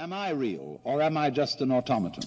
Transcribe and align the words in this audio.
Am 0.00 0.14
I 0.14 0.30
real 0.30 0.80
or 0.82 1.02
am 1.02 1.18
I 1.18 1.28
just 1.28 1.60
an 1.60 1.70
automaton? 1.70 2.22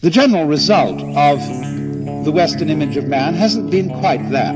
The 0.00 0.08
general 0.08 0.46
result 0.46 1.02
of 1.02 1.38
the 2.24 2.32
Western 2.32 2.70
image 2.70 2.96
of 2.96 3.04
man 3.04 3.34
hasn't 3.34 3.70
been 3.70 3.90
quite 4.00 4.30
that. 4.30 4.54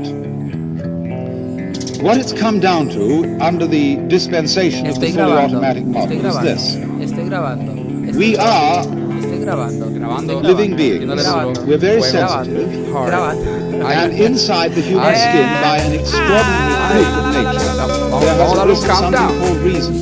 What 2.01 2.17
it's 2.17 2.33
come 2.33 2.59
down 2.59 2.89
to 2.89 3.37
under 3.39 3.67
the 3.67 3.97
dispensation 4.07 4.87
of 4.87 4.99
the 4.99 5.11
fully 5.11 5.31
automatic 5.31 5.83
Estoy 5.83 5.93
model 5.93 6.25
is 6.25 6.39
this. 6.39 6.75
Estoy. 6.75 7.29
Estoy 7.29 8.15
We 8.17 8.35
are 8.37 8.83
Estoy 8.83 9.02
grabando. 9.43 9.85
Grabando. 9.91 10.41
Living 10.41 10.75
beings. 10.75 11.05
We're 11.67 11.77
very 11.77 12.01
sensitive. 12.01 12.95
And 12.95 14.13
inside 14.13 14.71
the 14.73 14.81
human 14.81 15.15
skin, 15.15 15.47
by 15.61 15.77
an 15.79 15.93
extraordinary 15.99 16.79
fluke 16.87 17.17
of 17.17 17.25
nature, 17.35 17.73
there 18.19 18.35
has 18.39 18.53
vamos 18.53 18.53
a 18.53 18.55
darle 18.55 18.61
un 18.61 18.67
arisen 18.69 18.87
something 18.95 19.39
called 19.39 19.61
reason. 19.61 19.95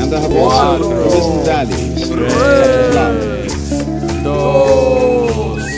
And 0.00 0.06
there 0.12 0.20
have 0.20 0.32
also 0.32 0.90
arisen 0.92 1.44
values, 1.44 2.06
such 2.06 2.18
as 2.18 2.94
love. 2.94 3.16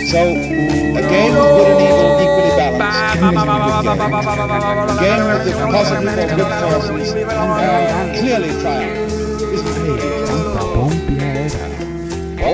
So, 0.08 0.20
a 0.20 1.02
game 1.08 1.36
of 1.36 1.46
good 1.56 1.68
and 1.68 1.80
evil 1.80 2.10
equally 2.24 2.52
balanced. 2.56 3.18
A 4.88 5.00
game 5.00 5.24
of 5.26 5.40
the 5.44 5.52
positive 5.72 6.04
or 6.04 6.26
good 6.36 6.52
forces 6.62 7.08
uh, 7.14 8.14
clearly 8.18 8.52
triumph. 8.60 9.08
Pompia 9.88 10.17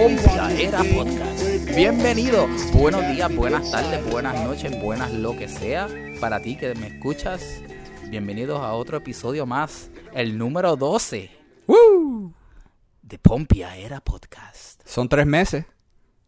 Era 0.09 0.83
Podcast. 0.95 1.43
Bienvenido. 1.75 2.47
Buenos 2.75 3.09
días, 3.09 3.35
buenas 3.35 3.71
tardes, 3.71 4.05
buenas 4.11 4.39
noches, 4.45 4.79
buenas 4.83 5.11
lo 5.15 5.35
que 5.35 5.49
sea. 5.49 5.89
Para 6.21 6.43
ti 6.43 6.59
que 6.59 6.75
me 6.75 6.89
escuchas, 6.89 7.63
bienvenidos 8.11 8.61
a 8.61 8.75
otro 8.75 8.99
episodio 8.99 9.47
más, 9.47 9.89
el 10.13 10.37
número 10.37 10.77
12 10.77 11.31
¡Woo! 11.67 12.35
de 13.01 13.19
Pompia 13.19 13.79
Era 13.79 14.01
Podcast. 14.03 14.83
Son 14.87 15.09
tres 15.09 15.25
meses. 15.25 15.65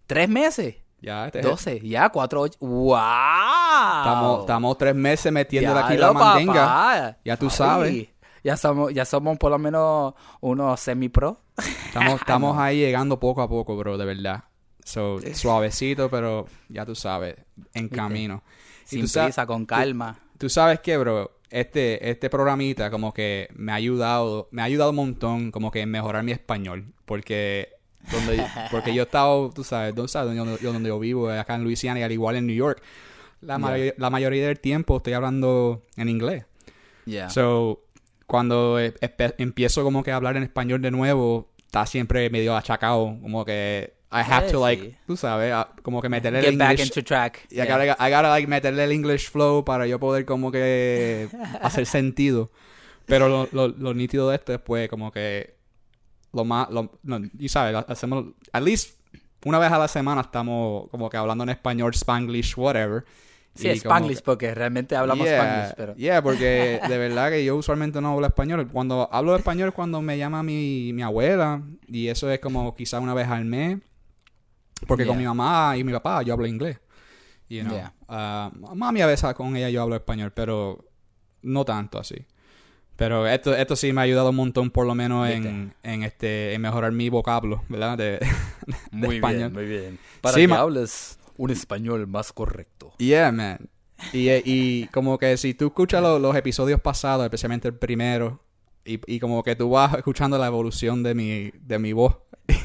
¿Tres 0.06 0.26
meses? 0.30 0.76
Ya, 1.02 1.26
este 1.26 1.40
es- 1.40 1.44
12, 1.46 1.80
ya, 1.86 2.08
cuatro, 2.08 2.40
ocho. 2.40 2.56
¡Wow! 2.60 2.96
Estamos, 2.96 4.40
estamos 4.40 4.78
tres 4.78 4.94
meses 4.94 5.30
metiéndole 5.30 5.80
aquí 5.80 5.96
Diablo, 5.98 6.18
la 6.18 6.24
mandinga. 6.24 6.54
papá. 6.64 7.16
Ya 7.26 7.36
tú 7.36 7.48
Ay, 7.50 7.50
sabes. 7.54 8.08
Ya 8.46 8.56
somos, 8.56 8.94
ya 8.94 9.04
somos 9.04 9.36
por 9.38 9.50
lo 9.50 9.58
menos 9.58 10.14
unos 10.40 10.78
semi-pro. 10.78 11.40
Estamos, 11.86 12.14
estamos 12.20 12.56
ahí 12.58 12.78
llegando 12.78 13.18
poco 13.18 13.42
a 13.42 13.48
poco, 13.48 13.76
bro, 13.76 13.98
de 13.98 14.04
verdad. 14.04 14.44
So, 14.84 15.18
suavecito, 15.34 16.08
pero 16.08 16.46
ya 16.68 16.86
tú 16.86 16.94
sabes, 16.94 17.34
en 17.74 17.88
camino. 17.88 18.42
Sin 18.84 19.00
prisa, 19.24 19.46
con 19.46 19.66
calma. 19.66 20.20
Tú 20.38 20.48
sabes 20.48 20.78
que, 20.78 20.96
bro, 20.96 21.32
este, 21.50 22.08
este 22.08 22.30
programita 22.30 22.88
como 22.88 23.12
que 23.12 23.48
me 23.56 23.72
ha 23.72 23.74
ayudado, 23.74 24.46
me 24.52 24.62
ha 24.62 24.66
ayudado 24.66 24.90
un 24.90 24.96
montón 24.96 25.50
como 25.50 25.72
que 25.72 25.80
en 25.80 25.90
mejorar 25.90 26.22
mi 26.22 26.30
español. 26.30 26.92
Porque 27.04 27.70
donde, 28.12 28.46
porque 28.70 28.94
yo 28.94 29.02
he 29.02 29.06
estado, 29.06 29.50
tú 29.50 29.64
sabes, 29.64 29.92
¿dónde, 29.92 30.08
sabes? 30.08 30.36
Donde, 30.36 30.56
yo, 30.62 30.72
donde 30.72 30.88
yo 30.88 31.00
vivo, 31.00 31.30
acá 31.30 31.56
en 31.56 31.64
Luisiana 31.64 31.98
y 31.98 32.02
al 32.04 32.12
igual 32.12 32.36
en 32.36 32.46
New 32.46 32.54
York. 32.54 32.80
La, 33.40 33.58
mayo- 33.58 33.92
la 33.96 34.08
mayoría 34.10 34.46
del 34.46 34.60
tiempo 34.60 34.98
estoy 34.98 35.14
hablando 35.14 35.82
en 35.96 36.08
inglés. 36.08 36.44
Yeah. 37.06 37.28
So, 37.30 37.82
cuando 38.26 38.78
e- 38.80 38.94
espe- 39.00 39.34
empiezo 39.38 39.82
como 39.84 40.02
que 40.02 40.10
a 40.12 40.16
hablar 40.16 40.36
en 40.36 40.42
español 40.42 40.82
de 40.82 40.90
nuevo, 40.90 41.50
está 41.66 41.86
siempre 41.86 42.28
medio 42.30 42.56
achacado, 42.56 43.16
como 43.22 43.44
que 43.44 43.94
I 44.12 44.22
have 44.28 44.46
Sí, 44.46 44.52
to 44.52 44.60
like, 44.64 44.82
sí. 44.82 44.96
tú 45.06 45.16
sabes, 45.16 45.52
como 45.82 46.00
que 46.00 46.08
meterle 46.08 46.38
el 46.38 46.44
Get 46.46 46.58
back 46.58 46.70
English 46.72 46.86
into 46.86 47.02
track. 47.04 47.46
y 47.50 47.54
I 47.54 47.56
Yeah. 47.64 47.66
gotta, 47.66 48.08
I 48.08 48.12
gotta, 48.12 48.28
like 48.30 48.46
meterle 48.46 48.84
el 48.84 48.92
English 48.92 49.30
flow 49.30 49.64
para 49.64 49.86
yo 49.86 49.98
poder 49.98 50.24
como 50.24 50.50
que 50.52 51.28
hacer 51.60 51.86
sentido. 51.86 52.50
Pero 53.04 53.28
lo, 53.28 53.48
lo, 53.52 53.68
lo 53.68 53.94
nítido 53.94 54.30
de 54.30 54.36
esto 54.36 54.52
es 54.54 54.60
pues 54.60 54.88
como 54.88 55.12
que 55.12 55.54
lo 56.32 56.44
más, 56.44 56.68
lo, 56.70 56.98
no, 57.02 57.20
y 57.38 57.48
sabes, 57.48 57.84
hacemos, 57.88 58.26
at 58.52 58.62
least 58.62 58.98
una 59.44 59.58
vez 59.58 59.70
a 59.70 59.78
la 59.78 59.86
semana 59.88 60.22
estamos 60.22 60.88
como 60.90 61.08
que 61.08 61.16
hablando 61.16 61.44
en 61.44 61.50
español, 61.50 61.92
spanglish, 61.94 62.54
whatever. 62.56 63.04
Sí, 63.56 63.68
Spanglish, 63.68 64.18
que- 64.18 64.22
porque 64.24 64.54
realmente 64.54 64.94
hablamos 64.96 65.26
Yeah, 65.26 65.36
Spanglish, 65.42 65.74
pero... 65.76 65.94
yeah, 65.96 66.22
porque 66.22 66.80
de 66.88 66.98
verdad 66.98 67.30
que 67.30 67.44
yo 67.44 67.56
usualmente 67.56 68.00
no 68.00 68.12
hablo 68.14 68.26
español. 68.26 68.68
Cuando 68.70 69.08
hablo 69.12 69.34
español 69.36 69.68
es 69.70 69.74
cuando 69.74 70.00
me 70.02 70.18
llama 70.18 70.42
mi, 70.42 70.92
mi 70.92 71.02
abuela 71.02 71.62
y 71.88 72.08
eso 72.08 72.30
es 72.30 72.38
como 72.40 72.74
quizá 72.74 73.00
una 73.00 73.14
vez 73.14 73.28
al 73.28 73.44
mes. 73.44 73.78
Porque 74.86 75.06
con 75.06 75.18
Yeah. 75.18 75.30
mi 75.32 75.36
mamá 75.36 75.76
y 75.76 75.84
mi 75.84 75.92
papá 75.92 76.22
yo 76.22 76.34
hablo 76.34 76.46
inglés. 76.46 76.78
You 77.48 77.62
know. 77.62 77.72
Yeah. 77.74 77.92
Ah, 78.08 78.50
mami 78.74 79.00
a 79.00 79.06
veces 79.06 79.32
con 79.34 79.56
ella 79.56 79.70
yo 79.70 79.80
hablo 79.82 79.96
español, 79.96 80.32
pero 80.34 80.84
no 81.42 81.64
tanto 81.64 81.98
así. 81.98 82.16
Pero 82.96 83.26
esto, 83.26 83.54
esto 83.54 83.76
sí 83.76 83.92
me 83.92 84.00
ha 84.00 84.04
ayudado 84.04 84.30
un 84.30 84.36
montón, 84.36 84.70
por 84.70 84.86
lo 84.86 84.94
menos 84.94 85.28
en, 85.28 85.74
en 85.82 86.02
este 86.02 86.54
en 86.54 86.62
mejorar 86.62 86.92
mi 86.92 87.08
vocablo, 87.10 87.62
¿verdad? 87.68 87.96
De, 87.98 88.12
de 88.66 88.76
Muy 88.90 89.16
español. 89.16 89.50
bien, 89.50 89.52
muy 89.52 89.64
bien. 89.66 89.98
Para 90.22 90.34
Sí, 90.34 90.46
que 90.46 90.52
hables 90.54 91.18
un 91.38 91.50
español 91.50 92.06
más 92.06 92.32
correcto. 92.32 92.92
Yeah, 92.98 93.32
man. 93.32 93.68
Y, 94.12 94.28
eh, 94.28 94.42
y 94.44 94.86
como 94.88 95.18
que 95.18 95.36
si 95.36 95.54
tú 95.54 95.66
escuchas 95.68 96.02
lo- 96.02 96.18
los 96.18 96.36
episodios 96.36 96.80
pasados, 96.80 97.24
especialmente 97.24 97.68
el 97.68 97.74
primero, 97.74 98.42
y, 98.84 99.00
y 99.12 99.18
como 99.18 99.42
que 99.42 99.56
tú 99.56 99.70
vas 99.70 99.94
escuchando 99.94 100.38
la 100.38 100.46
evolución 100.46 101.02
de 101.02 101.14
mi, 101.14 101.50
de 101.60 101.78
mi 101.78 101.92
voz 101.92 102.16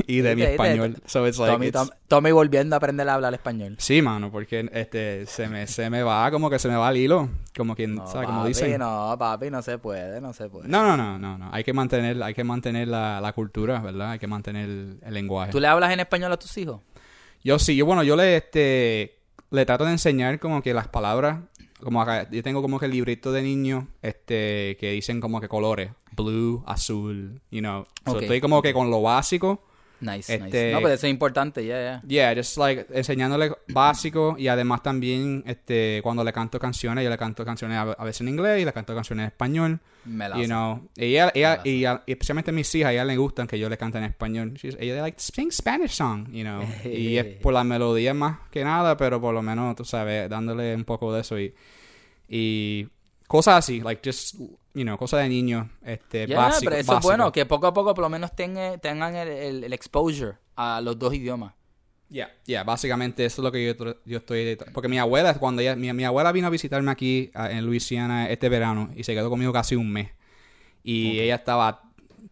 y 0.05 0.17
de 0.21 0.35
mi 0.35 0.43
español. 0.43 0.97
So 1.05 1.25
it's 1.27 1.39
like, 1.39 1.53
Tommy, 1.53 1.67
it's- 1.67 1.87
Tom- 1.87 1.97
Tommy 2.07 2.31
volviendo 2.31 2.75
a 2.75 2.77
aprender 2.77 3.07
a 3.09 3.15
hablar 3.15 3.33
español. 3.33 3.75
Sí, 3.79 4.01
mano, 4.03 4.29
porque 4.31 4.69
este 4.73 5.25
se 5.25 5.47
me, 5.47 5.65
se 5.67 5.89
me 5.89 6.03
va, 6.03 6.29
como 6.29 6.49
que 6.49 6.59
se 6.59 6.67
me 6.67 6.75
va 6.75 6.89
el 6.91 6.97
hilo. 6.97 7.29
Como 7.57 7.75
quien, 7.75 7.95
No, 7.95 8.05
¿sabes? 8.07 8.27
Como 8.27 8.39
papi, 8.41 8.49
dicen. 8.49 8.77
no, 8.77 9.15
papi, 9.17 9.49
no 9.49 9.61
se 9.63 9.77
puede, 9.79 10.21
no 10.21 10.33
se 10.33 10.49
puede. 10.49 10.67
No, 10.67 10.83
no, 10.85 10.95
no, 10.97 11.17
no, 11.17 11.37
no. 11.39 11.49
Hay 11.53 11.63
que 11.63 11.73
mantener, 11.73 12.21
hay 12.21 12.33
que 12.35 12.43
mantener 12.43 12.87
la, 12.89 13.19
la 13.21 13.33
cultura, 13.33 13.79
¿verdad? 13.79 14.11
Hay 14.11 14.19
que 14.19 14.27
mantener 14.27 14.69
el, 14.69 14.99
el 15.01 15.13
lenguaje. 15.13 15.51
¿Tú 15.51 15.59
le 15.59 15.67
hablas 15.67 15.91
en 15.91 16.01
español 16.01 16.31
a 16.33 16.37
tus 16.37 16.55
hijos? 16.57 16.81
Yo 17.43 17.59
sí, 17.59 17.75
yo 17.75 17.85
bueno, 17.85 18.03
yo 18.03 18.15
le 18.15 18.37
este 18.37 19.21
le 19.51 19.65
trato 19.65 19.85
de 19.85 19.91
enseñar 19.91 20.39
como 20.39 20.61
que 20.61 20.73
las 20.73 20.87
palabras, 20.87 21.41
como 21.81 22.01
acá, 22.01 22.29
yo 22.31 22.41
tengo 22.41 22.61
como 22.61 22.79
que 22.79 22.85
el 22.85 22.91
librito 22.91 23.31
de 23.31 23.41
niños, 23.41 23.85
este, 24.01 24.77
que 24.79 24.91
dicen 24.91 25.19
como 25.19 25.41
que 25.41 25.49
colores, 25.49 25.91
blue, 26.15 26.63
azul, 26.65 27.41
you 27.51 27.59
know. 27.59 27.85
So, 28.05 28.19
estoy 28.19 28.39
como 28.39 28.61
que 28.61 28.73
con 28.73 28.89
lo 28.89 29.01
básico. 29.01 29.63
Nice, 30.01 30.33
Este- 30.33 30.45
nice. 30.45 30.71
No, 30.73 30.79
pero 30.81 30.93
eso 30.95 31.05
es 31.07 31.11
importante, 31.11 31.65
ya, 31.65 31.79
ya. 31.81 32.01
Yeah, 32.07 32.35
just 32.35 32.57
like 32.57 32.87
enseñándole 32.91 33.51
básico 33.67 34.35
y 34.37 34.47
además 34.47 34.81
también 34.83 35.43
este 35.45 35.99
cuando 36.03 36.23
le 36.23 36.33
canto 36.33 36.59
canciones, 36.59 37.03
yo 37.03 37.09
le 37.09 37.17
canto 37.17 37.45
canciones 37.45 37.77
a, 37.77 37.81
a 37.83 38.03
veces 38.03 38.21
en 38.21 38.29
inglés 38.29 38.61
y 38.61 38.65
le 38.65 38.73
canto 38.73 38.93
canciones 38.95 39.23
en 39.23 39.27
español. 39.27 39.79
Me 40.05 40.27
la 40.27 40.37
You 40.39 40.45
know, 40.47 40.89
ella, 40.97 41.31
ella, 41.35 41.61
y 41.63 41.85
y 41.85 42.11
especialmente 42.11 42.49
a 42.49 42.53
mis 42.53 42.73
hijas, 42.73 42.89
a 42.89 42.93
ella 42.93 43.05
le 43.05 43.15
gustan 43.15 43.45
que 43.45 43.59
yo 43.59 43.69
le 43.69 43.77
cante 43.77 43.99
en 43.99 44.05
español. 44.05 44.53
She's- 44.55 44.75
ella 44.79 45.01
like 45.03 45.19
sing 45.19 45.51
Spanish 45.51 45.91
song, 45.91 46.27
you 46.31 46.41
know. 46.43 46.63
y 46.83 47.17
es 47.17 47.25
por 47.41 47.53
la 47.53 47.63
melodía 47.63 48.13
más 48.15 48.39
que 48.49 48.63
nada, 48.63 48.97
pero 48.97 49.21
por 49.21 49.33
lo 49.35 49.43
menos, 49.43 49.75
tú 49.75 49.85
sabes, 49.85 50.27
dándole 50.29 50.73
un 50.73 50.83
poco 50.85 51.13
de 51.13 51.21
eso 51.21 51.39
y, 51.39 51.53
y 52.27 52.87
cosas 53.31 53.55
así, 53.55 53.79
like 53.79 54.01
just, 54.03 54.35
you 54.73 54.83
know, 54.83 54.97
cosas 54.97 55.21
de 55.23 55.29
niños, 55.29 55.67
este, 55.83 56.27
Ya, 56.27 56.37
básico, 56.37 56.65
pero 56.69 56.75
eso 56.75 56.81
es 56.81 56.87
básico. 56.87 57.07
bueno, 57.07 57.31
que 57.31 57.45
poco 57.45 57.67
a 57.67 57.73
poco 57.73 57.93
por 57.93 58.01
lo 58.03 58.09
menos 58.09 58.35
tengan, 58.35 58.79
tengan 58.81 59.15
el, 59.15 59.27
el- 59.29 59.63
el 59.63 59.73
exposure 59.73 60.33
a 60.55 60.81
los 60.81 60.99
dos 60.99 61.13
idiomas. 61.13 61.53
Yeah, 62.09 62.29
yeah, 62.45 62.63
básicamente 62.65 63.23
eso 63.23 63.41
es 63.41 63.43
lo 63.45 63.51
que 63.53 63.65
yo, 63.67 63.95
yo 64.03 64.17
estoy... 64.17 64.57
Porque 64.73 64.89
mi 64.89 64.99
abuela, 64.99 65.33
cuando 65.35 65.61
ella... 65.61 65.77
Mi, 65.77 65.93
mi 65.93 66.03
abuela 66.03 66.33
vino 66.33 66.47
a 66.47 66.49
visitarme 66.49 66.91
aquí 66.91 67.31
ah, 67.33 67.49
en 67.49 67.65
Luisiana 67.65 68.29
este 68.29 68.49
verano 68.49 68.89
y 68.97 69.05
se 69.05 69.13
quedó 69.13 69.29
conmigo 69.29 69.53
casi 69.53 69.77
un 69.77 69.89
mes. 69.89 70.09
Y 70.83 71.19
ella 71.21 71.35
estaba... 71.35 71.83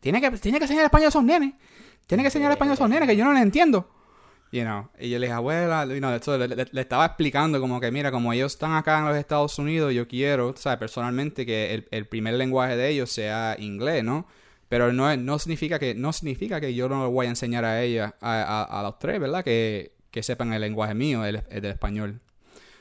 Tiene 0.01 0.19
que, 0.19 0.31
tiene 0.31 0.57
que 0.57 0.65
enseñar 0.65 0.83
español 0.83 1.05
a 1.05 1.09
esos 1.09 1.23
nenes. 1.23 1.53
Tiene 2.07 2.23
que 2.23 2.27
enseñar 2.27 2.51
español 2.51 2.71
a 2.71 2.75
esos 2.75 2.89
nenes 2.89 3.07
que 3.07 3.15
yo 3.15 3.23
no 3.23 3.31
le 3.31 3.39
entiendo. 3.39 3.89
You 4.51 4.63
know, 4.63 4.89
y 4.99 5.11
yo 5.11 5.19
le 5.19 5.27
dije, 5.27 5.35
abuela, 5.35 5.85
you 5.85 5.99
know, 5.99 6.11
esto 6.11 6.35
le, 6.35 6.47
le- 6.47 6.65
le 6.71 6.81
estaba 6.81 7.05
explicando 7.05 7.61
como 7.61 7.79
que, 7.79 7.91
mira, 7.91 8.09
como 8.11 8.33
ellos 8.33 8.53
están 8.53 8.73
acá 8.73 8.97
en 8.97 9.05
los 9.05 9.15
Estados 9.15 9.59
Unidos, 9.59 9.93
yo 9.93 10.07
quiero, 10.07 10.55
sabes, 10.57 10.79
personalmente 10.79 11.45
que 11.45 11.75
el, 11.75 11.87
el 11.91 12.07
primer 12.07 12.33
lenguaje 12.33 12.75
de 12.75 12.89
ellos 12.89 13.11
sea 13.11 13.55
inglés, 13.59 14.03
¿no? 14.03 14.25
Pero 14.67 14.91
no, 14.91 15.15
no 15.17 15.37
significa 15.37 15.77
que 15.77 15.93
no 15.93 16.13
significa 16.13 16.59
que 16.59 16.73
yo 16.73 16.89
no 16.89 17.03
le 17.05 17.11
voy 17.11 17.27
a 17.27 17.29
enseñar 17.29 17.63
a 17.63 17.83
ella, 17.83 18.15
a, 18.21 18.41
a- 18.41 18.79
a 18.79 18.81
los 18.83 18.97
tres, 18.97 19.19
¿verdad? 19.19 19.43
Que, 19.43 19.93
que 20.09 20.23
sepan 20.23 20.51
el 20.51 20.61
lenguaje 20.61 20.95
mío, 20.95 21.23
el, 21.25 21.43
el 21.51 21.61
del 21.61 21.71
español. 21.71 22.19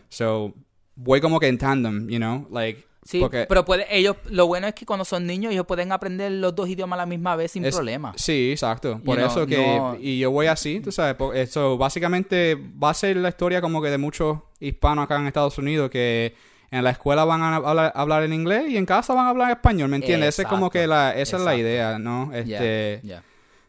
So, 0.09 0.55
voy 0.97 1.21
como 1.21 1.39
que 1.39 1.49
en 1.49 1.59
tandem, 1.59 2.09
you 2.09 2.17
know, 2.17 2.49
like... 2.51 2.88
Sí, 3.09 3.21
porque 3.21 3.47
pero 3.49 3.65
puede, 3.65 3.87
ellos, 3.89 4.17
lo 4.29 4.47
bueno 4.47 4.67
es 4.67 4.75
que 4.75 4.85
cuando 4.85 5.03
son 5.03 5.27
niños 5.27 5.51
ellos 5.51 5.65
pueden 5.65 5.93
aprender 5.93 6.31
los 6.31 6.55
dos 6.55 6.69
idiomas 6.69 6.99
a 6.99 7.03
la 7.03 7.07
misma 7.07 7.37
vez 7.37 7.53
sin 7.53 7.65
es- 7.65 7.75
problema. 7.75 8.13
Sí, 8.17 8.51
exacto. 8.53 9.01
Por 9.03 9.17
You 9.17 9.23
know, 9.23 9.31
eso 9.31 9.47
que... 9.47 9.57
no- 9.57 9.97
Y 9.99 10.19
yo 10.19 10.31
voy 10.31 10.47
así, 10.47 10.81
tú 10.81 10.93
sabes. 10.93 11.17
Eso 11.35 11.79
básicamente 11.79 12.55
va 12.55 12.91
a 12.91 12.95
ser 12.95 13.17
la 13.17 13.31
historia 13.31 13.63
como 13.63 13.81
que 13.81 13.89
de 13.89 13.97
muchos 13.97 14.41
hispanos 14.61 15.07
acá 15.07 15.17
en 15.17 15.27
Estados 15.27 15.57
Unidos 15.57 15.89
que 15.89 16.35
en 16.71 16.85
la 16.85 16.91
escuela 16.91 17.25
van 17.25 17.41
a 17.41 17.57
hablar, 17.57 17.93
hablar 17.95 18.25
en 18.25 18.35
inglés 18.35 18.65
y 18.69 18.77
en 18.77 18.85
casa 18.85 19.15
van 19.15 19.25
a 19.25 19.31
hablar 19.31 19.53
español, 19.53 19.89
¿me 19.89 19.97
entiendes? 19.97 20.29
Ese 20.35 20.43
es 20.43 20.49
como 20.49 20.69
que 20.69 20.87
la... 20.87 21.15
Esa 21.17 21.39
es 21.39 21.43
la 21.45 21.57
idea, 21.57 21.99
¿no? 21.99 22.31
Este... 22.35 23.01
ya. 23.03 23.23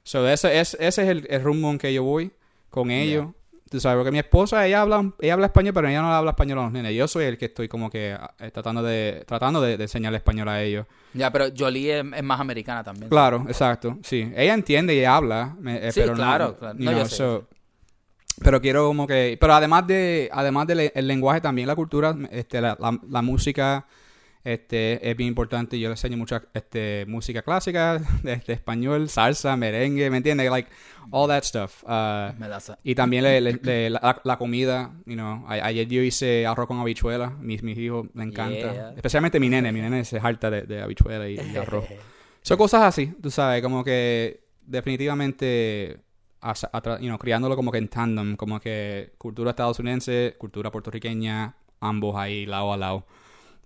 So, 0.03 0.27
ese, 0.27 0.59
es, 0.59 0.74
ese 0.81 1.03
es 1.03 1.07
el, 1.07 1.27
el 1.30 1.41
rumbo 1.41 1.69
en 1.71 1.77
que 1.77 1.94
yo 1.94 2.03
voy 2.03 2.31
con 2.69 2.91
ellos. 2.91 3.27
Tú 3.69 3.80
sabes, 3.80 3.98
porque 3.98 4.12
mi 4.12 4.18
esposa, 4.19 4.66
ella 4.66 4.81
habla, 4.81 5.12
ella 5.19 5.33
habla 5.33 5.45
español, 5.45 5.74
pero 5.75 5.88
ella 5.88 6.01
no 6.01 6.12
habla 6.13 6.31
español 6.31 6.57
a 6.60 6.63
los 6.63 6.71
nenes. 6.71 6.95
Yo 6.95 7.07
soy 7.07 7.25
el 7.25 7.38
que 7.38 7.45
estoy 7.45 7.68
como 7.68 7.89
que 7.89 8.18
eh, 8.39 8.51
tratando 8.51 8.81
de 8.81 9.24
tratando 9.27 9.62
de, 9.62 9.77
de 9.77 9.83
enseñarle 9.83 10.18
español 10.18 10.50
a 10.50 10.62
ellos. 10.63 10.88
Ya, 11.13 11.31
pero 11.31 11.45
Jolie 11.56 12.00
es, 12.00 12.06
es 12.16 12.24
más 12.24 12.39
americana 12.39 12.83
también. 12.83 13.10
Claro, 13.10 13.45
exacto, 13.48 13.98
sí. 14.04 14.31
Ella 14.36 14.54
entiende 14.56 14.95
y 14.95 15.06
habla, 15.06 15.56
eh, 15.66 15.92
Sí, 15.94 16.00
pero 16.01 16.13
no- 16.13 16.18
claro, 16.18 16.56
claro. 16.57 16.75
No, 16.80 16.92
yo 16.92 17.06
sé, 17.06 17.16
so- 17.18 17.48
pero 18.42 18.62
quiero 18.62 18.88
como 18.88 19.06
que, 19.06 19.38
pero 19.39 19.54
además 19.54 19.86
de, 19.86 20.30
además 20.31 20.65
del 20.65 20.92
el 20.95 21.07
lenguaje 21.07 21.42
también 21.42 21.68
la 21.68 21.75
cultura, 21.75 22.15
este, 22.31 22.62
la, 22.62 22.75
la, 22.80 22.98
la 23.10 23.22
música, 23.22 23.86
este, 24.44 25.09
es 25.09 25.18
bien 25.18 25.27
importante. 25.27 25.80
Yo 25.80 25.89
le 25.89 25.94
enseño 25.94 26.18
mucha, 26.18 26.44
este, 26.53 27.06
música 27.07 27.41
clásica, 27.41 28.00
este, 28.24 28.53
español, 28.53 29.09
salsa, 29.09 29.56
merengue, 29.57 30.09
¿me 30.09 30.18
entiendes? 30.18 30.50
Like 30.50 30.69
all 31.12 31.27
that 31.27 31.44
stuff. 31.44 31.83
Uh, 31.83 32.31
y 32.83 32.95
también 32.95 33.24
le- 33.24 33.41
le- 33.41 33.59
le- 33.62 33.89
la, 33.89 34.21
la 34.24 34.38
comida, 34.38 34.91
you 35.06 35.13
know. 35.15 35.45
A- 35.47 35.65
ayer 35.65 35.88
yo 35.88 36.01
hice 36.01 36.45
arroz 36.47 36.68
con 36.68 36.80
habichuela, 36.80 37.31
mis, 37.31 37.63
mis 37.63 37.77
hijos 37.77 38.07
me 38.13 38.24
encanta. 38.24 38.74
Yeah. 38.74 38.94
Especialmente 38.95 39.39
mi 39.39 39.50
nene, 39.50 39.71
mi 39.71 39.81
nene 39.81 40.06
se 40.06 40.18
harta 40.19 40.50
de, 40.50 40.62
de 40.63 40.81
habichuela 40.81 41.27
y, 41.30 41.36
y 41.36 41.57
arroz. 41.57 41.86
Son 42.41 42.57
cosas 42.57 42.83
así, 42.83 43.07
tú 43.21 43.30
sabes, 43.30 43.62
como 43.62 43.83
que 43.83 44.45
definitivamente 44.65 46.00
you 47.01 47.07
know, 47.07 47.18
criándolo 47.18 47.56
como 47.56 47.71
que 47.71 47.80
en 47.80 47.89
tandem, 47.89 48.36
como 48.38 48.59
que 48.62 49.12
cultura 49.18 49.50
estadounidense, 49.50 50.36
cultura 50.38 50.71
puertorriqueña, 50.71 51.56
ambos 51.81 52.15
ahí 52.15 52.45
lado 52.45 52.71
a 52.71 52.77
lado. 52.77 53.06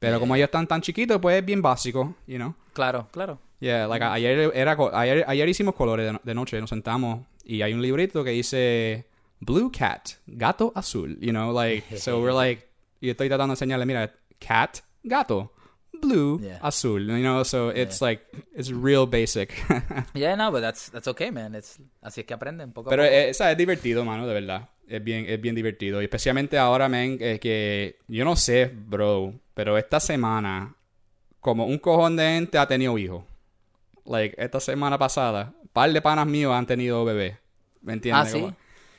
Pero 0.07 0.19
como 0.19 0.35
ellos 0.35 0.45
están 0.47 0.67
tan 0.67 0.81
chiquitos, 0.81 1.19
pues 1.19 1.37
es 1.39 1.45
bien 1.45 1.61
básico, 1.61 2.15
you 2.27 2.37
know. 2.37 2.53
Claro, 2.73 3.07
claro. 3.11 3.39
Yeah, 3.59 3.87
like 3.87 4.03
ayer 4.03 4.51
era 4.53 4.75
ayer, 4.93 5.23
ayer 5.27 5.47
hicimos 5.49 5.73
colores 5.75 6.05
de, 6.05 6.13
no- 6.13 6.21
de 6.23 6.33
noche, 6.35 6.59
nos 6.59 6.69
sentamos 6.69 7.25
y 7.45 7.61
hay 7.61 7.73
un 7.73 7.81
librito 7.81 8.23
que 8.23 8.31
dice 8.31 9.07
Blue 9.39 9.71
Cat, 9.71 10.09
gato 10.27 10.71
azul, 10.75 11.17
you 11.21 11.31
know, 11.31 11.53
like 11.53 11.97
so 11.97 12.19
we're 12.21 12.33
like 12.33 12.67
y 12.99 13.09
estoy 13.09 13.27
tratando 13.29 13.51
de 13.51 13.53
enseñarle, 13.53 13.85
mira, 13.85 14.13
cat, 14.39 14.79
gato, 15.03 15.53
blue, 16.01 16.39
Yeah. 16.41 16.59
azul, 16.61 17.07
you 17.07 17.19
know, 17.19 17.43
so 17.45 17.69
it's 17.71 18.01
like 18.01 18.21
it's 18.55 18.69
real 18.71 19.05
basic. 19.07 19.53
Yeah, 20.13 20.35
no, 20.35 20.51
but 20.51 20.61
that's, 20.61 20.89
that's 20.91 21.07
okay, 21.07 21.31
man. 21.31 21.55
It's, 21.55 21.79
así 22.01 22.21
es 22.21 22.27
que 22.27 22.33
aprenden 22.33 22.73
poco 22.73 22.89
a 22.89 22.91
Pero 22.91 23.03
poco. 23.03 23.33
¿sabes? 23.33 23.51
es 23.53 23.57
divertido, 23.57 24.03
mano, 24.05 24.27
de 24.27 24.33
verdad. 24.33 24.69
Es 24.87 25.03
bien, 25.03 25.25
es 25.27 25.39
bien 25.41 25.55
divertido. 25.55 26.01
Y 26.01 26.05
especialmente 26.05 26.57
ahora, 26.57 26.89
men, 26.89 27.17
eh, 27.19 27.39
que 27.39 27.97
yo 28.07 28.25
no 28.25 28.35
sé, 28.35 28.71
bro, 28.73 29.33
pero 29.53 29.77
esta 29.77 29.99
semana, 29.99 30.75
como 31.39 31.65
un 31.65 31.77
cojón 31.77 32.15
de 32.15 32.23
gente 32.23 32.57
ha 32.57 32.67
tenido 32.67 32.97
hijos. 32.97 33.23
Like, 34.05 34.35
esta 34.37 34.59
semana 34.59 34.97
pasada, 34.97 35.53
un 35.61 35.69
par 35.69 35.91
de 35.91 36.01
panas 36.01 36.27
míos 36.27 36.53
han 36.53 36.65
tenido 36.65 37.05
bebé. 37.05 37.37
¿Me 37.81 37.93
ah, 37.93 37.95
entiendes? 37.95 38.31
sí. 38.31 38.39
Como- 38.41 38.55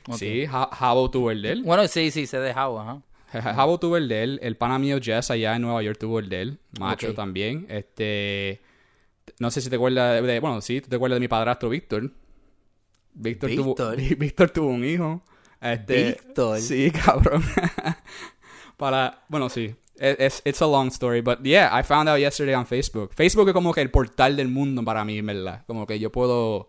Ok. 0.07 0.17
Sí, 0.17 0.45
Ja- 0.45 0.69
Jabo 0.71 1.09
tuvo 1.09 1.31
el 1.31 1.41
de 1.41 1.51
él. 1.53 1.63
Bueno, 1.63 1.87
sí, 1.87 2.11
sí, 2.11 2.27
se 2.27 2.37
dejaba, 2.37 2.81
ajá. 2.83 3.01
Ja- 3.41 3.53
Jabo 3.55 3.79
tuvo 3.79 3.97
el 3.97 4.07
de 4.07 4.21
él. 4.23 4.39
El 4.43 4.55
pana 4.55 4.77
mío 4.77 4.99
Jess 5.01 5.31
allá 5.31 5.55
en 5.55 5.63
Nueva 5.63 5.81
York 5.81 5.97
tuvo 5.97 6.19
el 6.19 6.29
de 6.29 6.41
él. 6.41 6.59
Macho 6.79 7.13
también. 7.15 7.65
Este. 7.69 8.61
No 9.39 9.49
sé 9.49 9.61
si 9.61 9.69
te 9.71 9.77
acuerdas 9.77 10.21
de. 10.23 10.39
Bueno, 10.39 10.61
sí, 10.61 10.79
tú 10.81 10.89
te 10.89 10.95
acuerdas 10.97 11.15
de 11.15 11.21
mi 11.21 11.27
padrastro 11.27 11.69
Víctor. 11.69 12.11
Víctor 13.15 13.49
tuvo. 13.55 13.65
Víctor. 13.69 13.95
Víctor 14.19 14.49
tuvo 14.51 14.67
un 14.67 14.85
hijo. 14.85 15.23
Este, 15.73 16.03
Víctor. 16.05 16.59
Sí, 16.59 16.91
cabrón. 17.05 17.43
Para. 18.77 19.23
Bueno, 19.27 19.49
sí. 19.49 19.75
Es, 19.97 20.15
es- 20.19 20.41
it's 20.45 20.61
a 20.61 20.67
long 20.67 20.87
story, 20.89 21.21
but 21.21 21.39
yeah, 21.41 21.71
I 21.79 21.83
found 21.83 22.09
out 22.09 22.19
yesterday 22.19 22.53
on 22.55 22.65
Facebook. 22.65 23.13
Facebook 23.13 23.47
es 23.47 23.53
como 23.53 23.73
que 23.73 23.81
el 23.81 23.89
portal 23.91 24.35
del 24.35 24.49
mundo 24.49 24.83
para 24.83 25.05
mí, 25.05 25.21
¿verdad? 25.21 25.63
Como 25.67 25.87
que 25.87 25.97
yo 25.99 26.11
puedo 26.11 26.67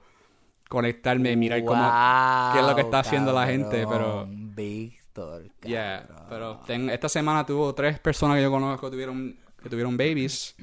conectarme 0.68 1.32
y 1.32 1.36
mirar 1.36 1.64
cómo. 1.64 1.82
qué 2.52 2.60
es 2.60 2.66
lo 2.66 2.74
que 2.74 2.82
está 2.82 3.00
haciendo 3.00 3.32
la 3.32 3.46
gente, 3.46 3.84
pero- 3.86 3.88
cabrón. 3.88 4.54
Víctor, 4.54 5.42
Yeah, 5.64 6.04
cabrón. 6.06 6.26
pero 6.28 6.56
ten- 6.66 6.90
esta 6.90 7.08
semana 7.08 7.44
tuvo 7.44 7.74
tres 7.74 7.98
personas 7.98 8.36
que 8.36 8.42
yo 8.42 8.50
conozco 8.50 8.86
que 8.86 8.92
tuvieron, 8.92 9.36
que 9.62 9.68
tuvieron 9.68 9.96
babies. 9.96 10.54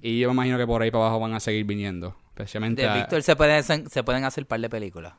Y 0.00 0.20
yo 0.20 0.28
me 0.28 0.34
imagino 0.34 0.58
que 0.58 0.66
por 0.66 0.82
ahí 0.82 0.90
para 0.90 1.04
abajo 1.06 1.20
van 1.20 1.34
a 1.34 1.40
seguir 1.40 1.64
viniendo. 1.64 2.16
Especialmente. 2.28 2.82
De 2.82 2.88
a- 2.88 2.94
Víctor 2.94 3.22
se 3.22 3.34
pueden, 3.36 3.56
hacer- 3.56 3.88
se 3.88 4.02
pueden 4.04 4.24
hacer 4.24 4.44
un 4.44 4.48
par 4.48 4.60
de 4.60 4.68
películas. 4.68 5.14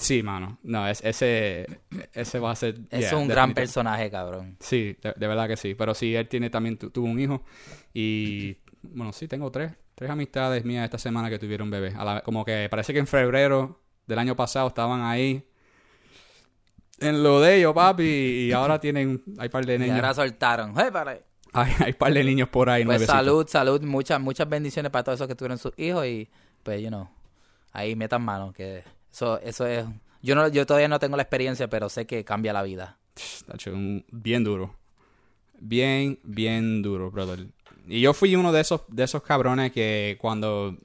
Sí, 0.00 0.22
mano. 0.22 0.58
No, 0.62 0.88
es, 0.88 1.02
ese, 1.04 1.66
ese 2.14 2.38
va 2.38 2.52
a 2.52 2.56
ser. 2.56 2.80
Es 2.90 3.10
yeah, 3.10 3.18
un 3.18 3.28
gran 3.28 3.52
personaje, 3.52 4.10
cabrón. 4.10 4.56
Sí, 4.58 4.96
de, 5.02 5.12
de 5.14 5.26
verdad 5.26 5.46
que 5.46 5.58
sí. 5.58 5.74
Pero 5.74 5.92
sí, 5.94 6.14
él 6.14 6.26
tiene 6.26 6.48
también 6.48 6.78
tu- 6.78 6.88
tuvo 6.90 7.06
un 7.06 7.20
hijo. 7.20 7.44
Y 7.92 8.56
bueno, 8.82 9.12
sí, 9.12 9.28
tengo 9.28 9.50
tres. 9.50 9.72
Tres 9.94 10.10
amistades 10.10 10.64
mías 10.64 10.84
esta 10.84 10.96
semana 10.96 11.28
que 11.28 11.38
tuvieron 11.38 11.68
bebé. 11.70 11.92
A 11.94 12.04
la- 12.04 12.20
como 12.22 12.46
que 12.46 12.66
parece 12.70 12.94
que 12.94 12.98
en 12.98 13.06
febrero 13.06 13.82
del 14.06 14.18
año 14.18 14.34
pasado 14.34 14.68
estaban 14.68 15.02
ahí. 15.02 15.46
En 16.98 17.22
lo 17.22 17.40
de 17.40 17.56
ellos, 17.58 17.74
papi. 17.74 18.02
Y 18.48 18.52
ahora 18.52 18.80
tienen. 18.80 19.22
Hay 19.38 19.48
par 19.50 19.66
de 19.66 19.74
Y 19.74 19.78
niños. 19.80 19.96
ahora 19.96 20.14
soltaron. 20.14 20.74
¡Hey, 20.76 20.88
para 20.92 21.10
ahí! 21.12 21.18
Hay, 21.52 21.72
hay 21.84 21.92
par 21.94 22.12
de 22.14 22.24
niños 22.24 22.48
por 22.48 22.70
ahí. 22.70 22.84
Pues 22.84 23.04
salud, 23.04 23.46
salud. 23.48 23.82
Muchas, 23.82 24.20
muchas 24.20 24.48
bendiciones 24.48 24.90
para 24.90 25.04
todos 25.04 25.18
esos 25.18 25.28
que 25.28 25.34
tuvieron 25.34 25.58
sus 25.58 25.72
hijos 25.76 26.06
y 26.06 26.28
pues, 26.62 26.80
you 26.80 26.88
know, 26.88 27.10
ahí 27.72 27.96
metan 27.96 28.22
mano 28.22 28.52
que 28.52 28.82
eso, 29.12 29.40
eso 29.40 29.66
es... 29.66 29.84
Yo 30.22 30.34
no, 30.34 30.48
yo 30.48 30.66
todavía 30.66 30.88
no 30.88 30.98
tengo 30.98 31.16
la 31.16 31.22
experiencia, 31.22 31.68
pero 31.68 31.88
sé 31.88 32.06
que 32.06 32.24
cambia 32.24 32.52
la 32.52 32.62
vida. 32.62 32.98
Bien 34.10 34.44
duro. 34.44 34.74
Bien, 35.58 36.18
bien 36.22 36.82
duro, 36.82 37.10
brother. 37.10 37.46
Y 37.86 38.00
yo 38.00 38.12
fui 38.14 38.34
uno 38.36 38.52
de 38.52 38.60
esos, 38.60 38.82
de 38.88 39.04
esos 39.04 39.22
cabrones 39.22 39.72
que 39.72 40.16
cuando, 40.20 40.76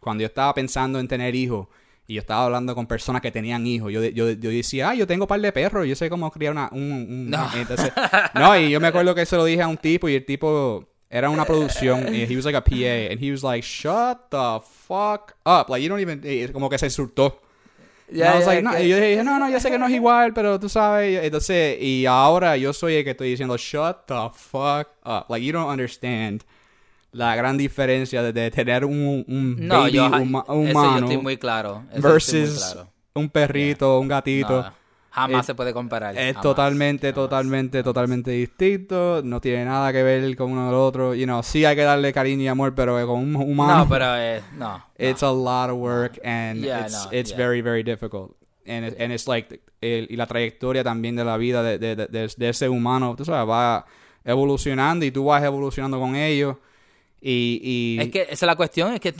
cuando 0.00 0.22
yo 0.22 0.26
estaba 0.26 0.54
pensando 0.54 0.98
en 0.98 1.08
tener 1.08 1.34
hijos 1.34 1.68
y 2.06 2.14
yo 2.14 2.20
estaba 2.20 2.44
hablando 2.46 2.74
con 2.74 2.86
personas 2.86 3.20
que 3.22 3.30
tenían 3.30 3.66
hijos, 3.66 3.92
yo, 3.92 4.02
yo, 4.04 4.30
yo 4.30 4.50
decía, 4.50 4.90
ah, 4.90 4.94
yo 4.94 5.06
tengo 5.06 5.24
un 5.24 5.28
par 5.28 5.40
de 5.40 5.52
perros, 5.52 5.86
yo 5.86 5.94
sé 5.94 6.08
cómo 6.08 6.30
criar 6.30 6.52
una, 6.52 6.68
un, 6.72 6.80
un- 6.80 7.30
No. 7.30 7.46
Entonces, 7.54 7.92
no, 8.34 8.58
y 8.58 8.70
yo 8.70 8.80
me 8.80 8.88
acuerdo 8.88 9.14
que 9.14 9.26
se 9.26 9.36
lo 9.36 9.44
dije 9.44 9.60
a 9.62 9.68
un 9.68 9.76
tipo 9.76 10.08
y 10.08 10.14
el 10.14 10.24
tipo 10.24 10.88
era 11.10 11.28
una 11.30 11.44
producción 11.44 12.14
y 12.14 12.22
he 12.22 12.36
was 12.36 12.44
like 12.46 12.56
a 12.56 12.64
PA 12.64 13.12
and 13.12 13.22
he 13.22 13.30
was 13.30 13.42
like, 13.42 13.62
shut 13.66 14.18
the 14.30 14.60
fuck 14.86 15.34
up. 15.44 15.68
Like, 15.68 15.82
you 15.82 15.88
don't 15.90 16.00
even, 16.00 16.22
y 16.24 16.48
como 16.48 16.68
que 16.70 16.78
se 16.78 16.86
insultó. 16.86 17.42
Ya, 18.10 18.26
No, 18.26 18.30
I 18.32 18.34
was 18.36 18.44
ya, 18.46 18.50
like, 18.52 18.62
no, 18.62 18.70
que- 18.72 18.84
y 18.84 18.88
yo 18.88 18.96
dije, 18.96 19.22
no, 19.24 19.38
no, 19.38 19.50
yo 19.50 19.60
sé 19.60 19.70
que 19.70 19.78
no 19.78 19.86
es 19.86 19.92
igual, 19.92 20.32
pero 20.32 20.58
tú 20.58 20.68
sabes. 20.68 21.22
Entonces, 21.22 21.76
y 21.80 22.06
ahora 22.06 22.56
yo 22.56 22.72
soy 22.72 22.94
el 22.94 23.04
que 23.04 23.10
estoy 23.10 23.30
diciendo, 23.30 23.56
shut 23.58 24.06
the 24.06 24.14
fuck 24.34 24.88
up. 25.04 25.26
Like, 25.28 25.44
you 25.44 25.52
don't 25.52 25.68
understand 25.70 26.42
la 27.12 27.34
gran 27.36 27.56
diferencia 27.58 28.22
de, 28.22 28.32
de 28.32 28.50
tener 28.50 28.84
un, 28.84 29.24
un 29.28 29.56
No, 29.68 29.80
baby 29.82 29.92
yo, 29.92 30.04
huma- 30.08 30.42
eso 30.44 30.52
humano 30.54 30.98
yo 31.00 31.04
estoy 31.06 31.22
muy 31.22 31.36
claro. 31.36 31.84
Eso 31.92 32.08
yo 32.08 32.16
estoy 32.16 32.40
versus 32.40 32.50
muy 32.50 32.58
claro. 32.74 32.92
un 33.14 33.28
perrito, 33.30 33.98
un 34.00 34.08
gatito. 34.08 34.62
No, 34.62 34.72
jamás 35.18 35.40
Es- 35.40 35.46
se 35.46 35.54
puede 35.54 35.72
comparar. 35.72 36.16
Es 36.16 36.28
jamás, 36.34 36.42
totalmente, 36.42 37.08
jamás. 37.12 37.14
totalmente, 37.28 37.82
totalmente 37.82 38.30
distinto. 38.30 39.20
No 39.24 39.40
tiene 39.40 39.64
nada 39.64 39.92
que 39.92 40.02
ver 40.02 40.36
con 40.36 40.52
uno 40.52 40.66
del 40.66 40.74
otro. 40.74 41.14
You 41.14 41.24
know, 41.24 41.42
sí 41.42 41.64
hay 41.64 41.76
que 41.76 41.82
darle 41.82 42.12
cariño 42.12 42.42
y 42.42 42.48
amor, 42.48 42.74
pero 42.74 42.94
con 43.06 43.18
un 43.20 43.36
humano. 43.36 43.78
No, 43.84 43.88
pero 43.88 44.16
eh, 44.16 44.42
no. 44.56 44.82
it's 44.98 45.22
a 45.22 45.32
lot 45.32 45.70
of 45.70 45.78
work 45.78 46.18
and 46.24 46.62
Yeah, 46.64 46.86
it's 46.86 46.92
no, 47.04 47.12
it's 47.12 47.30
yeah. 47.30 47.36
very 47.38 47.60
very 47.62 47.82
difficult 47.82 48.32
and 48.66 48.86
it- 48.86 49.00
and 49.00 49.12
it's 49.12 49.26
like 49.26 49.60
el- 49.80 50.06
y 50.10 50.16
la 50.16 50.26
trayectoria 50.26 50.82
también 50.84 51.16
de 51.16 51.24
la 51.24 51.36
vida 51.36 51.62
de, 51.62 51.78
de, 51.78 51.94
de, 51.96 52.06
de- 52.36 52.48
ese 52.48 52.68
humano 52.68 53.14
tú 53.16 53.24
sabes 53.24 53.48
va 53.48 53.86
evolucionando 54.24 55.04
y 55.06 55.10
tú 55.10 55.24
vas 55.26 55.42
evolucionando 55.42 55.98
con 55.98 56.16
ellos 56.16 56.56
y, 57.20 57.60
y 57.62 57.98
Es 58.00 58.10
que 58.10 58.22
esa 58.22 58.32
es 58.32 58.42
la 58.42 58.56
cuestión, 58.56 58.92
es 58.92 59.00
que 59.00 59.14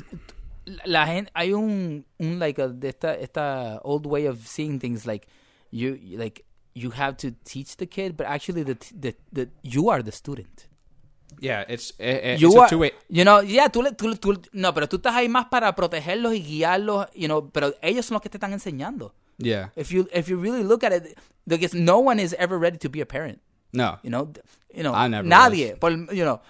la 0.85 1.07
gente 1.07 1.31
hay 1.35 1.53
un 1.55 2.05
un 2.19 2.39
like 2.39 2.61
a- 2.61 2.69
de 2.69 2.89
esta 2.89 3.15
esta 3.15 3.81
old 3.85 4.07
way 4.07 4.27
of 4.27 4.39
seeing 4.47 4.79
things 4.79 5.07
like 5.07 5.27
you 5.71 5.99
like 6.19 6.45
you 6.75 6.91
have 6.93 7.17
to 7.17 7.33
teach 7.45 7.77
the 7.77 7.87
kid, 7.87 8.17
but 8.17 8.27
actually 8.27 8.63
the 8.65 8.77
the, 8.95 9.15
the 9.33 9.49
you 9.63 9.91
are 9.91 10.03
the 10.03 10.13
student. 10.13 10.67
yeah 11.41 11.65
it's, 11.69 11.93
eh, 12.01 12.35
eh, 12.35 12.37
You 12.41 12.49
it's 12.49 12.57
a 12.57 12.61
are, 12.63 12.69
two-way- 12.69 12.93
you 13.09 13.23
know, 13.25 13.41
yeah, 13.43 13.69
tú, 13.69 13.83
tú, 13.97 14.17
tú- 14.17 14.41
no, 14.53 14.73
pero 14.75 14.89
tú 14.89 14.97
estás 14.97 15.15
ahí 15.15 15.29
más 15.29 15.47
para 15.47 15.73
protegerlos 15.77 16.35
y 16.35 16.43
guiarlos, 16.43 17.07
you 17.15 17.27
know, 17.29 17.49
pero 17.53 17.75
ellos 17.81 18.07
son 18.07 18.15
los 18.15 18.23
que 18.23 18.29
te 18.31 18.39
están 18.39 18.53
enseñando. 18.53 19.15
yeah 19.39 19.71
If 19.77 19.91
you 19.93 20.09
if 20.13 20.29
you 20.29 20.41
really 20.41 20.65
look 20.65 20.83
at 20.85 20.93
it, 20.93 21.17
because 21.47 21.77
no 21.77 21.99
one 21.99 22.21
is 22.21 22.35
ever 22.39 22.59
ready 22.59 22.79
to 22.79 22.89
be 22.91 23.01
a 23.01 23.07
parent. 23.07 23.39
no 23.73 23.99
You 24.03 24.11
know, 24.11 24.33
you 24.75 24.83
know, 24.83 24.95
I 24.95 25.09
never 25.09 25.25
nadie, 25.29 25.77
por, 25.77 25.93
you 25.93 26.25
know, 26.25 26.41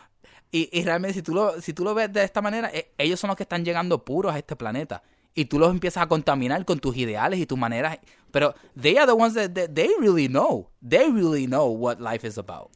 y, 0.51 0.71
y 0.73 0.83
realmente 0.85 1.13
si 1.15 1.23
tú 1.23 1.35
lo 1.35 1.61
si 1.61 1.75
tú 1.75 1.85
lo 1.85 1.93
ves 1.95 2.11
de 2.13 2.23
esta 2.25 2.41
manera, 2.41 2.71
eh, 2.73 2.93
ellos 2.97 3.21
son 3.21 3.29
los 3.29 3.37
que 3.37 3.43
están 3.43 3.65
llegando 3.65 4.05
puros 4.05 4.33
a 4.33 4.39
este 4.39 4.57
planeta 4.57 5.03
y 5.35 5.45
tú 5.47 5.59
los 5.59 5.71
empiezas 5.71 6.03
a 6.05 6.07
contaminar 6.09 6.65
con 6.65 6.79
tus 6.79 6.97
ideales 6.97 7.39
y 7.41 7.45
tus 7.47 7.59
maneras, 7.59 7.99
pero 8.33 8.55
they 8.77 8.97
are 8.99 9.07
the 9.07 9.15
ones 9.15 9.35
that, 9.35 9.55
that 9.55 9.75
they 9.75 9.89
really 10.01 10.29
know. 10.29 10.69
They 10.83 11.11
really 11.11 11.47
know 11.47 11.67
what 11.69 12.01
life 12.01 12.25
is 12.25 12.39
about. 12.39 12.71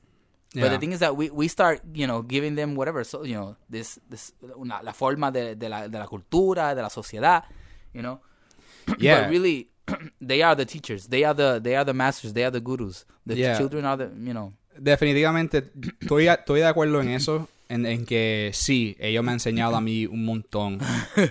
But 0.55 0.69
the 0.71 0.79
thing 0.79 0.93
is 0.93 0.99
that 1.01 1.17
we, 1.17 1.31
we 1.31 1.49
start, 1.49 1.81
you 1.95 2.07
know, 2.07 2.21
giving 2.21 2.57
them 2.57 2.75
whatever, 2.75 3.05
so, 3.05 3.25
you 3.25 3.35
know, 3.35 3.57
this, 3.71 3.99
this, 4.11 4.33
una, 4.59 4.81
la 4.83 4.93
forma 4.93 5.33
de, 5.33 5.55
de, 5.55 5.67
la, 5.69 5.89
de 5.89 5.99
la 5.99 6.07
cultura, 6.07 6.75
de 6.75 6.83
la 6.83 6.91
sociedad, 6.91 7.45
you 7.95 8.03
know. 8.03 8.21
Yeah. 8.99 9.23
But 9.23 9.31
really, 9.31 9.69
they 10.21 10.43
are 10.43 10.55
the 10.55 10.67
teachers. 10.67 11.07
They 11.07 11.25
are 11.25 11.33
the, 11.33 11.59
they 11.63 11.75
are 11.75 11.85
the 11.85 11.95
masters. 11.95 12.35
They 12.35 12.45
are 12.45 12.51
the 12.51 12.61
gurus. 12.61 13.07
The 13.25 13.37
Yeah. 13.37 13.57
children 13.57 13.87
are 13.87 13.97
the, 13.97 14.11
you 14.19 14.35
know. 14.35 14.53
definitivamente 14.79 15.71
estoy, 16.01 16.29
estoy 16.29 16.61
de 16.61 16.67
acuerdo 16.67 17.01
en 17.03 17.11
eso 17.11 17.49
en, 17.69 17.87
en 17.87 18.05
que 18.07 18.51
sí 18.55 18.97
ellos 18.99 19.23
me 19.25 19.31
han 19.31 19.37
enseñado 19.37 19.77
a 19.77 19.81
mí 19.81 20.07
un 20.07 20.25
montón 20.25 20.79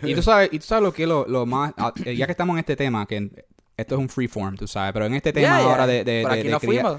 y 0.04 0.14
tú 0.16 0.22
sabes 0.22 0.50
y 0.52 0.60
tú 0.60 0.66
sabes 0.66 0.84
lo 0.84 0.94
que 0.94 1.04
es 1.04 1.10
lo, 1.10 1.26
lo 1.28 1.46
más 1.46 1.74
ah, 1.78 1.92
eh, 2.06 2.16
ya 2.16 2.26
que 2.28 2.32
estamos 2.34 2.54
en 2.56 2.60
este 2.60 2.76
tema 2.76 3.06
que 3.06 3.46
esto 3.82 3.96
es 3.96 4.02
un 4.02 4.10
freeform, 4.10 4.56
tú 4.56 4.68
sabes, 4.68 4.94
pero 4.94 5.06
en 5.06 5.14
este 5.16 5.34
tema 5.34 5.48
Yeah, 5.48 5.60
yeah. 5.60 5.70
ahora 5.70 5.88
de, 5.88 6.04
de, 6.04 6.12
de- 6.14 6.24
criar- 6.42 6.60
fuimos. 6.62 6.98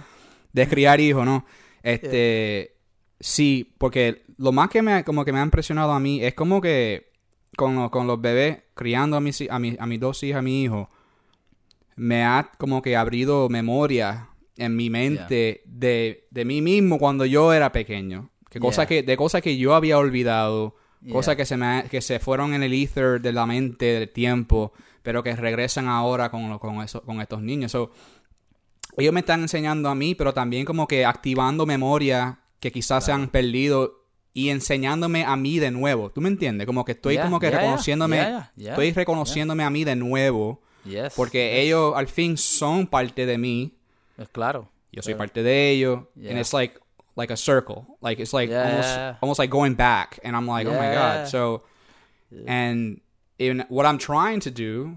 de 0.52 0.68
criar 0.68 1.00
hijos, 1.00 1.24
¿no? 1.24 1.44
Este, 1.82 2.76
sí, 3.18 3.74
porque 3.78 4.22
lo 4.38 4.52
más 4.52 4.68
que 4.70 4.82
me, 4.82 5.02
como 5.04 5.24
que 5.24 5.32
me 5.32 5.40
ha 5.40 5.42
impresionado 5.42 5.90
a 5.92 5.98
mí 5.98 6.22
es 6.22 6.34
como 6.34 6.60
que 6.60 7.10
con, 7.56 7.74
los- 7.74 7.90
con 7.90 8.06
los 8.06 8.20
bebés, 8.20 8.58
criando 8.74 9.16
a 9.16 9.20
mis, 9.20 9.42
a, 9.50 9.58
mi- 9.58 9.76
a 9.78 9.86
mis 9.86 9.98
dos 10.00 10.22
hijas, 10.22 10.38
a 10.38 10.42
mi 10.42 10.62
hijo, 10.62 10.88
me 11.96 12.24
ha 12.24 12.50
como 12.58 12.82
que 12.82 12.96
abrido 12.96 13.48
memoria 13.48 14.28
en 14.56 14.76
mi 14.76 14.90
mente 14.90 15.62
de, 15.64 16.26
de 16.30 16.44
mí 16.44 16.62
mismo 16.62 16.98
cuando 16.98 17.24
yo 17.26 17.52
era 17.52 17.72
pequeño. 17.72 18.30
Que 18.48 18.60
cosas 18.60 18.86
que, 18.86 19.02
de 19.02 19.16
cosas 19.16 19.40
que 19.42 19.56
yo 19.56 19.74
había 19.74 19.98
olvidado, 19.98 20.76
Yeah. 21.02 21.14
cosas 21.14 21.34
que 21.34 21.44
se, 21.44 21.56
me, 21.56 21.82
que 21.90 22.00
se 22.00 22.20
fueron 22.20 22.54
en 22.54 22.62
el 22.62 22.72
ether 22.72 23.20
de 23.20 23.32
la 23.32 23.44
mente, 23.44 23.86
del 23.86 24.08
tiempo, 24.10 24.72
pero 25.02 25.22
que 25.22 25.34
regresan 25.36 25.88
ahora 25.88 26.30
con, 26.30 26.58
con, 26.58 26.82
eso, 26.82 27.02
con 27.02 27.20
estos 27.20 27.42
niños. 27.42 27.72
So, 27.72 27.90
ellos 28.96 29.12
me 29.12 29.20
están 29.20 29.40
enseñando 29.42 29.88
a 29.88 29.94
mí, 29.94 30.14
pero 30.14 30.32
también 30.34 30.64
como 30.64 30.86
que 30.86 31.04
activando 31.04 31.66
memorias 31.66 32.36
que 32.60 32.70
quizás 32.70 33.04
se 33.06 33.12
han 33.12 33.28
perdido 33.28 34.02
y 34.34 34.48
enseñándome 34.50 35.24
a 35.24 35.36
mí 35.36 35.58
de 35.58 35.70
nuevo. 35.70 36.10
¿Tú 36.10 36.20
me 36.20 36.28
entiendes? 36.28 36.66
Como 36.66 36.84
que 36.84 36.92
estoy 36.92 37.14
Yeah, 37.14 37.24
como 37.24 37.38
que 37.40 37.50
yeah, 37.50 37.58
reconociéndome, 37.58 38.16
yeah, 38.56 38.70
estoy 38.70 38.92
reconociéndome 38.92 39.64
a 39.64 39.70
mí 39.70 39.84
de 39.84 39.96
nuevo, 39.96 40.60
Yes. 40.84 41.12
porque 41.14 41.60
ellos 41.60 41.92
al 41.96 42.08
fin 42.08 42.36
son 42.36 42.86
parte 42.86 43.24
de 43.26 43.38
mí, 43.38 43.76
Es 44.18 44.28
claro. 44.28 44.68
yo 44.90 45.02
soy 45.02 45.14
parte 45.14 45.42
de 45.42 45.70
ellos, 45.70 46.00
and 46.16 46.38
it's 46.38 46.52
like 46.52 46.78
like 47.14 47.30
a 47.32 47.36
circle, 47.36 47.84
like 48.00 48.20
it's 48.22 48.32
like 48.32 48.52
almost 48.54 48.98
almost 49.20 49.38
like 49.38 49.50
going 49.52 49.74
back, 49.76 50.18
and 50.24 50.34
I'm 50.34 50.46
like, 50.46 50.66
oh 50.68 50.72
my 50.72 50.94
god, 50.94 51.26
so 51.28 51.62
and 52.46 53.00
in 53.38 53.64
what 53.68 53.86
I'm 53.86 53.98
trying 53.98 54.40
to 54.40 54.50
do, 54.50 54.94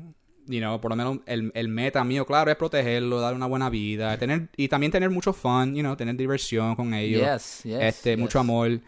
you 0.48 0.60
know, 0.60 0.80
por 0.80 0.92
lo 0.92 0.96
menos 0.96 1.20
el, 1.26 1.52
el 1.56 1.68
meta 1.70 2.04
mío, 2.04 2.26
claro, 2.26 2.52
es 2.52 2.58
protegerlo, 2.58 3.20
darle 3.20 3.38
una 3.38 3.48
buena 3.48 3.70
vida, 3.70 4.18
tener 4.18 4.50
y 4.58 4.68
también 4.68 4.92
tener 4.92 5.10
mucho 5.10 5.34
fun, 5.34 5.74
you 5.76 5.82
know, 5.82 5.96
tener 5.96 6.16
diversión 6.16 6.76
con 6.76 6.94
ellos, 6.94 7.22
Yes, 7.22 7.62
yes, 7.64 7.82
este, 7.82 8.12
yes. 8.12 8.20
mucho 8.20 8.40
amor, 8.40 8.80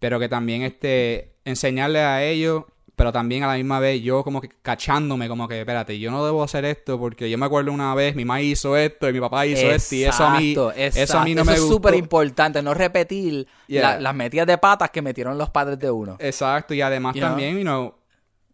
pero 0.00 0.18
que 0.18 0.28
también 0.28 0.62
este 0.62 1.34
enseñarle 1.44 2.00
a 2.00 2.24
ellos, 2.24 2.64
pero 2.96 3.10
también 3.12 3.42
a 3.42 3.48
la 3.48 3.54
misma 3.56 3.80
vez 3.80 4.00
yo 4.02 4.22
como 4.24 4.40
que 4.40 4.48
cachándome, 4.62 5.28
como 5.28 5.46
que 5.48 5.60
espérate, 5.60 5.98
yo 5.98 6.10
no 6.12 6.24
debo 6.24 6.42
hacer 6.44 6.64
esto 6.64 6.98
porque 6.98 7.28
yo 7.28 7.36
me 7.38 7.46
acuerdo 7.46 7.72
una 7.72 7.92
vez 7.94 8.14
mi 8.14 8.24
mamá 8.24 8.40
hizo 8.40 8.76
esto 8.76 9.08
y 9.08 9.12
mi 9.12 9.20
papá 9.20 9.46
hizo 9.46 9.68
esto 9.70 9.94
y 9.96 10.04
eso 10.04 10.24
a 10.24 10.38
mí, 10.38 10.52
Exacto, 10.52 10.72
eso 10.72 11.18
a 11.18 11.24
mí 11.24 11.34
no 11.34 11.42
exacto. 11.42 11.60
me 11.60 11.66
es 11.66 11.72
súper 11.72 11.94
importante, 11.96 12.62
no 12.62 12.72
repetir 12.74 13.46
Yeah. 13.66 13.82
la- 13.94 14.00
las 14.00 14.14
metidas 14.14 14.46
de 14.46 14.58
patas 14.58 14.90
que 14.90 15.02
metieron 15.02 15.36
los 15.38 15.50
padres 15.50 15.78
de 15.78 15.90
uno. 15.90 16.16
Exacto, 16.20 16.72
y 16.74 16.80
además 16.82 17.14
You 17.14 17.20
know? 17.20 17.30
también, 17.30 17.56
you 17.56 17.62
know, 17.62 17.94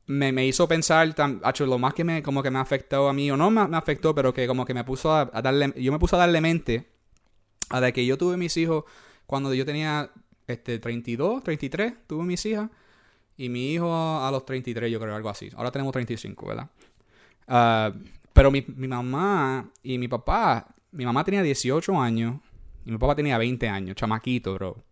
me, 0.06 0.32
me 0.32 0.46
hizo 0.46 0.66
pensar, 0.68 1.14
tam- 1.14 1.40
acho, 1.44 1.66
lo 1.66 1.78
más 1.78 1.94
que 1.94 2.04
me, 2.04 2.22
como 2.22 2.42
que 2.42 2.50
me 2.50 2.58
afectó 2.58 3.08
a 3.08 3.12
mí, 3.12 3.30
o 3.30 3.36
no 3.36 3.50
me, 3.50 3.76
afectó, 3.76 4.14
pero 4.14 4.34
que 4.34 4.46
como 4.46 4.64
que 4.64 4.74
me 4.74 4.84
puso 4.84 5.14
a, 5.14 5.26
darle, 5.26 5.72
yo 5.76 5.92
me 5.92 5.98
puse 5.98 6.16
a 6.16 6.18
darle 6.18 6.40
mente 6.40 6.88
a 7.70 7.92
que 7.92 8.04
yo 8.04 8.18
tuve 8.18 8.36
mis 8.36 8.56
hijos 8.56 8.84
cuando 9.26 9.54
yo 9.54 9.64
tenía 9.64 10.10
este 10.46 10.78
32, 10.80 11.44
33, 11.44 11.94
tuve 12.06 12.24
mis 12.24 12.44
hijas, 12.46 12.68
y 13.36 13.48
mi 13.48 13.72
hijo 13.72 13.90
a 13.92 14.30
los 14.30 14.44
33, 14.44 14.90
yo 14.90 15.00
creo, 15.00 15.14
algo 15.14 15.30
así. 15.30 15.48
Ahora 15.54 15.70
tenemos 15.70 15.92
35, 15.92 16.46
¿verdad? 16.48 16.68
Ah, 17.48 17.92
pero 18.32 18.50
mi, 18.50 18.64
mi 18.76 18.88
mamá 18.88 19.70
y 19.82 19.98
mi 19.98 20.08
papá, 20.08 20.74
mi 20.92 21.04
mamá 21.04 21.24
tenía 21.24 21.42
18 21.42 22.00
años, 22.00 22.40
y 22.84 22.90
mi 22.90 22.98
papá 22.98 23.14
tenía 23.14 23.38
20 23.38 23.68
años, 23.68 23.96
chamaquito, 23.96 24.54
bro. 24.54 24.82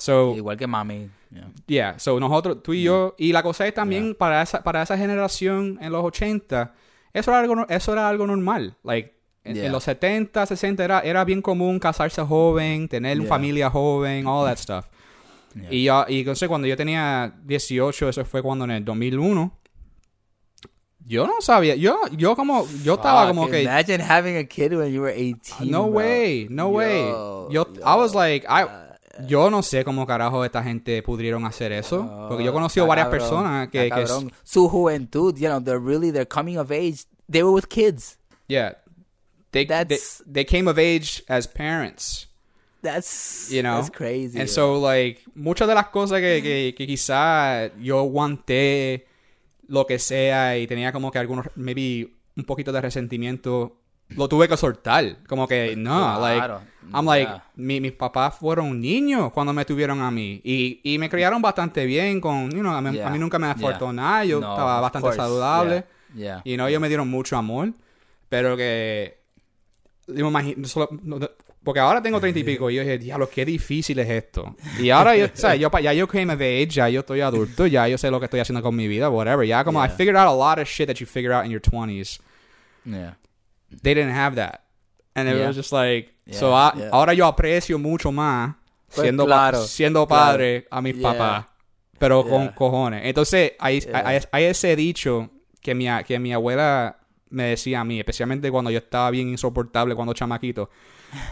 So, 0.00 0.34
Igual 0.34 0.56
que 0.56 0.66
mami. 0.66 1.10
yeah. 1.30 1.48
Yeah, 1.66 1.98
so 1.98 2.18
nosotros, 2.18 2.62
tú 2.62 2.72
y 2.72 2.82
yo, 2.84 3.14
y 3.18 3.32
la 3.32 3.42
cosa 3.42 3.66
es 3.66 3.74
también 3.74 4.14
para 4.14 4.40
esa 4.42 4.62
para 4.62 4.82
esa 4.82 4.96
generación 4.96 5.78
en 5.82 5.92
los 5.92 6.02
80, 6.02 6.72
eso 7.12 7.30
era 7.30 7.40
algo 7.40 7.66
eso 7.68 7.92
era 7.92 8.08
algo 8.08 8.26
normal, 8.26 8.76
like 8.82 9.14
en, 9.44 9.56
en 9.56 9.62
Yeah. 9.64 9.70
los 9.72 9.84
70, 9.84 10.46
60 10.46 10.82
era 10.84 11.00
era 11.00 11.24
bien 11.24 11.42
común 11.42 11.78
casarse 11.78 12.22
joven, 12.22 12.88
tener 12.88 13.16
una 13.18 13.24
Yeah. 13.24 13.28
familia 13.34 13.70
joven, 13.70 14.26
all 14.26 14.46
that 14.46 14.56
stuff. 14.58 14.86
Yeah. 15.54 15.68
Y 15.72 15.84
yo, 15.84 16.04
y 16.08 16.20
entonces 16.20 16.48
cuando 16.48 16.66
yo 16.66 16.76
tenía 16.76 17.34
18, 17.44 18.08
eso 18.08 18.24
fue 18.24 18.40
cuando 18.42 18.64
en 18.64 18.70
el 18.70 18.84
2001 18.84 19.52
yo 21.06 21.26
no 21.26 21.40
sabía, 21.40 21.74
yo 21.74 21.98
yo 22.16 22.36
como 22.36 22.66
yo 22.84 22.94
estaba 22.94 23.26
como 23.26 23.42
Fuck, 23.44 23.50
que 23.52 23.62
Imagine 23.64 24.02
having 24.02 24.36
a 24.36 24.44
kid 24.44 24.72
when 24.74 24.92
you 24.92 25.02
were 25.02 25.12
18. 25.14 25.64
no 25.64 25.84
bro. 25.90 25.92
way, 25.98 26.46
no 26.50 26.68
way. 26.68 27.00
Yo, 27.02 27.48
Yo, 27.50 27.66
I 27.84 27.96
was 27.96 28.14
like, 28.14 28.46
I, 28.48 28.64
yo 29.26 29.50
no 29.50 29.62
sé 29.62 29.84
cómo 29.84 30.06
carajo 30.06 30.44
esta 30.44 30.62
gente 30.62 31.02
pudieron 31.02 31.44
hacer 31.44 31.72
eso. 31.72 32.26
porque 32.28 32.44
yo 32.44 32.50
he 32.50 32.54
conocido 32.54 32.86
varias 32.86 33.06
cabrón, 33.06 33.20
personas 33.20 33.68
que, 33.68 33.90
que. 33.90 34.06
Su 34.42 34.68
juventud, 34.68 35.34
you 35.36 35.48
know, 35.48 35.60
they're 35.60 35.78
really, 35.78 36.10
they're 36.10 36.26
coming 36.26 36.56
of 36.58 36.70
age. 36.70 37.06
They 37.30 37.42
were 37.42 37.52
with 37.52 37.68
kids. 37.68 38.18
yeah, 38.48 38.74
they, 39.52 39.64
they 39.64 39.98
they 40.26 40.44
came 40.44 40.68
of 40.68 40.78
age 40.78 41.22
as 41.28 41.46
parents. 41.46 42.26
That's, 42.82 43.50
You 43.50 43.62
know? 43.62 43.76
that's 43.76 43.90
crazy. 43.90 44.40
And 44.40 44.48
so, 44.48 44.78
like, 44.80 45.20
muchas 45.34 45.68
de 45.68 45.74
las 45.74 45.88
cosas 45.88 46.20
que, 46.20 46.40
que, 46.42 46.74
que 46.74 46.86
quizá 46.86 47.70
yo 47.78 47.98
aguanté 48.00 49.06
lo 49.68 49.86
que 49.86 49.98
sea 49.98 50.56
y 50.56 50.66
tenía 50.66 50.90
como 50.90 51.10
que 51.10 51.18
algunos, 51.18 51.46
maybe 51.56 52.10
un 52.36 52.44
poquito 52.44 52.72
de 52.72 52.80
resentimiento, 52.80 53.79
lo 54.16 54.28
tuve 54.28 54.48
que 54.48 54.56
soltar. 54.56 55.16
Como 55.26 55.46
que, 55.48 55.74
no, 55.76 56.16
Claro, 56.18 56.20
like, 56.20 56.64
I'm 56.94 57.06
like, 57.06 57.30
yeah. 57.30 57.44
mi- 57.56 57.80
mis 57.80 57.92
papás 57.92 58.34
fueron 58.36 58.80
niños 58.80 59.32
cuando 59.32 59.52
me 59.52 59.64
tuvieron 59.64 60.00
a 60.00 60.10
mí. 60.10 60.40
Y, 60.44 60.80
y 60.82 60.98
me 60.98 61.08
criaron 61.08 61.40
bastante 61.40 61.84
bien 61.86 62.20
con, 62.20 62.50
you 62.50 62.60
know, 62.60 62.72
a 62.74 62.80
mí, 62.80 62.96
Yeah, 62.96 63.08
a 63.08 63.10
mí 63.10 63.18
nunca 63.18 63.38
me 63.38 63.54
faltó 63.54 63.86
yeah. 63.86 63.92
nada, 63.92 64.24
yo 64.24 64.40
No, 64.40 64.50
estaba 64.52 64.80
bastante 64.80 65.04
course, 65.06 65.16
saludable. 65.20 65.84
Yeah. 66.14 66.42
Y 66.44 66.56
no, 66.56 66.66
ellos 66.66 66.80
me 66.80 66.88
dieron 66.88 67.08
mucho 67.08 67.36
amor, 67.36 67.72
pero 68.28 68.56
que... 68.56 69.20
Yo 70.08 70.26
imagino, 70.28 70.66
solo- 70.66 70.88
no- 71.02 71.20
porque 71.62 71.78
ahora 71.78 72.00
tengo 72.02 72.18
treinta 72.18 72.40
y 72.40 72.42
pico 72.42 72.70
y 72.70 72.76
yo 72.76 72.80
dije, 72.82 72.96
diablo, 72.98 73.28
qué 73.28 73.44
difícil 73.44 73.98
es 73.98 74.08
esto. 74.08 74.56
Y 74.80 74.88
ahora 74.90 75.14
yo, 75.14 75.26
o 75.26 75.28
sea, 75.34 75.54
yo, 75.54 75.70
ya 75.80 75.92
yo 75.92 76.08
came 76.08 76.32
of 76.32 76.40
age, 76.40 76.66
ya 76.68 76.88
yo 76.88 77.00
estoy 77.00 77.20
adulto, 77.20 77.66
ya 77.66 77.86
yo 77.86 77.98
sé 77.98 78.10
lo 78.10 78.18
que 78.18 78.24
estoy 78.24 78.40
haciendo 78.40 78.62
con 78.62 78.74
mi 78.74 78.88
vida, 78.88 79.10
whatever. 79.10 79.46
Ya 79.46 79.62
como 79.62 79.84
I 79.84 79.88
figured 79.90 80.16
out 80.16 80.26
a 80.26 80.34
lot 80.34 80.58
of 80.58 80.66
shit 80.66 80.86
that 80.86 80.96
you 80.96 81.06
figure 81.06 81.34
out 81.34 81.44
in 81.44 81.50
your 81.52 81.60
20s. 81.60 82.18
Yeah. 82.86 83.14
They 83.82 83.94
didn't 83.94 84.14
have 84.14 84.36
that. 84.36 84.60
And 85.14 85.28
it 85.28 85.36
Yeah. 85.36 85.46
was 85.48 85.56
just 85.56 85.72
like, 85.72 86.14
Yeah, 86.26 86.38
so 86.38 86.52
I- 86.54 86.72
yeah. 86.76 86.88
ahora 86.92 87.12
yo 87.14 87.26
aprecio 87.26 87.78
mucho 87.78 88.12
más 88.12 88.54
Pues 88.94 89.02
siendo, 89.06 89.24
pa- 89.26 89.50
claro. 89.50 90.06
padre 90.08 90.66
a 90.70 90.80
mis 90.80 90.94
papás. 90.96 91.46
Pero 91.98 92.24
con 92.26 92.48
cojones. 92.48 93.02
Entonces, 93.04 93.52
hay, 93.58 93.80
hay, 93.92 94.20
hay 94.32 94.44
ese 94.44 94.74
dicho 94.76 95.28
que 95.60 95.74
mi, 95.74 95.86
que 96.06 96.18
mi 96.18 96.32
abuela 96.32 96.96
me 97.28 97.44
decía 97.44 97.80
a 97.80 97.84
mí, 97.84 97.98
especialmente 97.98 98.50
cuando 98.50 98.70
yo 98.70 98.78
estaba 98.78 99.10
bien 99.10 99.28
insoportable 99.28 99.94
cuando 99.94 100.14
chamaquito. 100.14 100.70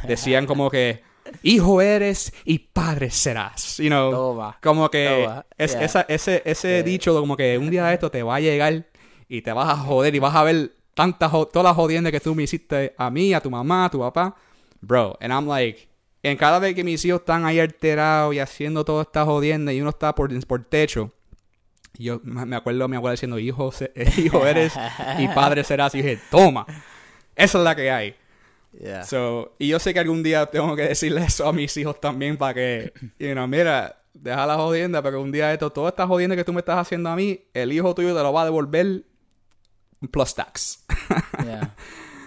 Decían 0.07 0.47
como 0.47 0.71
que, 0.71 1.03
hijo 1.43 1.81
eres 1.81 2.33
y 2.45 2.59
padre 2.59 3.11
serás. 3.11 3.79
You 3.79 3.89
know, 3.89 4.11
Toma. 4.11 4.59
como 4.63 4.91
que 4.91 5.23
Toma. 5.25 5.47
es- 5.57 5.75
esa- 5.75 6.07
ese, 6.09 6.43
ese 6.45 6.83
dicho 6.83 7.19
como 7.19 7.37
que 7.37 7.57
un 7.59 7.71
día 7.71 7.87
de 7.87 7.95
esto 7.95 8.11
te 8.11 8.23
va 8.23 8.37
a 8.37 8.41
llegar 8.41 8.87
y 9.29 9.43
te 9.43 9.53
vas 9.53 9.69
a 9.71 9.77
joder 9.77 10.15
y 10.15 10.19
vas 10.19 10.35
a 10.35 10.43
ver 10.45 10.73
tantas 10.99 11.31
jo- 11.31 11.47
todas 11.47 11.63
las 11.65 11.77
jodiendas 11.77 12.11
que 12.11 12.19
tú 12.19 12.35
me 12.35 12.43
hiciste 12.43 12.93
a 12.99 13.09
mí, 13.09 13.33
a 13.33 13.41
tu 13.41 13.49
mamá, 13.51 13.85
a 13.85 13.89
tu 13.91 14.01
papá. 14.01 14.35
Bro, 14.81 15.17
and 15.21 15.33
I'm 15.33 15.47
like, 15.47 15.89
en 16.25 16.37
cada 16.37 16.59
vez 16.59 16.75
que 16.75 16.83
mis 16.83 17.05
hijos 17.05 17.21
están 17.21 17.45
ahí 17.47 17.61
alterados 17.61 18.35
y 18.35 18.41
haciendo 18.41 18.85
toda 18.85 19.03
esta 19.03 19.25
jodienda 19.25 19.73
y 19.73 19.81
uno 19.81 19.91
está 19.91 20.13
por, 20.13 20.29
por 20.47 20.65
techo, 20.65 21.13
yo 21.97 22.21
me 22.25 22.57
acuerdo 22.57 22.85
a 22.85 22.89
mi 22.89 22.97
abuela 22.97 23.13
diciendo, 23.13 23.39
hijo, 23.39 23.71
se- 23.71 23.93
hijo 24.19 24.45
eres 24.45 24.73
y 25.21 25.29
padre 25.29 25.63
serás. 25.63 25.95
Y 25.95 26.03
dije, 26.03 26.19
toma, 26.33 26.67
esa 27.37 27.59
es 27.59 27.65
la 27.65 27.77
que 27.77 27.91
hay. 27.93 28.17
Yeah. 28.81 29.05
So, 29.05 29.55
y 29.61 29.69
yo 29.69 29.79
sé 29.79 29.95
que 29.95 30.01
algún 30.01 30.25
día 30.25 30.47
tengo 30.47 30.75
que 30.75 30.83
decirle 30.83 31.23
eso 31.25 31.49
a 31.49 31.53
mis 31.53 31.77
hijos 31.77 32.01
también 32.01 32.37
para 32.37 32.55
que, 32.55 32.93
you 33.21 33.33
know, 33.33 33.47
mira, 33.47 33.97
deja 34.15 34.47
la 34.47 34.57
jodienda, 34.57 35.01
porque 35.01 35.17
un 35.17 35.31
día 35.31 35.53
esto, 35.53 35.71
toda 35.71 35.91
esta 35.91 36.07
jodienda 36.09 36.35
que 36.35 36.45
tú 36.45 36.53
me 36.53 36.59
estás 36.61 36.79
haciendo 36.79 37.09
a 37.09 37.15
mí, 37.17 37.41
el 37.55 37.73
hijo 37.73 37.95
tuyo 37.95 38.15
te 38.17 38.21
lo 38.23 38.33
va 38.33 38.43
a 38.43 38.45
devolver 38.47 39.05
plus 40.13 40.33
tax. 40.35 40.79
yeah. 41.45 41.69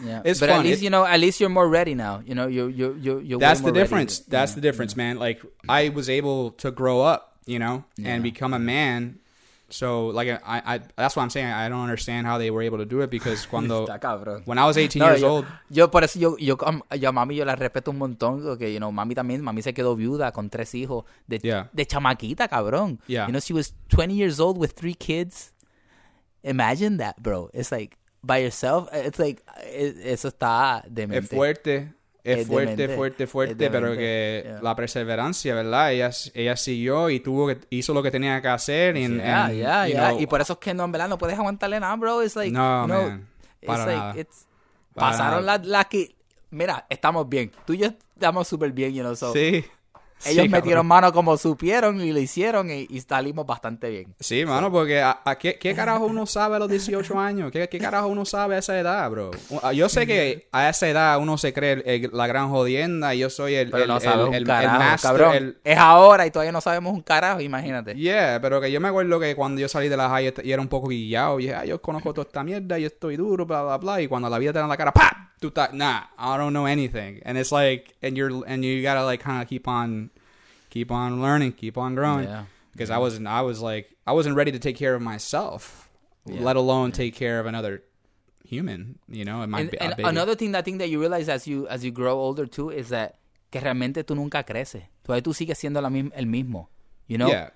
Yeah. 0.04 0.24
It's 0.26 0.40
but 0.40 0.50
at 0.50 0.64
least 0.64 0.82
It- 0.82 0.86
you 0.86 0.90
know, 0.90 1.06
at 1.06 1.20
least 1.20 1.40
you're 1.40 1.54
more 1.54 1.70
ready 1.70 1.94
now. 1.94 2.24
You 2.26 2.34
know, 2.34 2.48
you 2.48 2.66
you 2.74 2.98
you 3.00 3.20
you're 3.20 3.38
That's 3.38 3.62
the 3.62 3.68
ready. 3.68 3.82
difference. 3.82 4.18
That's 4.26 4.52
Yeah. 4.52 4.56
the 4.56 4.62
difference, 4.62 4.96
man. 4.98 5.20
Like 5.20 5.46
I 5.70 5.90
was 5.90 6.10
able 6.10 6.58
to 6.58 6.72
grow 6.72 7.02
up, 7.06 7.38
you 7.46 7.60
know, 7.60 7.84
Yeah. 7.98 8.10
and 8.16 8.24
become 8.24 8.52
a 8.56 8.58
man. 8.60 9.20
So, 9.70 10.08
like, 10.08 10.28
I, 10.28 10.42
I, 10.66 10.80
that's 10.98 11.16
what 11.16 11.22
I'm 11.22 11.30
saying. 11.30 11.48
I 11.48 11.70
don't 11.70 11.80
understand 11.80 12.26
how 12.28 12.40
they 12.40 12.50
were 12.50 12.64
able 12.64 12.80
to 12.80 12.86
do 12.86 13.02
it 13.02 13.12
because 13.12 13.46
cuando, 13.52 13.86
when 14.46 14.58
I 14.58 14.66
was 14.66 14.76
18 14.76 15.00
No, 15.00 15.06
years 15.10 15.22
yo, 15.22 15.30
old, 15.30 15.46
yo 15.70 15.88
por 15.92 16.04
eso 16.04 16.18
yo, 16.20 16.36
yo, 16.40 16.58
um, 16.66 16.82
yo 16.98 17.10
a 17.10 17.14
mami 17.14 17.36
yo 17.38 17.46
la 17.46 17.56
respeto 17.56 17.92
un 17.92 18.00
montón 18.00 18.42
porque 18.44 18.74
you 18.74 18.80
know, 18.80 18.92
mami 18.92 19.14
también 19.14 19.42
mami 19.42 19.62
se 19.62 19.72
quedó 19.74 19.96
viuda 19.96 20.32
con 20.34 20.50
tres 20.50 20.74
hijos 20.74 21.06
de, 21.28 21.40
Yeah. 21.44 21.70
de 21.72 21.86
chamaquita 21.86 22.48
cabrón 22.50 23.00
Yeah. 23.08 23.28
you 23.28 23.32
know 23.32 23.40
she 23.40 23.54
was 23.54 23.74
20 23.90 24.16
years 24.16 24.40
old 24.42 24.58
with 24.58 24.72
three 24.74 24.96
kids 24.96 25.54
imagine 26.44 26.98
that 26.98 27.16
bro 27.20 27.50
it's 27.54 27.72
like 27.72 27.98
by 28.22 28.42
yourself 28.42 28.90
it's 28.94 29.20
like 29.20 29.42
it- 29.76 29.98
eso 30.04 30.28
está 30.30 30.84
es 30.86 30.94
demente 30.94 31.36
fuerte, 31.36 31.94
es, 32.24 32.40
Es 32.40 32.48
fuerte, 32.48 32.76
demente. 32.76 32.96
fuerte, 32.96 33.24
Es 33.24 33.30
fuerte, 33.30 33.70
pero 33.72 33.94
que 33.94 34.44
Yeah. 34.46 34.62
la 34.62 34.76
perseverancia, 34.76 35.56
¿verdad? 35.56 35.92
Ella, 35.92 36.12
ella 36.36 36.56
siguió 36.56 37.10
y 37.10 37.20
tuvo 37.20 37.48
que, 37.48 37.58
hizo 37.72 37.94
lo 37.96 38.04
que 38.04 38.12
tenía 38.12 38.40
que 38.42 38.48
hacer. 38.48 38.96
Y, 38.96 39.08
yeah, 39.08 39.46
and, 39.46 39.54
yeah, 39.56 39.88
you 39.88 39.94
yeah. 39.94 40.10
know, 40.10 40.22
y 40.22 40.28
por 40.28 40.40
eso 40.42 40.54
es 40.54 40.60
que 40.60 40.74
no 40.76 40.84
en 40.86 40.92
verdad 40.92 41.10
no 41.10 41.18
puedes 41.18 41.38
aguantarle 41.38 41.80
nada 41.80 41.96
bro 41.96 42.22
it's 42.24 42.36
like 42.36 42.52
No, 42.52 42.86
know, 42.86 43.10
man, 43.10 43.28
para 43.66 43.80
it's 43.80 43.88
like 43.88 43.98
nada. 44.00 44.20
it's 44.20 44.46
Para 44.94 45.12
Pasaron 45.12 45.46
las 45.46 45.66
las 45.66 45.86
que... 45.88 46.16
Mira, 46.52 46.86
estamos 46.90 47.28
bien. 47.30 47.50
Tú 47.66 47.74
y 47.74 47.78
yo 47.80 47.88
estamos 48.14 48.48
súper 48.48 48.72
bien, 48.74 48.94
you 48.94 49.02
know, 49.02 49.16
so- 49.16 49.32
Sí. 49.34 49.66
Ellos 50.26 50.44
Sí, 50.44 50.50
metieron 50.50 50.84
cabrón. 50.84 50.88
mano 50.88 51.14
como 51.14 51.38
supieron 51.38 52.00
y 52.02 52.12
lo 52.12 52.20
hicieron 52.20 52.70
y, 52.70 52.88
y 52.90 53.02
salimos 53.02 53.46
bastante 53.46 53.90
bien. 53.90 54.14
Sí, 54.20 54.46
mano, 54.46 54.72
porque 54.72 55.02
a, 55.02 55.20
a 55.26 55.38
¿qué, 55.38 55.58
qué 55.60 55.74
carajo 55.74 56.06
uno 56.06 56.26
sabe 56.26 56.56
a 56.56 56.60
los 56.60 56.70
18 56.70 57.20
años? 57.20 57.52
¿Qué, 57.52 57.68
qué 57.70 57.80
carajo 57.80 58.08
uno 58.08 58.26
sabe 58.26 58.56
a 58.56 58.60
esa 58.60 58.80
edad, 58.80 59.10
bro? 59.10 59.32
Yo 59.74 59.90
sé 59.90 60.06
que 60.08 60.48
a 60.52 60.70
esa 60.70 60.88
edad 60.88 61.20
uno 61.20 61.38
se 61.38 61.54
cree 61.54 61.74
el- 61.74 61.84
el- 62.06 62.10
la 62.14 62.28
gran 62.28 62.50
jodienda 62.50 63.14
y 63.16 63.20
yo 63.20 63.30
soy 63.30 63.56
el, 63.56 63.70
Pero 63.72 63.84
el, 63.84 63.90
no 63.90 63.96
el- 63.98 64.02
sabes 64.02 64.20
el- 64.20 64.28
un 64.30 64.34
el 64.36 64.44
carajo, 64.46 64.78
master, 64.80 65.10
cabrón. 65.10 65.36
el- 65.36 65.58
Es 65.64 65.78
ahora 65.78 66.26
y 66.26 66.32
todavía 66.32 66.52
no 66.52 66.62
sabemos 66.62 66.94
un 66.94 67.02
carajo, 67.02 67.42
imagínate. 67.42 67.96
Yeah, 67.96 68.40
pero 68.42 68.62
que 68.62 68.72
yo 68.72 68.80
me 68.80 68.88
acuerdo 68.90 69.20
que 69.20 69.36
cuando 69.36 69.60
yo 69.62 69.68
salí 69.68 69.90
de 69.90 69.98
la 69.98 70.10
high 70.10 70.34
y 70.44 70.52
era 70.52 70.62
un 70.62 70.68
poco 70.68 70.88
guillado, 70.90 71.40
y 71.40 71.44
dije, 71.44 71.56
ah, 71.56 71.66
yo 71.66 71.82
conozco 71.82 72.14
toda 72.14 72.28
esta 72.28 72.44
mierda, 72.44 72.78
yo 72.78 72.88
estoy 72.88 73.18
duro, 73.18 73.46
bla, 73.46 73.64
bla, 73.64 73.78
bla, 73.78 74.02
y 74.02 74.08
cuando 74.08 74.30
la 74.30 74.38
vida 74.40 74.52
te 74.54 74.60
da 74.60 74.66
en 74.66 74.70
la 74.70 74.78
cara, 74.78 74.92
¡pap! 74.92 75.31
Estás, 75.50 75.74
nah, 75.74 76.04
I 76.18 76.38
don't 76.38 76.54
know 76.54 76.66
anything. 76.66 77.22
And 77.26 77.38
it's 77.38 77.52
like, 77.52 77.96
and 78.02 78.16
you're, 78.16 78.46
and 78.46 78.64
you 78.64 78.82
gotta 78.82 79.04
like 79.04 79.22
kind 79.22 79.42
of 79.42 79.48
keep 79.50 79.68
on, 79.68 80.12
keep 80.70 80.92
on 80.92 81.22
learning, 81.22 81.54
keep 81.54 81.78
on 81.78 81.96
growing. 81.96 82.26
Yeah. 82.28 82.46
Because 82.72 82.90
I 82.90 82.98
wasn't, 83.00 83.28
I 83.28 83.42
was 83.42 83.62
like, 83.62 83.96
I 84.06 84.14
wasn't 84.14 84.36
ready 84.36 84.52
to 84.52 84.60
take 84.60 84.78
care 84.78 84.96
of 84.96 85.02
myself, 85.02 85.90
Yeah. 86.26 86.42
let 86.42 86.56
alone 86.56 86.92
take 86.92 87.16
care 87.16 87.40
of 87.40 87.46
another 87.48 87.82
human, 88.46 89.00
you 89.10 89.26
know, 89.26 89.42
and 89.42 89.52
my, 89.52 89.62
And, 89.62 89.74
a 89.74 89.84
and 89.84 90.08
another 90.08 90.36
thing 90.36 90.52
that 90.52 90.64
thing 90.66 90.78
that 90.78 90.90
you 90.90 91.00
realize 91.00 91.28
as 91.30 91.48
you 91.48 91.68
as 91.68 91.84
you 91.84 91.92
grow 91.92 92.20
older 92.20 92.46
too 92.46 92.70
is 92.70 92.90
that 92.90 93.18
que 93.52 93.60
realmente 93.60 94.04
tú 94.04 94.16
nunca 94.16 94.44
creces. 94.44 94.84
Todavía 95.04 95.24
tú 95.24 95.34
sigues 95.34 95.58
siendo 95.58 95.82
la 95.82 95.90
misma, 95.90 96.12
el 96.16 96.26
mismo. 96.28 96.70
You 97.08 97.18
know? 97.18 97.28
Yeah. 97.30 97.50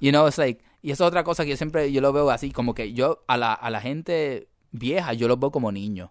You 0.00 0.12
know, 0.12 0.26
it's 0.26 0.38
like, 0.38 0.62
y 0.82 0.90
eso 0.90 1.04
es 1.06 1.12
otra 1.12 1.24
cosa 1.24 1.44
que 1.44 1.50
yo 1.50 1.56
siempre, 1.56 1.90
yo 1.92 2.00
lo 2.00 2.12
veo 2.12 2.30
así, 2.30 2.50
como 2.52 2.74
que 2.74 2.92
yo, 2.92 3.22
a 3.28 3.36
la, 3.36 3.52
a 3.54 3.70
la 3.70 3.80
gente 3.80 4.48
vieja, 4.72 5.12
yo 5.14 5.28
los 5.28 5.38
veo 5.38 5.50
como 5.50 5.70
niños. 5.72 6.10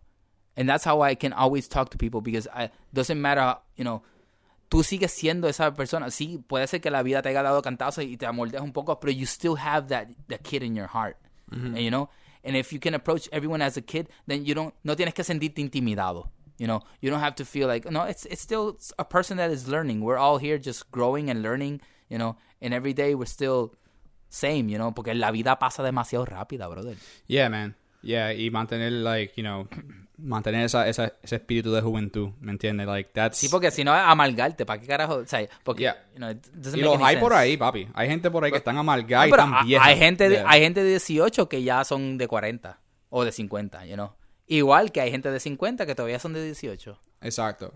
And 0.56 0.68
that's 0.68 0.84
how 0.84 1.02
I 1.02 1.16
can 1.16 1.34
always 1.34 1.68
talk 1.68 1.90
to 1.92 1.98
people 1.98 2.22
because 2.22 2.48
I, 2.54 2.70
doesn't 2.94 3.22
matter, 3.22 3.58
you 3.78 3.84
know, 3.84 4.02
tú 4.70 4.84
sigues 4.84 5.12
siendo 5.12 5.48
esa 5.48 5.72
persona. 5.72 6.08
Sí, 6.12 6.38
puede 6.48 6.68
ser 6.68 6.80
que 6.80 6.92
la 6.92 7.02
vida 7.02 7.22
te 7.22 7.30
haya 7.30 7.44
dado 7.44 7.62
cantazos 7.62 8.04
y 8.04 8.18
te 8.18 8.26
amoldeas 8.26 8.62
un 8.62 8.72
poco, 8.74 9.00
pero 9.00 9.12
you 9.12 9.26
still 9.26 9.56
have 9.56 9.88
that, 9.88 10.10
that 10.28 10.44
kid 10.44 10.64
in 10.64 10.76
your 10.76 10.88
heart. 10.88 11.18
Mm-hmm. 11.52 11.76
And, 11.76 11.80
you 11.80 11.92
know, 11.92 12.10
and 12.44 12.56
if 12.56 12.74
you 12.74 12.80
can 12.80 12.94
approach 12.94 13.28
everyone 13.32 13.62
as 13.62 13.78
a 13.78 13.82
kid, 13.82 14.10
then 14.28 14.46
you 14.46 14.54
don't, 14.54 14.74
no 14.84 14.96
tienes 14.96 15.14
que 15.14 15.24
sentirte 15.24 15.60
intimidado. 15.60 16.30
You 16.58 16.68
know, 16.68 16.82
you 17.00 17.10
don't 17.10 17.22
have 17.22 17.36
to 17.36 17.46
feel 17.46 17.68
like, 17.68 17.90
no, 17.90 18.04
it's, 18.04 18.26
it's 18.26 18.42
still 18.42 18.78
a 18.98 19.06
person 19.06 19.38
that 19.38 19.50
is 19.50 19.70
learning. 19.70 20.02
We're 20.02 20.18
all 20.18 20.38
here 20.38 20.58
just 20.58 20.92
growing 20.92 21.30
and 21.30 21.42
learning, 21.42 21.80
you 22.10 22.18
know, 22.18 22.36
and 22.62 22.74
every 22.74 22.92
day 22.92 23.16
we're 23.16 23.26
still 23.26 23.74
same, 24.30 24.68
you 24.68 24.78
know, 24.78 24.92
porque 24.92 25.16
la 25.16 25.32
vida 25.32 25.58
pasa 25.58 25.84
demasiado 25.84 26.28
rápida, 26.28 26.70
brother. 26.70 26.96
Yeah, 27.28 27.48
man. 27.48 27.76
Yeah, 28.02 28.28
y 28.32 28.50
mantener, 28.52 28.92
like, 28.92 29.38
you 29.38 29.44
know, 29.44 29.68
mantener 30.22 30.66
esa, 30.66 30.88
esa, 30.88 31.14
ese 31.24 31.36
espíritu 31.38 31.72
de 31.72 31.82
juventud, 31.82 32.30
¿me 32.40 32.52
entiendes? 32.52 32.88
Like, 32.88 33.12
that's... 33.14 33.38
Sí, 33.38 33.50
porque 33.50 33.72
si 33.72 33.84
no 33.84 33.96
es 33.96 34.02
amargarte, 34.04 34.66
¿para 34.66 34.80
qué 34.82 34.88
carajo? 34.88 35.16
O 35.16 35.26
sea, 35.26 35.48
porque, 35.64 35.84
Yeah. 35.84 35.98
you 36.14 36.18
know, 36.18 36.32
Y 36.76 36.82
los 36.82 37.02
hay 37.02 37.18
por 37.18 37.34
ahí, 37.34 37.58
papi. 37.58 37.88
Hay 37.94 38.08
gente 38.08 38.30
por 38.30 38.44
ahí 38.44 38.52
que 38.52 38.58
están 38.58 38.76
No, 38.76 38.82
amargadas 38.82 39.28
y 39.28 39.32
pero 39.32 39.44
están 39.44 39.66
viejas. 39.66 39.88
hay 39.88 39.98
gente 39.98 40.30
Yeah. 40.30 40.46
hay 40.48 40.62
gente 40.62 40.84
de 40.84 40.90
18 40.90 41.48
que 41.50 41.64
ya 41.64 41.84
son 41.84 42.18
de 42.18 42.28
40 42.28 42.80
o 43.10 43.24
de 43.26 43.32
50, 43.32 43.86
you 43.86 43.96
know. 43.96 44.12
Igual 44.48 44.92
que 44.92 45.02
hay 45.02 45.12
gente 45.12 45.30
de 45.32 45.40
50 45.40 45.86
que 45.86 45.96
todavía 45.96 46.20
son 46.20 46.34
de 46.34 46.44
18. 46.44 47.00
Exacto. 47.22 47.74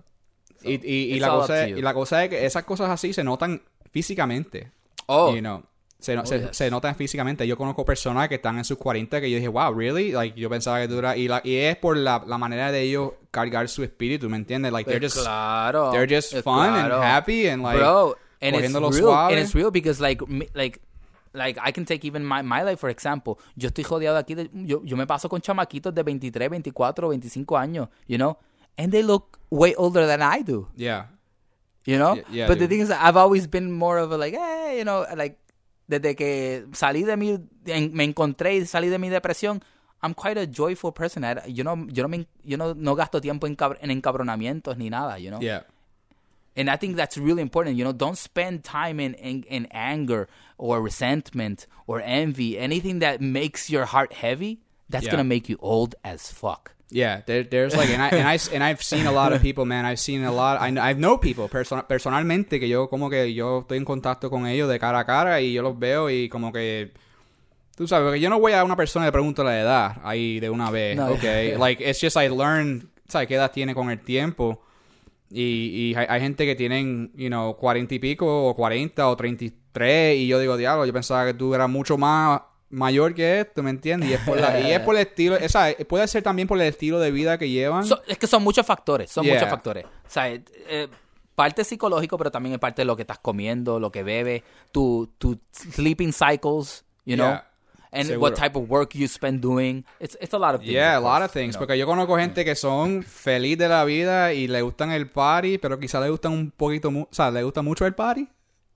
Y, 0.64 0.74
y, 0.76 1.14
y 1.16 1.20
la 1.20 1.30
cosa 1.30 1.68
y 1.68 1.82
la 1.82 1.94
cosa 1.94 2.24
es 2.24 2.30
que 2.30 2.46
esas 2.46 2.64
cosas 2.64 2.90
así 2.90 3.14
se 3.14 3.24
notan 3.24 3.62
físicamente. 3.92 4.72
Oh, 5.08 5.34
You 5.36 5.42
know, 5.42 5.64
se, 6.04 6.16
no- 6.16 6.22
Oh, 6.22 6.26
se, 6.26 6.40
yes. 6.40 6.58
se 6.58 6.70
notan 6.70 6.96
físicamente. 6.96 7.48
Yo 7.48 7.58
conozco 7.58 7.84
personas 7.86 8.28
que 8.30 8.36
están 8.36 8.58
en 8.58 8.64
sus 8.66 8.78
40 8.78 9.22
que 9.22 9.30
yo 9.32 9.38
dije, 9.38 9.48
wow, 9.48 9.74
really? 9.74 10.12
Like, 10.12 10.40
yo 10.40 10.50
pensaba 10.50 10.80
que 10.82 10.88
dura... 10.88 11.16
Y, 11.18 11.28
la, 11.28 11.42
y 11.44 11.56
es 11.56 11.78
por 11.78 11.96
la, 11.98 12.24
la 12.28 12.38
manera 12.38 12.72
de 12.72 12.82
ellos 12.82 13.12
cargar 13.32 13.68
su 13.70 13.84
espíritu, 13.84 14.30
¿me 14.30 14.38
entiendes? 14.38 14.72
Like, 14.72 14.90
they're 14.90 15.00
pues 15.00 15.14
just... 15.14 15.26
claro. 15.26 15.92
They're 15.92 16.08
just 16.08 16.34
fun 16.44 16.70
claro. 16.70 16.96
and 16.96 17.04
happy 17.04 17.48
and 17.48 17.64
like... 17.64 17.78
bro 17.80 18.16
and 18.42 18.56
it's 18.58 18.74
real 18.74 18.92
suave. 18.92 19.32
and 19.32 19.40
it's 19.40 19.56
real 19.56 19.72
because 19.72 20.02
like 20.02 20.22
like 20.54 20.82
like 21.34 21.58
I 21.64 21.72
can 21.72 21.86
take 21.86 22.04
even 22.06 22.26
my, 22.26 22.42
my 22.42 22.62
life 22.62 22.78
for 22.78 22.90
example 22.90 23.40
yo 23.56 23.70
estoy 23.70 23.86
jodeado 23.86 24.18
aquí 24.18 24.36
de- 24.36 24.50
yo, 24.54 24.82
yo 24.84 24.98
me 24.98 25.08
paso 25.08 25.30
con 25.30 25.40
chamaquitos 25.40 25.94
de 25.96 26.04
23 26.04 26.50
24 26.50 27.08
25 27.08 27.58
años 27.58 27.88
you 28.06 28.18
know 28.18 28.38
and 28.78 28.92
they 28.92 29.02
look 29.02 29.40
way 29.50 29.74
older 29.78 30.06
than 30.06 30.22
I 30.22 30.44
do 30.44 30.68
Yeah. 30.76 31.06
you 31.86 31.98
know 31.98 32.16
Yeah, 32.18 32.24
yeah, 32.34 32.48
but 32.50 32.60
the 32.60 32.68
thing 32.68 32.82
is 32.82 32.92
I've 32.92 33.16
always 33.16 33.48
been 33.48 33.72
more 33.72 33.98
of 33.98 34.12
a 34.12 34.18
like 34.18 34.34
hey 34.36 34.78
you 34.80 34.84
know 34.84 35.06
like 35.16 35.38
desde 36.00 36.16
que 36.16 36.66
salí 36.74 37.04
de 37.04 37.16
mi 37.18 37.40
en- 37.66 37.94
me 37.94 38.04
encontré 38.04 38.56
y 38.58 38.66
salí 38.66 38.90
de 38.90 38.98
mi 39.00 39.10
depresión 39.10 39.64
I'm 40.02 40.14
quite 40.14 40.38
a 40.40 40.46
joyful 40.46 40.92
person 40.94 41.24
I- 41.24 41.54
yo 41.54 41.64
no 41.64 41.88
yo 41.88 42.04
no 42.04 42.10
me, 42.10 42.28
yo 42.44 42.58
no, 42.58 42.74
no 42.74 42.96
gasto 42.96 43.22
tiempo 43.22 43.48
en, 43.48 43.56
en 43.82 43.92
encabronamientos 43.92 44.78
ni 44.78 44.90
nada 44.90 45.18
you 45.20 45.30
know 45.30 45.40
Yeah. 45.40 45.64
and 46.56 46.70
I 46.70 46.78
think 46.78 46.96
that's 46.98 47.18
really 47.18 47.42
important. 47.42 47.78
You 47.78 47.84
know, 47.84 47.94
don't 47.94 48.16
spend 48.18 48.64
time 48.64 49.00
in, 49.00 49.16
in, 49.16 49.44
in 49.50 49.66
anger 49.72 50.28
or 50.60 50.84
resentment 50.84 51.66
or 51.88 52.00
envy. 52.00 52.60
Anything 52.60 53.00
that 53.00 53.20
makes 53.22 53.72
your 53.72 53.86
heart 53.86 54.14
heavy, 54.14 54.60
that's 54.88 55.06
Yeah. 55.06 55.14
gonna 55.14 55.24
make 55.24 55.50
you 55.50 55.58
old 55.62 55.96
as 56.04 56.32
fuck. 56.32 56.73
Yeah, 56.90 57.22
there, 57.26 57.44
there's 57.44 57.76
like, 57.76 57.90
and 57.90 58.02
I, 58.02 58.10
and 58.10 58.28
I, 58.28 58.38
and 58.54 58.64
I've 58.64 58.84
seen 58.84 59.08
a 59.08 59.12
lot 59.12 59.34
of 59.34 59.42
people, 59.42 59.66
man. 59.66 59.86
I've 59.86 60.00
seen 60.00 60.24
a 60.24 60.32
lot. 60.32 60.62
I, 60.62 60.68
I've 60.68 61.00
know 61.00 61.18
people 61.18 61.48
person, 61.48 61.82
personalmente 61.88 62.60
que 62.60 62.68
yo 62.68 62.88
como 62.88 63.10
que 63.10 63.34
yo 63.34 63.62
estoy 63.62 63.78
en 63.80 63.86
contacto 63.86 64.30
con 64.30 64.46
ellos 64.46 64.70
de 64.70 64.78
cara 64.80 65.00
a 65.00 65.06
cara 65.06 65.42
y 65.42 65.54
yo 65.54 65.64
los 65.64 65.78
veo 65.80 66.10
y 66.10 66.30
como 66.30 66.52
que 66.54 66.92
tú 67.76 67.88
sabes, 67.88 68.06
porque 68.06 68.20
yo 68.20 68.30
no 68.30 68.40
voy 68.40 68.54
a 68.54 68.64
una 68.64 68.76
persona 68.76 69.06
y 69.06 69.08
le 69.08 69.12
pregunto 69.12 69.44
la 69.44 69.60
edad 69.60 69.98
ahí 70.04 70.40
de 70.40 70.50
una 70.50 70.70
vez, 70.70 70.96
No, 70.96 71.14
okay. 71.14 71.50
yeah. 71.50 71.58
Like 71.58 71.84
it's 71.84 72.00
just 72.00 72.16
I 72.16 72.30
learn, 72.30 72.90
sabes 73.08 73.28
qué 73.28 73.36
edad 73.36 73.52
tiene 73.52 73.74
con 73.74 73.90
el 73.90 74.00
tiempo 74.00 74.62
y, 75.32 75.92
y 75.92 75.96
hay, 75.96 76.06
hay 76.08 76.22
gente 76.22 76.46
que 76.46 76.54
tienen, 76.56 77.12
you 77.16 77.30
know, 77.30 77.58
cuarenta 77.58 77.96
y 77.96 78.00
pico 78.00 78.48
o 78.50 78.56
cuarenta 78.56 79.10
o 79.10 79.18
treinta 79.18 79.46
y 79.46 79.54
tres 79.72 80.18
y 80.18 80.28
yo 80.28 80.38
digo 80.38 80.58
diablo, 80.58 80.86
yo 80.86 80.94
pensaba 80.94 81.26
que 81.26 81.34
tú 81.34 81.56
eras 81.56 81.70
mucho 81.70 81.98
más 81.98 82.42
mayor 82.74 83.14
que 83.14 83.40
esto, 83.42 83.62
¿me 83.64 83.70
entiendes? 83.70 84.10
Y 84.10 84.14
es 84.14 84.20
por, 84.22 84.40
la- 84.40 84.60
y 84.60 84.72
es 84.72 84.80
por 84.82 84.96
el 84.96 85.02
estilo, 85.02 85.38
o 85.44 85.50
sea, 85.50 85.74
puede 85.88 86.08
ser 86.08 86.24
también 86.24 86.48
por 86.48 86.58
el 86.60 86.68
estilo 86.68 87.00
de 87.00 87.12
vida 87.12 87.38
que 87.38 87.50
llevan. 87.50 87.86
So- 87.86 88.02
es 88.08 88.18
que 88.18 88.28
son 88.28 88.44
muchos 88.44 88.66
factores, 88.66 89.12
son 89.12 89.24
Yeah. 89.24 89.36
muchos 89.36 89.50
factores. 89.50 89.86
O 89.86 89.90
sea, 90.10 90.30
eh, 90.30 90.44
eh, 90.68 90.88
parte 91.36 91.64
psicológico, 91.64 92.18
pero 92.18 92.32
también 92.32 92.54
es 92.54 92.60
parte 92.60 92.82
de 92.82 92.86
lo 92.86 92.96
que 92.96 93.04
estás 93.04 93.20
comiendo, 93.20 93.80
lo 93.80 93.92
que 93.92 94.04
bebes, 94.04 94.44
tu, 94.72 95.10
tu 95.18 95.40
sleeping 95.52 96.12
cycles, 96.14 96.84
you 97.06 97.16
know, 97.16 97.28
Yeah. 97.30 97.48
and 97.92 98.08
Seguro. 98.08 98.22
what 98.32 98.34
type 98.40 98.58
of 98.58 98.70
work 98.70 98.94
you 98.96 99.08
spend 99.08 99.40
doing. 99.42 99.86
It's, 100.00 100.18
it's 100.20 100.34
a 100.34 100.40
lot 100.40 100.56
of 100.56 100.62
things. 100.62 100.74
Yeah, 100.74 100.98
a 100.98 101.00
lot 101.00 101.22
of 101.24 101.32
things. 101.32 101.54
you 101.54 101.60
know. 101.60 101.60
Porque 101.68 101.78
yo 101.78 101.86
conozco 101.86 102.18
gente 102.18 102.44
que 102.44 102.56
son 102.56 103.04
feliz 103.04 103.58
de 103.58 103.68
la 103.70 103.84
vida 103.86 104.34
y 104.34 104.48
le 104.48 104.62
gustan 104.64 104.92
el 104.92 105.10
party, 105.10 105.60
pero 105.60 105.80
quizá 105.80 106.00
le 106.02 106.10
gustan 106.10 106.32
un 106.32 106.50
poquito, 106.52 106.90
o 106.90 107.08
sea, 107.12 107.30
le 107.30 107.44
gusta 107.44 107.62
mucho 107.62 107.86
el 107.86 107.94
party. 107.94 108.28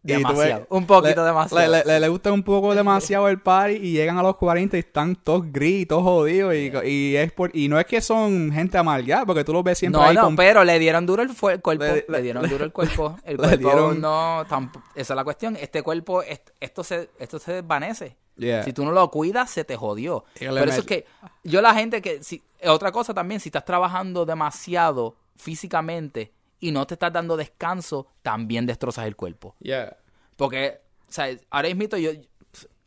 Demasiado, 0.04 0.60
ves- 0.62 0.68
un 0.70 0.86
poquito 0.86 1.22
le- 1.22 1.28
demasiado. 1.28 1.72
Le, 1.72 1.84
le, 1.84 2.00
le 2.00 2.08
gusta 2.10 2.32
un 2.32 2.44
poco 2.44 2.74
demasiado 2.76 3.28
el 3.28 3.42
party 3.42 3.76
y 3.76 3.92
llegan 3.92 4.18
a 4.18 4.24
los 4.24 4.38
40 4.38 4.78
y 4.78 4.80
están 4.80 5.16
todos 5.16 5.52
gris, 5.52 5.88
todos 5.88 6.04
jodidos. 6.04 6.54
Y, 6.56 6.72
y, 6.86 7.16
es 7.18 7.32
por, 7.34 7.54
y 7.56 7.68
no 7.68 7.78
es 7.80 7.86
que 7.86 8.00
son 8.00 8.52
gente 8.54 8.78
amargada, 8.78 9.26
porque 9.26 9.44
tú 9.44 9.52
los 9.54 9.64
ves 9.64 9.78
siempre 9.78 10.00
No, 10.02 10.08
ahí 10.08 10.16
no, 10.16 10.24
con... 10.24 10.36
pero 10.38 10.64
le 10.64 10.80
dieron 10.80 11.06
duro 11.06 11.24
el, 11.24 11.30
el 11.30 11.62
cuerpo. 11.62 11.84
Le- 12.08 12.22
dieron 12.22 12.48
duro 12.48 12.64
el 12.64 12.72
cuerpo. 12.72 13.18
El 13.26 13.38
cuerpo 13.38 13.58
dieron- 13.70 14.00
no. 14.00 14.42
esa 14.44 15.14
es 15.14 15.16
la 15.16 15.24
cuestión. 15.24 15.58
Este 15.58 15.82
cuerpo, 15.84 16.22
est- 16.24 16.52
esto 16.62 16.84
se, 16.84 17.10
esto 17.20 17.40
se 17.40 17.52
desvanece. 17.54 18.16
Yeah. 18.38 18.64
Si 18.64 18.72
tú 18.72 18.86
no 18.86 18.92
lo 18.92 19.10
cuidas, 19.12 19.50
se 19.50 19.64
te 19.66 19.76
jodió. 19.76 20.24
Por 20.40 20.70
eso 20.70 20.82
es 20.82 20.86
que 20.86 21.06
yo, 21.44 21.60
la 21.62 21.74
gente 21.74 22.02
que. 22.04 22.22
Si, 22.24 22.44
otra 22.66 22.92
cosa 22.92 23.14
también, 23.14 23.40
si 23.40 23.50
estás 23.50 23.66
trabajando 23.66 24.26
demasiado 24.26 25.16
físicamente 25.36 26.32
y 26.60 26.72
no 26.72 26.86
te 26.88 26.96
estás 26.96 27.12
dando 27.14 27.38
descanso, 27.38 28.08
también 28.22 28.66
destrozas 28.66 29.06
el 29.06 29.16
cuerpo. 29.16 29.56
Yeah. 29.60 29.98
Porque, 30.36 30.82
o 31.08 31.12
sea, 31.12 31.28
ahora 31.50 31.74
mismo 31.74 31.98
yo, 31.98 32.12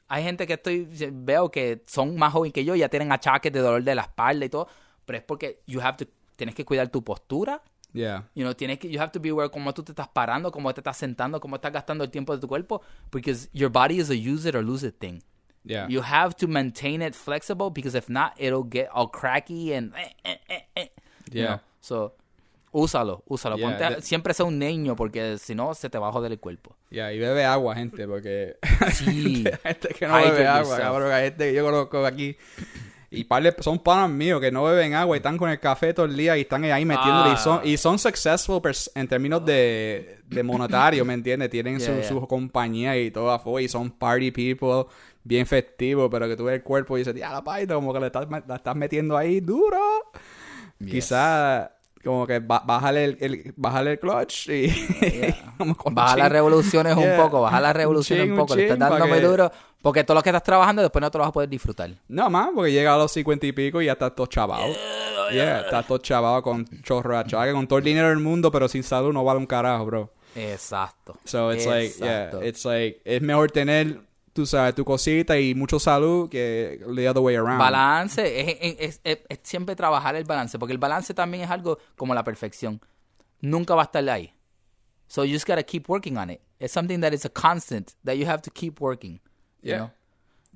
hay 0.09 0.23
gente 0.25 0.47
que 0.47 0.55
estoy, 0.55 0.89
veo 1.13 1.51
que 1.51 1.83
son 1.87 2.17
más 2.17 2.33
jóvenes 2.33 2.53
que 2.53 2.65
yo, 2.65 2.75
ya 2.75 2.89
tienen 2.89 3.13
achaques 3.13 3.53
de 3.53 3.61
dolor 3.61 3.83
de 3.83 3.95
la 3.95 4.03
espalda 4.03 4.45
y 4.45 4.49
todo, 4.49 4.69
pero 5.05 5.19
es 5.19 5.25
porque 5.25 5.63
you 5.67 5.81
have 5.81 5.97
to, 6.05 6.11
tienes 6.37 6.55
que 6.55 6.65
cuidar 6.65 6.89
tu 6.89 7.03
postura, 7.05 7.63
Yeah. 7.93 8.29
you 8.37 8.45
know, 8.45 8.55
tienes 8.55 8.79
que, 8.79 8.89
you 8.89 9.01
have 9.01 9.11
to 9.11 9.19
be 9.21 9.31
aware 9.31 9.51
cómo 9.51 9.75
tú 9.75 9.83
te 9.83 9.91
estás 9.91 10.07
parando, 10.07 10.53
cómo 10.53 10.73
te 10.73 10.81
estás 10.81 10.97
sentando, 10.97 11.41
cómo 11.41 11.57
estás 11.57 11.73
gastando 11.73 12.05
el 12.05 12.11
tiempo 12.11 12.33
de 12.33 12.41
tu 12.41 12.47
cuerpo, 12.47 12.83
because 13.11 13.49
your 13.53 13.69
body 13.69 13.99
is 13.99 14.11
a 14.11 14.15
use 14.15 14.49
it 14.49 14.55
or 14.55 14.63
lose 14.63 14.87
it 14.87 14.95
thing. 15.01 15.21
Yeah. 15.65 15.89
You 15.89 16.01
have 16.03 16.37
to 16.37 16.47
maintain 16.47 17.03
it 17.03 17.15
flexible 17.17 17.69
because 17.71 17.97
if 17.99 18.09
not, 18.09 18.33
it'll 18.39 18.63
get 18.63 18.89
all 18.95 19.09
cracky 19.11 19.75
and 19.75 19.93
eh, 19.97 20.13
eh, 20.25 20.37
eh, 20.49 20.61
eh, 20.77 20.89
you 21.33 21.41
Yeah. 21.43 21.47
know. 21.57 21.61
So, 21.81 22.13
úsalo, 22.73 23.23
úsalo. 23.27 23.57
Yeah, 23.57 23.69
Ponte 23.69 23.85
a- 23.85 24.01
siempre 24.01 24.33
sea 24.35 24.47
un 24.47 24.59
niño 24.59 24.97
porque 24.97 25.39
si 25.39 25.55
no, 25.55 25.75
se 25.75 25.91
te 25.91 25.99
va 25.99 26.09
a 26.09 26.13
joder 26.13 26.33
el 26.33 26.39
cuerpo. 26.41 26.77
Yeah, 26.91 27.13
y 27.13 27.19
bebe 27.19 27.45
agua, 27.45 27.75
gente, 27.75 28.07
porque... 28.07 28.57
Sí. 28.93 29.45
hay 29.47 29.59
gente 29.75 29.89
que 29.99 30.07
no 30.07 30.15
bebe 30.15 30.47
agua, 30.47 30.79
cabrón. 30.79 31.13
Hay 31.13 31.25
gente 31.25 31.49
que 31.51 31.55
yo 31.55 31.65
conozco 31.65 32.05
aquí. 32.07 32.37
Y 33.13 33.25
par 33.25 33.43
de- 33.43 33.57
son 33.61 33.81
panas 33.81 34.09
míos 34.09 34.41
que 34.41 34.53
no 34.53 34.63
beben 34.63 34.95
agua 34.95 35.17
y 35.17 35.19
están 35.19 35.37
con 35.37 35.51
el 35.51 35.59
café 35.59 35.93
todo 35.93 36.07
el 36.07 36.17
día 36.17 36.37
y 36.39 36.43
están 36.43 36.63
ahí 36.65 36.85
metiéndole. 36.85 37.31
Ah. 37.31 37.35
Y, 37.35 37.37
son, 37.43 37.61
y 37.65 37.77
son 37.77 37.99
successful 37.99 38.63
en 38.95 39.09
términos 39.09 39.45
de, 39.45 40.21
de 40.27 40.43
monetario, 40.45 41.05
¿me 41.05 41.15
entiendes? 41.15 41.51
Tienen 41.51 41.81
su, 41.81 41.87
Yeah, 41.91 42.01
yeah. 42.03 42.09
su 42.09 42.25
compañía 42.29 42.97
y 42.97 43.11
todo 43.11 43.33
afuera 43.33 43.65
y 43.65 43.69
son 43.69 43.91
party 43.91 44.31
people 44.31 44.85
bien 45.25 45.45
festivos, 45.45 46.09
pero 46.09 46.29
que 46.29 46.37
tú 46.37 46.45
ves 46.45 46.55
el 46.55 46.63
cuerpo 46.63 46.97
y 46.97 47.01
dices, 47.01 47.15
ya 47.17 47.33
la 47.33 47.43
paita, 47.43 47.75
como 47.75 47.93
que 47.93 47.99
le 47.99 48.07
estás, 48.07 48.29
la 48.47 48.55
estás 48.55 48.77
metiendo 48.77 49.17
ahí 49.17 49.41
duro. 49.41 49.79
Yes. 50.79 50.91
Quizá 50.93 51.73
como 52.05 52.27
que 52.27 52.39
bájale 52.39 53.05
el, 53.05 53.17
el, 53.21 53.55
bájale 53.57 53.93
el 53.93 53.99
clutch 53.99 54.49
y... 54.49 54.69
como 55.59 55.77
con 55.77 55.95
Baja 55.95 56.17
las 56.17 56.33
revoluciones 56.33 56.97
un 56.97 57.03
Yeah. 57.03 57.17
poco, 57.17 57.43
baja 57.43 57.61
las 57.61 57.77
revoluciones 57.77 58.25
chin, 58.25 58.33
un 58.33 58.39
poco. 58.39 58.53
un 58.55 58.59
Le 58.59 58.65
estás 58.69 58.79
dando 58.79 59.07
muy 59.07 59.19
que- 59.19 59.27
duro. 59.27 59.51
Porque 59.83 60.05
todo 60.05 60.15
lo 60.15 60.23
que 60.23 60.29
estás 60.29 60.43
trabajando 60.43 60.83
después 60.83 61.01
no 61.01 61.11
te 61.11 61.17
lo 61.17 61.23
vas 61.23 61.31
a 61.31 61.33
poder 61.33 61.49
disfrutar. 61.49 61.91
No, 62.09 62.29
más, 62.29 62.51
porque 62.55 62.71
llega 62.71 62.95
a 62.95 62.99
los 62.99 63.11
cincuenta 63.13 63.47
y 63.47 63.53
pico 63.53 63.81
y 63.81 63.87
ya 63.87 63.93
está 63.93 64.11
todo 64.15 64.27
chavado. 64.27 64.67
Yeah, 65.33 65.61
está 65.61 65.83
todo 65.83 65.97
chavado 65.99 66.43
con 66.43 66.67
chorro 66.83 67.17
de 67.17 67.25
chaval, 67.25 67.53
con 67.55 67.67
todo 67.67 67.79
el 67.79 67.85
dinero 67.87 68.09
del 68.09 68.19
mundo, 68.19 68.51
pero 68.51 68.69
sin 68.69 68.83
salud 68.83 69.11
no 69.13 69.25
vale 69.25 69.39
un 69.39 69.47
carajo, 69.47 69.87
bro. 69.87 70.11
Exacto. 70.37 71.17
So 71.25 71.51
it's 71.53 71.65
like, 71.67 71.95
yeah, 71.99 72.25
Exacto. 72.27 72.43
it's 72.43 72.65
like, 72.67 73.01
es 73.05 73.23
mejor 73.23 73.51
tener, 73.51 74.01
tú 74.33 74.47
sabes, 74.47 74.75
tu 74.75 74.85
cosita 74.85 75.39
y 75.39 75.55
mucho 75.55 75.79
salud 75.79 76.29
que 76.29 76.81
the 76.95 77.09
other 77.09 77.23
way 77.23 77.35
around. 77.37 77.59
Balance, 77.59 78.21
es, 78.23 78.77
es- 78.79 79.01
es- 79.29 79.39
siempre 79.43 79.75
trabajar 79.77 80.17
el 80.17 80.25
balance, 80.25 80.59
porque 80.59 80.73
el 80.73 80.79
balance 80.79 81.13
también 81.15 81.45
es 81.45 81.51
algo 81.51 81.79
como 81.97 82.15
la 82.15 82.23
perfección. 82.25 82.81
Nunca 83.41 83.75
va 83.75 83.83
a 83.83 83.85
estar 83.87 84.09
ahí. 84.09 84.33
So 85.09 85.25
you 85.25 85.33
just 85.35 85.47
gotta 85.49 85.63
keep 85.65 85.89
working 85.89 86.17
on 86.17 86.31
it. 86.31 86.41
It's 86.59 86.73
something 86.73 87.01
that 87.01 87.13
is 87.13 87.25
a 87.25 87.31
constant 87.31 87.93
that 88.05 88.15
you 88.17 88.27
have 88.27 88.43
to 88.43 88.51
keep 88.51 88.81
working. 88.81 89.21
you 89.63 89.71
Yeah. 89.71 89.77
know? 89.79 89.91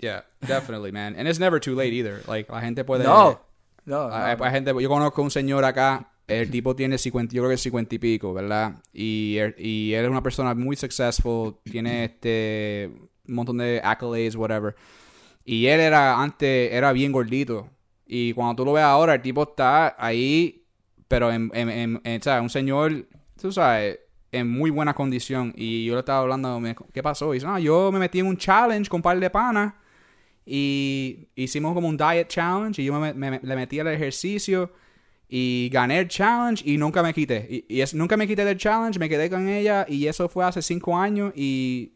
Yeah, 0.01 0.25
definitely, 0.47 0.91
man. 0.93 1.15
And 1.17 1.29
it's 1.29 1.39
never 1.39 1.61
too 1.61 1.75
late 1.75 1.93
either. 1.95 2.23
Like, 2.27 2.51
la 2.53 2.61
gente 2.61 2.85
puede... 2.85 3.05
No, 3.05 3.41
no, 3.87 4.09
hay 4.13 4.37
gente, 4.51 4.73
yo 4.81 4.89
conozco 4.89 5.23
un 5.23 5.31
señor 5.31 5.65
acá, 5.65 6.11
el 6.27 6.51
tipo 6.51 6.75
tiene 6.75 6.99
50, 6.99 7.35
yo 7.35 7.43
creo 7.43 7.51
que 7.51 7.59
50 7.59 7.95
y 7.95 7.99
pico, 7.99 8.33
¿verdad? 8.35 8.83
Y, 8.93 9.37
él- 9.39 9.55
y 9.59 9.93
él 9.95 10.05
es 10.07 10.11
una 10.11 10.23
persona 10.23 10.55
muy 10.55 10.75
successful, 10.77 11.57
tiene 11.65 12.05
este 12.07 12.91
un 13.29 13.35
montón 13.35 13.59
de 13.59 13.81
accolades, 13.83 14.37
whatever. 14.37 14.75
Y 15.45 15.67
él 15.67 15.81
era 15.81 16.21
antes, 16.21 16.73
era 16.73 16.93
bien 16.93 17.13
gordito. 17.13 17.69
Y 18.07 18.33
cuando 18.35 18.57
tú 18.57 18.65
lo 18.65 18.73
ves 18.75 18.85
ahora, 18.85 19.15
el 19.15 19.23
tipo 19.23 19.43
está 19.43 19.95
ahí, 19.99 20.65
pero 21.09 21.31
en, 21.33 21.51
en, 21.55 22.01
en- 22.05 22.23
¿sabes? 22.23 22.43
Un 22.43 22.51
señor, 22.51 23.07
tú 23.41 23.53
sabes, 23.53 23.99
en 24.33 24.49
muy 24.51 24.71
buena 24.71 24.95
condición. 24.95 25.53
Y 25.57 25.85
yo 25.87 25.95
le 25.95 26.01
estaba 26.01 26.21
hablando, 26.21 26.61
¿qué 26.93 27.03
pasó? 27.03 27.33
Y 27.35 27.37
dice, 27.39 27.47
no, 27.47 27.59
yo 27.59 27.91
me 27.93 27.99
metí 27.99 28.21
en 28.21 28.27
un 28.27 28.37
challenge 28.37 28.89
con 28.89 28.99
un 28.99 29.03
par 29.03 29.19
de 29.21 29.31
panas 29.31 29.75
y 30.47 31.29
hicimos 31.35 31.73
como 31.75 31.89
un 31.89 31.97
diet 31.97 32.29
challenge 32.29 32.81
y 32.83 32.85
yo 32.85 32.99
me, 33.01 33.13
le 33.43 33.57
metí 33.57 33.81
al 33.81 33.89
ejercicio 33.89 34.73
y 35.29 35.71
gané 35.73 36.01
el 36.01 36.09
challenge 36.09 36.63
y 36.69 36.77
nunca 36.77 37.03
me 37.03 37.15
quité. 37.15 37.65
Y, 37.69 37.81
y 37.81 37.85
nunca 37.95 38.17
me 38.17 38.27
quité 38.27 38.45
del 38.45 38.59
challenge, 38.59 38.99
me 38.99 39.09
quedé 39.09 39.31
con 39.31 39.49
ella 39.49 39.87
y 39.89 40.07
eso 40.07 40.29
fue 40.29 40.45
hace 40.45 40.61
cinco 40.63 40.97
años 40.97 41.33
y 41.35 41.93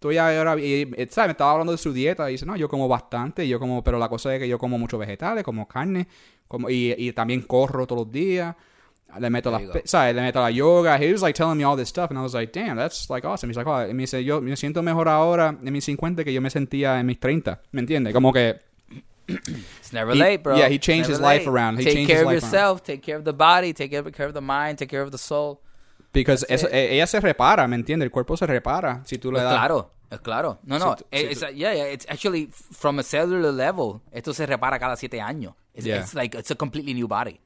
estoy 0.00 0.16
ahora, 0.16 0.58
y, 0.58 0.82
y, 0.96 1.06
¿sabes? 1.10 1.28
Me 1.28 1.32
estaba 1.32 1.52
hablando 1.52 1.72
de 1.72 1.78
su 1.78 1.92
dieta 1.92 2.28
y 2.30 2.32
dice, 2.32 2.46
no, 2.46 2.56
yo 2.56 2.68
como 2.70 2.88
bastante, 2.88 3.46
yo 3.46 3.58
como, 3.60 3.84
pero 3.84 3.98
la 3.98 4.08
cosa 4.08 4.34
es 4.34 4.40
que 4.40 4.48
yo 4.48 4.58
como 4.58 4.78
muchos 4.78 4.98
vegetales, 4.98 5.44
como 5.44 5.68
carne, 5.68 6.08
como, 6.48 6.70
y, 6.70 6.94
y 6.96 7.12
también 7.12 7.42
corro 7.42 7.86
todos 7.86 8.06
los 8.06 8.10
días. 8.12 8.56
Le 9.18 9.28
meto 9.28 9.50
la, 9.50 9.58
There 9.58 9.66
you 9.68 9.72
go. 9.74 9.80
¿sabes? 9.84 10.14
Le 10.14 10.22
meto 10.22 10.40
la 10.40 10.50
yoga. 10.50 10.96
He 10.96 11.12
was 11.12 11.20
like 11.20 11.36
telling 11.36 11.58
me 11.58 11.64
all 11.64 11.76
this 11.76 11.88
stuff 11.88 12.10
and 12.10 12.18
I 12.18 12.22
was 12.22 12.32
like, 12.32 12.52
damn, 12.58 12.76
that's 12.76 13.10
like 13.10 13.26
awesome. 13.26 13.50
He's 13.50 13.56
like, 13.56 13.68
oh, 13.68 13.92
me 13.92 14.04
dice, 14.04 14.24
yo 14.24 14.40
me 14.40 14.56
siento 14.56 14.82
mejor 14.82 15.08
ahora 15.08 15.54
en 15.62 15.72
mis 15.72 15.84
50 15.84 16.22
que 16.24 16.32
yo 16.32 16.40
me 16.40 16.48
sentía 16.48 16.98
en 17.00 17.06
mis 17.06 17.18
30. 17.20 17.60
¿Me 17.72 17.80
entiendes? 17.80 18.14
Como 18.14 18.32
que 18.32 18.60
It's 19.28 19.92
never 19.92 20.14
He- 20.14 20.18
late, 20.18 20.38
bro. 20.42 20.56
yeah, 20.56 20.68
he 20.68 20.78
changed 20.78 21.10
his 21.10 21.20
life 21.20 21.44
late. 21.44 21.48
around. 21.48 21.78
He 21.78 21.84
take 21.84 22.06
care 22.06 22.20
of 22.22 22.26
life 22.26 22.40
yourself, 22.40 22.82
take 22.82 23.00
care 23.02 23.16
of 23.18 23.24
the 23.24 23.32
body, 23.32 23.72
take 23.74 23.90
care 23.90 24.26
of 24.26 24.34
the 24.34 24.40
mind, 24.40 24.78
take 24.78 24.88
care 24.88 25.02
of 25.02 25.10
the 25.12 25.18
soul. 25.18 25.60
Because 26.12 26.44
eso, 26.48 26.66
it. 26.68 26.74
e- 26.74 26.94
ella 26.96 27.06
se 27.06 27.20
repara, 27.20 27.68
¿me 27.68 27.76
entiendes? 27.76 28.06
El 28.06 28.10
cuerpo 28.10 28.36
se 28.36 28.46
repara. 28.46 29.02
Si 29.06 29.18
tú 29.18 29.30
le 29.32 29.40
das... 29.40 29.52
claro, 29.54 29.90
claro. 30.22 30.58
No, 30.64 30.78
no, 30.78 30.96
eh, 31.12 31.20
si 31.20 31.26
it's, 31.26 31.40
yeah, 31.54 31.72
yeah, 31.72 31.84
it's 31.84 32.06
actually 32.08 32.48
from 32.52 32.98
a 32.98 33.02
cellular 33.02 33.52
level. 33.52 34.00
Esto 34.12 34.32
se 34.32 34.46
repara 34.46 34.78
cada 34.78 34.96
siete 34.96 35.20
años. 35.20 35.54
It's, 35.74 35.86
Yeah. 35.86 36.00
it's 36.00 36.14
like 36.14 36.34
it's 36.34 36.50
a 36.50 36.56
completely 36.56 36.94
new 36.94 37.06
body. 37.06 37.40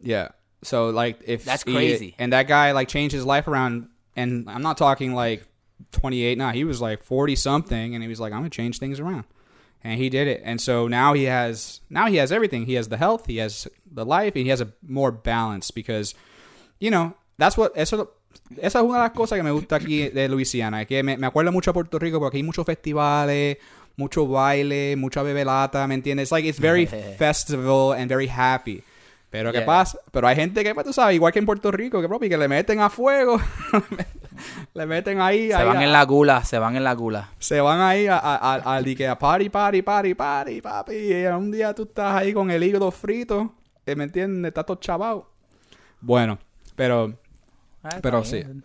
Yeah. 0.00 0.28
So, 0.62 0.90
like, 0.90 1.18
if... 1.26 1.44
That's 1.44 1.64
he- 1.64 1.72
crazy. 1.74 2.14
and 2.18 2.32
that 2.32 2.46
guy, 2.48 2.72
like, 2.72 2.88
changed 2.88 3.12
his 3.14 3.24
life 3.24 3.46
around. 3.48 3.88
And 4.14 4.48
I'm 4.48 4.62
not 4.62 4.76
talking, 4.78 5.14
like, 5.14 5.44
28. 5.92 6.38
No, 6.38 6.50
he 6.50 6.64
was, 6.64 6.80
like, 6.80 7.04
40-something. 7.04 7.94
And 7.94 8.02
he 8.02 8.08
was 8.08 8.18
like, 8.20 8.32
I'm 8.32 8.40
going 8.40 8.50
to 8.50 8.56
change 8.56 8.78
things 8.78 8.98
around. 9.00 9.24
And 9.84 10.00
he 10.00 10.08
did 10.08 10.26
it. 10.28 10.42
And 10.44 10.60
so 10.60 10.88
now 10.88 11.12
he 11.12 11.24
has... 11.24 11.80
Now 11.90 12.06
he 12.06 12.16
has 12.16 12.32
everything. 12.32 12.66
He 12.66 12.74
has 12.74 12.88
the 12.88 12.96
health. 12.96 13.26
He 13.26 13.36
has 13.36 13.68
the 13.90 14.04
life. 14.04 14.34
And 14.34 14.44
he 14.44 14.48
has 14.50 14.60
a 14.60 14.72
more 14.86 15.12
balance. 15.12 15.70
Because, 15.70 16.14
you 16.80 16.90
know, 16.90 17.14
that's 17.36 17.56
what... 17.58 17.70
Eso, 17.74 18.14
esa 18.58 18.78
es 18.78 18.84
una 18.84 18.98
de 18.98 19.04
las 19.04 19.12
cosas 19.12 19.36
que 19.38 19.42
me 19.42 19.50
gusta 19.50 19.76
aquí 19.76 20.08
de 20.08 20.28
Luisiana. 20.28 20.84
Que 20.84 21.02
me, 21.02 21.16
me 21.16 21.26
acuerda 21.26 21.50
mucho 21.50 21.70
a 21.70 21.74
Puerto 21.74 21.98
Rico 21.98 22.18
porque 22.20 22.36
hay 22.36 22.42
muchos 22.42 22.64
festivales, 22.66 23.58
mucho 23.96 24.26
baile, 24.26 24.94
mucha 24.96 25.22
bebelata, 25.22 25.86
¿me 25.86 25.94
entiendes? 25.94 26.24
It's 26.26 26.32
like, 26.32 26.48
it's 26.48 26.60
very 26.60 26.86
festival 27.18 27.98
and 27.98 28.08
very 28.08 28.28
happy. 28.28 28.82
Pero 29.30 29.50
¿qué 29.52 29.58
Yeah. 29.58 29.66
pasa? 29.66 29.98
Pero 30.12 30.28
hay 30.28 30.36
gente 30.36 30.62
que, 30.62 30.72
pues, 30.74 30.86
tú 30.86 30.92
sabes, 30.92 31.16
igual 31.16 31.32
que 31.32 31.40
en 31.40 31.46
Puerto 31.46 31.70
Rico, 31.72 32.00
que, 32.00 32.08
papi, 32.08 32.28
que 32.28 32.38
le 32.38 32.46
meten 32.48 32.78
a 32.80 32.88
fuego. 32.88 33.38
le 34.74 34.86
meten 34.86 35.20
ahí. 35.20 35.48
Se 35.48 35.54
ahí 35.54 35.66
van 35.66 35.78
a- 35.78 35.84
en 35.84 35.92
la 35.92 36.04
gula, 36.04 36.44
se 36.44 36.58
van 36.58 36.76
en 36.76 36.84
la 36.84 36.94
gula. 36.94 37.30
se 37.38 37.60
van 37.60 37.80
ahí 37.80 38.06
a, 38.06 38.18
a, 38.18 38.54
a, 38.54 38.76
a 38.78 39.18
party, 39.18 39.48
party, 39.50 39.82
party, 39.82 40.14
party, 40.14 40.60
papi. 40.60 40.94
Y 40.94 41.26
un 41.26 41.50
día 41.50 41.74
tú 41.74 41.82
estás 41.84 42.14
ahí 42.14 42.32
con 42.32 42.50
el 42.50 42.62
hígado 42.62 42.90
frito. 42.90 43.52
eh, 43.84 43.96
¿Me 43.96 44.04
entiendes? 44.04 44.48
Estás 44.50 44.66
todo 44.66 44.76
chavado. 44.78 45.30
Bueno, 46.00 46.38
pero... 46.76 47.14
Ah, 47.92 47.98
Pero 48.02 48.24
sí. 48.24 48.42
Pero, 48.42 48.62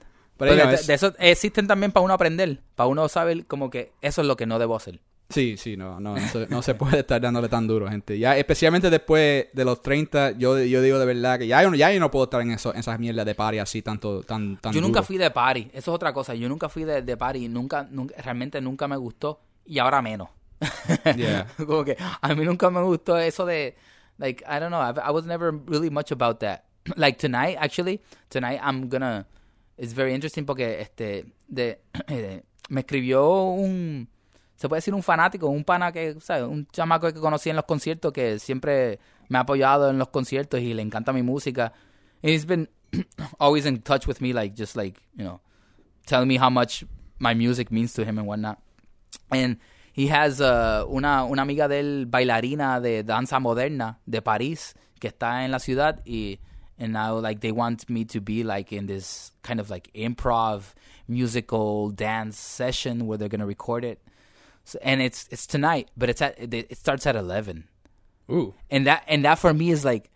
Pero 0.56 0.68
de, 0.72 0.78
de 0.78 0.94
eso 0.94 1.14
existen 1.20 1.68
también 1.68 1.92
para 1.92 2.04
uno 2.04 2.14
aprender, 2.14 2.60
para 2.76 2.88
uno 2.88 3.08
saber 3.10 3.46
como 3.46 3.70
que 3.70 3.92
eso 4.02 4.22
es 4.22 4.28
lo 4.28 4.36
que 4.36 4.46
no 4.48 4.58
debo 4.60 4.76
hacer. 4.76 5.00
Sí, 5.30 5.56
sí, 5.56 5.78
no, 5.78 6.00
no, 6.02 6.16
no 6.16 6.28
se, 6.28 6.48
no 6.48 6.62
se 6.62 6.76
puede 6.76 7.00
estar 7.00 7.22
dándole 7.22 7.48
tan 7.48 7.66
duro, 7.66 7.88
gente. 7.88 8.20
Ya, 8.20 8.36
especialmente 8.36 8.90
después 8.90 9.46
de 9.54 9.64
los 9.64 9.82
30, 9.82 10.32
yo, 10.32 10.60
yo 10.60 10.82
digo 10.82 11.00
de 11.00 11.06
verdad 11.06 11.40
que 11.40 11.48
ya, 11.48 11.62
yo 11.64 11.70
no- 11.70 11.78
ya 11.78 11.90
yo 11.94 12.00
no 12.02 12.12
puedo 12.12 12.26
estar 12.26 12.42
en, 12.42 12.52
eso, 12.52 12.74
en 12.74 12.80
esas 12.82 13.00
mierdas 13.00 13.26
de 13.26 13.34
party 13.36 13.60
así 13.60 13.82
tanto, 13.82 14.24
tan, 14.24 14.58
tan 14.58 14.74
Yo 14.74 14.82
nunca 14.82 15.00
duro. 15.00 15.04
fui 15.08 15.18
de 15.18 15.32
party, 15.32 15.70
eso 15.72 15.92
es 15.92 15.96
otra 15.96 16.12
cosa. 16.12 16.34
Yo 16.36 16.50
nunca 16.50 16.68
fui 16.68 16.84
de, 16.84 17.02
de 17.02 17.16
party, 17.18 17.48
nunca, 17.48 17.88
nunca, 17.90 18.16
realmente 18.22 18.60
nunca 18.60 18.88
me 18.90 18.98
gustó 18.98 19.40
y 19.66 19.80
ahora 19.80 20.02
menos. 20.02 20.28
Yeah. 21.16 21.48
como 21.66 21.86
que 21.86 21.96
a 22.22 22.36
mí 22.36 22.44
nunca 22.44 22.70
me 22.70 22.82
gustó 22.82 23.18
eso 23.18 23.46
de, 23.46 23.76
like, 24.18 24.44
I 24.46 24.60
don't 24.60 24.68
know, 24.70 24.82
I, 24.82 24.94
I 25.08 25.12
was 25.12 25.26
never 25.26 25.54
really 25.68 25.90
much 25.90 26.12
about 26.12 26.40
that. 26.40 26.64
like 26.96 27.18
tonight, 27.18 27.58
actually, 27.60 28.02
tonight 28.30 28.60
I'm 28.62 28.90
gonna, 28.90 29.26
it's 29.78 29.94
very 29.94 30.14
interesting 30.14 30.46
porque 30.46 30.80
este, 30.80 31.26
eh, 32.08 32.42
me 32.70 32.82
escribió 32.82 33.54
un, 33.54 34.08
se 34.56 34.70
puede 34.70 34.80
decir 34.80 34.94
un 34.94 35.04
fanático, 35.04 35.48
un 35.48 35.64
pana 35.64 35.92
que, 35.92 36.20
¿sabes? 36.22 36.44
Un 36.44 36.68
chamaco 36.72 37.12
que 37.12 37.20
conocí 37.20 37.50
en 37.50 37.56
los 37.56 37.66
conciertos 37.66 38.14
que 38.14 38.40
siempre 38.40 39.00
me 39.28 39.38
ha 39.38 39.42
apoyado 39.42 39.90
en 39.90 39.98
los 39.98 40.10
conciertos 40.10 40.60
y 40.62 40.74
le 40.74 40.82
encanta 40.82 41.14
mi 41.14 41.24
música. 41.24 41.74
And 42.24 42.32
he's 42.32 42.46
been 42.46 42.70
always 43.40 43.66
in 43.66 43.82
touch 43.82 44.08
with 44.08 44.22
me, 44.22 44.34
like, 44.34 44.56
just 44.56 44.76
like, 44.76 45.02
you 45.16 45.24
know, 45.24 45.42
telling 46.06 46.28
me 46.28 46.38
how 46.38 46.50
much 46.50 46.86
my 47.20 47.34
music 47.34 47.72
means 47.72 47.94
to 47.94 48.04
him 48.04 48.18
and 48.18 48.28
whatnot. 48.28 48.60
And 49.32 49.58
he 49.94 50.08
has 50.08 50.42
uh, 50.42 50.86
una, 50.88 51.26
una 51.26 51.42
amiga 51.42 51.68
de 51.68 51.80
él, 51.80 52.06
bailarina 52.06 52.82
de 52.82 53.04
danza 53.04 53.40
moderna 53.40 54.00
de 54.06 54.22
París, 54.22 54.76
que 55.00 55.08
está 55.08 55.44
en 55.44 55.52
la 55.52 55.60
ciudad 55.60 56.02
y 56.06 56.40
and 56.82 56.92
now 56.94 57.16
like 57.22 57.40
they 57.46 57.52
want 57.54 57.88
me 57.90 58.04
to 58.06 58.20
be 58.20 58.44
like 58.44 58.74
in 58.74 58.88
this 58.88 59.32
kind 59.44 59.60
of 59.62 59.70
like 59.70 59.88
improv 59.94 60.74
musical 61.08 61.90
dance 61.92 62.38
session 62.40 63.06
where 63.06 63.18
they're 63.18 63.30
gonna 63.30 63.46
record 63.46 63.86
it. 63.86 64.00
So, 64.66 64.80
and 64.82 65.02
it's 65.02 65.28
it's 65.32 65.46
tonight, 65.46 65.90
but 65.96 66.10
it's 66.10 66.22
at 66.22 66.36
it, 66.40 66.76
starts 66.78 67.06
at 67.06 67.16
eleven, 67.16 67.66
Uh, 68.30 68.52
and 68.70 68.86
that 68.88 69.04
and 69.08 69.24
that 69.26 69.38
for 69.38 69.54
me 69.54 69.70
is 69.72 69.84
like, 69.86 70.10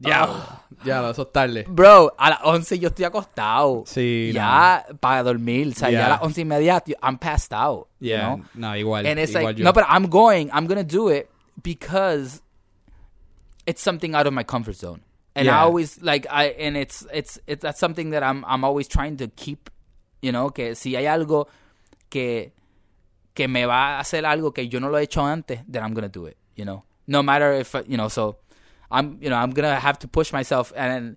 ya, 0.00 0.42
ya, 0.84 1.10
eso 1.10 1.22
es 1.24 1.30
tarde. 1.32 1.64
bro, 1.68 2.10
a 2.18 2.30
las 2.30 2.40
once 2.44 2.72
yo 2.78 2.88
estoy 2.88 3.04
acostado, 3.10 3.84
Sí, 3.86 4.32
ya 4.32 4.82
para 5.00 5.22
dormir, 5.22 5.68
o 5.68 5.72
sea, 5.74 5.90
ya 5.90 5.98
Yeah. 5.98 6.06
a 6.06 6.10
las 6.10 6.20
once 6.22 6.38
y 6.38 6.44
media 6.44 6.82
I'm 7.02 7.18
passed 7.18 7.52
out, 7.52 7.88
you 8.00 8.10
Yeah, 8.10 8.36
know? 8.36 8.44
no, 8.54 8.68
igual. 8.74 9.04
and 9.06 9.18
it's 9.18 9.32
igual 9.32 9.42
like 9.44 9.58
yo. 9.58 9.64
no 9.64 9.72
but 9.72 9.84
i'm 9.88 10.06
going 10.08 10.50
i'm 10.52 10.66
gonna 10.66 10.84
do 10.84 11.08
it 11.08 11.28
because 11.62 12.40
it's 13.66 13.82
something 13.82 14.14
out 14.14 14.26
of 14.26 14.32
my 14.32 14.42
comfort 14.44 14.76
zone 14.76 15.02
and 15.40 15.48
i 15.50 15.58
always 15.60 16.00
like 16.02 16.26
i 16.30 16.44
and 16.58 16.76
it's 16.76 17.06
it's 17.12 17.38
it's 17.46 17.62
that's 17.62 17.78
something 17.80 18.10
that 18.10 18.22
i'm 18.22 18.44
i'm 18.46 18.64
always 18.64 18.86
trying 18.88 19.16
to 19.16 19.26
keep 19.28 19.70
you 20.22 20.32
know 20.32 20.50
que 20.50 20.74
si 20.74 20.94
hay 20.94 21.04
algo 21.06 21.46
que 22.10 22.52
que 23.34 23.46
me 23.48 23.64
va 23.64 23.96
a 23.98 24.00
hacer 24.00 24.24
algo 24.24 24.52
que 24.54 24.62
yo 24.68 24.78
no 24.80 24.88
lo 24.90 24.98
he 24.98 25.04
hecho 25.06 25.22
antes 25.24 25.60
then 25.68 25.82
i'm 25.82 25.94
gonna 25.94 26.08
do 26.08 26.26
it 26.26 26.36
you 26.56 26.64
know 26.64 26.82
no 27.06 27.22
matter 27.22 27.52
if 27.52 27.74
you 27.86 27.96
know 27.96 28.08
so 28.08 28.36
i'm 28.90 29.18
you 29.20 29.30
know 29.30 29.36
i'm 29.36 29.50
gonna 29.50 29.78
have 29.80 29.98
to 29.98 30.08
push 30.08 30.32
myself 30.32 30.72
and 30.76 31.16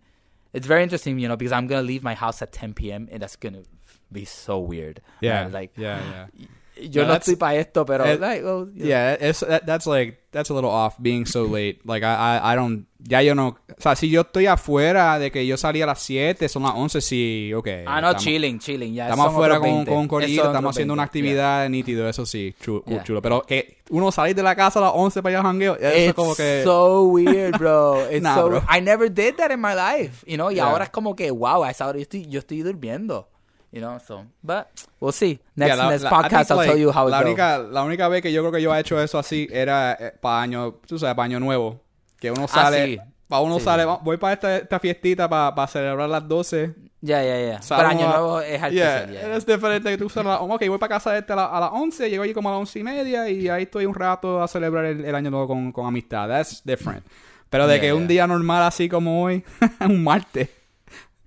it's 0.53 0.67
very 0.67 0.83
interesting 0.83 1.19
you 1.19 1.27
know 1.27 1.35
because 1.35 1.51
i'm 1.51 1.67
gonna 1.67 1.81
leave 1.81 2.03
my 2.03 2.13
house 2.13 2.41
at 2.41 2.51
10 2.51 2.73
p.m 2.73 3.07
and 3.11 3.21
that's 3.21 3.35
gonna 3.35 3.63
be 4.11 4.25
so 4.25 4.59
weird 4.59 5.01
Yeah, 5.21 5.43
man. 5.43 5.51
like 5.51 5.71
yeah, 5.75 5.99
yeah. 6.11 6.45
Yo 6.81 7.01
No, 7.01 7.07
no 7.09 7.13
that's- 7.13 7.19
estoy 7.27 7.35
para 7.35 7.55
esto, 7.55 7.85
pero 7.85 8.05
it- 8.11 8.19
like, 8.19 8.43
well, 8.43 8.67
you 8.73 8.79
know. 8.79 8.87
Yeah, 8.87 9.13
it's, 9.19 9.39
that, 9.41 9.63
that's 9.65 9.85
like, 9.85 10.19
that's 10.31 10.49
a 10.49 10.53
little 10.53 10.71
off 10.71 10.95
being 10.99 11.25
so 11.25 11.45
late. 11.45 11.79
Like, 11.85 12.03
I, 12.03 12.37
I, 12.39 12.53
I 12.53 12.55
don't, 12.55 12.87
ya 13.07 13.21
yo 13.21 13.35
no, 13.35 13.49
o 13.49 13.57
sea, 13.81 13.95
si 13.95 14.09
yo 14.09 14.21
estoy 14.21 14.47
afuera 14.47 15.19
de 15.19 15.29
que 15.31 15.45
yo 15.45 15.55
salí 15.57 15.81
a 15.83 15.85
las 15.85 15.99
7, 16.01 16.49
son 16.49 16.63
las 16.63 16.71
11, 16.75 17.01
sí, 17.01 17.53
ok. 17.53 17.67
Ah, 17.85 18.01
no, 18.01 18.07
estamos- 18.09 18.23
chilling, 18.23 18.59
chilling. 18.59 18.93
Ya, 18.95 19.03
Estamos 19.03 19.25
son 19.27 19.33
afuera 19.35 19.59
con, 19.59 19.69
20. 19.69 19.91
con 19.91 19.99
un 19.99 20.07
corillito, 20.07 20.45
estamos 20.45 20.71
haciendo 20.71 20.93
una 20.95 21.03
20, 21.03 21.07
actividad 21.19 21.69
nítido, 21.69 22.09
eso 22.09 22.25
sí, 22.25 22.55
chulo, 22.59 22.83
Yeah. 22.87 23.03
chulo. 23.03 23.21
Pero 23.21 23.43
que 23.43 23.77
uno 23.91 24.11
salir 24.11 24.35
de 24.35 24.41
la 24.43 24.55
casa 24.55 24.79
a 24.79 24.83
las 24.83 24.91
11 24.95 25.21
para 25.21 25.33
ir 25.33 25.37
a 25.39 25.43
jangueo, 25.43 25.73
eso 25.75 25.81
yeah. 25.81 25.93
es 25.93 26.05
It's 26.07 26.13
como 26.15 26.35
que... 26.35 26.61
so 26.63 27.03
weird, 27.03 27.57
bro. 27.59 28.01
It's 28.11 28.21
Nah, 28.23 28.35
so 28.35 28.47
bro. 28.49 28.63
I 28.67 28.81
never 28.81 29.11
did 29.13 29.35
that 29.35 29.51
in 29.51 29.59
my 29.61 29.73
life, 29.75 30.23
you 30.25 30.35
know. 30.37 30.49
Y 30.49 30.55
Yeah. 30.55 30.65
ahora 30.71 30.85
es 30.85 30.89
como 30.89 31.15
que, 31.15 31.29
wow, 31.29 31.63
a 31.63 31.69
esa 31.69 31.85
hora 31.87 31.99
yo 31.99 32.03
estoy, 32.03 32.25
yo 32.27 32.39
estoy 32.39 32.61
durmiendo, 32.63 33.29
you 33.73 33.81
know. 33.81 33.99
So, 33.99 34.25
but 34.41 34.67
we'll 35.01 35.11
see. 35.11 35.39
Next, 35.55 35.69
Yeah, 35.69 35.75
la- 35.83 35.89
next 35.89 36.03
la- 36.03 36.09
podcast, 36.11 36.29
think, 36.47 36.51
I'll 36.51 36.57
like, 36.57 36.69
tell 36.69 36.79
you 36.79 36.91
how 36.93 37.07
it 37.07 37.11
la 37.11 37.17
goes. 37.21 37.25
única, 37.31 37.57
la 37.57 37.83
única 37.83 38.07
vez 38.07 38.21
que 38.21 38.31
yo 38.31 38.41
creo 38.41 38.51
que 38.53 38.61
yo 38.61 38.73
he 38.73 38.79
hecho 38.79 39.01
eso 39.01 39.19
así 39.19 39.47
era 39.51 39.97
para 40.21 40.41
año, 40.41 40.75
tú 40.87 40.97
sabes, 40.97 41.15
para 41.15 41.25
año 41.25 41.39
nuevo. 41.41 41.81
Que 42.19 42.31
uno 42.31 42.47
sale, 42.47 42.81
Ah, 42.81 42.85
sí. 42.85 43.11
para 43.27 43.41
uno 43.41 43.59
Sí. 43.59 43.65
sale, 43.65 43.83
voy 44.01 44.15
para 44.15 44.33
esta, 44.33 44.55
esta 44.55 44.79
fiestita 44.79 45.27
para 45.27 45.67
celebrar 45.67 46.07
las 46.07 46.25
12. 46.25 46.73
Ya, 47.01 47.21
ya, 47.21 47.37
ya. 47.37 47.59
Pero 47.67 47.87
año 47.89 48.07
nuevo 48.07 48.39
es 48.39 48.51
Yeah, 48.51 48.63
artificial, 48.99 49.11
yeah. 49.11 49.35
es 49.35 49.45
diferente 49.45 49.89
que 49.89 49.97
tú 49.97 50.09
la- 50.23 50.39
ok, 50.39 50.63
voy 50.69 50.77
para 50.77 50.93
casa 50.95 51.11
de 51.11 51.19
este 51.19 51.33
a, 51.33 51.35
la- 51.35 51.45
a 51.47 51.59
las 51.59 51.69
11, 51.73 52.09
llego 52.09 52.23
allí 52.23 52.33
como 52.33 52.47
a 52.47 52.53
las 52.53 52.59
11 52.61 52.79
y 52.79 52.83
media 52.83 53.27
y 53.29 53.49
ahí 53.49 53.63
estoy 53.63 53.85
un 53.85 53.93
rato 53.93 54.41
a 54.41 54.47
celebrar 54.47 54.85
el, 54.85 55.03
el 55.03 55.13
año 55.13 55.29
nuevo 55.29 55.47
con, 55.47 55.73
con 55.73 55.85
amistad. 55.85 56.29
That's 56.29 56.61
different. 56.63 57.03
Pero 57.49 57.67
de 57.67 57.73
Yeah, 57.75 57.81
que 57.81 57.93
un 57.93 57.99
yeah. 58.03 58.07
día 58.07 58.27
normal 58.27 58.63
así 58.63 58.87
como 58.87 59.21
hoy, 59.21 59.43
un 59.81 60.01
martes, 60.01 60.47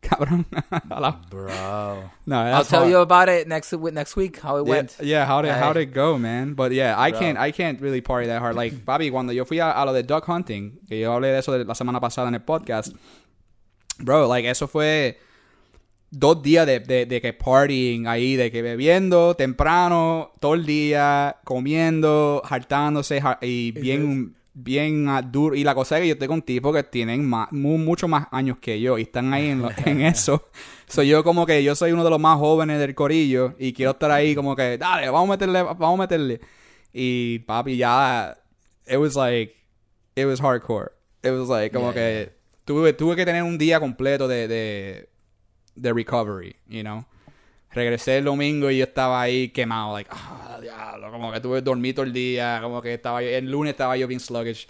cabrón. 0.08 0.46
a 0.90 1.00
la- 1.00 1.20
Bro. 1.30 1.48
no, 2.26 2.36
I'll 2.42 2.64
tell 2.64 2.80
hard. 2.80 2.90
you 2.90 2.98
about 2.98 3.28
it 3.28 3.46
next 3.48 3.72
next 3.92 4.16
week 4.16 4.38
how 4.42 4.56
it 4.58 4.66
Yeah, 4.66 4.70
went. 4.74 4.96
yeah, 5.00 5.24
how 5.26 5.42
did 5.42 5.52
how 5.52 5.72
did 5.72 5.88
it 5.88 5.94
go, 5.94 6.18
man? 6.18 6.54
But 6.54 6.72
yeah, 6.72 6.94
I 6.98 7.10
Bro. 7.10 7.20
can't 7.20 7.38
I 7.38 7.52
can't 7.52 7.80
really 7.80 8.00
party 8.00 8.26
that 8.28 8.40
hard. 8.40 8.54
Like, 8.56 8.74
Bobby, 8.84 9.10
cuando 9.10 9.32
yo 9.32 9.44
fui 9.44 9.58
a, 9.60 9.70
a 9.72 9.84
lo 9.84 9.92
de 9.92 10.02
duck 10.02 10.26
hunting, 10.28 10.78
que 10.88 10.98
yo 11.00 11.12
hablé 11.12 11.28
de 11.28 11.38
eso 11.38 11.52
de 11.52 11.64
la 11.64 11.74
semana 11.74 12.00
pasada 12.00 12.28
en 12.28 12.34
el 12.34 12.42
podcast, 12.42 12.94
bro, 13.98 14.26
like 14.28 14.48
eso 14.48 14.68
fue 14.68 15.18
dos 16.10 16.40
días 16.42 16.66
de, 16.66 16.80
de, 16.80 17.04
de 17.04 17.20
que 17.20 17.32
partying 17.32 18.06
ahí, 18.06 18.36
de 18.36 18.50
que 18.50 18.62
bebiendo 18.62 19.34
temprano, 19.34 20.32
todo 20.40 20.54
el 20.54 20.64
día, 20.64 21.36
comiendo, 21.44 22.42
hartándose 22.48 23.20
y 23.42 23.72
bien, 23.72 24.36
bien 24.58 25.06
ah, 25.10 25.20
duro. 25.20 25.54
Y 25.54 25.62
la 25.64 25.74
cosa 25.74 25.96
es 25.96 26.02
que 26.02 26.08
yo 26.08 26.12
estoy 26.14 26.28
con 26.28 26.40
tipos 26.42 26.74
que 26.74 26.82
tienen 26.82 27.24
más, 27.28 27.52
mu- 27.52 27.76
mucho 27.78 28.08
más 28.08 28.26
años 28.30 28.56
que 28.58 28.80
yo 28.80 28.96
y 28.98 29.02
están 29.02 29.32
ahí 29.34 29.48
en, 29.48 29.60
lo- 29.62 29.70
en 29.84 30.00
eso. 30.00 30.48
Soy 30.88 31.08
yo 31.08 31.22
como 31.22 31.44
que 31.44 31.62
yo 31.62 31.74
soy 31.74 31.92
uno 31.92 32.02
de 32.02 32.10
los 32.10 32.18
más 32.18 32.38
jóvenes 32.38 32.78
del 32.78 32.94
corillo 32.94 33.54
y 33.58 33.72
quiero 33.74 33.90
estar 33.92 34.10
ahí 34.10 34.34
como 34.34 34.56
que, 34.56 34.78
dale, 34.78 35.08
vamos 35.10 35.28
a 35.28 35.32
meterle, 35.32 35.62
vamos 35.62 35.98
a 35.98 36.02
meterle. 36.02 36.40
Y 36.92 37.40
papi, 37.40 37.76
ya, 37.76 38.36
it 38.88 38.96
was 38.96 39.14
like, 39.14 39.54
it 40.14 40.24
was 40.26 40.40
hardcore. 40.40 40.92
It 41.22 41.30
was 41.32 41.48
like, 41.48 41.70
como 41.76 41.92
Yeah, 41.92 41.94
que 41.94 42.32
tuve, 42.64 42.92
tuve 42.94 43.14
que 43.16 43.24
tener 43.26 43.42
un 43.42 43.58
día 43.58 43.78
completo 43.80 44.26
de, 44.26 44.48
de, 44.48 45.08
de 45.74 45.92
recovery, 45.92 46.56
you 46.68 46.82
know. 46.82 47.04
Regresé 47.76 48.16
el 48.16 48.24
domingo 48.24 48.70
y 48.70 48.78
yo 48.78 48.84
estaba 48.84 49.20
ahí 49.20 49.50
quemado, 49.50 49.92
like, 49.94 50.08
ah, 50.10 50.58
diablo, 50.62 51.10
como 51.10 51.30
que 51.30 51.40
tuve 51.40 51.60
dormir 51.60 51.94
todo 51.94 52.06
el 52.06 52.12
día, 52.14 52.58
como 52.62 52.80
que 52.80 52.94
estaba 52.94 53.20
yo, 53.22 53.28
el 53.28 53.50
lunes 53.50 53.72
estaba 53.72 53.96
yo 53.98 54.08
bien 54.08 54.18
sluggish. 54.18 54.66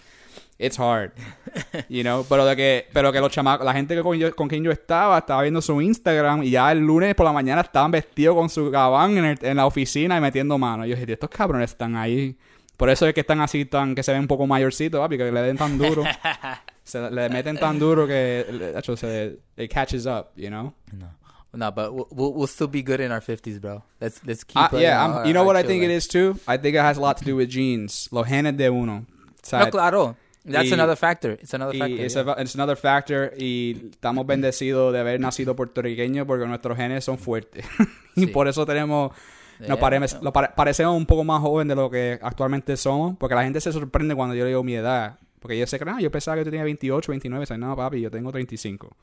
It's 0.59 0.77
hard, 0.77 1.11
you 1.87 2.01
know, 2.01 2.25
pero 2.27 2.43
de 2.45 2.55
que, 2.57 2.87
pero 2.91 3.13
que 3.13 3.21
los 3.21 3.31
chamacos, 3.31 3.63
la 3.65 3.73
gente 3.73 3.95
que 3.95 4.01
con, 4.01 4.17
yo- 4.17 4.35
con 4.35 4.49
quien 4.49 4.61
yo 4.61 4.71
estaba, 4.71 5.19
estaba 5.19 5.41
viendo 5.43 5.61
su 5.61 5.79
Instagram 5.81 6.43
y 6.43 6.49
ya 6.49 6.69
el 6.71 6.79
lunes 6.79 7.15
por 7.15 7.25
la 7.27 7.31
mañana 7.31 7.61
estaban 7.61 7.91
vestidos 7.91 8.35
con 8.35 8.49
su 8.49 8.69
gabán 8.69 9.17
en, 9.17 9.23
el- 9.25 9.39
en 9.41 9.55
la 9.55 9.65
oficina 9.67 10.17
y 10.17 10.21
metiendo 10.21 10.57
mano. 10.57 10.85
Yo 10.85 10.95
dije, 10.97 11.13
estos 11.13 11.29
cabrones 11.29 11.71
están 11.71 11.95
ahí. 11.95 12.35
Por 12.75 12.89
eso 12.89 13.07
es 13.07 13.13
que 13.13 13.21
están 13.21 13.39
así 13.39 13.63
tan, 13.65 13.95
que 13.95 14.03
se 14.03 14.11
ven 14.11 14.21
un 14.21 14.27
poco 14.27 14.45
mayorcitos, 14.47 14.99
papi, 14.99 15.17
que 15.17 15.31
le 15.31 15.41
den 15.43 15.55
tan 15.57 15.77
duro. 15.77 16.03
se 16.83 17.09
le 17.09 17.29
meten 17.29 17.57
tan 17.57 17.79
duro 17.79 18.05
que, 18.05 18.13
de 18.49 18.77
hecho, 18.77 18.97
se, 18.97 19.37
it 19.57 19.71
catches 19.71 20.05
up, 20.07 20.25
you 20.35 20.49
know? 20.49 20.73
No. 20.91 21.09
No, 21.57 21.71
but 21.71 21.91
we'll, 21.91 22.07
we'll, 22.11 22.33
we'll 22.33 22.47
still 22.47 22.67
be 22.67 22.83
good 22.83 22.99
in 22.99 23.11
our 23.11 23.19
50s, 23.19 23.59
bro. 23.59 23.81
Let's 23.99 24.21
let's 24.25 24.43
keep 24.43 24.57
Ah, 24.57 24.69
uh, 24.71 24.77
yeah, 24.77 25.01
our- 25.03 25.25
you 25.25 25.33
know 25.33 25.39
our 25.41 25.47
what 25.47 25.55
I 25.55 25.63
think 25.63 25.83
it 25.83 25.89
is 25.89 26.07
too? 26.07 26.35
I 26.47 26.57
think 26.57 26.75
it 26.75 26.81
has 26.81 26.97
a 26.97 27.01
lot 27.01 27.17
to 27.17 27.25
do 27.25 27.35
with 27.35 27.49
genes. 27.49 28.09
Genes 28.27 28.55
de 28.55 28.69
uno. 28.69 29.05
O 29.07 29.39
sea, 29.41 29.59
No, 29.65 29.71
claro. 29.71 30.15
That's 30.45 30.69
Y- 30.69 30.73
another 30.73 30.95
factor. 30.95 31.31
It's 31.41 31.53
another 31.55 31.73
y 31.75 31.79
factor. 31.79 32.05
it's, 32.05 32.13
yeah. 32.15 32.33
a- 32.37 32.41
it's 32.41 32.53
another 32.55 32.77
factor 32.77 33.33
y 33.37 33.89
estamos 33.91 34.25
bendecidos 34.27 34.93
de 34.93 34.99
haber 34.99 35.19
nacido 35.19 35.55
puertorriqueños 35.55 36.25
porque 36.27 36.45
nuestros 36.45 36.77
genes 36.77 37.03
son 37.03 37.17
fuertes. 37.17 37.65
y 38.15 38.21
Sí. 38.21 38.27
por 38.27 38.47
eso 38.47 38.65
tenemos 38.65 39.11
nos 39.59 39.67
Yeah. 39.67 39.79
pare- 39.79 39.99
lo 40.21 40.31
pare- 40.31 40.51
parecemos 40.55 40.95
un 40.95 41.07
poco 41.07 41.23
más 41.23 41.41
jóvenes 41.41 41.75
de 41.75 41.81
lo 41.81 41.89
que 41.89 42.19
actualmente 42.21 42.77
somos, 42.77 43.17
porque 43.17 43.33
la 43.33 43.43
gente 43.43 43.59
se 43.59 43.71
sorprende 43.71 44.13
cuando 44.13 44.35
yo 44.35 44.43
le 44.43 44.49
digo 44.51 44.63
mi 44.63 44.75
edad. 44.75 45.17
Porque 45.39 45.57
yo 45.57 45.65
sé 45.65 45.79
que, 45.79 45.85
no, 45.85 45.99
yo 45.99 46.11
pensaba 46.11 46.37
que 46.37 46.43
tú 46.43 46.51
tenías 46.51 46.65
28, 46.65 47.11
29, 47.11 47.45
y 47.49 47.57
no, 47.57 47.75
papi, 47.75 47.99
yo 48.01 48.11
tengo 48.11 48.31
35. 48.31 48.95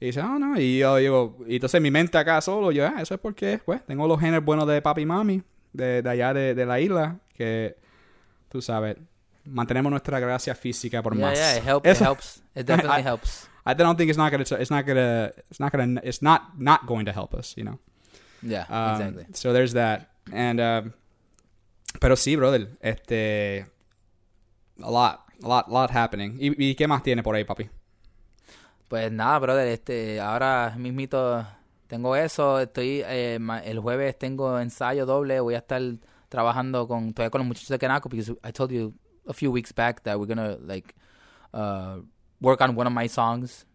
Y 0.00 0.06
dice, 0.06 0.20
ah, 0.20 0.36
no, 0.38 0.58
y 0.60 0.78
yo 0.78 0.96
digo, 0.96 1.38
y 1.46 1.54
entonces 1.54 1.80
mi 1.80 1.90
mente 1.90 2.18
acá 2.18 2.40
solo, 2.42 2.70
yo, 2.70 2.86
ah, 2.86 3.00
eso 3.00 3.14
es 3.14 3.20
porque, 3.20 3.58
pues, 3.64 3.84
tengo 3.86 4.06
los 4.06 4.20
genes 4.20 4.44
buenos 4.44 4.66
de 4.68 4.82
papi 4.82 5.02
y 5.02 5.06
mami, 5.06 5.42
de, 5.72 6.02
de 6.02 6.10
allá 6.10 6.34
de, 6.34 6.54
de 6.54 6.66
la 6.66 6.78
isla, 6.80 7.18
que, 7.34 7.76
tú 8.50 8.60
sabes, 8.60 8.96
mantenemos 9.44 9.88
nuestra 9.90 10.20
gracia 10.20 10.54
física 10.54 11.02
por 11.02 11.14
Yeah, 11.16 11.26
más. 11.26 11.38
yeah, 11.38 11.56
it, 11.58 11.64
help, 11.66 11.86
Eso- 11.86 12.04
it 12.04 12.06
helps. 12.08 12.42
It 12.54 12.66
definitely 12.66 13.00
I- 13.00 13.02
helps. 13.08 13.48
I 13.68 13.74
don't 13.74 13.96
think 13.96 14.10
it's 14.10 14.18
not 14.18 14.30
gonna, 14.30 14.44
it's 14.44 14.70
not 14.70 14.86
gonna, 14.86 15.32
it's 15.50 15.58
not 15.58 15.72
gonna, 15.72 16.00
it's 16.04 16.22
not, 16.22 16.42
not 16.58 16.86
going 16.86 17.04
to 17.06 17.12
help 17.12 17.34
us, 17.34 17.54
you 17.56 17.64
know. 17.64 17.78
Yeah, 18.42 18.64
Um, 18.68 19.00
exactly. 19.00 19.26
So 19.34 19.52
there's 19.52 19.72
that. 19.72 20.10
And, 20.32 20.60
um, 20.60 20.92
pero 22.00 22.14
sí, 22.16 22.36
brother, 22.36 22.68
este, 22.80 23.66
a 24.80 24.88
lot, 24.90 25.24
a 25.42 25.48
lot, 25.48 25.68
lot 25.68 25.90
happening. 25.90 26.36
¿Y, 26.38 26.54
y 26.70 26.74
qué 26.76 26.86
más 26.86 27.02
tiene 27.02 27.22
por 27.24 27.34
ahí, 27.34 27.44
papi? 27.44 27.68
Pues 28.88 29.10
nada, 29.10 29.38
brother, 29.40 29.66
este, 29.66 30.20
ahora 30.20 30.74
mismito 30.78 31.44
tengo 31.88 32.14
eso, 32.14 32.60
estoy, 32.60 33.02
eh, 33.04 33.38
el 33.64 33.78
jueves 33.80 34.16
tengo 34.16 34.60
ensayo 34.60 35.06
doble, 35.06 35.40
voy 35.40 35.54
a 35.54 35.58
estar 35.58 35.82
trabajando 36.28 36.86
con, 36.86 37.12
todavía 37.12 37.30
con 37.30 37.40
los 37.40 37.48
muchachos 37.48 37.68
de 37.68 37.78
Canaco, 37.78 38.08
because 38.08 38.32
I 38.44 38.52
told 38.52 38.70
you 38.70 38.94
a 39.26 39.32
few 39.32 39.50
weeks 39.50 39.72
back 39.72 40.02
that 40.04 40.16
we're 40.18 40.26
gonna, 40.32 40.56
like, 40.64 40.94
uh, 41.52 41.98
work 42.40 42.60
on 42.60 42.76
one 42.76 42.86
of 42.86 42.92
my 42.92 43.08
songs, 43.08 43.66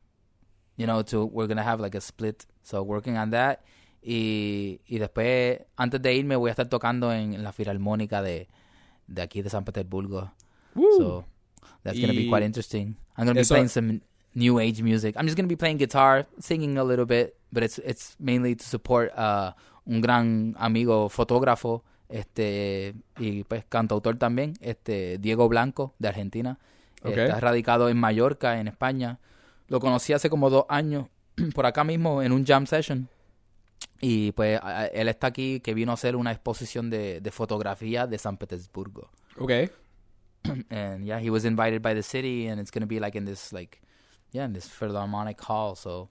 you 0.78 0.86
know, 0.86 1.04
to, 1.04 1.26
we're 1.26 1.47
gonna 1.47 1.63
have, 1.63 1.82
like, 1.82 1.97
a 1.97 2.02
split, 2.02 2.45
so 2.63 2.82
working 2.82 3.17
on 3.17 3.32
that, 3.32 3.60
y, 4.02 4.80
y 4.88 4.97
después, 4.97 5.60
antes 5.76 6.02
de 6.02 6.13
irme, 6.13 6.38
voy 6.38 6.50
a 6.50 6.54
estar 6.54 6.69
tocando 6.69 7.12
en, 7.12 7.34
en 7.34 7.43
la 7.43 7.52
Filarmónica 7.52 8.21
de, 8.21 8.47
de 9.08 9.21
aquí 9.21 9.41
de 9.41 9.50
San 9.50 9.65
Petersburgo, 9.65 10.32
so 10.97 11.26
that's 11.84 12.00
gonna 12.00 12.13
be 12.13 12.30
quite 12.30 12.45
interesting. 12.45 12.95
I'm 13.17 13.26
gonna 13.26 13.41
be 13.41 13.45
playing 13.45 13.67
some 13.67 14.02
new 14.34 14.60
age 14.60 14.82
music. 14.82 15.15
I'm 15.17 15.26
just 15.26 15.36
gonna 15.36 15.48
be 15.48 15.56
playing 15.56 15.78
guitar, 15.78 16.26
singing 16.39 16.78
a 16.78 16.84
little 16.84 17.06
bit, 17.06 17.36
but 17.52 17.63
it's 17.63 17.80
it's 17.80 18.15
mainly 18.20 18.56
to 18.56 18.63
support 18.63 19.12
uh, 19.17 19.52
un 19.86 20.02
gran 20.02 20.56
amigo 20.58 21.10
fotógrafo, 21.10 21.84
este 22.10 22.94
y 23.20 23.44
pues 23.44 23.65
cantautor 23.65 24.17
también, 24.17 24.54
este 24.62 25.17
Diego 25.17 25.48
Blanco 25.48 25.94
de 26.00 26.08
Argentina. 26.10 26.60
Está 27.04 27.39
radicado 27.39 27.89
en 27.89 27.98
Mallorca, 27.98 28.60
en 28.60 28.67
España. 28.67 29.20
Lo 29.67 29.80
conocí 29.80 30.13
hace 30.13 30.30
como 30.30 30.50
dos 30.50 30.65
años 30.70 31.08
por 31.56 31.65
acá 31.65 31.84
mismo 31.84 32.22
en 32.22 32.32
un 32.32 32.46
jam 32.46 32.67
session. 32.67 33.10
Y 34.00 34.32
pues 34.34 34.60
él 34.94 35.08
está 35.08 35.28
aquí 35.28 35.60
que 35.62 35.74
vino 35.74 35.91
a 35.91 35.94
hacer 35.94 36.15
una 36.15 36.32
exposición 36.32 36.89
de, 36.89 37.22
de 37.22 37.32
fotografía 37.32 38.06
de 38.08 38.17
San 38.17 38.38
Petersburgo. 38.38 39.10
Okay. 39.38 39.70
and 40.70 41.06
yeah, 41.06 41.20
he 41.20 41.30
was 41.30 41.46
invited 41.46 41.82
by 41.82 41.94
the 41.94 42.04
city, 42.04 42.48
and 42.48 42.60
it's 42.60 42.72
gonna 42.72 42.88
be 42.88 43.00
like 43.00 43.15
in 43.15 43.26
this 43.26 43.54
like, 43.54 43.80
yeah, 44.32 44.46
in 44.46 44.54
this 44.54 44.67
Philharmonic 44.70 45.39
hall. 45.41 45.76
So, 45.76 46.10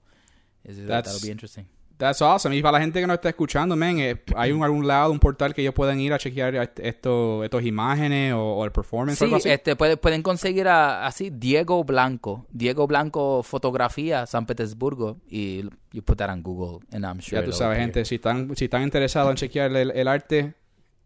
it, 0.63 0.87
that'll 0.87 1.19
be 1.21 1.29
interesting. 1.31 1.65
That's 1.97 2.19
awesome. 2.19 2.55
Y 2.55 2.63
para 2.63 2.79
la 2.79 2.81
gente 2.81 2.99
que 2.99 3.05
nos 3.05 3.13
está 3.13 3.29
escuchando, 3.29 3.75
man, 3.75 3.99
eh, 3.99 4.23
¿hay 4.35 4.51
un, 4.51 4.63
algún 4.63 4.87
lado, 4.87 5.11
un 5.11 5.19
portal 5.19 5.53
que 5.53 5.61
ellos 5.61 5.75
puedan 5.75 5.99
ir 5.99 6.11
a 6.13 6.17
chequear 6.17 6.55
est- 6.55 6.79
esto, 6.79 7.43
estos 7.43 7.63
imágenes 7.63 8.33
o, 8.33 8.39
o 8.41 8.65
el 8.65 8.71
performance 8.71 9.17
o 9.17 9.19
Sí, 9.19 9.25
algo 9.25 9.35
así? 9.37 9.49
este 9.49 9.75
puede- 9.75 9.97
pueden 9.97 10.23
conseguir 10.23 10.67
a- 10.67 11.05
así 11.05 11.29
Diego 11.29 11.83
Blanco, 11.83 12.47
Diego 12.49 12.87
Blanco 12.87 13.43
fotografía 13.43 14.25
San 14.25 14.47
Petersburgo 14.47 15.17
y 15.29 15.61
you 15.91 16.01
put 16.03 16.17
that 16.17 16.31
on 16.31 16.41
Google 16.41 16.83
and 16.91 17.05
I'm 17.05 17.19
sure 17.21 17.39
ya 17.39 17.45
tú 17.45 17.51
sabes, 17.51 17.77
gente, 17.77 18.03
si 18.03 18.15
están, 18.15 18.55
si 18.55 18.65
están 18.65 18.81
interesados 18.81 19.29
en 19.29 19.35
chequear 19.35 19.71
el, 19.75 19.91
el 19.91 20.07
arte, 20.07 20.55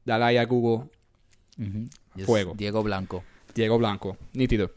dale 0.06 0.24
ahí 0.24 0.38
a 0.38 0.46
Google. 0.46 0.86
Yes, 2.16 2.26
Fuego. 2.26 2.54
Diego 2.56 2.82
Blanco. 2.84 3.22
Diego 3.54 3.78
Blanco. 3.78 4.16
Nítido. 4.32 4.72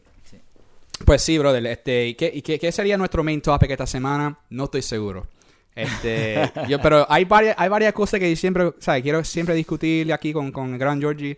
Pues 1.05 1.21
sí, 1.21 1.37
brother. 1.37 1.65
Este, 1.65 2.07
¿y 2.07 2.15
qué, 2.15 2.31
y 2.33 2.41
qué, 2.41 2.59
qué 2.59 2.71
sería 2.71 2.97
nuestro 2.97 3.23
main 3.23 3.41
topic 3.41 3.71
esta 3.71 3.87
semana? 3.87 4.39
No 4.49 4.65
estoy 4.65 4.81
seguro. 4.81 5.27
Este, 5.75 6.51
yo, 6.67 6.79
pero 6.81 7.05
hay 7.09 7.25
varias, 7.25 7.55
hay 7.57 7.69
varias 7.69 7.93
cosas 7.93 8.19
que 8.19 8.35
siempre, 8.35 8.73
¿sabes? 8.79 9.01
Quiero 9.03 9.23
siempre 9.23 9.55
discutir 9.55 10.11
aquí 10.13 10.33
con, 10.33 10.51
con 10.51 10.73
el 10.73 10.79
gran 10.79 10.99
Georgie. 10.99 11.37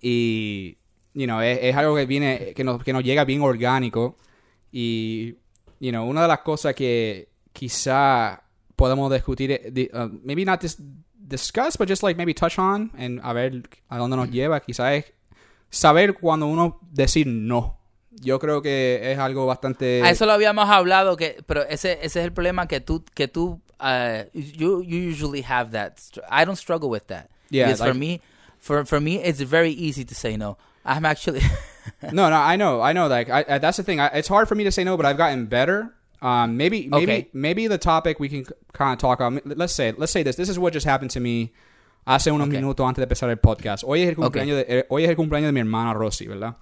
Y, 0.00 0.78
you 1.14 1.24
know, 1.26 1.40
es, 1.40 1.58
es 1.62 1.76
algo 1.76 1.96
que 1.96 2.06
viene, 2.06 2.52
que 2.54 2.64
nos, 2.64 2.82
que 2.82 2.92
nos 2.92 3.02
llega 3.02 3.24
bien 3.24 3.42
orgánico. 3.42 4.16
Y, 4.72 5.34
you 5.80 5.90
know, 5.90 6.08
una 6.08 6.22
de 6.22 6.28
las 6.28 6.40
cosas 6.40 6.74
que 6.74 7.28
quizá 7.52 8.42
podemos 8.76 9.12
discutir, 9.12 9.50
eh, 9.52 9.90
uh, 9.92 10.08
maybe 10.22 10.44
not 10.44 10.62
dis- 10.62 10.78
discuss, 11.12 11.76
but 11.76 11.88
just 11.88 12.02
like 12.02 12.16
maybe 12.16 12.32
touch 12.32 12.58
on 12.58 12.90
and 12.96 13.20
a 13.22 13.32
ver 13.32 13.62
a 13.88 13.98
dónde 13.98 14.16
nos 14.16 14.30
lleva. 14.30 14.60
Quizás 14.60 14.92
es 14.94 15.12
saber 15.68 16.14
cuando 16.14 16.46
uno 16.46 16.78
decir 16.90 17.26
no. 17.26 17.79
Yo 18.10 18.38
creo 18.38 18.60
que 18.62 19.12
es 19.12 19.18
algo 19.18 19.46
bastante. 19.46 20.02
A 20.02 20.10
eso 20.10 20.26
lo 20.26 20.32
habíamos 20.32 20.68
hablado, 20.68 21.16
que, 21.16 21.42
pero 21.46 21.62
ese, 21.62 21.92
ese 22.02 22.18
es 22.20 22.24
el 22.24 22.32
problema 22.32 22.66
que 22.66 22.80
tú, 22.80 23.04
que 23.14 23.28
tú, 23.28 23.60
uh, 23.80 24.24
you, 24.34 24.82
you 24.82 25.08
usually 25.10 25.42
have 25.42 25.70
that. 25.72 25.92
I 26.30 26.44
don't 26.44 26.56
struggle 26.58 26.88
with 26.90 27.06
that. 27.06 27.28
Yeah, 27.50 27.66
Because 27.66 27.78
for 27.80 27.88
like- 27.94 27.98
me, 27.98 28.20
for 28.58 28.84
for 28.84 29.00
me, 29.00 29.16
it's 29.22 29.40
very 29.40 29.70
easy 29.70 30.04
to 30.04 30.14
say 30.14 30.36
no. 30.36 30.56
I'm 30.84 31.04
actually, 31.04 31.40
no, 32.12 32.28
no, 32.30 32.36
I 32.36 32.56
know, 32.56 32.80
I 32.80 32.92
know. 32.92 33.06
Like 33.06 33.28
I, 33.30 33.44
I, 33.48 33.58
that's 33.58 33.76
the 33.76 33.82
thing. 33.84 34.00
I, 34.00 34.06
it's 34.08 34.28
hard 34.28 34.48
for 34.48 34.54
me 34.56 34.64
to 34.64 34.72
say 34.72 34.82
no, 34.84 34.96
but 34.96 35.06
I've 35.06 35.16
gotten 35.18 35.46
better. 35.46 35.92
Um, 36.22 36.56
maybe, 36.56 36.86
maybe, 36.88 37.02
Okay. 37.12 37.28
maybe 37.32 37.66
the 37.68 37.78
topic 37.78 38.18
we 38.20 38.28
can 38.28 38.44
kind 38.72 38.92
of 38.92 38.98
talk 38.98 39.20
on. 39.20 39.40
Let's 39.44 39.72
say, 39.74 39.92
let's 39.96 40.12
say 40.12 40.22
this. 40.22 40.36
This 40.36 40.48
is 40.48 40.58
what 40.58 40.72
just 40.72 40.84
happened 40.86 41.10
to 41.12 41.20
me 41.20 41.52
hace 42.06 42.30
unos 42.30 42.48
Okay. 42.48 42.58
minutos 42.60 42.86
antes 42.86 42.96
de 42.98 43.06
empezar 43.06 43.30
el 43.30 43.36
podcast. 43.38 43.84
Hoy 43.86 44.02
es 44.02 44.08
el 44.10 44.16
cumpleaños 44.16 44.56
de, 44.56 44.66
eh, 44.80 44.86
hoy 44.90 45.04
es 45.04 45.10
el 45.10 45.16
cumpleaños 45.16 45.48
de 45.48 45.52
mi 45.52 45.60
hermana 45.60 45.94
Rosy, 45.94 46.26
¿verdad? 46.26 46.56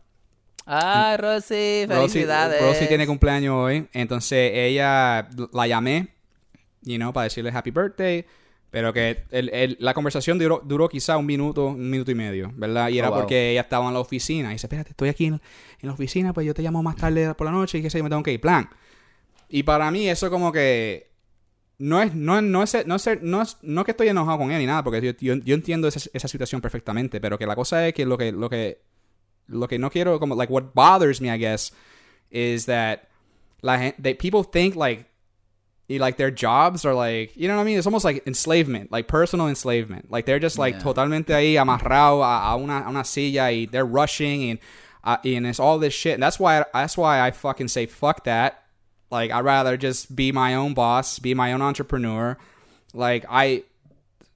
Ah, 0.69 1.17
Rosy, 1.19 1.85
felicidades. 1.89 2.61
Rosy 2.63 2.87
tiene 2.87 3.07
cumpleaños 3.07 3.55
hoy, 3.55 3.89
entonces 3.93 4.51
ella 4.55 5.29
la 5.53 5.67
llamé, 5.67 6.09
you 6.83 6.97
know, 6.97 7.13
para 7.13 7.25
decirle 7.25 7.51
happy 7.53 7.71
birthday, 7.71 8.25
pero 8.71 8.93
que 8.93 9.25
el- 9.31 9.49
el- 9.49 9.77
la 9.81 9.95
conversación 9.95 10.39
duró, 10.39 10.61
duró 10.65 10.89
quizá 10.89 11.17
un 11.17 11.25
minuto, 11.27 11.69
un 11.69 11.89
minuto 11.91 12.11
y 12.11 12.15
medio, 12.15 12.53
¿verdad? 12.55 12.91
Y 12.91 12.99
era 12.99 13.09
Oh, 13.09 13.13
wow. 13.13 13.21
porque 13.21 13.51
ella 13.53 13.63
estaba 13.63 13.87
en 13.89 13.95
la 13.95 14.01
oficina 14.01 14.51
y 14.51 14.53
dice, 14.53 14.67
espérate, 14.67 14.91
estoy 14.91 15.09
aquí 15.09 15.25
en, 15.27 15.35
en 15.35 15.41
la 15.89 15.93
oficina, 15.93 16.33
pues 16.35 16.47
yo 16.47 16.53
te 16.55 16.63
llamo 16.63 16.83
más 16.83 16.97
tarde 16.97 17.35
por 17.35 17.47
la 17.47 17.51
noche 17.53 17.79
y 17.79 17.83
qué 17.83 17.89
sé 17.91 17.99
yo, 17.99 18.05
me 18.05 18.11
tengo 18.11 18.23
que 18.23 18.33
ir, 18.33 18.41
plan. 18.41 18.69
Y 19.49 19.63
para 19.63 19.91
mí 19.91 20.09
eso 20.09 20.31
como 20.31 20.53
que 20.53 21.09
no 21.79 22.03
es 22.03 22.13
no, 22.15 22.43
no 22.43 22.63
es 22.65 22.87
no 22.87 22.97
es 22.97 23.09
no 23.23 23.41
es 23.43 23.57
no 23.63 23.85
que 23.85 23.93
estoy 23.93 24.09
enojado 24.09 24.37
con 24.39 24.51
él 24.51 24.59
ni 24.59 24.67
nada 24.67 24.83
porque 24.83 25.01
yo, 25.01 25.13
yo, 25.21 25.37
yo 25.37 25.55
entiendo 25.55 25.87
esa, 25.89 26.01
esa 26.13 26.27
situación 26.27 26.61
perfectamente 26.61 27.21
pero 27.21 27.39
que 27.39 27.47
la 27.47 27.55
cosa 27.55 27.87
es 27.87 27.95
que 27.95 28.05
lo 28.05 28.19
que 28.19 28.33
lo 28.33 28.51
que 28.51 28.81
lo 29.49 29.67
que 29.67 29.79
no 29.79 29.89
quiero 29.91 30.19
como 30.19 30.35
like 30.35 30.51
what 30.51 30.75
bothers 30.75 31.21
me 31.21 31.31
I 31.31 31.37
guess 31.39 31.71
is 32.31 32.67
that 32.67 33.09
la 33.63 33.77
gente 33.77 34.01
that 34.03 34.19
people 34.19 34.43
think 34.43 34.77
like 34.77 35.07
y 35.89 35.97
like 35.97 36.17
their 36.19 36.31
jobs 36.31 36.85
are 36.85 36.95
like 36.95 37.35
you 37.37 37.49
know 37.49 37.57
what 37.57 37.63
I 37.63 37.65
mean? 37.65 37.79
It's 37.79 37.87
almost 37.87 38.05
like 38.05 38.27
enslavement 38.27 38.93
like 38.93 39.09
personal 39.09 39.49
enslavement. 39.49 40.11
Like 40.11 40.27
they're 40.27 40.39
just 40.39 40.59
like 40.59 40.75
Yeah. 40.75 40.83
totalmente 40.83 41.29
ahí 41.33 41.55
amarrado 41.57 42.23
a, 42.23 42.53
a 42.53 42.57
una 42.57 42.85
a 42.85 42.91
una 42.91 43.05
silla 43.05 43.45
y 43.51 43.67
they're 43.71 43.87
rushing 43.87 44.51
and 44.51 44.59
uh, 45.05 45.17
and 45.25 45.47
it's 45.47 45.59
all 45.61 45.79
this 45.79 45.95
shit. 45.95 46.15
And 46.15 46.23
that's 46.23 46.39
why 46.39 46.65
that's 46.75 46.99
why 46.99 47.21
I 47.27 47.31
fucking 47.31 47.69
say 47.69 47.87
fuck 47.87 48.25
that. 48.25 48.63
Like 49.11 49.31
I'd 49.31 49.45
rather 49.45 49.79
just 49.79 50.15
be 50.15 50.31
my 50.33 50.55
own 50.55 50.75
boss 50.75 51.19
be 51.19 51.33
my 51.33 51.55
own 51.55 51.63
entrepreneur. 51.63 52.37
Like 52.93 53.25
I 53.31 53.63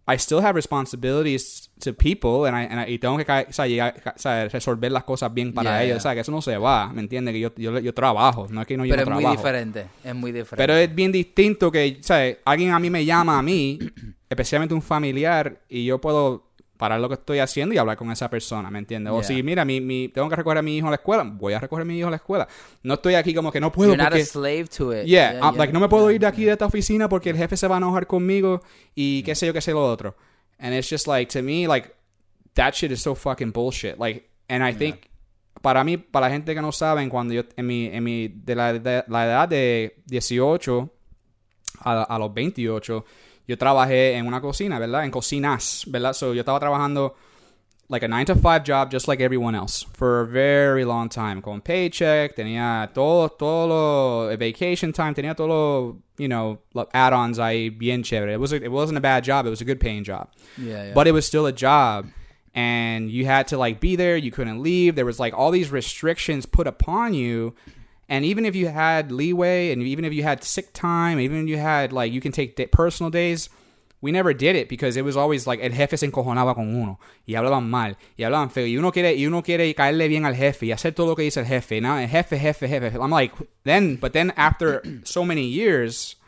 I 0.09 0.17
still 0.19 0.41
have 0.41 0.55
responsibilities 0.55 1.71
to 1.85 1.93
people 1.95 2.47
and 2.49 2.57
I, 2.57 2.65
and 2.71 2.81
I- 2.89 2.93
y 2.95 2.99
tengo 2.99 3.17
que 3.19 3.25
o 3.49 3.53
sea, 3.53 3.67
llegar- 3.67 3.95
o 4.17 4.19
sea, 4.19 4.49
resolver 4.49 4.91
las 4.91 5.05
cosas 5.05 5.33
bien 5.33 5.53
para 5.55 5.71
Yeah, 5.71 5.83
ellos. 5.85 5.89
yeah. 5.89 5.97
O 5.97 6.01
sea, 6.01 6.15
que 6.15 6.21
eso 6.21 6.33
no 6.33 6.43
se 6.43 6.57
va, 6.59 6.93
¿me 6.93 7.01
entiendes? 7.03 7.33
Que 7.35 7.41
yo, 7.41 7.53
yo, 7.57 7.79
yo 7.79 7.95
trabajo, 7.95 8.47
no 8.51 8.61
es 8.63 8.67
que 8.67 8.77
no 8.77 8.85
yo 8.85 8.95
Pero 8.95 9.05
no 9.07 9.11
es 9.13 9.15
muy 9.15 9.23
trabajo. 9.23 9.43
diferente, 9.43 9.87
es 10.03 10.15
muy 10.15 10.33
diferente. 10.33 10.57
Pero 10.57 10.75
es 10.77 10.95
bien 10.95 11.13
distinto 11.13 11.71
que, 11.71 11.99
¿sabes? 12.01 12.39
Alguien 12.45 12.73
a 12.73 12.79
mí 12.79 12.91
me 12.91 13.05
llama 13.05 13.39
a 13.39 13.43
mí, 13.43 13.79
especialmente 14.29 14.75
un 14.75 14.83
familiar, 14.83 15.61
y 15.69 15.85
yo 15.85 16.01
puedo 16.01 16.52
parar 16.83 16.99
lo 16.99 17.07
que 17.09 17.15
estoy 17.15 17.39
haciendo 17.39 17.73
y 17.77 17.79
hablar 17.79 17.97
con 17.97 18.11
esa 18.11 18.29
persona, 18.29 18.69
¿me 18.69 18.81
entiendes? 18.81 19.13
O 19.13 19.21
Yeah. 19.21 19.29
si, 19.29 19.43
mira, 19.45 19.65
mi, 19.65 19.81
mi, 19.81 20.09
tengo 20.09 20.29
que 20.29 20.35
recoger 20.35 20.59
a 20.59 20.63
mi 20.63 20.79
hijo 20.79 20.89
a 20.89 20.91
la 20.91 20.97
escuela, 20.97 21.23
voy 21.23 21.53
a 21.53 21.61
recoger 21.61 21.83
a 21.83 21.85
mi 21.85 21.97
hijo 21.97 22.09
a 22.09 22.11
la 22.11 22.17
escuela. 22.17 22.49
No 22.83 22.95
estoy 22.95 23.15
aquí 23.15 23.33
como 23.33 23.53
que 23.53 23.61
no 23.61 23.71
puedo 23.71 23.91
You're 23.91 24.03
not 24.03 24.09
a 24.13 24.17
porque... 24.17 24.25
slave 24.25 24.67
to 24.77 24.93
it. 24.93 25.07
Yeah, 25.07 25.53
like 25.57 25.73
no 25.73 25.79
me 25.79 25.89
puedo 25.89 26.11
ir 26.11 26.19
de 26.21 26.27
aquí 26.27 26.45
de 26.45 26.51
esta 26.51 26.67
oficina 26.67 27.09
porque 27.09 27.31
el 27.31 27.37
jefe 27.37 27.57
se 27.57 27.69
va 27.69 27.77
a 27.77 27.79
enojar 27.79 28.09
conmigo 28.09 28.63
y 28.97 29.23
qué 29.23 29.37
sé 29.37 29.47
yo, 29.47 29.53
qué 29.53 29.61
sé 29.61 29.71
lo 29.71 29.85
otro. 29.85 30.17
And 30.59 30.75
it's 30.75 30.91
just 30.91 31.07
like 31.07 31.31
to 31.39 31.41
me 31.41 31.69
like 31.69 31.95
that 32.55 32.73
shit 32.75 32.91
is 32.91 33.01
so 33.01 33.15
fucking 33.15 33.53
bullshit. 33.53 33.97
Like 33.97 34.29
and 34.49 34.69
I 34.69 34.75
think 34.77 35.09
para 35.61 35.85
mí 35.85 35.99
para 35.99 36.27
la 36.27 36.33
gente 36.33 36.53
que 36.53 36.63
no 36.63 36.73
saben 36.73 37.09
cuando 37.09 37.33
yo 37.33 37.43
en 37.55 37.65
mi 37.65 37.87
en 37.87 38.03
mi 38.03 38.27
de 38.27 38.57
la, 38.57 38.73
de 38.73 39.05
la 39.07 39.25
edad 39.25 39.49
de 39.49 40.03
18 40.07 40.91
a, 41.85 42.03
a 42.03 42.19
los 42.19 42.35
28 42.35 43.05
yo 43.47 43.57
trabajé 43.59 44.15
en 44.15 44.27
una 44.27 44.41
cocina, 44.41 44.79
¿verdad? 44.79 45.05
En 45.05 45.11
cocinas, 45.11 45.85
¿verdad? 45.89 46.13
So 46.13 46.33
yo 46.35 46.41
estaba 46.41 46.61
trabajando 46.61 47.15
like 47.89 48.05
a 48.05 48.09
9 48.09 48.25
to 48.27 48.35
5 48.35 48.65
job 48.65 48.91
just 48.91 49.07
like 49.07 49.21
everyone 49.21 49.55
else 49.55 49.85
for 49.93 50.21
a 50.21 50.27
very 50.27 50.83
long 50.83 51.11
time 51.11 51.43
con 51.43 51.61
paycheck 51.61 52.35
tenía 52.35 52.91
todo 52.95 53.29
todo 53.29 53.67
lo 53.67 54.31
eh, 54.31 54.37
vacation 54.37 54.93
time 54.95 55.13
tenía 55.13 55.35
todo 55.35 55.49
lo 55.49 55.99
you 56.17 56.27
know 56.27 56.59
add-ons 56.95 57.39
ahí 57.39 57.69
bien 57.69 58.03
chévere 58.03 58.33
it 58.33 58.41
was 58.41 58.53
a, 58.53 58.57
it 58.57 58.71
wasn't 58.71 58.97
a 58.97 59.01
bad 59.01 59.23
job 59.23 59.45
it 59.45 59.51
was 59.51 59.61
a 59.61 59.65
good 59.65 59.79
paying 59.79 60.03
job 60.05 60.27
Yeah, 60.57 60.85
yeah. 60.85 60.95
but 60.95 61.07
it 61.07 61.13
was 61.13 61.27
still 61.27 61.45
a 61.45 61.53
job 61.53 62.07
and 62.55 63.11
you 63.11 63.27
had 63.27 63.47
to 63.49 63.59
like 63.59 63.79
be 63.79 63.95
there 63.95 64.17
you 64.17 64.31
couldn't 64.31 64.63
leave 64.63 64.95
there 64.95 65.05
was 65.05 65.19
like 65.21 65.35
all 65.37 65.51
these 65.51 65.71
restrictions 65.71 66.47
put 66.47 66.67
upon 66.67 67.13
you 67.13 67.53
and 68.13 68.27
even 68.27 68.45
if 68.45 68.55
you 68.55 68.69
had 68.69 69.11
leeway 69.11 69.73
and 69.73 69.83
even 69.83 70.05
if 70.05 70.13
you 70.13 70.23
had 70.23 70.45
sick 70.45 70.73
time 70.75 71.19
even 71.19 71.45
if 71.45 71.49
you 71.49 71.57
had 71.57 71.93
like 71.93 72.13
you 72.13 72.21
can 72.21 72.31
take 72.31 72.55
personal 72.71 73.11
days 73.11 73.49
we 74.03 74.13
never 74.13 74.35
did 74.35 74.55
it 74.55 74.69
because 74.69 74.99
it 74.99 75.05
was 75.05 75.17
always 75.17 75.47
like 75.47 75.61
el 75.65 75.73
jefe 75.73 75.97
se 75.97 76.07
encojonaba 76.07 76.55
con 76.55 76.75
uno 76.75 76.99
y 77.27 77.35
hablaban 77.35 77.71
mal 77.71 77.97
y 78.19 78.25
hablaban 78.25 78.51
feo 78.51 78.67
y 78.67 78.77
uno 78.77 78.93
quiere 78.93 79.15
y 79.15 79.27
uno 79.27 79.43
quiere 79.43 79.75
caerle 79.75 80.09
bien 80.09 80.27
al 80.27 80.35
jefe 80.35 80.67
y 80.67 80.73
hacer 80.73 80.93
todo 80.93 81.07
lo 81.07 81.17
que 81.17 81.23
dice 81.23 81.41
el 81.41 81.47
jefe 81.47 81.81
¿no? 81.81 81.99
el 81.99 82.09
jefe 82.09 82.39
jefe 82.39 82.69
jefe 82.69 82.99
I'm 82.99 83.11
like 83.11 83.35
then 83.65 83.97
but 83.99 84.13
then 84.13 84.33
after 84.37 84.83
so 85.05 85.25
many 85.25 85.49
years 85.49 86.19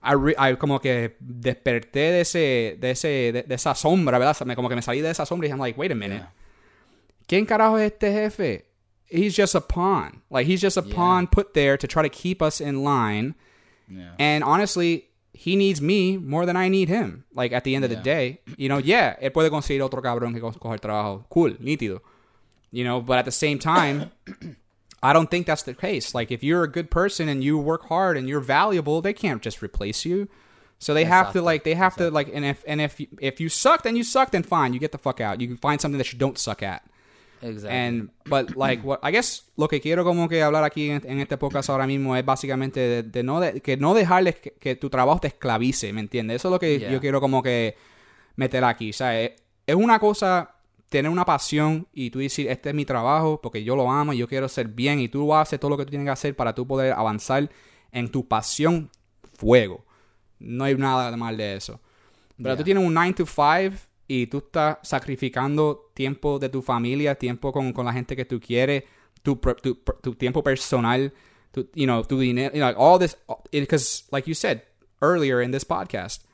I, 0.00 0.12
re- 0.14 0.36
I 0.38 0.54
como 0.56 0.78
que 0.78 1.16
desperté 1.18 2.12
de 2.12 2.20
ese 2.20 2.76
de 2.78 2.90
ese 2.90 3.08
de, 3.32 3.42
de 3.42 3.54
esa 3.54 3.74
sombra 3.74 4.18
verdad 4.18 4.36
como 4.54 4.68
que 4.68 4.76
me 4.76 4.82
salí 4.82 5.00
de 5.00 5.10
esa 5.10 5.26
sombra 5.26 5.48
y 5.48 5.50
I'm 5.50 5.58
like 5.58 5.76
wait 5.76 5.90
a 5.90 5.96
minute 5.96 6.20
Yeah. 6.20 6.32
¿quién 7.26 7.46
carajo 7.46 7.78
es 7.78 7.90
este 7.90 8.12
jefe? 8.12 8.73
He's 9.14 9.34
just 9.34 9.54
a 9.54 9.60
pawn. 9.60 10.22
Like 10.30 10.46
he's 10.46 10.60
just 10.60 10.76
a 10.76 10.82
Yeah. 10.84 10.94
pawn 10.94 11.26
put 11.26 11.54
there 11.54 11.76
to 11.76 11.86
try 11.86 12.02
to 12.02 12.08
keep 12.08 12.42
us 12.42 12.60
in 12.60 12.82
line. 12.84 13.34
Yeah. 13.88 14.12
And 14.18 14.42
honestly, 14.42 15.06
he 15.32 15.56
needs 15.56 15.80
me 15.80 16.16
more 16.16 16.46
than 16.46 16.56
I 16.56 16.68
need 16.68 16.88
him. 16.88 17.24
Like 17.34 17.52
at 17.52 17.64
the 17.64 17.74
end 17.74 17.84
of 17.84 17.90
the 17.90 17.96
day, 17.96 18.40
you 18.56 18.68
know, 18.68 18.78
yeah, 18.78 19.16
él 19.22 19.32
puede 19.32 19.50
conseguir 19.50 19.82
otro 19.82 20.00
cabrón 20.02 20.32
que 20.32 20.40
co- 20.40 20.52
coja 20.52 20.72
el 20.74 20.78
trabajo. 20.78 21.24
Cool, 21.30 21.52
nítido. 21.60 22.00
You 22.72 22.84
know, 22.84 23.00
but 23.00 23.18
at 23.18 23.24
the 23.24 23.30
same 23.32 23.58
time, 23.58 24.10
I 25.02 25.12
don't 25.12 25.30
think 25.30 25.46
that's 25.46 25.62
the 25.64 25.74
case. 25.74 26.14
Like 26.14 26.30
if 26.30 26.42
you're 26.42 26.64
a 26.64 26.68
good 26.70 26.90
person 26.90 27.28
and 27.28 27.42
you 27.44 27.58
work 27.58 27.88
hard 27.88 28.16
and 28.16 28.28
you're 28.28 28.40
valuable, 28.40 29.00
they 29.02 29.12
can't 29.12 29.42
just 29.42 29.62
replace 29.62 30.04
you. 30.04 30.28
So 30.78 30.92
they 30.94 31.04
have 31.04 31.32
to 31.34 31.40
like 31.42 31.62
they 31.64 31.74
have 31.74 31.94
to 31.96 32.10
like 32.10 32.28
and 32.34 32.44
if 32.44 32.64
and 32.66 32.80
if 32.80 33.00
if 33.20 33.40
you 33.40 33.48
suck 33.48 33.82
then 33.84 33.96
you 33.96 34.02
suck 34.02 34.32
then 34.32 34.42
fine 34.42 34.72
you 34.74 34.80
get 34.80 34.92
the 34.92 34.98
fuck 34.98 35.20
out 35.20 35.40
you 35.40 35.46
can 35.46 35.56
find 35.56 35.80
something 35.80 35.96
that 35.98 36.12
you 36.12 36.18
don't 36.18 36.36
suck 36.36 36.62
at 36.62 36.82
Exactly. 37.42 37.78
And, 37.78 38.10
but, 38.24 38.56
like, 38.56 38.82
what, 38.86 39.00
I 39.02 39.12
guess 39.12 39.50
lo 39.56 39.68
que 39.68 39.80
quiero 39.80 40.02
como 40.04 40.28
que 40.28 40.42
hablar 40.42 40.64
aquí 40.64 40.90
en, 40.90 41.02
en 41.04 41.20
este 41.20 41.36
podcast 41.36 41.68
ahora 41.68 41.86
mismo 41.86 42.16
es 42.16 42.24
básicamente 42.24 42.80
de, 42.80 43.02
de 43.02 43.22
no 43.22 43.40
de, 43.40 43.60
que 43.60 43.76
no 43.76 43.92
dejarles 43.94 44.36
que, 44.36 44.52
que 44.52 44.76
tu 44.76 44.88
trabajo 44.88 45.20
te 45.20 45.28
esclavice, 45.28 45.92
¿me 45.92 46.00
entiendes? 46.00 46.36
Eso 46.36 46.48
es 46.48 46.52
lo 46.52 46.58
que 46.58 46.78
Yeah. 46.78 46.90
yo 46.90 47.00
quiero 47.00 47.20
como 47.20 47.42
que 47.42 47.76
meter 48.36 48.64
aquí, 48.64 48.90
o 48.90 48.92
sea, 48.92 49.20
es, 49.20 49.32
una 49.74 49.98
cosa 49.98 50.50
tener 50.88 51.10
una 51.10 51.24
pasión 51.24 51.86
y 51.92 52.10
tú 52.10 52.18
decir, 52.20 52.48
este 52.48 52.68
es 52.70 52.74
mi 52.74 52.84
trabajo 52.84 53.40
porque 53.42 53.62
yo 53.64 53.74
lo 53.76 53.90
amo 53.90 54.12
y 54.12 54.18
yo 54.18 54.28
quiero 54.28 54.48
ser 54.48 54.68
bien 54.68 55.00
y 55.00 55.08
tú 55.08 55.34
haces 55.34 55.58
todo 55.60 55.70
lo 55.70 55.76
que 55.76 55.84
tú 55.84 55.90
tienes 55.90 56.06
que 56.06 56.12
hacer 56.12 56.36
para 56.36 56.54
tú 56.54 56.66
poder 56.66 56.92
avanzar 56.92 57.50
en 57.92 58.10
tu 58.10 58.26
pasión, 58.28 58.90
fuego. 59.36 59.84
No 60.38 60.64
hay 60.64 60.76
nada 60.76 61.16
mal 61.16 61.36
de 61.36 61.56
eso. 61.56 61.80
Pero 62.36 62.50
Yeah. 62.50 62.56
tú 62.56 62.64
tienes 62.64 62.84
un 62.84 62.94
9 62.94 63.12
to 63.14 63.26
5 63.26 63.76
y 64.06 64.26
tú 64.26 64.38
estás 64.38 64.78
sacrificando 64.82 65.90
tiempo 65.94 66.38
de 66.38 66.48
tu 66.48 66.62
familia, 66.62 67.14
tiempo 67.14 67.52
con, 67.52 67.72
con 67.72 67.86
la 67.86 67.92
gente 67.92 68.14
que 68.16 68.24
tú 68.24 68.40
quieres, 68.40 68.84
tu, 69.22 69.36
tu, 69.62 69.76
tu 70.02 70.14
tiempo 70.14 70.42
personal, 70.42 71.12
tu, 71.52 71.68
you 71.74 71.84
know, 71.86 72.02
tu 72.04 72.18
dinero, 72.18 72.52
you 72.54 72.60
know, 72.60 72.74
all 72.76 72.98
this, 72.98 73.16
because 73.52 74.04
like 74.12 74.28
you 74.28 74.34
said 74.34 74.62
earlier 75.00 75.40
in 75.42 75.50
this 75.52 75.64
podcast, 75.64 76.24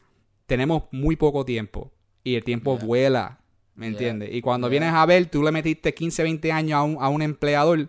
tenemos 0.46 0.84
muy 0.90 1.14
poco 1.16 1.44
tiempo 1.44 1.92
y 2.24 2.34
el 2.34 2.42
tiempo 2.44 2.76
Yeah. 2.76 2.86
vuela, 2.86 3.40
¿me 3.76 3.86
Yeah. 3.86 3.92
entiendes? 3.92 4.30
Y 4.34 4.40
cuando 4.40 4.66
Yeah. 4.68 4.80
vienes 4.80 4.94
a 4.94 5.06
ver, 5.06 5.26
tú 5.26 5.42
le 5.42 5.52
metiste 5.52 5.94
15, 5.94 6.22
20 6.24 6.50
años 6.50 6.76
a 6.78 6.82
un, 6.82 6.96
a 7.00 7.08
un 7.08 7.22
empleador, 7.22 7.88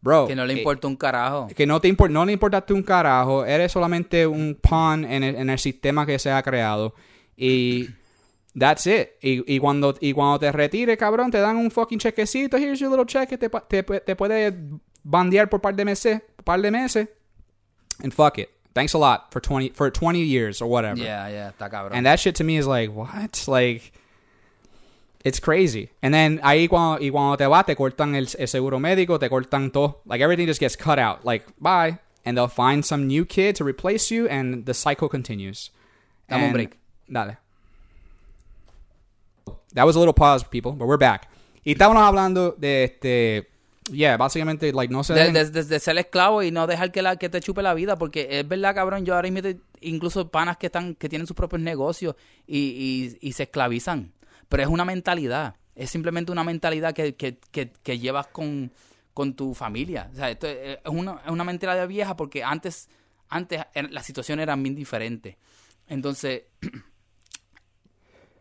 bro. 0.00 0.26
que 0.26 0.34
no 0.34 0.46
le 0.46 0.54
eh, 0.54 0.58
importa 0.58 0.86
un 0.88 0.96
carajo. 0.96 1.48
que 1.54 1.66
no 1.66 1.80
te 1.80 1.88
impor- 1.94 2.10
no 2.10 2.24
le 2.24 2.32
importaste 2.32 2.72
un 2.72 2.82
carajo, 2.82 3.44
eres 3.44 3.72
solamente 3.72 4.26
un 4.26 4.58
pawn 4.60 5.04
en 5.04 5.22
el, 5.22 5.34
en 5.36 5.50
el 5.50 5.58
sistema 5.58 6.06
que 6.06 6.18
se 6.18 6.30
ha 6.30 6.42
creado 6.42 6.94
y 7.36 7.88
that's 8.56 8.86
it. 8.86 9.16
Y, 9.22 9.42
y 9.46 9.58
cuando 9.58 9.94
y 10.00 10.12
cuando 10.12 10.38
te 10.38 10.50
retires, 10.50 10.96
cabrón, 10.96 11.30
te 11.30 11.38
dan 11.38 11.56
un 11.56 11.70
fucking 11.70 11.98
chequecito, 11.98 12.58
here's 12.58 12.80
your 12.80 12.90
little 12.90 13.04
check 13.04 13.28
que 13.28 13.36
te, 13.36 13.48
te, 13.48 13.82
te 13.82 14.16
puede 14.16 14.54
bandear 15.04 15.48
por 15.48 15.60
par 15.60 15.74
de 15.74 15.84
meses, 15.84 16.20
par 16.44 16.60
de 16.60 16.70
meses. 16.70 17.08
And 18.02 18.12
fuck 18.12 18.38
it. 18.38 18.50
Thanks 18.74 18.94
a 18.94 18.98
lot 18.98 19.32
for 19.32 19.40
20 19.40 19.70
for 19.70 19.90
20 19.90 20.20
years 20.20 20.60
or 20.60 20.68
whatever. 20.68 21.00
Yeah, 21.00 21.28
yeah, 21.28 21.50
está 21.50 21.70
cabrón. 21.70 21.92
And 21.92 22.04
that 22.06 22.18
shit 22.20 22.34
to 22.36 22.44
me 22.44 22.56
is 22.56 22.66
like, 22.66 22.90
what? 22.90 23.44
Like, 23.46 23.92
it's 25.24 25.40
crazy. 25.40 25.90
And 26.02 26.12
then 26.12 26.40
ahí 26.40 26.68
cuando, 26.68 27.02
y 27.02 27.10
cuando 27.10 27.36
te 27.36 27.46
vas, 27.46 27.64
te 27.64 27.74
cortan 27.74 28.14
el, 28.14 28.26
el 28.38 28.46
seguro 28.46 28.78
médico, 28.78 29.18
te 29.18 29.28
cortan 29.28 29.72
todo. 29.72 30.00
Like, 30.04 30.20
everything 30.20 30.46
just 30.46 30.60
gets 30.60 30.76
cut 30.76 30.98
out. 30.98 31.24
Like, 31.24 31.46
bye. 31.58 31.98
And 32.24 32.36
they'll 32.36 32.48
find 32.48 32.84
some 32.84 33.06
new 33.06 33.24
kid 33.24 33.54
to 33.56 33.64
replace 33.64 34.10
you, 34.10 34.28
and 34.28 34.66
the 34.66 34.74
cycle 34.74 35.08
continues. 35.08 35.70
Dame 36.28 36.44
un 36.44 36.52
break. 36.52 36.76
Dale. 37.10 37.38
That 39.76 39.86
was 39.86 39.94
a 39.94 40.00
little 40.00 40.12
pause, 40.12 40.44
people, 40.44 40.72
but 40.72 40.88
we're 40.88 40.98
back. 40.98 41.28
Y 41.64 41.72
estábamos 41.72 42.02
hablando 42.02 42.52
de 42.58 42.82
este. 42.84 43.48
Yeah, 43.92 44.16
básicamente, 44.16 44.72
like, 44.72 44.92
no 44.92 45.04
sé. 45.04 45.14
De, 45.14 45.30
de- 45.30 45.48
de- 45.50 45.62
de 45.62 45.78
ser 45.78 45.96
esclavo 45.96 46.42
y 46.42 46.50
no 46.50 46.66
dejar 46.66 46.90
que, 46.90 47.02
la, 47.02 47.16
que 47.16 47.28
te 47.28 47.38
chupe 47.40 47.62
la 47.62 47.72
vida, 47.72 47.96
porque 47.96 48.40
es 48.40 48.48
verdad, 48.48 48.74
cabrón, 48.74 49.04
yo 49.04 49.14
ahora 49.14 49.30
mismo, 49.30 49.48
incluso 49.80 50.28
panas 50.28 50.56
que 50.56 50.66
están 50.66 50.96
que 50.96 51.08
tienen 51.08 51.28
sus 51.28 51.36
propios 51.36 51.62
negocios 51.62 52.16
y, 52.48 52.58
y- 52.58 53.28
y 53.28 53.32
se 53.32 53.44
esclavizan, 53.44 54.12
pero 54.48 54.64
es 54.64 54.68
una 54.68 54.84
mentalidad, 54.84 55.54
es 55.76 55.88
simplemente 55.90 56.32
una 56.32 56.42
mentalidad 56.42 56.94
que, 56.94 57.14
que, 57.14 57.38
que, 57.52 57.70
que 57.70 57.98
llevas 58.00 58.26
con, 58.26 58.72
con 59.14 59.34
tu 59.34 59.54
familia. 59.54 60.10
O 60.12 60.16
sea, 60.16 60.30
esto 60.30 60.48
es 60.48 60.78
una, 60.86 61.20
es 61.24 61.30
una 61.30 61.44
mentalidad 61.44 61.86
vieja 61.86 62.16
porque 62.16 62.42
antes, 62.42 62.88
antes 63.28 63.60
la 63.90 64.02
situación 64.02 64.40
era 64.40 64.56
bien 64.56 64.74
diferente. 64.74 65.36
Entonces, 65.86 66.42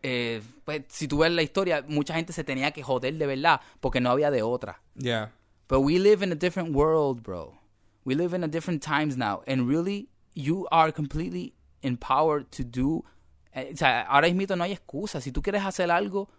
eh, 0.08 0.41
pues, 0.64 0.84
si 0.89 1.08
tú 1.08 1.18
ves 1.18 1.32
la 1.32 1.41
historia, 1.41 1.84
mucha 1.88 2.14
gente 2.14 2.32
se 2.32 2.43
tenía 2.43 2.72
que 2.72 2.84
joder 2.84 3.14
de 3.18 3.26
verdad 3.26 3.60
porque 3.80 3.99
no 3.99 4.12
había 4.12 4.30
de 4.30 4.41
otra. 4.43 4.82
Yeah. 4.95 5.32
But 5.68 5.80
we 5.82 5.97
live 5.97 6.22
in 6.24 6.32
a 6.32 6.36
different 6.36 6.76
world, 6.76 7.24
bro. 7.24 7.58
We 8.06 8.14
live 8.14 8.36
in 8.36 8.43
a 8.43 8.47
different 8.47 8.84
times 8.84 9.18
now. 9.18 9.41
And 9.47 9.68
really, 9.68 10.10
you 10.36 10.68
are 10.72 10.91
completely 10.91 11.53
empowered 11.82 12.51
to 12.51 12.64
do. 12.64 13.03
eh, 13.51 13.72
o 13.74 13.76
sea, 13.78 14.01
ahora 14.08 14.28
mismo 14.32 14.56
no 14.56 14.64
hay 14.64 14.74
excusa. 14.74 15.22
Si 15.22 15.32
tú 15.32 15.41
quieres 15.41 15.64
hacer 15.64 15.89
algo, 15.89 16.30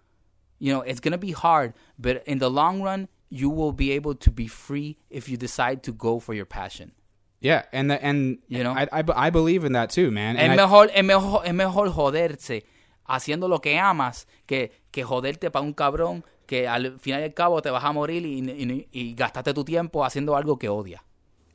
you 0.60 0.72
know, 0.72 0.82
it's 0.82 1.00
going 1.00 1.12
to 1.12 1.18
be 1.18 1.32
hard. 1.32 1.74
But 1.98 2.22
in 2.26 2.38
the 2.38 2.48
long 2.48 2.82
run, 2.82 3.08
you 3.30 3.50
will 3.50 3.72
be 3.72 3.90
able 3.92 4.14
to 4.14 4.30
be 4.30 4.46
free 4.46 4.96
if 5.10 5.28
you 5.28 5.36
decide 5.36 5.82
to 5.82 5.92
go 5.92 6.20
for 6.20 6.34
your 6.34 6.46
passion. 6.46 6.92
Yeah, 7.40 7.64
and 7.72 7.90
the, 7.90 7.98
and 8.02 8.38
You 8.48 8.62
know? 8.62 8.72
I, 8.72 8.86
I, 8.92 9.02
I 9.26 9.30
believe 9.30 9.64
in 9.64 9.72
that 9.72 9.90
too, 9.90 10.10
man. 10.10 10.36
Es 10.36 10.42
And 10.42 10.52
I- 10.52 10.56
mejor, 10.56 10.88
es, 10.94 11.04
mejor, 11.04 11.42
es 11.44 11.52
mejor 11.52 11.90
joderse 11.90 12.64
haciendo 13.06 13.48
lo 13.48 13.60
que 13.60 13.78
amas 13.78 14.28
que, 14.46 14.72
que 14.90 15.04
joderte 15.04 15.50
para 15.50 15.64
un 15.64 15.72
cabrón 15.72 16.24
que 16.46 16.68
al 16.68 16.98
final 17.00 17.20
y 17.20 17.24
al 17.24 17.34
cabo 17.34 17.60
te 17.60 17.70
vas 17.70 17.84
a 17.84 17.92
morir 17.92 18.24
y, 18.24 19.14
gastaste 19.14 19.52
tu 19.52 19.64
tiempo 19.64 20.04
haciendo 20.04 20.36
algo 20.36 20.58
que 20.58 20.68
odias. 20.68 21.02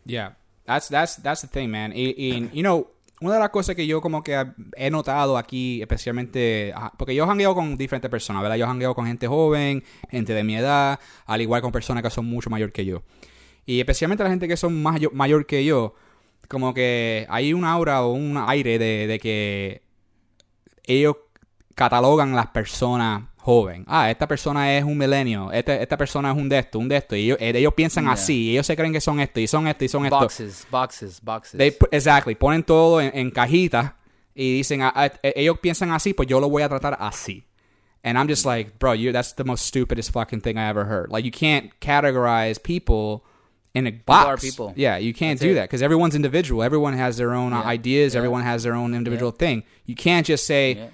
Yeah, 0.05 0.37
that's 0.65 0.89
that's 0.89 1.21
that's 1.21 1.41
the 1.41 1.47
thing, 1.47 1.69
man. 1.69 1.93
Y, 1.95 2.49
you 2.53 2.61
know, 2.61 2.87
una 3.21 3.35
de 3.35 3.39
las 3.39 3.49
cosas 3.49 3.75
que 3.75 3.85
yo 3.85 4.01
como 4.01 4.23
que 4.23 4.43
he 4.75 4.89
notado 4.89 5.37
aquí, 5.37 5.81
especialmente, 5.81 6.73
porque 6.97 7.13
yo 7.15 7.25
jangueo 7.27 7.53
con 7.53 7.77
diferentes 7.77 8.09
personas, 8.09 8.41
¿verdad? 8.41 8.57
Yo 8.57 8.65
jangueo 8.65 8.95
con 8.95 9.05
gente 9.05 9.27
joven, 9.27 9.83
gente 10.09 10.33
de 10.33 10.43
mi 10.43 10.55
edad, 10.57 10.99
al 11.25 11.41
igual 11.41 11.61
con 11.61 11.71
personas 11.71 12.03
que 12.03 12.09
son 12.09 12.25
mucho 12.25 12.49
mayor 12.49 12.71
que 12.71 12.83
yo. 12.83 13.03
Y 13.65 13.79
especialmente 13.79 14.23
la 14.23 14.29
gente 14.31 14.47
que 14.47 14.57
son 14.57 14.81
más 14.81 14.99
yo- 14.99 15.11
mayor 15.11 15.45
que 15.45 15.63
yo, 15.63 15.93
como 16.47 16.73
que 16.73 17.27
hay 17.29 17.53
un 17.53 17.63
aura 17.63 18.03
o 18.03 18.11
un 18.11 18.37
aire 18.37 18.79
de, 18.79 19.05
de 19.05 19.19
que 19.19 19.83
ellos 20.85 21.15
catalogan 21.83 22.35
las 22.35 22.47
personas 22.47 23.23
joven. 23.37 23.83
Ah, 23.87 24.11
esta 24.11 24.27
persona 24.27 24.77
es 24.77 24.83
un 24.83 24.97
milenio, 24.97 25.51
este- 25.51 25.81
esta 25.81 25.97
persona 25.97 26.31
es 26.31 26.37
un 26.37 26.47
de 26.47 26.59
esto, 26.59 26.77
un 26.77 26.87
de 26.87 26.97
esto. 26.97 27.15
Y 27.15 27.21
ellos, 27.23 27.37
eh, 27.39 27.51
ellos 27.55 27.73
piensan 27.73 28.03
Yeah. 28.03 28.13
así, 28.13 28.51
ellos 28.51 28.67
se 28.67 28.75
creen 28.75 28.93
que 28.93 29.01
son 29.01 29.19
esto, 29.19 29.39
y 29.39 29.47
son 29.47 29.67
esto, 29.67 29.83
y 29.83 29.87
son 29.87 30.05
esto. 30.05 30.19
Boxes, 30.19 30.67
boxes, 30.69 31.19
boxes. 31.23 31.57
They 31.57 31.75
exactly, 31.91 32.35
ponen 32.35 32.63
todo 32.63 33.01
en, 33.01 33.11
en 33.17 33.31
cajitas 33.31 33.93
y 34.35 34.57
dicen, 34.57 34.83
ah, 34.83 34.93
ah, 34.95 35.09
eh, 35.23 35.33
ellos 35.35 35.57
piensan 35.59 35.91
así, 35.91 36.13
pues 36.13 36.27
yo 36.27 36.39
lo 36.39 36.49
voy 36.49 36.61
a 36.61 36.69
tratar 36.69 36.95
así. 36.99 37.43
And 38.03 38.17
I'm 38.17 38.27
just 38.27 38.45
like, 38.45 38.73
bro, 38.79 38.93
you 38.93 39.11
that's 39.11 39.33
the 39.35 39.43
most 39.43 39.65
stupidest 39.65 40.11
fucking 40.11 40.41
thing 40.41 40.57
I 40.57 40.69
ever 40.69 40.85
heard. 40.85 41.11
Like 41.11 41.23
you 41.25 41.31
can't 41.31 41.71
categorize 41.79 42.59
people 42.61 43.23
in 43.73 43.87
a 43.87 43.91
box. 44.05 44.25
are 44.27 44.37
people. 44.37 44.73
Yeah, 44.75 44.97
you 44.99 45.13
can't 45.13 45.39
That's 45.39 45.45
do 45.47 45.51
it. 45.51 45.55
that 45.55 45.63
because 45.69 45.81
everyone's 45.83 46.15
individual. 46.15 46.63
Everyone 46.63 46.95
has 46.97 47.17
their 47.17 47.33
own 47.33 47.51
Yeah. 47.53 47.63
ideas. 47.63 48.13
Yeah. 48.13 48.19
Everyone 48.19 48.43
has 48.43 48.63
their 48.63 48.73
own 48.75 48.93
individual 48.95 49.31
thing. 49.31 49.63
You 49.85 49.95
can't 49.95 50.25
just 50.27 50.45
say. 50.45 50.89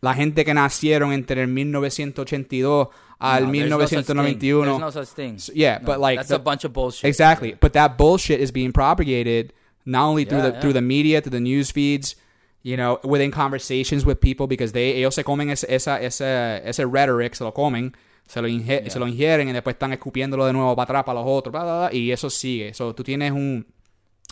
La 0.00 0.14
gente 0.14 0.44
que 0.44 0.52
nacieron 0.54 1.12
entre 1.12 1.42
el 1.42 1.48
1982 1.48 2.88
al 3.18 3.44
No, 3.46 3.52
there's 3.52 3.70
no 3.70 3.78
such 3.80 3.88
thing. 3.90 4.16
1991. 4.16 4.66
There's 4.66 4.80
no 4.80 4.90
such 4.90 5.08
thing. 5.14 5.36
yeah, 5.54 5.78
No, 5.80 5.86
but 5.86 6.00
like 6.00 6.16
that's 6.16 6.28
the- 6.28 6.34
a 6.36 6.38
bunch 6.38 6.64
of 6.64 6.72
bullshit. 6.72 7.04
Exactly. 7.04 7.54
But 7.60 7.72
that 7.74 7.96
bullshit 7.96 8.40
is 8.40 8.52
being 8.52 8.72
propagated 8.72 9.52
not 9.84 10.08
only 10.08 10.24
through 10.24 10.38
Yeah, 10.38 10.48
the 10.50 10.52
yeah. 10.54 10.60
through 10.60 10.72
the 10.74 10.80
media, 10.82 11.20
through 11.20 11.32
the 11.32 11.40
news 11.40 11.70
feeds, 11.72 12.16
you 12.62 12.76
know, 12.76 12.98
within 13.04 13.30
conversations 13.30 14.04
with 14.04 14.18
people 14.20 14.46
because 14.48 14.72
they 14.72 14.96
ellos 14.98 15.14
se 15.14 15.22
comen 15.24 15.50
ese, 15.50 15.66
esa 15.68 16.00
esa 16.00 16.58
ese 16.58 16.84
rhetoric, 16.84 17.34
se 17.34 17.44
lo 17.44 17.52
comen, 17.52 17.94
se 18.26 18.40
lo, 18.42 18.48
inge- 18.48 18.82
Yeah. 18.82 18.90
se 18.90 18.98
lo 18.98 19.06
ingieren 19.06 19.48
y 19.48 19.52
después 19.52 19.74
están 19.74 19.92
escupiéndolo 19.92 20.46
de 20.46 20.52
nuevo 20.52 20.74
para 20.74 20.84
atrás 20.84 21.04
para 21.04 21.20
los 21.20 21.28
otros, 21.28 21.52
bla, 21.52 21.62
bla, 21.64 21.78
bla, 21.88 21.92
y 21.96 22.10
eso 22.12 22.28
sigue. 22.30 22.74
So, 22.74 22.92
tú 22.94 23.02
tienes 23.04 23.30
un 23.32 23.66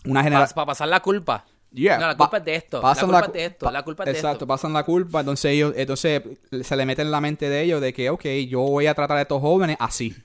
una 0.04 0.14
Para 0.20 0.24
generación 0.24 0.66
pasar 0.66 0.88
la 0.88 1.00
culpa. 1.00 1.44
Yeah, 1.72 1.98
no, 1.98 2.06
la 2.08 2.16
culpa 2.16 2.38
es 2.38 2.44
de 2.44 2.54
esto. 2.56 2.80
La 2.82 2.94
culpa 2.94 3.20
cu- 3.22 3.26
es 3.28 3.32
de 3.32 3.44
esto. 3.44 3.70
La 3.70 3.82
culpa 3.84 4.02
es 4.02 4.06
de 4.06 4.10
Exacto, 4.12 4.36
esto. 4.38 4.46
pasan 4.46 4.72
la 4.72 4.82
culpa, 4.82 5.20
entonces 5.20 5.52
ellos, 5.52 5.72
entonces 5.76 6.22
se 6.62 6.76
le 6.76 6.84
mete 6.86 7.02
en 7.02 7.10
la 7.12 7.20
mente 7.20 7.48
de 7.48 7.62
ellos 7.62 7.80
de 7.80 7.92
que, 7.92 8.10
ok, 8.10 8.24
yo 8.48 8.60
voy 8.62 8.86
a 8.88 8.94
tratar 8.94 9.16
a 9.18 9.22
estos 9.22 9.40
jóvenes 9.40 9.76
así, 9.78 10.16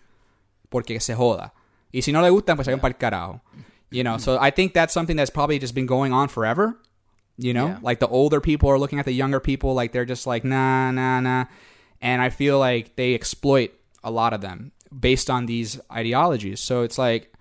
porque 0.69 0.99
se 0.99 1.13
joda. 1.13 1.53
Y 1.91 2.01
si 2.01 2.11
no 2.11 2.21
le 2.21 2.29
gustan, 2.31 2.55
pues 2.57 2.65
se 2.65 2.71
van 2.71 2.79
para 2.79 2.91
el 2.93 2.97
carajo. 2.97 3.41
You 3.91 4.01
know, 4.03 4.17
so 4.17 4.39
I 4.43 4.51
think 4.51 4.73
that's 4.73 4.91
something 4.93 5.15
that's 5.15 5.29
probably 5.31 5.59
just 5.59 5.75
been 5.75 5.85
going 5.85 6.11
on 6.11 6.29
forever. 6.29 6.77
You 7.37 7.53
know, 7.53 7.67
Yeah. 7.67 7.79
like 7.83 7.99
the 7.99 8.07
older 8.09 8.41
people 8.41 8.69
are 8.69 8.79
looking 8.79 8.97
at 8.99 9.05
the 9.05 9.13
younger 9.13 9.39
people, 9.39 9.73
like 9.75 9.91
they're 9.91 10.05
just 10.07 10.25
like, 10.25 10.43
nah, 10.47 10.89
nah, 10.91 11.19
nah. 11.19 11.45
And 12.01 12.21
I 12.21 12.29
feel 12.31 12.57
like 12.59 12.95
they 12.95 13.13
exploit 13.13 13.71
a 14.03 14.09
lot 14.09 14.33
of 14.33 14.41
them 14.41 14.71
based 14.91 15.29
on 15.29 15.45
these 15.45 15.79
ideologies. 15.91 16.59
So 16.59 16.81
it's 16.83 16.97
like, 16.97 17.31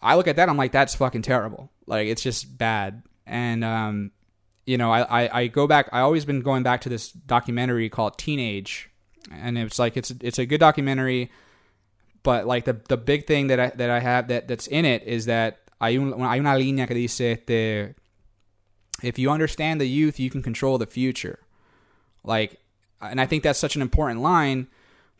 I 0.00 0.14
look 0.16 0.28
at 0.28 0.36
that, 0.36 0.48
I'm 0.48 0.56
like, 0.56 0.72
that's 0.72 0.94
fucking 0.94 1.22
terrible. 1.22 1.70
Like, 1.86 2.06
it's 2.08 2.22
just 2.22 2.56
bad. 2.56 3.02
And, 3.28 3.62
um, 3.62 4.10
you 4.66 4.78
know, 4.78 4.90
I, 4.90 5.24
I, 5.24 5.40
I 5.40 5.46
go 5.46 5.66
back, 5.66 5.88
I 5.92 6.00
always 6.00 6.24
been 6.24 6.40
going 6.40 6.62
back 6.62 6.80
to 6.82 6.88
this 6.88 7.12
documentary 7.12 7.88
called 7.88 8.18
Teenage. 8.18 8.90
And 9.30 9.58
it's 9.58 9.78
like, 9.78 9.96
it's, 9.96 10.12
it's 10.20 10.38
a 10.38 10.46
good 10.46 10.60
documentary. 10.60 11.30
But 12.22 12.46
like 12.46 12.64
the, 12.64 12.80
the 12.88 12.96
big 12.96 13.26
thing 13.26 13.48
that 13.48 13.60
I, 13.60 13.68
that 13.76 13.90
I 13.90 14.00
have 14.00 14.28
that, 14.28 14.48
that's 14.48 14.66
in 14.66 14.84
it 14.84 15.02
is 15.04 15.26
that 15.26 15.60
hay, 15.80 15.96
un, 15.96 16.12
hay 16.18 16.38
una 16.38 16.56
línea 16.56 16.86
que 16.86 16.94
dice, 16.94 17.20
este, 17.20 17.94
if 19.02 19.18
you 19.18 19.30
understand 19.30 19.80
the 19.80 19.88
youth, 19.88 20.18
you 20.18 20.30
can 20.30 20.42
control 20.42 20.78
the 20.78 20.86
future. 20.86 21.38
Like, 22.24 22.58
and 23.00 23.20
I 23.20 23.26
think 23.26 23.42
that's 23.44 23.58
such 23.58 23.76
an 23.76 23.82
important 23.82 24.20
line 24.20 24.66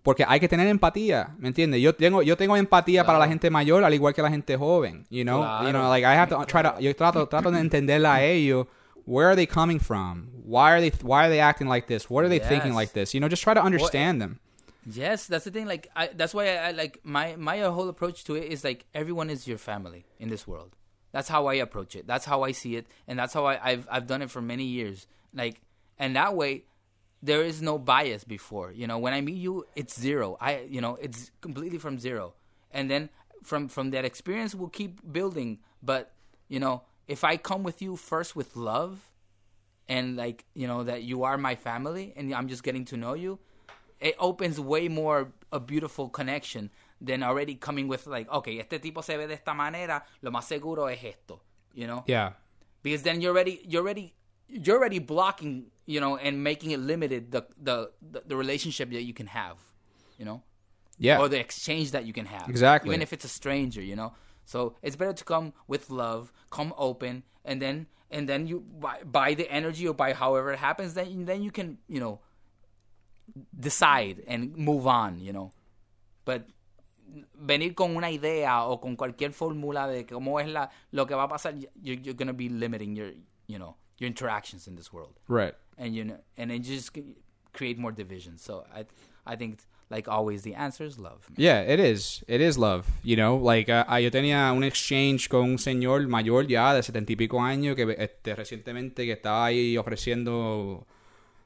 porque 0.03 0.25
hay 0.27 0.41
que 0.41 0.49
tener 0.49 0.67
empatía, 0.69 1.35
¿me 1.39 1.49
entiendes? 1.49 1.81
Yo 1.83 1.95
tengo, 1.95 2.23
yo 2.23 2.37
tengo 2.37 2.57
empatía 2.57 3.05
para 3.05 3.19
la 3.19 3.29
gente 3.29 3.51
mayor 3.51 3.85
al 3.85 3.93
igual 3.95 4.15
que 4.15 4.23
la 4.23 4.31
gente 4.31 4.57
joven, 4.57 5.07
you 5.11 5.23
know? 5.25 5.41
You 5.63 5.73
know, 5.73 5.81
Claro. 5.83 5.89
like 5.91 6.05
I 6.05 6.15
have 6.15 6.29
to 6.31 6.45
try 6.47 6.63
to, 6.63 6.77
yo 6.81 6.93
trato, 6.95 7.27
trato 7.29 7.51
de 7.51 7.61
entenderla 7.61 8.15
a 8.15 8.23
ellos. 8.25 8.67
Where 9.05 9.27
are 9.29 9.37
they 9.37 9.47
coming 9.47 9.79
from? 9.81 10.29
Why 10.45 10.73
are 10.73 10.81
they, 10.81 10.91
why 11.03 11.25
are 11.27 11.31
they 11.31 11.41
acting 11.41 11.67
like 11.69 11.87
this? 11.89 12.11
What 12.11 12.25
are 12.25 12.29
they 12.29 12.39
thinking 12.39 12.75
like 12.75 12.93
this? 12.93 13.15
You 13.15 13.21
know, 13.21 13.29
just 13.29 13.43
try 13.43 13.55
to 13.55 13.63
understand 13.63 14.21
them. 14.21 14.39
Yes, 14.91 15.27
that's 15.27 15.45
the 15.45 15.51
thing. 15.51 15.67
Like, 15.67 15.89
I, 15.97 16.09
that's 16.15 16.33
why 16.35 16.57
I, 16.57 16.69
I 16.69 16.71
like 16.73 17.01
my 17.05 17.37
my 17.37 17.59
whole 17.61 17.89
approach 17.89 18.25
to 18.25 18.37
it 18.37 18.45
is 18.53 18.65
like 18.65 18.87
everyone 18.95 19.29
is 19.31 19.47
your 19.47 19.59
family 19.59 20.05
in 20.19 20.29
this 20.31 20.47
world. 20.47 20.77
That's 21.13 21.29
how 21.29 21.47
I 21.47 21.55
approach 21.55 21.95
it. 21.97 22.07
That's 22.07 22.25
how 22.27 22.43
I 22.43 22.53
see 22.53 22.77
it, 22.77 22.87
and 23.07 23.19
that's 23.19 23.35
how 23.35 23.45
I, 23.47 23.59
I've 23.63 23.89
I've 23.91 24.07
done 24.07 24.23
it 24.23 24.31
for 24.31 24.41
many 24.41 24.65
years. 24.65 25.07
Like, 25.35 25.61
and 25.99 26.15
that 26.17 26.35
way, 26.35 26.65
there 27.23 27.43
is 27.43 27.61
no 27.62 27.79
bias 27.79 28.25
before. 28.25 28.73
You 28.73 28.87
know, 28.87 28.99
when 28.99 29.12
I 29.12 29.21
meet 29.21 29.37
you, 29.37 29.66
it's 29.75 29.99
zero. 29.99 30.37
I 30.41 30.61
you 30.69 30.81
know, 30.81 30.97
it's 31.01 31.31
completely 31.41 31.79
from 31.79 31.99
zero, 31.99 32.35
and 32.71 32.91
then 32.91 33.11
from 33.43 33.69
from 33.69 33.91
that 33.91 34.05
experience, 34.05 34.55
we'll 34.55 34.69
keep 34.69 35.01
building. 35.11 35.59
But 35.83 36.12
you 36.49 36.61
know, 36.61 36.83
if 37.07 37.25
I 37.25 37.37
come 37.37 37.62
with 37.62 37.83
you 37.83 37.97
first 37.97 38.37
with 38.37 38.57
love, 38.57 39.01
and 39.89 40.16
like 40.16 40.45
you 40.55 40.66
know 40.66 40.85
that 40.85 41.03
you 41.03 41.25
are 41.25 41.39
my 41.39 41.55
family, 41.55 42.12
and 42.16 42.33
I'm 42.35 42.49
just 42.49 42.62
getting 42.62 42.85
to 42.87 42.97
know 42.97 43.14
you, 43.14 43.39
it 44.01 44.14
opens 44.19 44.61
way 44.61 44.89
more 44.89 45.33
a 45.53 45.61
beautiful 45.61 46.09
connection 46.09 46.71
than 47.01 47.23
already 47.23 47.55
coming 47.55 47.89
with 47.89 48.07
like, 48.07 48.31
okay, 48.31 48.59
este 48.59 48.81
tipo 48.83 49.03
se 49.03 49.16
ve 49.16 49.27
de 49.27 49.35
esta 49.35 49.55
manera, 49.55 50.05
lo 50.23 50.31
más 50.31 50.45
seguro 50.45 50.87
es 50.87 51.03
esto, 51.05 51.41
you 51.75 51.87
know? 51.87 52.05
Yeah. 52.07 52.33
Because 52.83 53.03
then 53.03 53.21
you're 53.21 53.33
already 53.33 53.61
you're 53.64 53.83
already 53.83 54.14
you're 54.49 54.77
already 54.77 54.99
blocking, 54.99 55.66
you 55.89 56.01
know, 56.01 56.18
and 56.18 56.45
making 56.45 56.70
it 56.72 56.80
limited 56.80 57.32
the 57.32 57.47
the 57.57 57.91
the, 58.12 58.22
the 58.26 58.36
relationship 58.36 58.91
that 58.91 59.05
you 59.05 59.14
can 59.14 59.26
have, 59.26 59.57
you 60.18 60.26
know? 60.26 60.43
Yeah. 60.99 61.18
Or 61.18 61.28
the 61.28 61.41
exchange 61.41 61.93
that 61.93 62.05
you 62.05 62.12
can 62.12 62.26
have. 62.26 62.49
Exactly. 62.49 62.91
Even 62.91 63.01
if 63.01 63.12
it's 63.12 63.24
a 63.24 63.28
stranger, 63.28 63.80
you 63.80 63.97
know? 63.97 64.12
So 64.45 64.74
it's 64.82 64.97
better 64.97 65.14
to 65.14 65.24
come 65.24 65.55
with 65.66 65.89
love, 65.89 66.32
come 66.51 66.74
open, 66.76 67.22
and 67.45 67.62
then 67.62 67.86
and 68.11 68.28
then 68.28 68.47
you 68.47 68.61
by, 68.61 69.03
by 69.03 69.34
the 69.34 69.51
energy 69.51 69.89
or 69.89 69.95
by 69.95 70.12
however 70.12 70.53
it 70.53 70.59
happens, 70.59 70.93
then 70.93 71.24
then 71.24 71.43
you 71.43 71.51
can, 71.51 71.78
you 71.89 72.01
know, 72.01 72.20
decide 73.59 74.22
and 74.26 74.57
move 74.57 74.86
on, 74.86 75.20
you 75.20 75.32
know. 75.32 75.53
But 76.26 76.49
venir 77.34 77.74
con 77.74 77.97
una 77.97 78.11
idea 78.11 78.66
o 78.66 78.76
con 78.76 78.95
cualquier 78.95 79.32
fórmula 79.32 79.89
de 79.89 80.05
cómo 80.05 80.39
es 80.39 80.49
la 80.49 80.68
lo 80.93 81.07
que 81.07 81.14
va 81.14 81.24
a 81.24 81.28
pasar, 81.28 81.55
you're, 81.80 81.99
you're 82.03 82.14
gonna 82.14 82.34
be 82.34 82.51
limiting 82.51 82.95
your, 82.95 83.12
you 83.47 83.59
know, 83.59 83.76
your 83.99 84.09
interactions 84.09 84.67
in 84.67 84.77
this 84.77 84.93
world, 84.93 85.15
right. 85.29 85.55
and 85.77 85.95
you 85.95 86.05
know, 86.05 86.17
and 86.37 86.51
it 86.53 86.61
just 86.63 86.97
create 87.53 87.79
more 87.79 87.93
division. 87.93 88.39
So 88.39 88.65
I, 88.75 88.85
I 89.27 89.37
think 89.37 89.59
like 89.91 90.07
always, 90.09 90.43
the 90.43 90.55
answer 90.55 90.85
is 90.85 90.99
love. 90.99 91.21
man. 91.31 91.37
Yeah, 91.39 91.61
it 91.63 91.81
is. 91.81 92.23
It 92.29 92.41
is 92.41 92.59
love. 92.59 92.87
You 93.03 93.17
know, 93.17 93.37
like 93.37 93.69
uh, 93.69 93.85
yo 93.97 94.11
tenía 94.11 94.53
un 94.55 94.63
exchange 94.63 95.29
con 95.29 95.43
un 95.51 95.59
señor 95.59 96.07
mayor 96.09 96.47
ya 96.47 96.75
de 96.75 96.83
setenta 96.83 97.13
y 97.13 97.17
pico 97.17 97.39
años 97.41 97.75
que 97.75 97.95
este, 97.99 98.35
recientemente 98.37 99.05
que 99.07 99.13
estaba 99.13 99.47
ahí 99.47 99.77
ofreciendo 99.79 100.87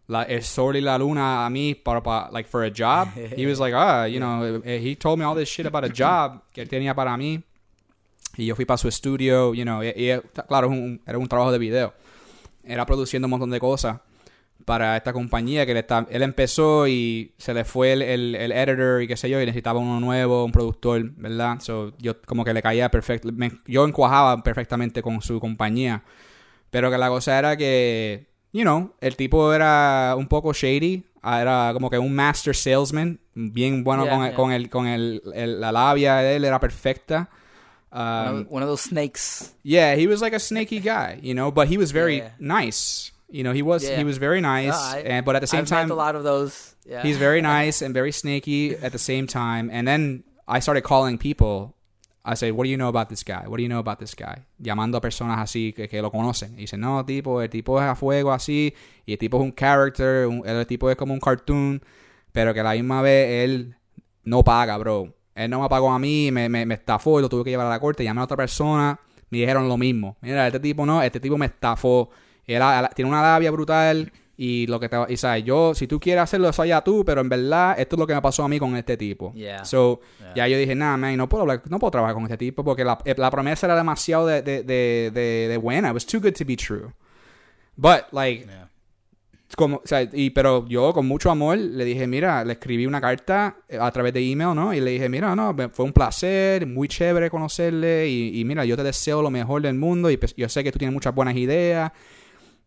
la, 0.09 0.25
el 0.25 0.43
sol 0.43 0.77
y 0.77 0.81
la 0.81 0.99
luna 0.99 1.47
a 1.47 1.51
mí 1.51 1.75
para, 1.75 2.03
para 2.03 2.31
like 2.33 2.49
for 2.49 2.65
a 2.65 2.71
job. 2.71 3.09
he 3.37 3.47
was 3.47 3.61
like, 3.61 3.75
ah, 3.75 4.05
you 4.07 4.19
know, 4.19 4.61
eh, 4.65 4.79
he 4.81 4.97
told 4.97 5.19
me 5.19 5.25
all 5.25 5.35
this 5.37 5.49
shit 5.49 5.65
about 5.67 5.85
a 5.85 5.89
job 5.89 6.43
que 6.53 6.63
él 6.63 6.69
tenía 6.69 6.95
para 6.95 7.17
mí. 7.17 7.43
Y 8.37 8.47
yo 8.47 8.57
fui 8.57 8.65
para 8.65 8.79
su 8.79 8.89
estudio, 8.89 9.53
you 9.55 9.63
know, 9.65 9.83
y, 9.83 9.89
y, 9.95 10.21
claro, 10.49 10.69
un- 10.69 11.01
era 11.07 11.19
un 11.19 11.29
trabajo 11.29 11.53
de 11.53 11.59
video. 11.59 11.93
Era 12.65 12.87
produciendo 12.87 13.27
un 13.27 13.31
montón 13.31 13.51
de 13.51 13.61
cosas 13.61 13.99
para 14.65 14.97
esta 14.97 15.13
compañía 15.13 15.67
que 15.67 15.73
él, 15.73 15.79
está, 15.79 16.07
él 16.09 16.23
empezó 16.23 16.87
y 16.87 17.35
se 17.37 17.53
le 17.53 17.65
fue 17.65 17.93
el, 17.95 18.03
el, 18.03 18.35
el 18.37 18.53
editor 18.53 19.03
y 19.03 19.09
qué 19.09 19.17
sé 19.17 19.29
yo, 19.29 19.41
y 19.43 19.45
necesitaba 19.45 19.81
uno 19.81 19.99
nuevo, 19.99 20.45
un 20.45 20.53
productor, 20.53 21.03
¿verdad? 21.17 21.59
So, 21.61 21.93
yo 21.99 22.21
como 22.23 22.45
que 22.45 22.55
le 22.55 22.63
caía 22.63 22.89
perfecto, 22.89 23.31
yo 23.67 23.85
encuajaba 23.85 24.41
perfectamente 24.45 25.03
con 25.03 25.21
su 25.21 25.41
compañía. 25.41 26.05
Pero 26.71 26.91
que 26.93 26.97
la 26.99 27.09
cosa 27.09 27.39
era 27.39 27.57
que, 27.57 28.29
you 28.53 28.63
know, 28.63 28.95
el 29.01 29.17
tipo 29.17 29.53
era 29.53 30.15
un 30.17 30.29
poco 30.29 30.53
shady, 30.53 31.05
ah, 31.23 31.43
era 31.43 31.71
como 31.75 31.91
que 31.91 31.99
un 31.99 32.15
master 32.15 32.55
salesman, 32.55 33.19
bien 33.35 33.83
bueno 33.83 34.05
Yeah, 34.05 34.15
con, 34.17 34.25
yeah. 34.27 34.35
con, 34.37 34.53
el, 34.53 34.71
con 34.71 34.87
el, 34.87 35.23
el- 35.35 35.61
la 35.61 35.73
labia 35.73 36.17
de 36.19 36.37
él, 36.37 36.45
era 36.45 36.61
perfecta. 36.61 37.29
One 37.93 38.01
Um, 38.29 38.37
of- 38.41 38.51
one 38.51 38.63
of 38.63 38.69
those 38.69 38.81
snakes. 38.81 39.53
yeah, 39.63 39.95
he 39.97 40.07
was 40.07 40.23
like 40.23 40.33
a 40.33 40.41
snaky 40.41 40.81
guy, 40.81 41.19
you 41.23 41.35
know, 41.35 41.51
but 41.51 41.69
he 41.69 41.77
was 41.77 41.93
very 41.93 42.19
Yeah. 42.19 42.31
nice. 42.39 43.13
You 43.31 43.43
know, 43.45 43.53
he 43.53 43.63
was 43.63 43.85
Yeah. 43.85 43.97
he 43.99 44.05
was 44.05 44.19
very 44.19 44.41
nice, 44.41 44.73
No, 44.73 44.99
I- 44.99 45.03
and 45.07 45.25
but 45.27 45.37
at 45.37 45.41
the 45.43 45.47
same 45.47 45.63
I've 45.63 45.69
time, 45.69 45.91
a 45.91 45.95
lot 45.95 46.15
of 46.17 46.23
those. 46.25 46.75
Yeah. 46.87 47.03
he's 47.03 47.17
very 47.19 47.41
nice 47.59 47.83
and 47.83 47.93
very 47.95 48.13
snaky 48.13 48.75
at 48.83 48.93
the 48.93 48.99
same 48.99 49.27
time. 49.27 49.71
And 49.71 49.87
then 49.87 50.25
I 50.49 50.61
started 50.61 50.83
calling 50.85 51.19
people. 51.19 51.75
I 52.25 52.35
said, 52.35 52.53
"What 52.55 52.65
do 52.65 52.71
you 52.71 52.77
know 52.77 52.89
about 52.89 53.09
this 53.09 53.25
guy? 53.25 53.45
What 53.49 53.57
do 53.57 53.63
you 53.65 53.69
know 53.69 53.81
about 53.81 53.99
this 53.99 54.15
guy?" 54.15 54.45
Llamando 54.63 54.97
a 54.99 55.01
personas 55.01 55.39
así 55.41 55.75
que, 55.75 55.89
que 55.89 56.01
lo 56.01 56.11
conocen. 56.11 56.55
Y 56.57 56.63
dicen, 56.67 56.81
"No, 56.81 57.05
tipo, 57.05 57.43
el 57.43 57.49
tipo 57.51 57.81
es 57.81 57.85
a 57.89 57.95
fuego 57.97 58.33
así 58.33 58.73
y 59.07 59.13
el 59.13 59.19
tipo 59.19 59.39
es 59.39 59.43
un 59.43 59.53
character, 59.53 60.27
un- 60.29 60.47
el 60.47 60.65
tipo 60.67 60.89
es 60.91 60.97
como 60.97 61.13
un 61.15 61.21
cartoon, 61.21 61.83
pero 62.33 62.55
que 62.55 62.61
a 62.61 62.63
la 62.65 62.73
misma 62.75 63.03
vez 63.03 63.45
él 63.45 63.75
no 64.25 64.43
paga, 64.45 64.77
bro. 64.79 65.13
Él 65.35 65.51
no 65.51 65.61
me 65.63 65.69
pagó 65.69 65.91
a 65.91 65.99
mí, 65.99 66.31
me, 66.31 66.49
me, 66.49 66.67
me 66.67 66.75
estafó 66.75 67.19
y 67.19 67.23
lo 67.23 67.29
tuve 67.29 67.45
que 67.45 67.51
llevar 67.51 67.67
a 67.67 67.71
la 67.71 67.81
corte. 67.81 68.05
Llamé 68.05 68.21
a 68.21 68.25
otra 68.25 68.37
persona, 68.37 68.99
me 69.31 69.39
dijeron 69.39 69.69
lo 69.69 69.77
mismo. 69.79 70.17
Mira, 70.21 70.47
este 70.47 70.61
tipo 70.61 70.85
no, 70.87 71.03
este 71.03 71.21
tipo 71.21 71.39
me 71.39 71.47
estafó. 71.47 72.11
Era, 72.47 72.91
tiene 72.95 73.09
una 73.11 73.23
labia 73.23 73.51
brutal 73.51 74.13
y 74.37 74.67
lo 74.67 74.81
que 74.81 74.89
te 74.89 74.97
y 75.09 75.17
sabes, 75.17 75.45
yo, 75.45 75.75
si 75.75 75.87
tú 75.87 76.01
quieres 76.01 76.23
hacerlo, 76.25 76.49
eso 76.49 76.63
allá 76.63 76.81
tú, 76.83 77.05
pero 77.05 77.21
en 77.21 77.29
verdad, 77.29 77.79
esto 77.79 77.95
es 77.97 78.01
lo 78.01 78.07
que 78.07 78.15
me 78.15 78.21
pasó 78.23 78.43
a 78.45 78.49
mí 78.49 78.59
con 78.59 78.75
este 78.77 78.97
tipo. 78.97 79.33
Yeah. 79.35 79.65
So, 79.65 80.01
Yeah. 80.19 80.35
ya 80.35 80.49
yo 80.49 80.59
dije, 80.59 80.75
nada, 80.75 80.97
man, 80.97 81.17
no 81.17 81.29
puedo, 81.29 81.43
hablar- 81.43 81.63
no 81.69 81.79
puedo 81.79 81.91
trabajar 81.93 82.15
con 82.15 82.25
este 82.25 82.37
tipo 82.39 82.65
porque 82.65 82.85
la, 82.85 82.99
eh, 83.05 83.15
la 83.17 83.31
promesa 83.31 83.67
era 83.67 83.77
demasiado 83.77 84.27
de, 84.27 84.43
de, 84.43 84.63
de, 84.65 85.11
de, 85.15 85.47
de 85.49 85.57
buena. 85.59 85.89
It 85.91 85.95
was 85.95 86.07
too 86.07 86.21
good 86.21 86.33
to 86.35 86.45
be 86.45 86.57
true. 86.57 86.93
But, 87.77 88.13
like, 88.13 88.47
Yeah. 88.47 88.69
Como, 89.57 89.77
o 89.77 89.83
sea, 89.85 90.09
y, 90.13 90.31
pero 90.31 90.67
yo 90.69 90.93
con 90.93 91.07
mucho 91.07 91.31
amor 91.31 91.59
le 91.59 91.85
dije, 91.85 92.07
mira, 92.07 92.45
le 92.45 92.55
escribí 92.55 92.87
una 92.87 93.01
carta 93.01 93.57
eh, 93.69 93.79
a 93.81 93.91
través 93.91 94.13
de 94.13 94.21
email, 94.31 94.55
¿no? 94.55 94.73
Y 94.75 94.81
le 94.81 94.93
dije, 94.93 95.09
mira, 95.09 95.35
no, 95.37 95.55
fue 95.73 95.85
un 95.85 95.93
placer, 95.93 96.67
muy 96.67 96.89
chévere 96.89 97.29
conocerle 97.31 98.09
y, 98.09 98.41
y 98.41 98.45
mira, 98.45 98.65
yo 98.65 98.77
te 98.77 98.83
deseo 98.83 99.21
lo 99.23 99.31
mejor 99.31 99.63
del 99.63 99.75
mundo 99.75 100.11
y 100.11 100.17
pues, 100.17 100.35
yo 100.37 100.49
sé 100.49 100.63
que 100.65 100.73
tú 100.73 100.79
tienes 100.79 100.95
muchas 100.95 101.15
buenas 101.15 101.37
ideas 101.37 101.93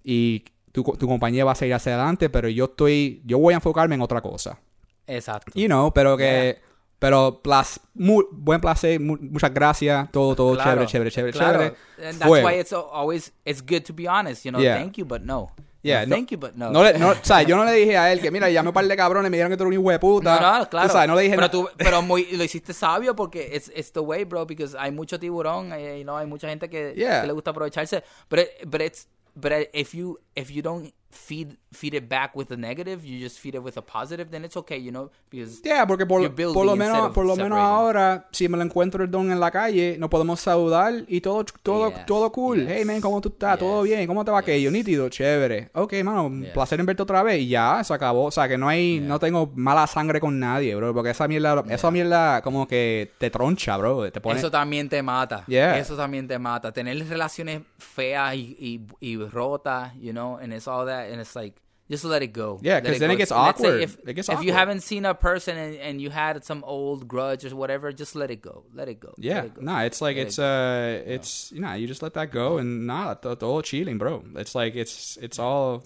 y 0.04 0.44
tu, 0.72 0.84
tu 0.84 1.08
compañía 1.08 1.46
va 1.46 1.54
a 1.54 1.56
seguir 1.56 1.74
hacia 1.76 1.94
adelante, 1.96 2.30
pero 2.30 2.50
yo 2.50 2.66
estoy, 2.66 3.22
yo 3.26 3.40
voy 3.40 3.54
a 3.54 3.58
enfocarme 3.58 3.96
en 3.96 4.02
otra 4.02 4.22
cosa. 4.22 4.60
Exacto. 5.08 5.52
You 5.56 5.68
know, 5.68 5.92
pero 5.94 6.18
que, 6.18 6.24
Yeah. 6.24 6.56
pero 7.00 7.42
plas- 7.44 7.80
mu- 7.94 8.26
buen 8.32 8.60
placer, 8.62 9.00
mu- 9.00 9.18
muchas 9.22 9.54
gracias, 9.54 10.12
todo, 10.12 10.36
todo 10.36 10.54
Claro, 10.56 10.86
chévere, 10.86 11.12
chévere, 11.12 11.12
chévere, 11.12 11.32
claro. 11.34 11.60
chévere. 11.60 11.76
And 12.10 12.20
that's 12.20 12.28
Fue. 12.28 12.44
why 12.44 12.60
it's 12.60 12.74
al- 12.74 12.90
always 12.92 13.32
it's 13.46 13.62
good 13.62 13.84
to 13.84 13.94
be 13.94 14.08
honest. 14.08 14.46
You 14.46 14.52
know, 14.52 14.62
Yeah. 14.62 14.78
thank 14.78 14.98
you, 14.98 15.06
but 15.06 15.22
no. 15.22 15.52
Yeah, 15.86 16.06
No, 16.06 16.16
thank 16.16 16.32
you, 16.32 16.38
but 16.40 16.56
no. 16.56 16.72
No 16.72 16.84
le, 16.84 16.98
no, 16.98 17.10
o 17.12 17.16
sea, 17.22 17.44
yo 17.44 17.56
no 17.56 17.64
le 17.66 17.74
dije 17.74 17.98
a 17.98 18.12
él 18.12 18.20
que, 18.20 18.32
mira, 18.32 18.50
llamé 18.50 18.70
un 18.70 18.74
par 18.74 18.86
de 18.88 18.96
cabrones, 18.96 19.30
me 19.30 19.38
dijeron 19.38 19.52
que 19.52 19.58
tú 19.58 19.64
eres 19.66 19.78
un 19.78 19.82
hijo 19.84 19.92
de 19.92 20.00
puta. 20.00 20.40
No, 20.40 20.60
no, 20.60 20.70
claro. 20.70 20.88
Tú 20.88 20.94
sabes, 20.94 21.08
no 21.08 21.16
le 21.16 21.22
dije 21.24 21.36
pero 21.36 21.50
tú, 21.52 21.70
pero 21.78 22.02
muy, 22.02 22.26
lo 22.36 22.44
hiciste 22.44 22.74
sabio 22.74 23.16
porque 23.16 23.52
it's, 23.54 23.72
it's 23.76 23.92
the 23.92 24.00
way, 24.00 24.24
bro, 24.24 24.46
because 24.46 24.76
hay 24.78 24.92
mucho 24.92 25.20
tiburón, 25.20 25.72
eh, 25.74 25.98
you 26.00 26.04
know, 26.04 26.18
hay 26.18 26.26
mucha 26.26 26.50
gente 26.50 26.70
que, 26.70 26.94
Yeah. 26.96 27.22
que 27.22 27.28
le 27.28 27.34
gusta 27.34 27.52
aprovecharse. 27.52 28.04
But 28.30 28.40
it, 28.40 28.50
but 28.66 28.82
it's 28.82 29.08
but 29.36 29.52
if 29.74 29.94
you 29.94 30.18
if 30.36 30.50
you 30.50 30.62
don't 30.62 30.94
feed 31.16 31.58
feed 31.72 31.94
it 31.94 32.08
back 32.08 32.36
with 32.36 32.48
the 32.48 32.56
negative, 32.56 33.04
you 33.06 33.20
just 33.20 33.38
feed 33.40 33.56
it 33.56 33.62
with 33.62 33.78
a 33.78 33.82
positive, 33.82 34.30
then 34.32 34.46
it's 34.46 34.56
okay, 34.56 34.78
you 34.78 34.92
know, 34.92 35.12
because 35.30 35.62
Yeah, 35.64 35.86
porque 35.86 36.06
por, 36.06 36.22
por 36.54 36.66
lo 36.66 36.76
menos, 36.76 37.12
por 37.12 37.26
lo 37.26 37.36
menos 37.36 37.60
ahora, 37.60 38.28
si 38.32 38.48
me 38.48 38.58
lo 38.58 38.64
encuentro 38.64 39.04
el 39.04 39.12
don 39.12 39.32
en 39.32 39.40
la 39.40 39.52
calle, 39.52 39.98
nos 40.00 40.10
podemos 40.10 40.40
saludar 40.40 40.94
y 41.08 41.20
todo, 41.22 41.44
todo, 41.62 41.90
Yes, 41.90 42.06
todo 42.06 42.32
cool. 42.32 42.60
yes, 42.60 42.68
Hey 42.70 42.86
man, 42.86 43.02
¿cómo 43.02 43.20
tú 43.20 43.30
estás? 43.30 43.60
¿Todo 43.60 43.84
bien? 43.84 44.08
¿Cómo 44.08 44.24
te 44.24 44.32
va 44.32 44.40
aquello? 44.40 44.72
Nítido, 44.72 45.10
chévere. 45.10 45.70
Ok, 45.74 45.94
mano, 46.04 46.26
un 46.28 46.48
placer 46.54 46.80
en 46.80 46.86
verte 46.86 47.04
otra 47.04 47.24
vez. 47.24 47.42
Y 47.42 47.50
ya, 47.50 47.84
se 47.84 47.94
acabó. 47.94 48.26
O 48.26 48.32
sea, 48.32 48.48
que 48.48 48.58
no 48.58 48.68
hay, 48.70 49.00
no 49.00 49.20
tengo 49.20 49.52
mala 49.56 49.88
sangre 49.88 50.20
con 50.20 50.40
nadie, 50.40 50.76
bro. 50.76 50.94
Porque 50.94 51.10
esa 51.10 51.28
mierda, 51.28 51.64
esa 51.70 51.92
mierda 51.92 52.42
como 52.42 52.68
que 52.68 53.12
te 53.18 53.30
troncha, 53.30 53.78
bro. 53.78 54.10
Te 54.12 54.22
pone... 54.22 54.40
eso 54.40 54.50
también 54.50 54.88
te 54.90 55.02
mata. 55.02 55.44
Eso 55.48 55.96
también 55.96 56.28
te 56.28 56.40
mata. 56.40 56.72
Tener 56.72 57.08
relaciones 57.08 57.62
feas 57.78 58.36
y, 58.36 58.56
y, 58.60 59.06
y 59.12 59.18
rotas, 59.18 59.94
you 60.00 60.12
know, 60.12 60.38
and 60.38 60.54
it's 60.54 60.68
all 60.68 60.86
that, 60.86 61.05
and 61.12 61.20
it's 61.22 61.36
like, 61.36 61.62
just 61.90 62.04
let 62.04 62.24
it 62.24 62.34
go. 62.34 62.60
Yeah, 62.64 62.76
Let 62.76 62.86
'cause 62.86 62.96
it 62.96 63.00
then 63.00 63.10
go. 63.10 63.14
it 63.14 63.18
gets 63.18 63.32
awkward. 63.32 63.82
If, 63.82 63.98
It 64.08 64.14
gets 64.14 64.28
if 64.30 64.42
you 64.44 64.54
haven't 64.54 64.82
seen 64.82 65.06
a 65.06 65.14
person 65.14 65.56
and, 65.56 65.76
and 65.76 66.02
you 66.02 66.10
had 66.10 66.44
some 66.44 66.64
old 66.66 67.08
grudge 67.08 67.46
or 67.46 67.56
whatever, 67.56 67.92
just 67.92 68.16
let 68.16 68.32
it 68.32 68.42
go. 68.42 68.64
Let 68.74 68.90
it 68.90 69.00
go. 69.00 69.14
Yeah, 69.20 69.44
it 69.44 69.54
go. 69.54 69.62
no, 69.62 69.78
it's 69.80 70.02
like 70.02 70.18
Let 70.18 70.28
it's 70.28 70.40
it 70.40 70.44
uh, 70.44 71.04
it's 71.06 71.52
you 71.52 71.62
know, 71.62 71.74
you 71.74 71.86
just 71.86 72.02
let 72.02 72.16
that 72.16 72.32
go 72.32 72.58
and 72.58 72.88
nah, 72.88 73.14
the 73.14 73.36
todo 73.36 73.62
chilling, 73.62 74.00
bro. 74.00 74.24
It's 74.36 74.56
like 74.56 74.76
it's 74.76 75.18
it's 75.22 75.38
all 75.38 75.84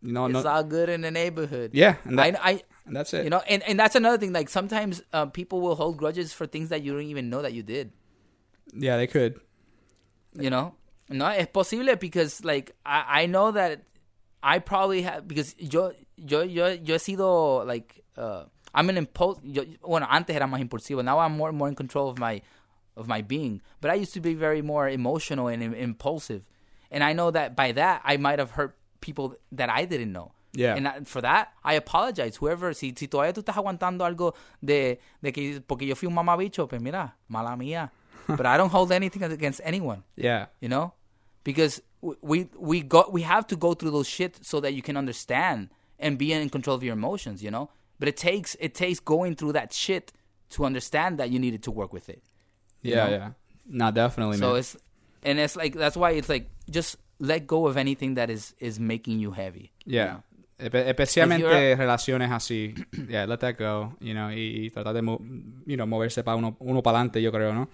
you 0.00 0.12
know, 0.12 0.24
It's 0.24 0.42
no, 0.42 0.50
all 0.50 0.64
good 0.64 0.88
in 0.88 1.02
the 1.02 1.10
neighborhood. 1.10 1.72
yeah, 1.74 1.96
and, 2.04 2.18
that, 2.18 2.34
I, 2.44 2.50
I, 2.50 2.62
and 2.86 2.96
that's 2.96 3.12
it. 3.14 3.22
you 3.24 3.30
know, 3.30 3.42
and, 3.46 3.62
and 3.64 3.78
that's 3.78 3.94
another 3.94 4.16
thing. 4.18 4.32
Like 4.32 4.48
sometimes 4.48 5.02
uh, 5.12 5.26
people 5.26 5.60
will 5.60 5.74
hold 5.76 5.98
grudges 5.98 6.32
for 6.32 6.46
things 6.46 6.70
that 6.70 6.82
you 6.82 6.92
don't 6.94 7.02
even 7.12 7.28
know 7.28 7.42
that 7.42 7.52
you 7.52 7.62
did. 7.62 7.92
yeah, 8.74 8.96
they 8.96 9.06
could. 9.06 9.38
you 10.34 10.48
know 10.48 10.74
no 11.10 11.26
it's 11.28 11.52
posible 11.52 11.94
because 11.96 12.42
like 12.42 12.74
I, 12.86 13.22
I 13.22 13.26
know 13.26 13.50
that 13.52 13.82
I 14.42 14.58
probably 14.58 15.02
have 15.02 15.26
because 15.28 15.54
yo 15.58 15.92
yo 16.16 16.42
yo 16.42 16.68
yo 16.68 16.94
he 16.94 16.98
sido 16.98 17.64
like 17.66 18.02
uh 18.16 18.44
I'm 18.74 18.88
an 18.88 18.96
impulse 18.96 19.38
yo, 19.44 19.64
bueno 19.82 20.06
antes 20.10 20.34
era 20.34 20.46
más 20.46 20.60
impulsivo. 20.60 21.02
Now 21.04 21.18
I'm 21.20 21.36
more 21.36 21.52
more 21.52 21.68
in 21.68 21.74
control 21.74 22.08
of 22.08 22.18
my 22.18 22.42
of 22.96 23.06
my 23.08 23.22
being. 23.22 23.60
But 23.80 23.90
I 23.90 23.94
used 23.94 24.14
to 24.14 24.20
be 24.20 24.34
very 24.34 24.62
more 24.62 24.88
emotional 24.88 25.48
and 25.48 25.62
im- 25.62 25.74
impulsive. 25.74 26.42
And 26.90 27.02
I 27.02 27.12
know 27.14 27.30
that 27.30 27.54
by 27.56 27.72
that 27.72 28.02
I 28.04 28.16
might 28.18 28.38
have 28.38 28.50
hurt 28.52 28.76
people 29.00 29.34
that 29.52 29.70
I 29.70 29.84
didn't 29.86 30.12
know. 30.12 30.32
Yeah. 30.54 30.74
and 30.76 30.86
I- 30.86 31.00
for 31.04 31.22
that 31.22 31.48
I 31.64 31.74
apologize. 31.74 32.36
Whoever 32.36 32.74
si 32.74 32.92
si 32.96 33.08
todavía 33.08 33.32
tú 33.32 33.40
estás 33.42 33.56
aguantando 33.56 34.04
algo 34.04 34.34
de 34.62 34.98
de 35.22 35.32
que 35.32 35.60
porque 35.66 35.86
yo 35.86 35.94
fui 35.94 36.06
un 36.08 36.14
mamabicho 36.14 36.68
pues 36.68 36.80
mira 36.82 37.14
mala 37.28 37.56
mía. 37.56 37.90
But 38.28 38.46
I 38.46 38.56
don't 38.56 38.70
hold 38.70 38.92
anything 38.92 39.22
against 39.24 39.60
anyone. 39.64 40.04
Yeah, 40.16 40.46
you 40.60 40.68
know? 40.68 40.92
Because 41.44 41.82
we 42.20 42.48
we 42.58 42.80
go 42.82 43.04
we 43.10 43.22
have 43.22 43.46
to 43.46 43.56
go 43.56 43.74
through 43.74 43.90
those 43.92 44.08
shit 44.08 44.38
so 44.42 44.60
that 44.60 44.72
you 44.74 44.82
can 44.82 44.96
understand 44.96 45.68
and 45.98 46.18
be 46.18 46.32
in 46.32 46.48
control 46.50 46.74
of 46.76 46.82
your 46.82 46.94
emotions 46.94 47.42
you 47.42 47.50
know 47.50 47.70
but 47.98 48.08
it 48.08 48.16
takes 48.16 48.56
it 48.60 48.74
takes 48.74 48.98
going 49.00 49.34
through 49.36 49.52
that 49.52 49.72
shit 49.72 50.12
to 50.50 50.64
understand 50.64 51.18
that 51.18 51.30
you 51.30 51.38
needed 51.38 51.62
to 51.62 51.70
work 51.70 51.92
with 51.92 52.08
it 52.08 52.22
yeah, 52.82 53.04
know? 53.06 53.10
yeah. 53.10 53.30
No, 53.64 53.92
definitely, 53.92 54.38
so 54.38 54.48
man. 54.50 54.56
it's 54.58 54.76
and 55.22 55.38
it's 55.38 55.54
like 55.54 55.74
that's 55.74 55.96
why 55.96 56.10
it's 56.10 56.28
like 56.28 56.50
just 56.68 56.96
let 57.20 57.46
go 57.46 57.68
of 57.68 57.76
anything 57.76 58.14
that 58.14 58.28
is 58.28 58.54
is 58.58 58.80
making 58.80 59.20
you 59.20 59.30
heavy 59.30 59.70
you 59.84 59.98
Yeah. 59.98 60.06
know? 60.06 60.22
Especialmente 60.58 61.74
relaciones 61.76 62.30
así. 62.30 62.74
Yeah, 63.08 63.26
let 63.26 63.40
that 63.40 63.56
go, 63.58 63.96
you 64.00 64.14
know, 64.14 64.28
y, 64.28 64.66
y 64.66 64.70
tratar 64.70 64.94
de 64.94 65.00
you 65.66 65.76
know, 65.76 65.86
moverse 65.86 66.22
para 66.22 66.36
uno, 66.36 66.56
uno 66.60 66.82
para 66.82 66.98
adelante, 66.98 67.20
yo 67.20 67.32
creo, 67.32 67.52
¿no? 67.52 67.68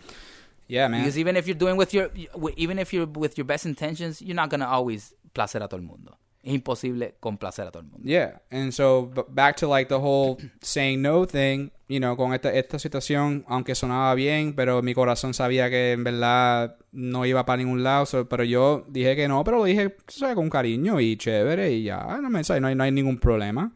Yeah, 0.69 0.87
man. 0.89 1.01
because 1.03 1.19
even 1.19 1.37
if 1.37 1.47
you're 1.47 1.59
doing 1.59 1.77
with 1.77 1.93
your 1.95 2.11
even 2.57 2.79
if 2.79 2.93
you're 2.93 3.07
with 3.07 3.37
your 3.39 3.47
best 3.47 3.65
intentions 3.67 4.21
you're 4.21 4.35
not 4.37 4.51
gonna 4.51 4.67
always 4.69 5.15
placer 5.35 5.63
a 5.63 5.69
todo 5.69 5.77
el 5.81 5.83
mundo 5.87 6.17
es 6.43 6.53
imposible 6.55 7.15
complacer 7.21 7.67
a 7.67 7.71
todo 7.71 7.83
el 7.83 7.89
mundo 7.91 8.07
Yeah, 8.09 8.39
and 8.51 8.73
so 8.73 9.11
back 9.31 9.57
to 9.57 9.67
like 9.69 9.89
the 9.89 9.99
whole 9.99 10.37
saying 10.63 11.01
no 11.03 11.25
thing, 11.27 11.71
you 11.89 11.99
know, 12.01 12.17
con 12.17 12.33
esta, 12.35 12.53
esta 12.55 12.79
situación, 12.79 13.45
aunque 13.49 13.75
sonaba 13.75 14.15
bien, 14.15 14.55
pero 14.55 14.81
mi 14.83 14.95
corazón 14.95 15.33
sabía 15.35 15.69
que 15.71 15.93
en 15.93 16.05
verdad 16.05 16.77
no 16.93 17.25
iba 17.27 17.45
para 17.47 17.57
ningún 17.63 17.83
lado, 17.83 18.07
so- 18.07 18.29
pero 18.29 18.45
yo 18.45 18.85
dije 18.89 19.17
que 19.17 19.27
no, 19.27 19.43
pero 19.45 19.59
lo 19.59 19.65
dije 19.65 19.97
¿sabes? 20.07 20.35
con 20.37 20.49
cariño 20.51 21.01
y 21.01 21.17
chévere 21.17 21.73
y 21.73 21.83
ya, 21.85 22.19
no, 22.23 22.29
me, 22.31 22.45
¿sabes? 22.45 22.61
no, 22.63 22.69
hay, 22.69 22.75
no 22.75 22.85
hay 22.85 22.93
ningún 22.93 23.19
problema, 23.19 23.73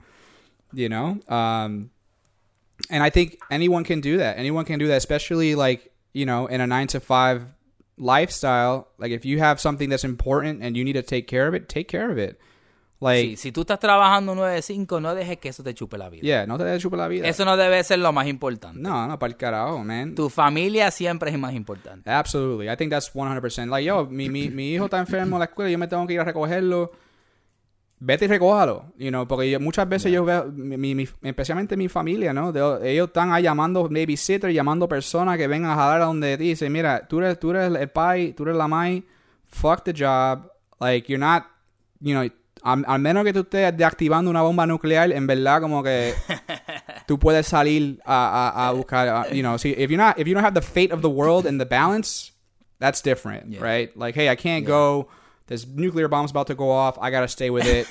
you 0.73 0.89
know. 0.89 1.19
Um, 1.29 1.91
and 2.91 3.03
I 3.03 3.11
think 3.11 3.39
anyone 3.51 3.85
can 3.85 4.01
do 4.01 4.19
that. 4.19 4.39
Anyone 4.39 4.65
can 4.65 4.79
do 4.79 4.87
that, 4.89 4.97
especially 4.99 5.55
like, 5.55 5.91
you 6.13 6.25
know, 6.25 6.47
in 6.47 6.61
a 6.61 6.67
nine 6.67 6.87
to 6.89 7.01
five 7.01 7.55
lifestyle. 7.97 8.89
Like 8.99 9.13
if 9.13 9.25
you 9.25 9.39
have 9.41 9.61
something 9.61 9.89
that's 9.89 10.05
important 10.05 10.63
and 10.63 10.77
you 10.77 10.85
need 10.85 10.95
to 10.95 11.03
take 11.03 11.27
care 11.27 11.47
of 11.47 11.55
it, 11.55 11.69
take 11.69 11.89
care 11.89 12.11
of 12.11 12.19
it. 12.19 12.39
Like, 13.01 13.31
Sí, 13.31 13.37
si 13.37 13.53
tú 13.53 13.63
estás 13.63 13.81
trabajando 13.81 14.33
9-5, 14.37 15.03
no 15.03 15.13
dejes 15.17 15.39
que 15.39 15.49
eso 15.49 15.65
te 15.65 15.75
chupe 15.75 15.99
la 15.99 16.09
vida. 16.09 16.23
Yeah, 16.23 16.47
no 16.47 16.57
te 16.57 16.79
chupa 16.79 16.97
la 16.97 17.09
vida. 17.09 17.27
Eso 17.27 17.45
no 17.45 17.57
debe 17.57 17.83
ser 17.83 17.99
lo 17.99 18.13
más 18.13 18.29
importante. 18.29 18.79
No, 18.79 19.09
no, 19.09 19.19
para 19.19 19.33
el 19.33 19.37
carajo, 19.37 19.83
man. 19.83 20.15
Tu 20.15 20.31
familia 20.31 20.89
siempre 20.93 21.33
es 21.33 21.39
más 21.39 21.53
importante. 21.53 22.09
Absolutely. 22.09 22.71
I 22.71 22.77
think 22.77 22.93
that's 22.93 23.13
100%. 23.13 23.71
Like, 23.71 23.85
yo, 23.85 24.07
mi, 24.07 24.29
mi, 24.29 24.51
mi 24.51 24.75
hijo 24.75 24.85
está 24.85 25.01
enfermo 25.01 25.35
en 25.35 25.41
la 25.41 25.47
escuela, 25.47 25.69
yo 25.69 25.79
me 25.79 25.89
tengo 25.89 26.07
que 26.07 26.13
ir 26.13 26.21
a 26.21 26.25
recogerlo. 26.25 26.93
Vete 28.05 28.25
y 28.25 28.29
recójalo, 28.29 28.87
you 28.99 29.11
know, 29.11 29.29
porque 29.29 29.49
yo- 29.49 29.61
muchas 29.61 29.89
veces 29.89 30.11
yo 30.13 30.25
veo, 30.25 30.47
mi, 30.53 30.95
mi- 30.95 31.09
especialmente 31.23 31.77
mi 31.77 31.89
familia, 31.89 32.33
¿no? 32.33 32.51
De- 32.51 32.91
ellos 32.93 33.07
están 33.09 33.33
ahí 33.33 33.45
llamando 33.45 33.89
babysitter, 33.89 34.51
llamando 34.53 34.89
personas 34.89 35.39
que 35.39 35.47
vengan 35.47 35.71
a 35.71 35.75
jalar 35.77 36.03
a 36.03 36.05
donde 36.07 36.37
ti 36.37 36.45
dicen, 36.49 36.73
mira, 36.73 37.07
tú 37.07 37.21
eres, 37.21 37.39
tú 37.39 37.51
eres 37.53 37.73
el 37.75 37.89
pai, 37.91 38.33
tú 38.33 38.43
eres 38.43 38.57
la 38.57 38.67
mai, 38.67 39.05
fuck 39.47 39.85
the 39.85 39.93
job, 39.97 40.51
like, 40.81 41.07
you're 41.11 41.19
not, 41.25 41.45
you 42.01 42.13
know, 42.13 42.29
al, 42.65 42.85
al 42.89 42.99
menos 43.01 43.25
que 43.25 43.33
tú 43.33 43.41
estés 43.41 43.77
deactivando 43.77 44.31
una 44.31 44.43
bomba 44.43 44.67
nuclear, 44.67 45.13
en 45.13 45.27
verdad 45.27 45.61
como 45.61 45.83
que 45.83 46.13
tú 47.07 47.19
puedes 47.19 47.47
salir 47.47 48.01
a, 48.05 48.51
a, 48.57 48.69
a 48.69 48.73
buscar, 48.73 49.09
uh, 49.31 49.33
you 49.35 49.43
know, 49.43 49.57
see, 49.59 49.71
if 49.77 49.91
you're 49.91 49.97
not, 49.97 50.19
if 50.19 50.27
you 50.27 50.35
don't 50.35 50.45
have 50.45 50.55
the 50.55 50.61
fate 50.67 50.93
of 50.93 51.03
the 51.03 51.09
world 51.09 51.47
and 51.47 51.61
the 51.61 51.67
balance, 51.67 52.33
that's 52.79 53.01
different, 53.03 53.47
Yeah. 53.49 53.61
right? 53.63 53.97
Like, 53.97 54.15
hey, 54.19 54.29
I 54.29 54.35
can't 54.37 54.67
go. 54.67 55.09
There's 55.53 55.67
nuclear 55.67 56.09
bombs 56.09 56.31
about 56.31 56.47
to 56.47 56.55
go 56.55 56.71
off. 56.71 56.97
I 56.99 57.11
gotta 57.11 57.29
stay 57.29 57.51
with 57.51 57.67
it. 57.67 57.87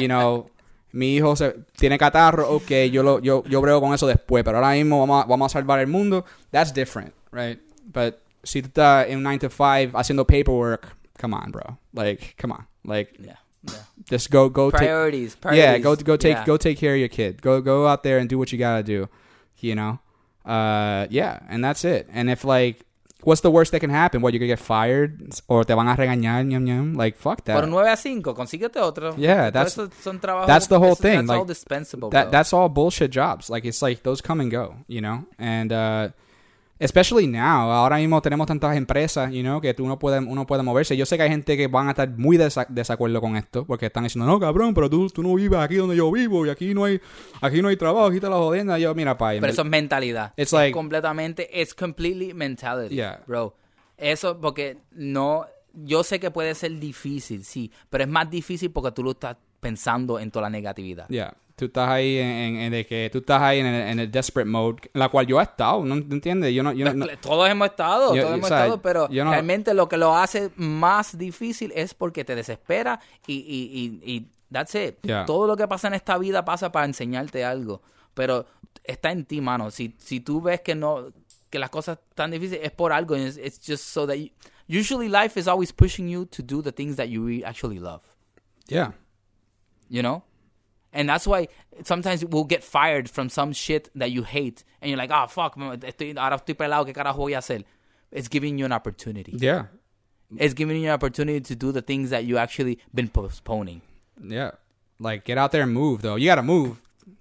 you 0.00 0.06
know, 0.06 0.48
mi 0.92 1.16
hijo 1.16 1.34
se, 1.34 1.54
tiene 1.76 1.98
catarro. 1.98 2.48
Ok, 2.50 2.70
yo 2.92 3.02
lo, 3.02 3.18
yo, 3.18 3.42
yo 3.48 3.60
brego 3.60 3.80
con 3.80 3.92
eso 3.92 4.06
después. 4.06 4.44
Pero 4.44 4.58
ahora 4.58 4.74
mismo 4.76 5.00
vamos 5.00 5.24
a, 5.24 5.26
vamos 5.26 5.50
a 5.52 5.58
salvar 5.58 5.80
el 5.80 5.88
mundo. 5.88 6.24
That's 6.52 6.72
different, 6.72 7.12
right? 7.32 7.58
But 7.84 8.20
si 8.44 8.62
tú 8.62 8.68
estás 8.68 9.08
en 9.08 9.24
9 9.24 9.40
to 9.40 9.50
5 9.50 9.98
haciendo 9.98 10.24
paperwork, 10.24 10.86
come 11.18 11.34
on, 11.34 11.50
bro. 11.50 11.78
Like, 11.92 12.36
come 12.36 12.52
on. 12.52 12.68
Like, 12.84 13.16
Yeah. 13.18 13.34
Yeah. 13.64 13.74
just 14.08 14.30
go, 14.30 14.48
go 14.48 14.70
take. 14.70 14.78
Priorities. 14.88 15.36
Yeah, 15.52 15.78
go 15.78 15.96
go 15.96 16.16
take 16.16 16.36
Yeah. 16.36 16.44
go 16.46 16.56
take 16.56 16.78
care 16.78 16.94
of 16.94 17.00
your 17.00 17.08
kid. 17.08 17.42
Go 17.42 17.60
go 17.60 17.88
out 17.88 18.04
there 18.04 18.18
and 18.18 18.28
do 18.28 18.38
what 18.38 18.52
you 18.52 18.58
gotta 18.58 18.84
do. 18.84 19.08
You 19.58 19.74
know, 19.74 19.98
uh, 20.46 21.08
yeah, 21.10 21.40
and 21.48 21.62
that's 21.64 21.84
it. 21.84 22.08
And 22.12 22.30
if 22.30 22.44
like, 22.44 22.86
what's 23.24 23.40
the 23.42 23.50
worst 23.50 23.72
that 23.72 23.80
can 23.80 23.90
happen? 23.90 24.20
What 24.22 24.32
you're 24.32 24.38
gonna 24.40 24.48
get 24.48 24.58
fired 24.58 25.32
or 25.48 25.64
te 25.64 25.74
van 25.74 25.88
a 25.88 25.96
regañar? 25.96 26.44
Ñam, 26.46 26.64
ñam? 26.64 26.96
Like 26.96 27.16
fuck 27.16 27.44
that. 27.44 27.54
Por 27.60 27.66
9 27.68 27.86
a 27.88 27.96
5, 27.96 28.34
consíguete 28.34 28.76
otro. 28.80 29.14
Yeah, 29.16 29.50
that's- 29.50 29.74
son 30.00 30.18
trabajos- 30.18 30.46
that's 30.46 30.66
the 30.68 30.78
whole 30.78 30.94
thing, 30.94 31.16
That's 31.26 31.28
like, 31.28 31.38
all 31.38 31.44
dispensable. 31.44 32.10
that 32.10 32.30
that's 32.30 32.52
all 32.52 32.68
bullshit 32.68 33.10
jobs. 33.10 33.48
Like 33.50 33.64
it's 33.64 33.82
like 33.82 34.02
those 34.02 34.20
come 34.20 34.40
and 34.40 34.50
go. 34.50 34.74
You 34.88 35.00
know, 35.00 35.24
and 35.38 35.72
uh, 35.72 36.08
especially 36.80 37.28
now. 37.28 37.70
Ahora 37.70 37.98
mismo 37.98 38.20
tenemos 38.20 38.48
tantas 38.48 38.76
empresas, 38.76 39.30
you 39.32 39.42
know, 39.42 39.60
que 39.60 39.72
tú 39.74 39.86
no 39.86 39.98
puedes 39.98 40.20
uno 40.26 40.44
puede 40.46 40.64
moverse. 40.64 40.96
Yo 40.96 41.06
sé 41.06 41.16
que 41.16 41.22
hay 41.22 41.28
gente 41.30 41.56
que 41.56 41.68
van 41.68 41.86
a 41.86 41.90
estar 41.90 42.08
muy 42.18 42.36
desa- 42.36 42.66
desacuerdo 42.68 43.20
con 43.20 43.36
esto 43.36 43.64
porque 43.64 43.86
están 43.86 44.02
diciendo 44.02 44.26
no 44.28 44.40
cabrón, 44.40 44.74
pero 44.74 44.90
tú, 44.90 45.08
tú 45.10 45.22
no 45.22 45.32
vives 45.36 45.60
aquí 45.60 45.76
donde 45.76 45.94
yo 45.94 46.10
vivo 46.10 46.44
y 46.44 46.50
aquí 46.50 46.74
no 46.74 46.84
hay 46.84 47.00
aquí 47.40 47.62
no 47.62 47.68
hay 47.68 47.76
trabajo, 47.76 48.06
aquí 48.06 48.16
está 48.16 48.28
la 48.28 48.36
jodienda. 48.36 48.76
Yo 48.80 48.92
mira 48.96 49.16
pa. 49.16 49.30
Pero 49.30 49.46
eso 49.46 49.62
es 49.62 49.68
mentalidad. 49.68 50.32
It's 50.36 50.48
es 50.48 50.52
like- 50.54 50.72
completamente, 50.74 51.48
it's 51.52 51.74
completely 51.74 52.34
mentality, 52.34 52.96
Yeah. 52.96 53.20
bro. 53.26 53.54
Eso 53.96 54.40
porque 54.40 54.78
no, 54.92 55.44
yo 55.74 56.02
sé 56.02 56.18
que 56.18 56.30
puede 56.30 56.54
ser 56.54 56.78
difícil, 56.80 57.44
sí, 57.44 57.70
pero 57.90 58.02
es 58.04 58.10
más 58.10 58.28
difícil 58.30 58.70
porque 58.72 58.92
tú 58.92 59.04
lo 59.04 59.10
estás 59.10 59.36
pensando 59.60 60.18
en 60.18 60.30
toda 60.30 60.44
la 60.44 60.50
negatividad. 60.50 61.06
Yeah. 61.08 61.34
Tú 61.60 61.66
estás 61.66 61.88
ahí 61.88 62.16
en, 62.18 62.26
en- 62.28 62.56
en 62.56 62.72
de 62.72 62.86
que 62.86 63.08
tú 63.12 63.18
estás 63.18 63.40
ahí 63.42 63.58
en 63.60 63.66
el, 63.66 63.88
en 63.88 63.98
el 64.00 64.10
desperate 64.10 64.50
mode, 64.50 64.90
la 64.94 65.08
cual 65.08 65.26
yo 65.26 65.38
he 65.38 65.42
estado, 65.42 65.84
¿no 65.84 65.94
¿No 65.96 66.14
entiendes? 66.14 66.52
Yo 66.54 66.62
no, 66.62 66.72
yo 66.72 66.86
no- 66.86 66.94
no- 66.94 67.06
Todos 67.20 67.48
hemos 67.48 67.68
estado, 67.68 68.14
Yo- 68.14 68.22
todos 68.22 68.32
o 68.32 68.36
hemos 68.36 68.48
sea, 68.48 68.58
estado, 68.60 68.82
pero 68.82 69.08
no- 69.10 69.30
realmente 69.30 69.74
lo 69.74 69.88
que 69.88 69.96
lo 69.98 70.16
hace 70.16 70.50
más 70.56 71.16
difícil 71.18 71.72
es 71.76 71.94
porque 71.94 72.24
te 72.24 72.34
desespera 72.34 72.98
y, 73.26 73.34
y, 73.34 74.00
y, 74.04 74.12
y 74.14 74.28
that's 74.50 74.74
it. 74.74 74.96
Yeah. 75.02 75.24
Todo 75.26 75.46
lo 75.46 75.56
que 75.56 75.68
pasa 75.68 75.88
en 75.88 75.94
esta 75.94 76.16
vida 76.18 76.44
pasa 76.44 76.72
para 76.72 76.86
enseñarte 76.86 77.44
algo, 77.44 77.82
pero 78.14 78.46
está 78.82 79.12
en 79.12 79.24
ti, 79.26 79.40
mano. 79.40 79.70
Si, 79.70 79.94
si 79.98 80.20
tú 80.20 80.40
ves 80.40 80.60
que 80.62 80.74
no 80.74 81.12
que 81.50 81.58
las 81.58 81.70
cosas 81.70 81.98
están 82.08 82.30
difíciles 82.30 82.60
es 82.64 82.70
por 82.70 82.92
algo. 82.92 83.16
It's, 83.16 83.36
it's 83.36 83.58
just 83.66 83.84
so 83.84 84.06
that 84.06 84.14
you- 84.16 84.30
usually 84.68 85.08
life 85.08 85.38
is 85.38 85.48
always 85.48 85.72
pushing 85.72 86.08
you 86.08 86.24
to 86.26 86.42
do 86.42 86.62
the 86.62 86.72
things 86.72 86.96
that 86.96 87.06
you 87.08 87.44
actually 87.44 87.78
love. 87.80 88.02
yeah. 88.68 88.92
You 89.88 90.02
know? 90.02 90.22
And 90.92 91.08
that's 91.08 91.26
why 91.26 91.48
sometimes 91.84 92.24
we'll 92.24 92.44
get 92.44 92.64
fired 92.64 93.08
from 93.08 93.28
some 93.28 93.52
shit 93.52 93.90
that 93.94 94.10
you 94.10 94.24
hate. 94.24 94.64
And 94.80 94.90
you're 94.90 94.98
like, 94.98 95.10
oh, 95.12 95.26
fuck, 95.28 95.56
estoy, 95.56 96.16
ahora 96.16 96.36
estoy 96.36 96.54
pelado, 96.54 96.84
¿qué 96.84 96.92
carajo 96.92 97.18
voy 97.18 97.34
a 97.34 97.38
hacer? 97.38 97.64
It's 98.10 98.28
giving 98.28 98.58
you 98.58 98.64
an 98.64 98.72
opportunity. 98.72 99.32
Yeah. 99.36 99.66
It's 100.36 100.54
giving 100.54 100.80
you 100.80 100.88
an 100.88 100.94
opportunity 100.94 101.40
to 101.40 101.54
do 101.54 101.72
the 101.72 101.82
things 101.82 102.10
that 102.10 102.24
you 102.24 102.38
actually 102.38 102.78
been 102.92 103.08
postponing. 103.08 103.82
Yeah. 104.22 104.52
Like 104.98 105.24
get 105.24 105.38
out 105.38 105.52
there 105.52 105.62
and 105.62 105.72
move 105.72 106.02
though. 106.02 106.16
You 106.16 106.26
gotta 106.26 106.42
move. 106.42 106.80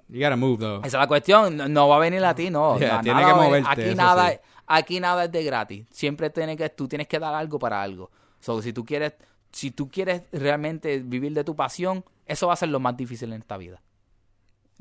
You 0.09 0.19
gotta 0.19 0.37
move 0.37 0.59
though. 0.59 0.81
Esa 0.83 0.97
es 0.97 1.01
la 1.01 1.07
cuestión. 1.07 1.71
No, 1.71 1.87
va 1.87 1.97
a 1.97 1.99
venir 1.99 2.23
a 2.25 2.33
ti, 2.33 2.49
no. 2.49 2.77
Yeah, 2.79 3.01
tiene 3.01 3.19
que 3.19 3.25
va 3.25 3.45
a 3.45 3.49
venir. 3.49 3.63
moverte, 3.63 3.81
Aquí 3.83 3.95
nada, 3.95 4.29
sí. 4.31 4.39
aquí 4.67 4.99
nada 4.99 5.25
es 5.25 5.31
de 5.31 5.43
gratis. 5.43 5.85
Siempre 5.91 6.29
tiene 6.31 6.57
que, 6.57 6.69
tú 6.69 6.87
tienes 6.87 7.07
que 7.07 7.19
dar 7.19 7.33
algo 7.35 7.59
para 7.59 7.81
algo. 7.81 8.09
So, 8.39 8.61
si 8.61 8.73
tú 8.73 8.83
quieres, 8.83 9.13
si 9.51 9.71
tú 9.71 9.89
quieres 9.89 10.23
realmente 10.31 10.99
vivir 10.99 11.33
de 11.33 11.43
tu 11.43 11.55
pasión, 11.55 12.03
eso 12.25 12.47
va 12.47 12.53
a 12.53 12.57
ser 12.57 12.69
lo 12.69 12.79
más 12.79 12.95
difícil 12.95 13.33
en 13.33 13.41
esta 13.41 13.57
vida. 13.57 13.81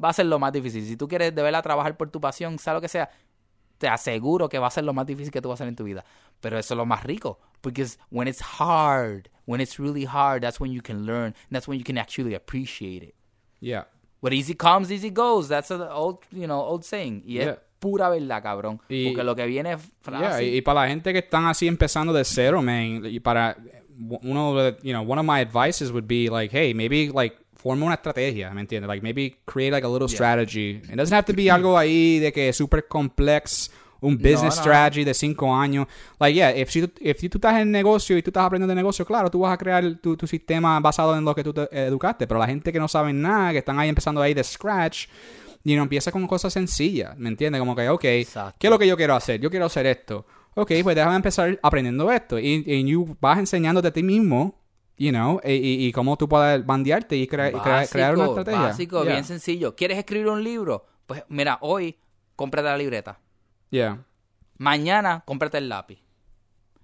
Va 0.03 0.11
a 0.11 0.13
ser 0.13 0.27
lo 0.27 0.39
más 0.39 0.53
difícil. 0.53 0.85
Si 0.87 0.97
tú 0.97 1.09
quieres 1.09 1.35
de 1.35 1.43
verdad 1.43 1.63
trabajar 1.63 1.97
por 1.97 2.11
tu 2.11 2.21
pasión, 2.21 2.59
sea 2.59 2.75
lo 2.75 2.81
que 2.81 2.89
sea, 2.89 3.11
te 3.79 3.89
aseguro 3.89 4.49
que 4.49 4.59
va 4.59 4.67
a 4.67 4.71
ser 4.71 4.85
lo 4.85 4.93
más 4.93 5.07
difícil 5.07 5.33
que 5.33 5.41
tú 5.41 5.49
vas 5.49 5.61
a 5.61 5.65
hacer 5.65 5.69
en 5.69 5.77
tu 5.77 5.85
vida. 5.85 6.05
Pero 6.41 6.59
eso 6.59 6.75
es 6.75 6.79
lo 6.79 6.87
más 6.87 7.03
rico. 7.05 7.41
Because 7.63 7.99
when 8.11 8.29
it's 8.29 8.41
hard, 8.61 9.29
when 9.47 9.61
it's 9.61 9.79
really 9.79 10.05
hard, 10.05 10.43
that's 10.43 10.61
when 10.61 10.73
you 10.73 10.83
can 10.83 11.05
learn. 11.07 11.35
That's 11.51 11.67
when 11.67 11.79
you 11.79 11.85
can 11.85 11.99
actually 11.99 12.35
appreciate 12.35 13.03
it. 13.05 13.15
Yeah. 13.61 13.87
What 14.21 14.33
easy 14.33 14.55
comes, 14.55 14.91
easy 14.91 15.11
goes. 15.11 15.49
That's 15.49 15.71
an 15.71 15.83
old, 15.83 16.19
you 16.31 16.47
know, 16.47 16.61
old 16.61 16.83
saying. 16.85 17.23
Y 17.25 17.35
Yeah. 17.35 17.51
es 17.53 17.59
pura 17.81 18.09
verdad, 18.09 18.43
cabrón. 18.43 18.81
Y- 18.89 19.09
Porque 19.11 19.25
lo 19.25 19.35
que 19.35 19.47
viene 19.47 19.73
es 19.73 19.91
Yeah, 20.09 20.43
y, 20.43 20.57
y 20.59 20.63
para 20.63 20.83
la 20.83 20.89
gente 20.89 21.13
que 21.13 21.21
están 21.21 21.47
así 21.47 21.67
empezando 21.69 22.13
de 22.13 22.25
cero, 22.25 22.61
man, 22.63 23.03
y 23.05 23.21
para 23.21 23.57
uno, 24.23 24.55
de- 24.57 24.79
you 24.83 24.93
know, 24.93 25.03
one 25.03 25.19
of 25.19 25.27
my 25.27 25.41
advices 25.41 25.91
would 25.91 26.07
be 26.07 26.29
like, 26.29 26.51
hey, 26.57 26.73
maybe 26.75 27.11
like 27.13 27.37
forma 27.59 27.85
una 27.87 27.97
estrategia, 27.97 28.51
¿me 28.55 28.61
entiendes? 28.61 28.89
Like 28.89 29.03
maybe 29.03 29.39
create 29.45 29.73
like 29.73 29.85
a 29.85 29.89
little 29.89 30.09
strategy. 30.09 30.81
It 30.89 30.97
doesn't 30.97 31.13
have 31.13 31.27
to 31.27 31.35
be 31.35 31.51
algo 31.51 31.77
ahí 31.77 32.21
de 32.21 32.33
que 32.33 32.53
super 32.53 32.87
complex, 32.87 33.71
un 34.01 34.17
business 34.17 34.57
no. 34.57 34.63
strategy 34.63 35.05
de 35.05 35.13
cinco 35.13 35.53
años. 35.55 35.87
Like 36.21 36.35
yeah, 36.35 36.51
if, 36.57 36.71
si, 36.71 36.89
if 37.01 37.19
tú 37.29 37.39
estás 37.39 37.61
en 37.61 37.73
negocio 37.73 38.17
y 38.17 38.23
tú 38.23 38.31
estás 38.31 38.45
aprendiendo 38.45 38.71
de 38.71 38.77
negocio, 38.77 39.05
claro, 39.05 39.29
tú 39.29 39.41
vas 39.41 39.53
a 39.53 39.59
crear 39.59 39.97
tu, 40.01 40.17
tu 40.17 40.27
sistema 40.27 40.79
basado 40.79 41.17
en 41.17 41.25
lo 41.25 41.35
que 41.35 41.43
tú 41.43 41.53
te 41.53 41.69
educaste, 41.73 42.27
pero 42.29 42.39
la 42.39 42.47
gente 42.47 42.73
que 42.73 42.79
no 42.79 42.87
sabe 42.87 43.13
nada, 43.13 43.51
que 43.51 43.59
están 43.59 43.79
ahí 43.79 43.89
empezando 43.89 44.23
ahí 44.23 44.35
de 44.35 44.45
scratch, 44.45 45.09
you 45.65 45.75
know, 45.75 45.83
empieza 45.83 46.13
con 46.13 46.27
cosas 46.29 46.53
sencillas, 46.53 47.19
¿me 47.19 47.29
entiendes? 47.29 47.59
Como 47.59 47.75
que, 47.75 47.89
ok, 47.89 48.05
Exacto. 48.05 48.57
¿qué 48.59 48.69
es 48.69 48.71
lo 48.71 48.79
que 48.79 48.87
yo 48.87 48.97
quiero 48.97 49.17
hacer? 49.17 49.41
Yo 49.41 49.51
quiero 49.51 49.67
hacer 49.67 49.87
esto. 49.87 50.25
Ok, 50.55 50.73
pues 50.83 50.97
déjame 50.97 51.17
empezar 51.17 51.59
aprendiendo 51.63 52.11
esto. 52.11 52.39
Y, 52.39 52.65
y 52.67 52.85
you 52.85 53.17
vas 53.21 53.39
enseñándote 53.39 53.89
a 53.89 53.93
ti 53.93 54.03
mismo, 54.03 54.61
you 54.97 55.11
know, 55.11 55.41
y, 55.45 55.53
y- 55.53 55.87
y 55.87 55.93
cómo 55.93 56.17
tú 56.17 56.29
puedes 56.29 56.65
bandearte 56.67 57.17
y, 57.17 57.27
crea- 57.27 57.53
crea- 57.53 57.87
crear 57.87 58.15
una 58.17 58.27
estrategia. 58.27 58.61
Básico, 58.61 59.03
Yeah. 59.05 59.13
bien 59.13 59.25
sencillo. 59.25 59.77
¿Quieres 59.77 59.99
escribir 59.99 60.29
un 60.29 60.43
libro? 60.43 60.87
Pues 61.07 61.23
mira, 61.29 61.59
hoy 61.61 61.99
cómprate 62.37 62.69
la 62.69 62.77
libreta. 62.77 63.21
Yeah. 63.71 64.05
Mañana 64.57 65.23
cómprate 65.25 65.59
el 65.59 65.69
lápiz. 65.69 66.01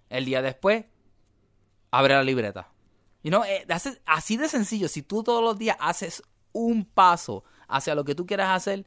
El 0.08 0.24
día 0.24 0.40
después, 0.42 0.84
abre 1.90 2.14
la 2.14 2.22
libreta. 2.22 2.68
You 3.22 3.30
know, 3.30 3.42
eh, 3.44 3.66
así 4.06 4.36
de 4.36 4.48
sencillo. 4.48 4.86
Si 4.88 5.02
tú 5.02 5.22
todos 5.24 5.42
los 5.42 5.58
días 5.58 5.76
haces 5.80 6.22
un 6.52 6.84
paso 6.84 7.42
hacia 7.68 7.94
lo 7.94 8.04
que 8.04 8.14
tú 8.14 8.26
quieras 8.26 8.50
hacer, 8.50 8.86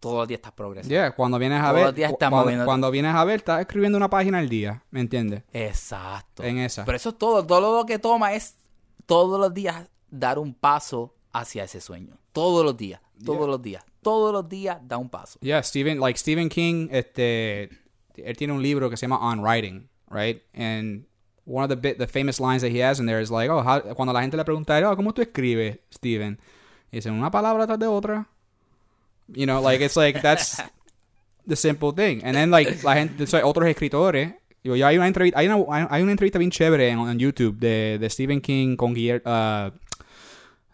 todos 0.00 0.18
los 0.18 0.28
días 0.28 0.38
estás 0.38 0.52
progresando. 0.52 0.92
Yeah, 0.94 1.10
cuando 1.12 1.38
vienes 1.38 1.60
a 1.60 1.64
Todos 1.64 1.74
ver, 1.76 1.84
los 1.86 1.94
días 1.94 2.12
estás 2.12 2.30
cuando, 2.30 2.64
cuando 2.64 2.90
vienes 2.90 3.14
a 3.14 3.24
ver, 3.24 3.36
estás 3.36 3.60
escribiendo 3.60 3.96
una 3.96 4.10
página 4.10 4.38
al 4.38 4.48
día, 4.48 4.84
¿me 4.90 5.00
entiendes? 5.00 5.42
Exacto. 5.52 6.42
En 6.44 6.58
esa. 6.58 6.84
Pero 6.84 6.96
eso 6.96 7.10
es 7.10 7.18
todo. 7.18 7.44
Todo 7.46 7.78
lo 7.78 7.86
que 7.86 7.98
toma 7.98 8.34
es 8.34 8.56
todos 9.06 9.38
los 9.40 9.52
días 9.54 9.88
dar 10.10 10.38
un 10.38 10.54
paso 10.54 11.14
hacia 11.32 11.64
ese 11.64 11.80
sueño. 11.80 12.18
Todos 12.32 12.64
los 12.64 12.76
días. 12.76 13.00
Todos 13.24 13.38
Yeah. 13.40 13.46
los 13.48 13.62
días. 13.62 13.84
Todos 14.02 14.32
los 14.32 14.48
días 14.48 14.78
da 14.82 14.98
un 14.98 15.08
paso. 15.08 15.38
Yeah, 15.40 15.62
Stephen, 15.62 15.98
like 15.98 16.18
Stephen 16.18 16.48
King, 16.48 16.88
este, 16.90 17.70
él 18.16 18.36
tiene 18.36 18.52
un 18.52 18.62
libro 18.62 18.88
que 18.90 18.96
se 18.96 19.06
llama 19.06 19.18
On 19.18 19.40
Writing, 19.40 19.88
right? 20.10 20.42
And 20.54 21.06
one 21.44 21.64
of 21.64 21.68
the 21.70 21.76
bit, 21.76 21.98
the 21.98 22.06
famous 22.06 22.38
lines 22.40 22.62
that 22.62 22.70
he 22.70 22.82
has 22.82 23.00
in 23.00 23.06
there 23.06 23.20
is 23.20 23.30
like, 23.30 23.50
oh, 23.50 23.62
how, 23.62 23.80
cuando 23.94 24.12
la 24.12 24.20
gente 24.20 24.36
le 24.36 24.44
pregunta, 24.44 24.78
oh, 24.88 24.96
¿cómo 24.96 25.12
tú 25.12 25.22
escribes, 25.22 25.78
Stephen? 25.92 26.38
Y 26.92 26.96
dice, 26.98 27.10
una 27.10 27.30
palabra 27.30 27.66
tras 27.66 27.78
de 27.78 27.86
otra. 27.86 28.28
You 29.32 29.46
know, 29.46 29.60
like, 29.60 29.80
it's 29.80 29.96
like, 29.96 30.22
that's 30.22 30.60
the 31.46 31.56
simple 31.56 31.92
thing. 31.92 32.22
And 32.22 32.36
then, 32.36 32.50
like, 32.50 32.82
la 32.84 32.94
gente, 32.94 33.26
like, 33.32 33.44
otros 33.44 33.68
escritores, 33.68 34.34
yo, 34.62 34.74
yo 34.74 34.86
hay 34.86 34.96
una 34.96 35.06
entrevista, 35.06 35.38
hay 35.38 35.48
una, 35.48 35.88
hay 35.90 36.02
una 36.02 36.12
entrevista 36.12 36.38
bien 36.38 36.50
chévere 36.50 36.88
en, 36.88 36.98
en 36.98 37.18
YouTube 37.18 37.58
de, 37.58 37.98
de 37.98 38.10
Stephen 38.10 38.40
King 38.40 38.76
con 38.76 38.94
Guillermo, 38.94 39.72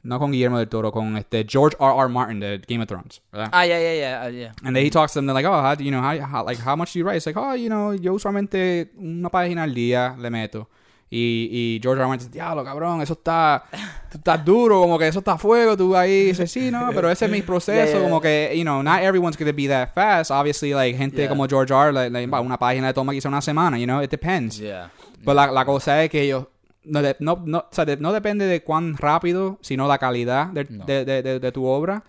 no 0.02 0.18
con 0.18 0.32
Guillermo 0.32 0.58
del 0.58 0.68
Toro, 0.68 0.90
con 0.90 1.16
este 1.16 1.44
George 1.48 1.76
R. 1.78 1.94
R. 1.96 2.08
Martin 2.08 2.40
de 2.40 2.58
Game 2.66 2.82
of 2.82 2.88
Thrones, 2.88 3.22
¿verdad? 3.30 3.50
Ah, 3.52 3.64
yeah 3.64 3.78
yeah 3.78 3.94
ya, 3.94 4.28
yeah. 4.30 4.52
And 4.64 4.74
then 4.74 4.84
he 4.84 4.90
talks 4.90 5.12
to 5.12 5.18
them, 5.18 5.26
they're 5.26 5.34
like, 5.34 5.46
oh, 5.46 5.60
how, 5.62 5.74
do 5.74 5.84
you 5.84 5.90
know, 5.90 6.00
how, 6.00 6.18
how, 6.20 6.44
like, 6.44 6.58
how 6.58 6.74
much 6.74 6.92
do 6.92 6.98
you 6.98 7.04
write? 7.04 7.16
It's 7.16 7.26
like, 7.26 7.36
oh, 7.36 7.52
you 7.52 7.68
know, 7.68 7.92
yo 7.92 8.14
usualmente 8.14 8.90
una 8.98 9.30
página 9.30 9.62
al 9.62 9.74
día 9.74 10.16
le 10.18 10.30
meto. 10.30 10.68
Y, 11.14 11.76
y 11.76 11.80
George 11.82 12.00
R. 12.00 12.08
Martin 12.08 12.30
diablo, 12.30 12.64
cabrón, 12.64 13.02
eso 13.02 13.12
está, 13.12 13.64
tú 14.10 14.16
estás 14.16 14.42
duro, 14.42 14.80
como 14.80 14.98
que 14.98 15.08
eso 15.08 15.18
está 15.18 15.32
a 15.32 15.38
fuego, 15.38 15.76
tú 15.76 15.94
ahí 15.94 16.24
dices, 16.28 16.50
sí, 16.50 16.70
no, 16.70 16.88
pero 16.94 17.10
ese 17.10 17.26
es 17.26 17.30
mi 17.30 17.42
proceso, 17.42 17.84
Yeah, 17.84 17.98
yeah. 17.98 18.02
como 18.02 18.18
que, 18.18 18.50
you 18.56 18.62
know, 18.62 18.82
not 18.82 19.00
everyone's 19.02 19.36
going 19.36 19.50
to 19.50 19.54
be 19.54 19.68
that 19.68 19.90
fast. 19.94 20.30
Obviously, 20.30 20.72
like, 20.72 20.96
gente 20.96 21.18
Yeah. 21.18 21.28
como 21.28 21.46
George 21.46 21.70
R. 21.74 21.92
Like, 21.92 22.10
like, 22.10 22.34
una 22.40 22.58
página 22.58 22.86
de 22.86 22.94
toma 22.94 23.12
quizá 23.12 23.28
una 23.28 23.42
semana, 23.42 23.78
you 23.78 23.84
know, 23.84 24.00
it 24.02 24.10
depends. 24.10 24.56
Yeah. 24.58 24.90
Pero 25.18 25.34
la, 25.34 25.48
la 25.52 25.66
cosa 25.66 26.02
es 26.02 26.08
que 26.08 26.22
ellos 26.22 26.46
no, 26.84 27.02
de- 27.02 27.16
no, 27.20 27.42
no, 27.44 27.58
o 27.58 27.68
sea, 27.70 27.84
de- 27.84 27.98
no 27.98 28.10
depende 28.14 28.46
de 28.46 28.62
cuán 28.62 28.96
rápido, 28.96 29.58
sino 29.60 29.86
la 29.86 29.98
calidad 29.98 30.46
de, 30.46 30.64
No. 30.70 30.86
de- 30.86 31.52
tu 31.52 31.66
obra. 31.66 32.04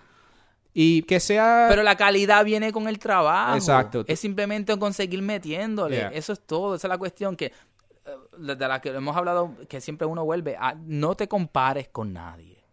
Y 0.73 1.03
que 1.03 1.19
sea... 1.19 1.67
Pero 1.69 1.83
la 1.83 1.95
calidad 1.97 2.43
viene 2.45 2.71
con 2.71 2.87
el 2.87 2.97
trabajo. 2.99 3.53
Exacto. 3.55 4.05
Es 4.07 4.19
simplemente 4.21 4.75
conseguir 4.79 5.21
metiéndole. 5.21 5.97
Yeah. 5.97 6.09
Eso 6.13 6.31
es 6.33 6.39
todo. 6.39 6.73
Esa 6.75 6.87
es 6.87 6.89
la 6.89 6.97
cuestión 6.97 7.35
que, 7.35 7.51
de 8.37 8.55
de 8.55 8.67
la 8.67 8.81
que 8.81 8.89
hemos 8.89 9.15
hablado, 9.15 9.55
que 9.69 9.81
siempre 9.81 10.07
uno 10.07 10.25
vuelve. 10.25 10.55
a- 10.59 10.75
no 10.85 11.15
te 11.15 11.27
compares 11.27 11.87
con 11.89 12.13
nadie. 12.13 12.63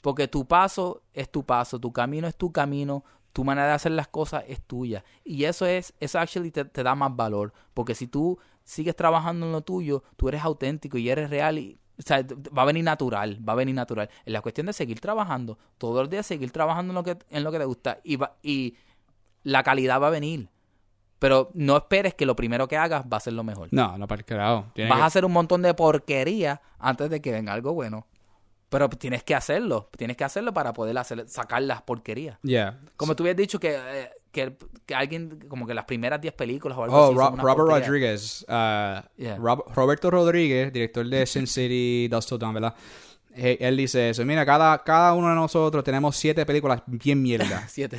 Porque 0.00 0.28
tu 0.28 0.46
paso 0.46 1.02
es 1.12 1.30
tu 1.30 1.44
paso, 1.44 1.78
tu 1.78 1.92
camino 1.92 2.26
es 2.26 2.36
tu 2.36 2.50
camino, 2.52 3.04
tu 3.32 3.44
manera 3.44 3.68
de 3.68 3.72
hacer 3.74 3.92
las 3.92 4.08
cosas 4.08 4.44
es 4.48 4.60
tuya. 4.62 5.04
Y 5.24 5.44
eso 5.44 5.66
es, 5.66 5.92
eso 6.00 6.18
actually 6.18 6.50
te, 6.50 6.64
te 6.64 6.82
da 6.82 6.94
más 6.94 7.14
valor. 7.14 7.52
Porque 7.74 7.94
si 7.94 8.06
tú 8.06 8.38
sigues 8.64 8.96
trabajando 8.96 9.46
en 9.46 9.52
lo 9.52 9.60
tuyo, 9.60 10.02
tú 10.16 10.28
eres 10.28 10.42
auténtico 10.42 10.96
y 10.98 11.10
eres 11.10 11.30
real 11.30 11.58
y 11.58 11.78
o 11.98 12.02
sea, 12.02 12.24
va 12.56 12.62
a 12.62 12.64
venir 12.64 12.82
natural, 12.82 13.38
va 13.46 13.52
a 13.52 13.56
venir 13.56 13.74
natural. 13.74 14.08
Es 14.24 14.32
la 14.32 14.40
cuestión 14.40 14.66
de 14.66 14.72
seguir 14.72 15.00
trabajando, 15.00 15.58
todos 15.76 15.96
los 16.00 16.08
días 16.08 16.24
seguir 16.24 16.50
trabajando 16.50 16.92
en 16.92 16.94
lo 16.94 17.04
que, 17.04 17.18
en 17.28 17.44
lo 17.44 17.52
que 17.52 17.58
te 17.58 17.66
gusta 17.66 18.00
y, 18.02 18.16
va- 18.16 18.36
y 18.42 18.74
la 19.42 19.62
calidad 19.62 20.00
va 20.00 20.06
a 20.06 20.10
venir. 20.10 20.48
Pero 21.20 21.50
no 21.54 21.76
esperes 21.76 22.14
que 22.14 22.26
lo 22.26 22.34
primero 22.34 22.66
que 22.66 22.76
hagas 22.76 23.04
va 23.04 23.18
a 23.18 23.20
ser 23.20 23.34
lo 23.34 23.44
mejor. 23.44 23.68
No, 23.70 23.96
no, 23.96 24.08
para 24.08 24.20
el 24.20 24.24
Vas 24.88 24.96
que- 24.96 25.02
a 25.02 25.06
hacer 25.06 25.24
un 25.24 25.32
montón 25.32 25.62
de 25.62 25.72
porquería 25.74 26.60
antes 26.80 27.08
de 27.10 27.20
que 27.20 27.30
venga 27.30 27.52
algo 27.52 27.72
bueno. 27.74 28.06
Pero 28.70 28.88
tienes 28.88 29.22
que 29.24 29.34
hacerlo, 29.34 29.90
tienes 29.96 30.16
que 30.16 30.22
hacerlo 30.24 30.52
para 30.54 30.72
poder 30.72 30.96
hacer, 30.96 31.28
sacar 31.28 31.60
las 31.62 31.82
porquerías. 31.82 32.38
Yeah. 32.42 32.78
Como 32.96 33.16
tú 33.16 33.24
habías 33.24 33.36
dicho 33.36 33.58
que, 33.58 33.74
eh, 33.76 34.10
que, 34.30 34.56
que 34.86 34.94
alguien, 34.94 35.40
como 35.48 35.66
que 35.66 35.74
las 35.74 35.84
primeras 35.86 36.20
10 36.20 36.32
películas 36.34 36.78
o 36.78 36.84
algo 36.84 36.96
Oh, 36.96 37.04
así. 37.06 37.14
Ro- 37.16 37.30
Robert 37.36 37.56
porquería. 37.58 37.86
Rodriguez. 37.86 38.42
uh, 38.48 39.02
Yeah. 39.16 39.36
Rob- 39.38 39.64
Roberto 39.74 40.10
Rodríguez, 40.10 40.72
director 40.72 41.04
de 41.04 41.26
Sin 41.26 41.46
City, 41.48 42.06
Dust 42.12 42.30
¿verdad? 42.32 42.74
Eh, 43.34 43.58
Él 43.60 43.76
dice 43.76 44.10
eso. 44.10 44.24
Mira, 44.24 44.44
cada, 44.44 44.82
cada 44.82 45.14
uno 45.14 45.28
de 45.28 45.34
nosotros 45.34 45.84
tenemos 45.84 46.16
siete 46.16 46.44
películas 46.44 46.82
bien 46.86 47.22
mierda. 47.22 47.64
Siete. 47.68 47.98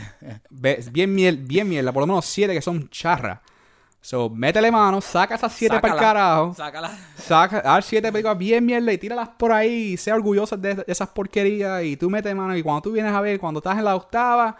Bien, 0.49 1.13
miel, 1.13 1.37
bien 1.37 1.67
mierda. 1.67 1.91
Por 1.91 2.01
lo 2.01 2.07
menos 2.07 2.25
siete 2.25 2.53
que 2.53 2.61
son 2.61 2.89
charras. 2.89 3.39
So, 4.03 4.31
métele 4.31 4.71
mano, 4.71 4.99
saca 4.99 5.35
esas 5.35 5.53
siete 5.53 5.79
para 5.79 5.93
el 5.93 5.99
carajo. 5.99 6.55
Sácala. 6.55 6.91
Saca, 7.15 7.59
haz 7.59 7.85
siete 7.85 8.11
películas 8.11 8.35
bien 8.35 8.65
mierda 8.65 8.91
y 8.91 8.97
tíralas 8.97 9.29
por 9.29 9.51
ahí 9.51 9.93
y 9.93 9.97
sea 9.97 10.15
orgulloso 10.15 10.57
de, 10.57 10.73
de 10.73 10.83
esas 10.87 11.09
porquerías 11.09 11.83
y 11.83 11.95
tú 11.97 12.09
metes 12.09 12.35
mano 12.35 12.57
y 12.57 12.63
cuando 12.63 12.81
tú 12.81 12.91
vienes 12.91 13.13
a 13.13 13.21
ver, 13.21 13.39
cuando 13.39 13.59
estás 13.59 13.77
en 13.77 13.85
la 13.85 13.95
octava, 13.95 14.57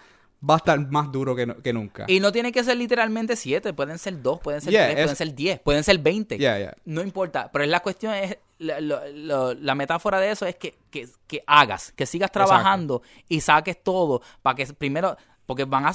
va 0.48 0.56
a 0.56 0.58
estar 0.58 0.80
más 0.90 1.12
duro 1.12 1.36
que, 1.36 1.46
no- 1.46 1.58
que 1.62 1.72
nunca. 1.74 2.06
Y 2.08 2.20
no 2.20 2.32
tiene 2.32 2.52
que 2.52 2.64
ser 2.64 2.76
literalmente 2.78 3.36
siete, 3.36 3.74
pueden 3.74 3.98
ser 4.00 4.22
dos, 4.22 4.40
pueden 4.40 4.60
ser 4.62 4.72
Yeah, 4.74 4.86
tres, 4.86 4.98
es- 4.98 5.04
pueden 5.04 5.16
ser 5.16 5.36
diez, 5.36 5.60
pueden 5.60 5.84
ser 5.84 6.00
veinte. 6.00 6.38
Yeah, 6.38 6.58
yeah. 6.58 6.74
No 6.86 7.02
importa, 7.02 7.52
pero 7.52 7.66
la 7.66 7.80
cuestión 7.82 8.14
es, 8.16 8.38
la, 8.58 8.80
lo- 8.82 9.54
la 9.54 9.76
metáfora 9.76 10.20
de 10.20 10.32
eso 10.32 10.46
es 10.46 10.56
que, 10.56 10.76
que, 10.90 11.08
que 11.28 11.44
hagas, 11.46 11.92
que 11.92 12.06
sigas 12.06 12.32
trabajando 12.32 13.02
y 13.30 13.42
saques 13.42 13.82
todo 13.84 14.22
para 14.42 14.56
que 14.56 14.66
primero, 14.74 15.16
porque 15.46 15.66
van 15.66 15.86
a, 15.86 15.94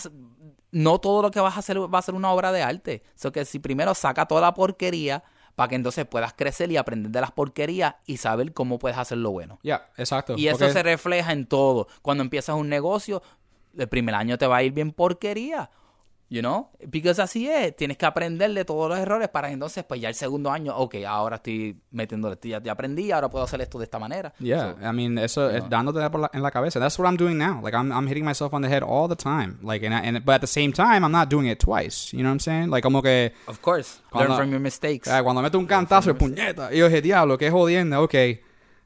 no 0.72 0.98
todo 1.00 1.22
lo 1.22 1.30
que 1.30 1.40
vas 1.40 1.56
a 1.56 1.60
hacer 1.60 1.78
va 1.92 1.98
a 1.98 2.02
ser 2.02 2.14
una 2.14 2.30
obra 2.32 2.52
de 2.52 2.62
arte. 2.62 3.02
O 3.24 3.32
que 3.32 3.44
si 3.44 3.58
primero 3.58 3.94
saca 3.94 4.26
toda 4.26 4.40
la 4.42 4.54
porquería 4.54 5.24
para 5.54 5.68
que 5.70 5.74
entonces 5.74 6.04
puedas 6.04 6.34
crecer 6.34 6.70
y 6.70 6.76
aprender 6.76 7.10
de 7.10 7.20
las 7.20 7.32
porquerías 7.32 7.94
y 8.04 8.18
saber 8.18 8.52
cómo 8.52 8.78
puedes 8.78 8.98
hacer 8.98 9.18
lo 9.18 9.30
bueno. 9.30 9.58
Ya, 9.62 9.88
exacto. 9.96 10.34
Y 10.36 10.48
eso 10.48 10.58
se 10.70 10.82
refleja 10.82 11.32
en 11.32 11.46
todo. 11.46 11.88
Cuando 12.02 12.22
empiezas 12.22 12.56
un 12.56 12.68
negocio, 12.68 13.22
el 13.76 13.88
primer 13.88 14.14
año 14.14 14.38
te 14.38 14.46
va 14.46 14.56
a 14.58 14.62
ir 14.62 14.72
bien 14.72 14.92
porquería. 14.92 15.70
You 16.28 16.40
know? 16.40 16.70
Porque 16.80 17.10
así 17.10 17.48
es. 17.48 17.76
Tienes 17.76 17.96
que 17.96 18.04
aprender 18.04 18.52
de 18.52 18.64
todos 18.64 18.88
los 18.88 18.98
errores 18.98 19.28
para 19.28 19.48
entonces, 19.52 19.84
pues 19.84 20.00
ya 20.00 20.08
el 20.08 20.16
segundo 20.16 20.50
año, 20.50 20.76
ok, 20.76 20.96
ahora 21.06 21.36
estoy 21.36 21.80
metiéndole, 21.92 22.36
ya, 22.42 22.60
ya 22.60 22.72
aprendí, 22.72 23.12
ahora 23.12 23.28
puedo 23.28 23.44
hacer 23.44 23.60
esto 23.60 23.78
de 23.78 23.84
esta 23.84 24.00
manera. 24.00 24.34
Yeah, 24.40 24.74
So, 24.80 24.88
I 24.90 24.92
mean, 24.92 25.18
eso 25.18 25.48
es 25.48 25.62
dándote 25.70 26.00
la- 26.00 26.30
en 26.34 26.42
la 26.42 26.50
cabeza. 26.50 26.80
That's 26.80 26.98
what 26.98 27.06
I'm 27.08 27.16
doing 27.16 27.38
now. 27.38 27.60
Like 27.62 27.76
I'm, 27.76 27.92
I'm 27.92 28.08
hitting 28.08 28.24
myself 28.24 28.52
on 28.54 28.62
the 28.62 28.68
head 28.68 28.82
all 28.82 29.08
the 29.08 29.14
time. 29.14 29.58
Like, 29.62 29.86
and, 29.86 29.94
I- 29.94 30.00
and 30.08 30.18
but 30.24 30.34
at 30.34 30.40
the 30.40 30.48
same 30.48 30.72
time, 30.72 31.04
I'm 31.04 31.12
not 31.12 31.28
doing 31.30 31.46
it 31.46 31.60
twice. 31.60 32.12
You 32.12 32.24
know 32.24 32.30
what 32.30 32.32
I'm 32.32 32.40
saying? 32.40 32.70
Like 32.70 32.82
como 32.82 33.02
que 33.02 33.32
of 33.46 33.60
course. 33.60 34.00
Cuando- 34.10 34.30
Learn 34.30 34.40
from 34.40 34.50
your 34.50 34.60
mistakes. 34.60 35.06
ah, 35.08 35.22
cuando 35.22 35.42
meto 35.42 35.60
un 35.60 35.66
cantazo 35.66 36.12
de 36.12 36.14
puñeta 36.18 36.74
y 36.74 36.78
yo 36.78 36.88
dije, 36.88 37.02
diablo, 37.02 37.38
qué 37.38 37.52
jodiendo. 37.52 38.02
Ok, 38.02 38.14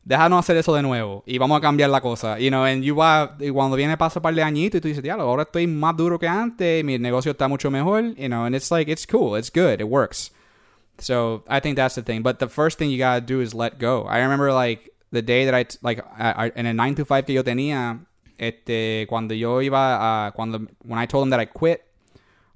déjanos 0.04 0.38
hacer 0.38 0.56
eso 0.56 0.74
de 0.74 0.82
nuevo 0.82 1.22
y 1.26 1.38
vamos 1.38 1.58
a 1.58 1.60
cambiar 1.60 1.90
la 1.90 2.00
cosa. 2.00 2.38
You 2.38 2.48
know, 2.48 2.64
and 2.64 2.82
you 2.82 2.96
va, 2.96 3.36
y 3.38 3.50
cuando 3.50 3.76
viene 3.76 3.96
pasa 3.96 4.18
un 4.18 4.22
par 4.22 4.34
de 4.34 4.42
añitos 4.42 4.78
y 4.78 4.80
tú 4.80 4.88
dices, 4.88 5.02
diablo, 5.02 5.24
ahora 5.24 5.42
estoy 5.42 5.66
más 5.66 5.96
duro 5.96 6.18
que 6.18 6.28
antes, 6.28 6.84
mi 6.84 6.98
negocio 6.98 7.32
está 7.32 7.48
mucho 7.48 7.70
mejor. 7.70 8.14
You 8.16 8.28
know, 8.28 8.44
and 8.44 8.54
it's 8.54 8.70
like 8.70 8.90
it's 8.90 9.06
cool, 9.06 9.36
it's 9.36 9.50
good, 9.50 9.80
it 9.80 9.88
works. 9.88 10.32
So 10.98 11.44
I 11.48 11.60
think 11.60 11.76
that's 11.76 11.94
the 11.94 12.02
thing. 12.02 12.22
But 12.22 12.38
the 12.38 12.48
first 12.48 12.78
thing 12.78 12.90
you 12.90 12.98
gotta 12.98 13.20
do 13.20 13.40
is 13.40 13.54
let 13.54 13.78
go. 13.78 14.06
I 14.06 14.20
remember 14.20 14.52
like 14.52 14.90
the 15.10 15.22
day 15.22 15.44
that 15.46 15.54
I 15.54 15.64
like 15.82 16.04
I, 16.18 16.46
I, 16.46 16.52
en 16.56 16.66
el 16.66 16.74
9 16.74 16.96
to 16.96 17.04
5 17.04 17.26
que 17.26 17.34
yo 17.34 17.42
tenía, 17.42 18.00
este, 18.38 19.06
cuando 19.08 19.34
yo 19.34 19.60
iba 19.60 20.26
a, 20.26 20.32
cuando, 20.32 20.66
when 20.84 20.98
I 20.98 21.06
told 21.06 21.24
them 21.24 21.30
that 21.30 21.40
I 21.40 21.46
quit, 21.46 21.82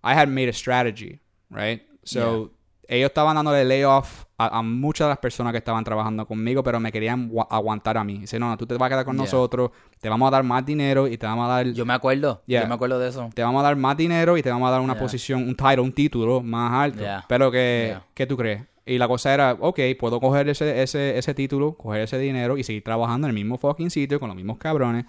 I 0.02 0.14
had 0.14 0.28
made 0.28 0.48
a 0.48 0.52
strategy, 0.52 1.20
right? 1.50 1.82
So 2.04 2.50
ellos 2.88 3.10
estaban 3.10 3.36
dándole 3.36 3.64
layoff 3.64 4.23
a, 4.36 4.58
a 4.58 4.62
muchas 4.62 5.06
de 5.06 5.10
las 5.10 5.18
personas 5.18 5.52
que 5.52 5.58
estaban 5.58 5.84
trabajando 5.84 6.26
conmigo, 6.26 6.62
pero 6.62 6.80
me 6.80 6.90
querían 6.90 7.30
gua- 7.30 7.46
aguantar 7.50 7.96
a 7.98 8.04
mí. 8.04 8.18
Dice, 8.18 8.38
no, 8.38 8.48
no, 8.48 8.56
tú 8.56 8.66
te 8.66 8.74
vas 8.74 8.86
a 8.86 8.90
quedar 8.90 9.04
con 9.04 9.14
Yeah. 9.16 9.24
nosotros, 9.24 9.70
te 10.00 10.08
vamos 10.08 10.26
a 10.28 10.30
dar 10.32 10.42
más 10.42 10.66
dinero 10.66 11.06
y 11.06 11.16
te 11.16 11.26
vamos 11.26 11.46
a 11.48 11.52
dar 11.52 11.66
Yo 11.72 11.86
me 11.86 11.94
acuerdo. 11.94 12.42
Yeah. 12.46 12.62
Yo 12.62 12.68
me 12.68 12.74
acuerdo 12.74 12.98
de 12.98 13.08
eso. 13.08 13.30
te 13.32 13.42
vamos 13.42 13.60
a 13.60 13.64
dar 13.64 13.76
más 13.76 13.96
dinero 13.96 14.36
y 14.36 14.42
te 14.42 14.50
vamos 14.50 14.68
a 14.68 14.72
dar 14.72 14.80
una 14.80 14.94
Yeah. 14.94 15.02
posición, 15.02 15.42
un 15.42 15.54
title, 15.54 15.80
un 15.80 15.92
título 15.92 16.42
más 16.42 16.72
alto. 16.72 17.04
Pero 17.28 17.50
que. 17.50 17.96
¿qué 18.14 18.26
tú 18.26 18.36
crees? 18.36 18.62
Y 18.86 18.98
la 18.98 19.08
cosa 19.08 19.32
era, 19.32 19.56
ok, 19.60 19.80
puedo 19.98 20.20
coger 20.20 20.46
ese, 20.50 20.82
ese, 20.82 21.16
ese 21.16 21.32
título, 21.32 21.74
coger 21.74 22.02
ese 22.02 22.18
dinero 22.18 22.58
y 22.58 22.64
seguir 22.64 22.84
trabajando 22.84 23.26
en 23.26 23.30
el 23.30 23.34
mismo 23.34 23.56
fucking 23.56 23.90
sitio 23.90 24.20
con 24.20 24.28
los 24.28 24.36
mismos 24.36 24.58
cabrones. 24.58 25.06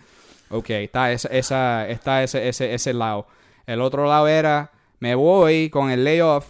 Ok, 0.50 0.70
está, 0.70 1.12
esa, 1.12 1.28
esa, 1.30 1.90
está 1.90 2.24
ese, 2.24 2.48
ese, 2.48 2.74
ese 2.74 2.94
lado. 2.94 3.28
El 3.66 3.82
otro 3.82 4.06
lado 4.08 4.28
era, 4.30 4.72
me 5.00 5.16
voy 5.16 5.70
con 5.72 5.90
el 5.90 6.04
layoff. 6.06 6.46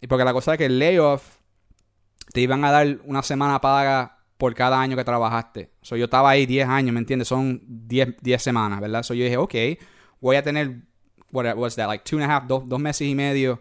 Y 0.00 0.06
porque 0.06 0.24
la 0.24 0.32
cosa 0.32 0.52
es 0.52 0.58
que 0.58 0.66
el 0.66 0.78
layoff 0.78 1.37
te 2.32 2.40
iban 2.40 2.64
a 2.64 2.70
dar 2.70 2.98
una 3.04 3.22
semana 3.22 3.60
paga 3.60 4.18
por 4.36 4.54
cada 4.54 4.80
año 4.80 4.96
que 4.96 5.04
trabajaste. 5.04 5.70
So, 5.82 5.96
yo 5.96 6.04
estaba 6.04 6.30
ahí 6.30 6.46
10 6.46 6.68
años, 6.68 6.92
¿me 6.92 7.00
entiendes? 7.00 7.28
Son 7.28 7.60
10, 7.66 8.16
10 8.20 8.42
semanas, 8.42 8.80
¿verdad? 8.80 9.02
So, 9.02 9.14
yo 9.14 9.24
dije, 9.24 9.36
ok, 9.36 9.54
voy 10.20 10.36
a 10.36 10.42
tener, 10.42 10.82
what 11.32 11.56
was 11.56 11.76
that, 11.76 11.88
like 11.88 12.04
two 12.04 12.18
and 12.18 12.30
a 12.30 12.36
half, 12.36 12.46
dos, 12.46 12.68
dos 12.68 12.80
meses 12.80 13.08
y 13.08 13.14
medio, 13.14 13.60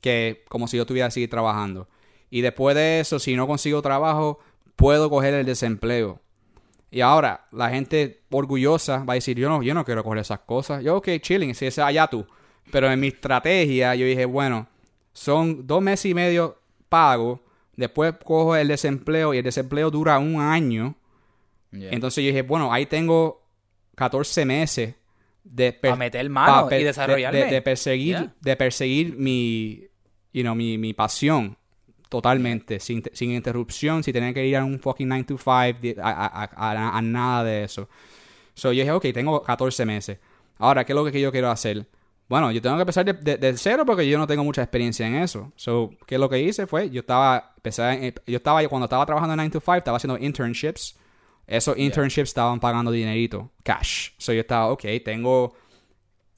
que 0.00 0.44
como 0.48 0.66
si 0.66 0.76
yo 0.76 0.86
tuviera 0.86 1.08
que 1.08 1.12
seguir 1.12 1.30
trabajando. 1.30 1.88
Y 2.30 2.40
después 2.40 2.74
de 2.74 3.00
eso, 3.00 3.18
si 3.18 3.36
no 3.36 3.46
consigo 3.46 3.82
trabajo, 3.82 4.38
puedo 4.76 5.10
coger 5.10 5.34
el 5.34 5.46
desempleo. 5.46 6.20
Y 6.90 7.00
ahora, 7.00 7.46
la 7.52 7.70
gente 7.70 8.22
orgullosa 8.30 9.04
va 9.04 9.12
a 9.12 9.16
decir, 9.16 9.36
yo 9.36 9.48
no, 9.48 9.62
yo 9.62 9.74
no 9.74 9.84
quiero 9.84 10.02
coger 10.04 10.20
esas 10.20 10.40
cosas. 10.40 10.82
Yo, 10.82 10.96
ok, 10.96 11.08
chilling, 11.20 11.54
si 11.54 11.66
es 11.66 11.78
allá 11.78 12.06
tú. 12.06 12.26
Pero 12.70 12.90
en 12.90 12.98
mi 12.98 13.08
estrategia, 13.08 13.94
yo 13.94 14.06
dije, 14.06 14.24
bueno, 14.24 14.68
son 15.12 15.66
dos 15.66 15.82
meses 15.82 16.06
y 16.06 16.14
medio 16.14 16.60
pago, 16.88 17.43
después 17.76 18.14
cojo 18.24 18.56
el 18.56 18.68
desempleo 18.68 19.34
y 19.34 19.38
el 19.38 19.44
desempleo 19.44 19.90
dura 19.90 20.18
un 20.18 20.40
año. 20.40 20.94
Yeah. 21.72 21.90
Entonces 21.92 22.22
yo 22.24 22.28
dije, 22.28 22.42
bueno, 22.42 22.72
ahí 22.72 22.86
tengo 22.86 23.42
14 23.96 24.44
meses 24.44 24.94
de 25.42 25.78
meter 25.98 26.28
mano 26.30 26.68
y 26.70 26.74
de- 26.78 26.84
desarrollarme. 26.84 27.38
De, 27.44 27.50
de 27.50 27.62
perseguir, 27.62 28.16
Yeah. 28.16 28.34
de 28.40 28.56
perseguir 28.56 29.16
mi, 29.16 29.88
you 30.32 30.42
know, 30.42 30.54
mi, 30.54 30.78
mi 30.78 30.94
pasión 30.94 31.56
totalmente, 32.08 32.78
sin, 32.80 33.02
sin 33.12 33.32
interrupción, 33.32 34.02
sin 34.04 34.12
tener 34.12 34.32
que 34.34 34.46
ir 34.46 34.56
a 34.56 34.64
un 34.64 34.78
fucking 34.78 35.08
9 35.08 35.24
to 35.24 35.36
5, 35.38 35.78
de- 35.80 35.96
a, 36.00 36.10
a- 36.10 36.44
a- 36.54 36.98
a 36.98 37.02
nada 37.02 37.42
de 37.44 37.64
eso. 37.64 37.88
So 38.54 38.72
yo 38.72 38.80
dije, 38.82 38.92
ok, 38.92 39.06
tengo 39.12 39.42
14 39.42 39.84
meses. 39.84 40.18
Ahora, 40.58 40.84
¿qué 40.84 40.92
es 40.92 40.94
lo 40.96 41.04
que 41.10 41.20
yo 41.20 41.32
quiero 41.32 41.50
hacer? 41.50 41.86
Bueno, 42.28 42.52
yo 42.52 42.62
tengo 42.62 42.76
que 42.76 42.82
empezar 42.82 43.04
de, 43.04 43.12
de- 43.14 43.36
de 43.36 43.56
cero 43.58 43.82
porque 43.84 44.08
yo 44.08 44.16
no 44.16 44.26
tengo 44.28 44.44
mucha 44.44 44.62
experiencia 44.62 45.06
en 45.06 45.16
eso. 45.16 45.52
So, 45.56 45.90
¿qué 46.06 46.14
es 46.14 46.20
lo 46.20 46.28
que 46.28 46.40
hice? 46.40 46.66
Fue, 46.68 46.88
yo 46.88 47.00
estaba, 47.00 47.53
empecé, 47.64 47.82
en- 48.08 48.14
yo 48.26 48.36
estaba, 48.36 48.66
cuando 48.68 48.84
estaba 48.84 49.06
trabajando 49.06 49.32
en 49.32 49.38
9 49.38 49.50
to 49.50 49.60
5, 49.60 49.74
estaba 49.76 49.96
haciendo 49.96 50.18
internships. 50.18 50.96
Esos 51.46 51.76
internships 51.78 52.30
estaban 52.30 52.60
pagando 52.60 52.90
dinerito, 52.90 53.50
cash. 53.62 54.10
So, 54.18 54.32
yo 54.32 54.40
estaba, 54.40 54.68
ok, 54.68 54.84
tengo, 55.04 55.54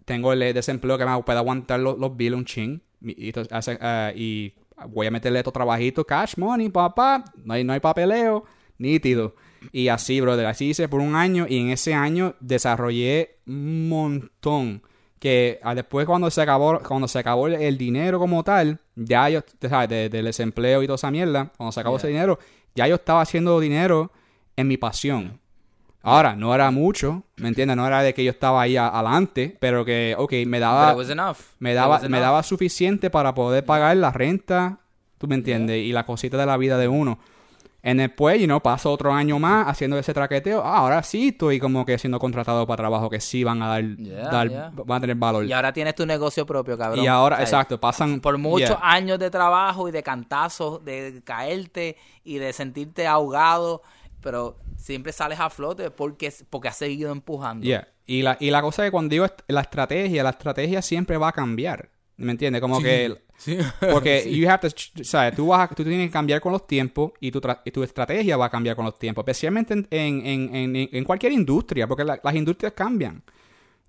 tengo 0.05 0.33
el 0.33 0.41
desempleo 0.55 0.99
que 0.99 1.05
me 1.05 1.23
puede 1.23 1.39
aguantar 1.39 1.81
los, 1.81 1.99
los 1.99 2.17
bills 2.17 2.37
un 2.37 2.45
ching. 2.45 2.81
Y, 3.01 3.33
ah, 3.81 4.13
y 4.15 4.55
voy 4.89 5.07
a 5.07 5.11
meterle 5.11 5.39
estos 5.39 5.53
trabajitos, 5.53 6.05
cash 6.05 6.35
money, 6.37 6.69
papá. 6.71 7.25
No 7.45 7.55
hay, 7.55 7.63
no 7.65 7.73
hay 7.73 7.81
papeleo, 7.81 8.45
nítido. 8.79 9.35
Y 9.73 9.89
así, 9.89 10.21
brother, 10.21 10.47
así 10.47 10.71
hice 10.71 10.89
por 10.89 11.01
un 11.01 11.15
año. 11.15 11.47
Y 11.49 11.59
en 11.59 11.71
ese 11.71 11.95
año 11.95 12.35
desarrollé 12.41 13.39
un 13.47 13.89
montón. 13.89 14.83
Que 15.27 15.59
ah, 15.65 15.75
después 15.75 16.07
cuando 16.07 16.31
se 16.31 16.41
acabó, 16.41 16.79
cuando 16.87 17.09
se 17.09 17.19
acabó 17.19 17.49
el, 17.49 17.77
dinero 17.79 18.19
como 18.21 18.45
tal, 18.45 18.79
ya 18.95 19.29
yo, 19.29 19.43
tú 19.43 19.69
sabes, 19.69 19.89
de- 19.89 20.09
del 20.09 20.27
desempleo 20.27 20.83
y 20.83 20.87
toda 20.87 20.95
esa 20.97 21.11
mierda, 21.11 21.51
cuando 21.57 21.73
se 21.73 21.81
acabó 21.81 21.97
Yeah. 21.97 21.99
ese 21.99 22.09
dinero, 22.09 22.39
ya 22.77 22.87
yo 22.87 22.95
estaba 22.95 23.23
haciendo 23.23 23.59
dinero 23.59 24.13
en 24.57 24.69
mi 24.69 24.77
pasión. 24.77 25.41
Ahora, 26.03 26.37
no 26.37 26.55
era 26.55 26.71
mucho, 26.71 27.25
¿me 27.39 27.49
entiendes? 27.49 27.77
No 27.77 27.85
era 27.85 28.03
de 28.03 28.15
que 28.15 28.23
yo 28.23 28.31
estaba 28.31 28.63
ahí 28.63 28.77
a- 28.77 28.87
adelante, 28.87 29.57
pero 29.59 29.85
que, 29.85 30.15
ok, 30.17 30.33
me 30.47 30.61
daba, 30.61 30.93
it 30.93 30.97
was 30.97 31.11
enough. 31.11 31.39
me 31.59 31.71
It 31.73 31.77
daba, 31.77 31.95
was 31.95 32.03
me 32.03 32.07
enough. 32.09 32.21
daba 32.21 32.43
suficiente 32.45 33.11
para 33.11 33.35
poder 33.35 33.65
pagar 33.65 33.97
la 33.97 34.13
renta, 34.13 34.79
tú 35.19 35.27
me 35.27 35.35
entiendes, 35.35 35.79
y 35.85 35.91
la 35.93 36.07
cosita 36.07 36.37
de 36.37 36.47
la 36.47 36.57
vida 36.57 36.79
de 36.79 36.87
uno. 36.87 37.19
Y 37.89 37.95
después, 37.97 38.41
you 38.41 38.47
know, 38.47 38.61
paso 38.61 38.91
otro 38.91 39.13
año 39.13 39.39
más 39.39 39.69
haciendo 39.69 39.97
ese 39.97 40.13
traqueteo. 40.13 40.61
Ah, 40.65 40.79
ahora 40.79 41.03
sí 41.05 41.29
estoy 41.29 41.61
como 41.61 41.87
que 41.87 41.97
siendo 41.99 42.19
contratado 42.19 42.67
para 42.67 42.79
trabajo 42.79 43.09
que 43.09 43.21
sí 43.21 43.45
van 43.45 43.63
a 43.63 43.69
dar, 43.69 43.85
Yeah, 43.97 44.29
dar- 44.29 44.49
yeah. 44.49 44.73
van 44.75 44.99
a 44.99 45.01
tener 45.03 45.17
valor. 45.17 45.45
Y 45.45 45.53
ahora 45.53 45.73
tienes 45.73 45.95
tu 45.95 46.05
negocio 46.05 46.45
propio, 46.45 46.77
cabrón. 46.77 47.05
Y 47.05 47.07
ahora, 47.07 47.37
O 47.37 47.39
sea, 47.39 47.45
exacto, 47.45 47.79
pasan 47.81 48.21
Por 48.21 48.39
muchos 48.39 48.71
yeah. 48.71 48.81
años 48.83 49.19
de 49.21 49.31
trabajo 49.31 49.89
y 49.89 49.93
de 49.93 50.03
cantazos, 50.03 50.85
de 50.85 51.21
caerte 51.25 51.97
y 52.25 52.39
de 52.39 52.53
sentirte 52.53 53.07
ahogado, 53.07 53.83
pero 54.21 54.57
siempre 54.77 55.13
sales 55.13 55.39
a 55.39 55.49
flote 55.49 55.91
porque, 55.93 56.33
porque 56.51 56.69
has 56.69 56.77
seguido 56.77 57.13
empujando. 57.13 57.65
Y 58.09 58.23
la, 58.23 58.37
y 58.41 58.51
la 58.51 58.63
cosa 58.63 58.83
es 58.83 58.89
que 58.89 58.93
cuando 58.93 59.11
digo 59.11 59.27
la 59.49 59.61
estrategia, 59.61 60.25
la 60.25 60.31
estrategia 60.31 60.83
siempre 60.83 61.17
va 61.19 61.29
a 61.29 61.33
cambiar. 61.33 61.91
¿Me 62.17 62.33
entiendes? 62.33 62.61
Como 62.63 62.81
que... 62.81 63.23
Sí. 63.37 63.59
Porque 63.93 64.31
you 64.35 64.49
have 64.49 64.69
to, 64.69 64.75
¿sabes? 65.05 65.35
Tú, 65.37 65.47
vas 65.49 65.71
a- 65.71 65.75
tú 65.75 65.85
tienes 65.85 66.09
que 66.09 66.13
cambiar 66.13 66.41
con 66.41 66.53
los 66.53 66.67
tiempos 66.67 67.13
y 67.21 67.31
tu, 67.31 67.41
y 67.65 67.71
tu 67.71 67.83
estrategia 67.83 68.37
va 68.37 68.47
a 68.47 68.51
cambiar 68.51 68.77
con 68.77 68.85
los 68.85 68.99
tiempos. 68.99 69.23
Especialmente 69.23 69.75
en, 69.75 69.87
en, 69.91 70.77
en, 70.93 71.05
cualquier 71.05 71.33
industria, 71.33 71.87
porque 71.87 72.05
la- 72.05 72.21
las 72.23 72.35
industrias 72.35 72.73
cambian. 72.75 73.23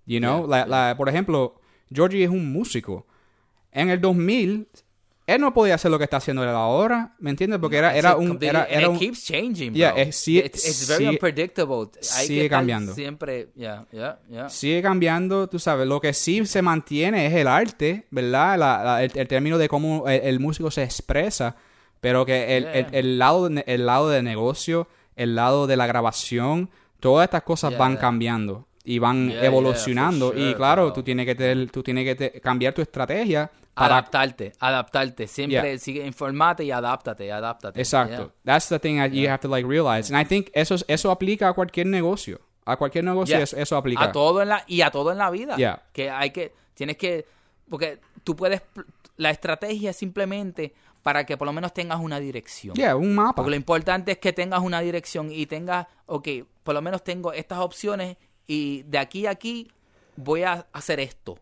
You 0.05 0.19
know? 0.19 0.47
La- 0.47 0.65
la- 0.65 0.95
por 0.97 1.09
ejemplo, 1.09 1.59
Georgie 1.91 2.23
es 2.23 2.29
un 2.29 2.51
músico. 2.51 3.05
En 3.71 3.89
el 3.89 3.99
2000, 4.01 4.67
él 5.27 5.41
no 5.41 5.53
podía 5.53 5.75
hacer 5.75 5.91
lo 5.91 5.97
que 5.97 6.05
está 6.05 6.17
haciendo 6.17 6.41
él 6.41 6.49
ahora. 6.49 7.13
¿Me 7.19 7.29
entiendes? 7.29 7.59
Porque 7.59 7.77
era, 7.77 7.95
era 7.95 8.15
un... 8.15 8.37
Era, 8.41 8.63
era 8.65 8.81
it 8.83 8.87
un 8.87 8.97
keeps 8.97 9.25
changing, 9.25 9.73
bro. 9.73 9.77
Yeah, 9.77 9.89
es- 9.91 10.15
sí- 10.15 10.39
it's, 10.39 10.67
it's 10.67 10.87
very 10.87 11.03
sí- 11.03 11.09
unpredictable. 11.09 11.89
Hay 12.15 12.27
sigue 12.27 12.41
que 12.43 12.49
cambiando. 12.49 12.95
Siempre, 12.95 13.49
yeah, 13.55 13.85
yeah, 13.91 14.19
yeah. 14.29 14.49
sigue 14.49 14.81
cambiando, 14.81 15.47
tú 15.49 15.59
sabes, 15.59 15.85
lo 15.87 15.99
que 16.01 16.13
sí 16.13 16.45
se 16.45 16.61
mantiene 16.61 17.27
es 17.27 17.33
el 17.33 17.47
arte, 17.47 18.07
¿verdad? 18.09 18.57
La- 18.57 18.83
la- 18.83 19.03
el, 19.03 19.11
el 19.13 19.27
término 19.27 19.57
de 19.57 19.67
cómo 19.67 20.07
el, 20.07 20.21
el 20.21 20.39
músico 20.39 20.71
se 20.71 20.83
expresa, 20.83 21.55
pero 21.99 22.25
que 22.25 22.55
el, 22.57 22.63
Yeah. 22.63 22.87
el 22.93 23.19
lado, 23.19 23.49
el 23.65 23.85
lado 23.85 24.09
de 24.09 24.23
negocio, 24.23 24.87
el 25.15 25.35
lado 25.35 25.67
de 25.67 25.75
la 25.77 25.87
grabación, 25.87 26.69
todas 26.99 27.25
estas 27.25 27.43
cosas 27.43 27.77
van 27.77 27.97
cambiando 27.97 28.66
y 28.89 28.99
van 28.99 29.29
Yeah, 29.29 29.43
evolucionando 29.45 30.27
yeah, 30.27 30.33
for 30.33 30.39
y 30.39 30.43
sure, 30.45 30.55
claro, 30.55 30.83
bro. 30.85 30.93
tú 30.93 31.03
tienes 31.03 31.25
que 31.25 31.35
tener- 31.35 31.69
tú 31.69 31.83
tienes 31.83 32.05
que 32.05 32.15
te- 32.15 32.39
cambiar 32.39 32.73
tu 32.73 32.81
estrategia 32.81 33.51
para 33.73 33.97
Adaptarte, 33.97 34.53
adaptarte. 34.59 35.27
Siempre 35.27 35.69
Yeah. 35.71 35.77
sigue, 35.77 36.05
informate 36.07 36.63
y 36.63 36.71
adáptate, 36.71 37.29
adáptate. 37.31 37.79
Exacto. 37.79 38.31
That's 38.45 38.69
the 38.69 38.79
thing 38.79 38.95
that 38.97 39.11
you 39.11 39.27
have 39.29 39.39
to 39.39 39.49
like 39.49 39.67
realize. 39.67 40.11
And 40.13 40.19
I 40.21 40.25
think 40.27 40.49
eso 40.53 40.75
es- 40.75 40.85
eso 40.87 41.11
aplica 41.11 41.49
a 41.49 41.53
cualquier 41.53 41.85
negocio. 41.87 42.39
A 42.65 42.75
cualquier 42.77 43.03
negocio 43.03 43.37
eso, 43.37 43.55
eso 43.57 43.75
aplica. 43.77 44.03
A 44.05 44.11
todo 44.11 44.41
en 44.41 44.49
la, 44.49 44.63
y 44.67 44.81
a 44.81 44.89
todo 44.89 45.11
en 45.11 45.17
la 45.17 45.29
vida. 45.31 45.55
Que 45.93 46.09
hay 46.09 46.31
que, 46.31 46.53
tienes 46.73 46.95
que, 46.97 47.25
porque 47.69 47.99
tú 48.23 48.35
puedes, 48.37 48.61
la 49.17 49.31
estrategia 49.31 49.89
es 49.91 49.97
simplemente 49.97 50.73
para 51.03 51.25
que 51.25 51.37
por 51.37 51.45
lo 51.45 51.53
menos 51.53 51.73
tengas 51.73 51.99
una 51.99 52.19
dirección. 52.19 52.73
Yeah, 52.75 52.95
un 52.95 53.15
mapa. 53.15 53.35
Porque 53.35 53.49
lo 53.51 53.55
importante 53.57 54.11
es 54.13 54.17
que 54.17 54.33
tengas 54.33 54.61
una 54.61 54.79
dirección 54.81 55.31
y 55.31 55.45
tengas, 55.45 55.87
ok, 56.07 56.27
por 56.63 56.73
lo 56.73 56.81
menos 56.81 57.03
tengo 57.03 57.31
estas 57.31 57.59
opciones 57.59 58.17
y 58.47 58.83
de 58.83 58.97
aquí 58.97 59.25
a 59.25 59.31
aquí 59.31 59.69
voy 60.15 60.43
a 60.43 60.65
hacer 60.73 60.99
esto. 60.99 61.37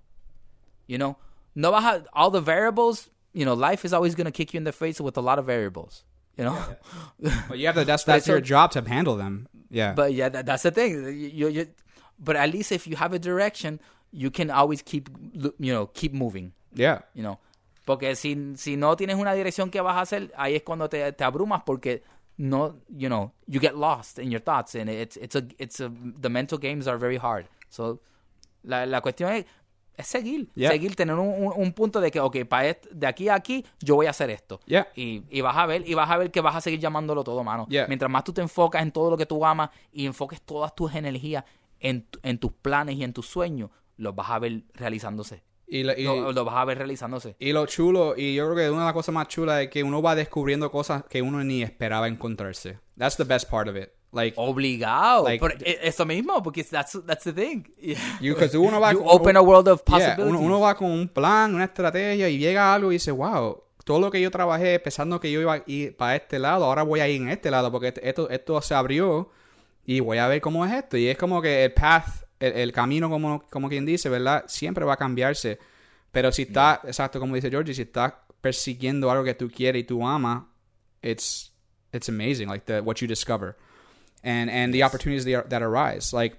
You 0.88 0.98
know, 0.98 1.18
no 1.56 1.72
vas 1.72 1.84
a, 1.86 2.06
all 2.14 2.32
the 2.32 2.42
variables, 2.42 3.10
you 3.34 3.46
know, 3.46 3.54
life 3.54 3.86
is 3.86 3.94
always 3.94 4.16
going 4.16 4.26
to 4.26 4.32
kick 4.32 4.54
you 4.54 4.58
in 4.58 4.64
the 4.64 4.72
face 4.72 5.00
with 5.00 5.18
a 5.18 5.22
lot 5.22 5.40
of 5.40 5.46
variables. 5.46 6.04
You 6.38 6.46
know, 6.46 6.58
But 7.48 7.58
you 7.58 7.68
have 7.68 7.76
to, 7.76 7.86
that's 7.86 8.04
that's 8.04 8.28
your 8.28 8.42
job 8.42 8.72
to 8.72 8.82
handle 8.82 9.16
them. 9.16 9.48
Yeah. 9.70 9.94
But 9.94 10.14
yeah, 10.14 10.30
that, 10.30 10.46
that's 10.46 10.64
the 10.64 10.72
thing. 10.72 10.92
You, 11.34 11.48
you, 11.48 11.68
but 12.20 12.36
at 12.36 12.52
least 12.52 12.72
if 12.72 12.88
you 12.88 12.98
have 12.98 13.14
a 13.14 13.20
direction, 13.20 13.80
you 14.12 14.30
can 14.30 14.52
always 14.52 14.82
keep, 14.82 15.10
you 15.60 15.74
know, 15.74 15.88
keep 15.88 16.14
moving. 16.14 16.54
yeah. 16.74 17.00
You 17.14 17.24
know, 17.24 17.40
porque 17.86 18.16
si, 18.16 18.54
si 18.56 18.76
no 18.76 18.96
tienes 18.96 19.16
una 19.18 19.34
dirección 19.34 19.72
que 19.72 19.82
vas 19.82 19.96
a 19.96 20.02
hacer, 20.02 20.32
ahí 20.38 20.56
es 20.56 20.64
cuando 20.64 20.90
te, 20.90 21.12
te 21.12 21.24
abrumas 21.24 21.64
porque 21.66 22.04
no, 22.38 22.76
you 22.90 23.08
know, 23.08 23.32
you 23.48 23.60
get 23.60 23.76
lost 23.76 24.20
in 24.20 24.30
your 24.32 24.42
thoughts 24.42 24.76
and 24.76 24.90
it's 24.90 25.18
it's 25.18 25.36
a 25.36 25.44
it's 25.58 25.80
a 25.80 25.90
the 26.22 26.30
mental 26.30 26.58
games 26.60 26.88
are 26.88 26.98
very 26.98 27.18
hard. 27.18 27.48
So 27.70 28.02
la, 28.64 28.86
la 28.86 29.02
cuestión 29.02 29.32
es, 29.32 29.46
es 29.98 30.08
seguir, 30.08 30.50
Yeah. 30.56 30.72
seguir, 30.72 30.96
tener 30.96 31.16
un, 31.16 31.28
un- 31.28 31.54
un 31.56 31.72
punto 31.74 32.02
de 32.02 32.12
que, 32.12 32.20
ok, 32.20 32.44
para 32.50 32.76
de 32.92 33.08
aquí 33.08 33.30
a 33.30 33.36
aquí 33.36 33.66
yo 33.80 33.96
voy 33.96 34.08
a 34.08 34.10
hacer 34.10 34.30
esto. 34.30 34.60
Yeah. 34.66 34.88
Y, 34.96 35.24
y 35.30 35.42
vas 35.42 35.56
a 35.56 35.66
ver, 35.66 35.88
y 35.88 35.94
vas 35.94 36.10
a 36.10 36.18
ver 36.18 36.32
que 36.32 36.42
vas 36.42 36.56
a 36.56 36.62
seguir 36.62 36.80
llamándolo 36.80 37.24
todo, 37.24 37.44
mano. 37.44 37.68
Yeah. 37.70 37.88
Mientras 37.88 38.12
más 38.12 38.24
tú 38.26 38.34
te 38.34 38.42
enfocas 38.42 38.82
en 38.82 38.92
todo 38.92 39.10
lo 39.12 39.18
que 39.18 39.26
tú 39.26 39.46
amas 39.46 39.70
y 39.94 40.06
enfoques 40.06 40.42
todas 40.42 40.76
tus 40.76 40.94
energías 40.94 41.46
en, 41.80 42.06
en 42.24 42.38
tus 42.40 42.52
planes 42.52 42.96
y 42.96 43.04
en 43.04 43.14
tus 43.14 43.28
sueños, 43.28 43.70
los 43.98 44.14
vas 44.16 44.30
a 44.32 44.40
ver 44.40 44.64
realizándose. 44.74 45.44
Y, 45.68 45.84
la- 45.84 45.98
y- 45.98 46.04
Lo, 46.04 46.32
lo 46.32 46.46
vas 46.46 46.56
a 46.58 46.66
ver 46.66 46.78
realizándose. 46.78 47.36
y 47.40 47.52
lo 47.52 47.66
chulo, 47.66 48.14
y 48.16 48.36
yo 48.36 48.46
creo 48.46 48.56
que 48.56 48.70
una 48.70 48.82
de 48.82 48.86
las 48.86 48.94
cosas 48.94 49.14
más 49.16 49.28
chulas 49.28 49.62
es 49.64 49.70
que 49.70 49.84
uno 49.84 50.02
va 50.02 50.14
descubriendo 50.16 50.70
cosas 50.72 51.04
que 51.10 51.22
uno 51.22 51.44
ni 51.44 51.64
esperaba 51.64 52.08
encontrarse. 52.08 52.80
That's 52.98 53.18
the 53.18 53.24
best 53.24 53.50
part 53.50 53.68
of 53.68 53.76
it. 53.76 53.90
Like, 54.12 54.36
Obligado. 54.38 55.24
Like- 55.26 55.40
Pero 55.46 55.60
e- 55.66 55.80
eso 55.88 56.06
mismo, 56.06 56.42
porque 56.44 56.64
that's, 56.64 56.98
that's 57.06 57.24
the 57.26 57.34
thing. 57.34 57.64
Yeah. 57.82 57.98
you, 58.22 58.36
uno 58.62 58.80
va 58.80 58.94
You 58.94 59.00
con- 59.00 59.08
open 59.10 59.38
a 59.38 59.42
world 59.42 59.68
of 59.68 59.82
Yeah, 59.88 59.98
possibilities. 59.98 60.26
uno, 60.30 60.40
uno 60.40 60.60
va 60.62 60.76
con 60.76 60.90
un 60.92 61.08
plan, 61.10 61.54
una 61.56 61.66
estrategia 61.66 62.30
y 62.30 62.38
llega 62.38 62.74
algo 62.74 62.92
y 62.92 62.96
dice, 62.96 63.12
wow, 63.12 63.62
todo 63.84 64.00
lo 64.00 64.10
que 64.12 64.22
yo 64.22 64.32
trabajé 64.32 64.80
pensando 64.80 65.20
que 65.20 65.32
yo 65.32 65.42
iba 65.42 65.56
a 65.56 65.64
ir 65.66 65.98
para 65.98 66.16
este 66.16 66.40
lado, 66.40 66.64
ahora 66.66 66.84
voy 66.84 67.00
a 67.02 67.08
ir 67.10 67.22
en 67.24 67.30
este 67.30 67.52
lado 67.52 67.72
porque 67.72 67.94
esto, 68.04 68.30
esto 68.30 68.62
se 68.62 68.74
abrió 68.74 69.30
y 69.86 70.00
voy 70.00 70.18
a 70.20 70.28
ver 70.28 70.40
cómo 70.42 70.66
es 70.66 70.72
esto. 70.74 70.96
Y 70.98 71.08
es 71.08 71.18
como 71.18 71.42
que 71.42 71.66
el 71.66 71.74
path, 71.74 72.25
el, 72.40 72.54
el 72.54 72.72
camino, 72.72 73.10
como, 73.10 73.44
como 73.50 73.70
quien 73.70 73.86
dice, 73.86 74.10
¿verdad? 74.10 74.46
Siempre 74.48 74.86
va 74.86 74.94
a 74.94 74.98
cambiarse. 74.98 75.60
Pero 76.12 76.32
si 76.32 76.44
está, 76.44 76.82
exacto 76.86 77.20
como 77.20 77.36
dice 77.36 77.50
Georgie, 77.50 77.74
si 77.74 77.84
estás 77.84 78.14
persiguiendo 78.42 79.10
algo 79.12 79.24
que 79.24 79.34
tú 79.34 79.50
quieres 79.50 79.82
y 79.82 79.84
tú 79.86 80.08
amas, 80.08 80.44
it's, 81.02 81.52
it's 81.92 82.10
amazing, 82.10 82.48
like 82.48 82.66
the, 82.66 82.80
what 82.80 82.96
you 82.98 83.08
discover. 83.08 83.56
And, 84.24 84.50
and 84.50 84.74
the 84.74 84.84
opportunities 84.84 85.26
that, 85.26 85.50
that 85.50 85.62
arise. 85.62 86.14
Like, 86.14 86.38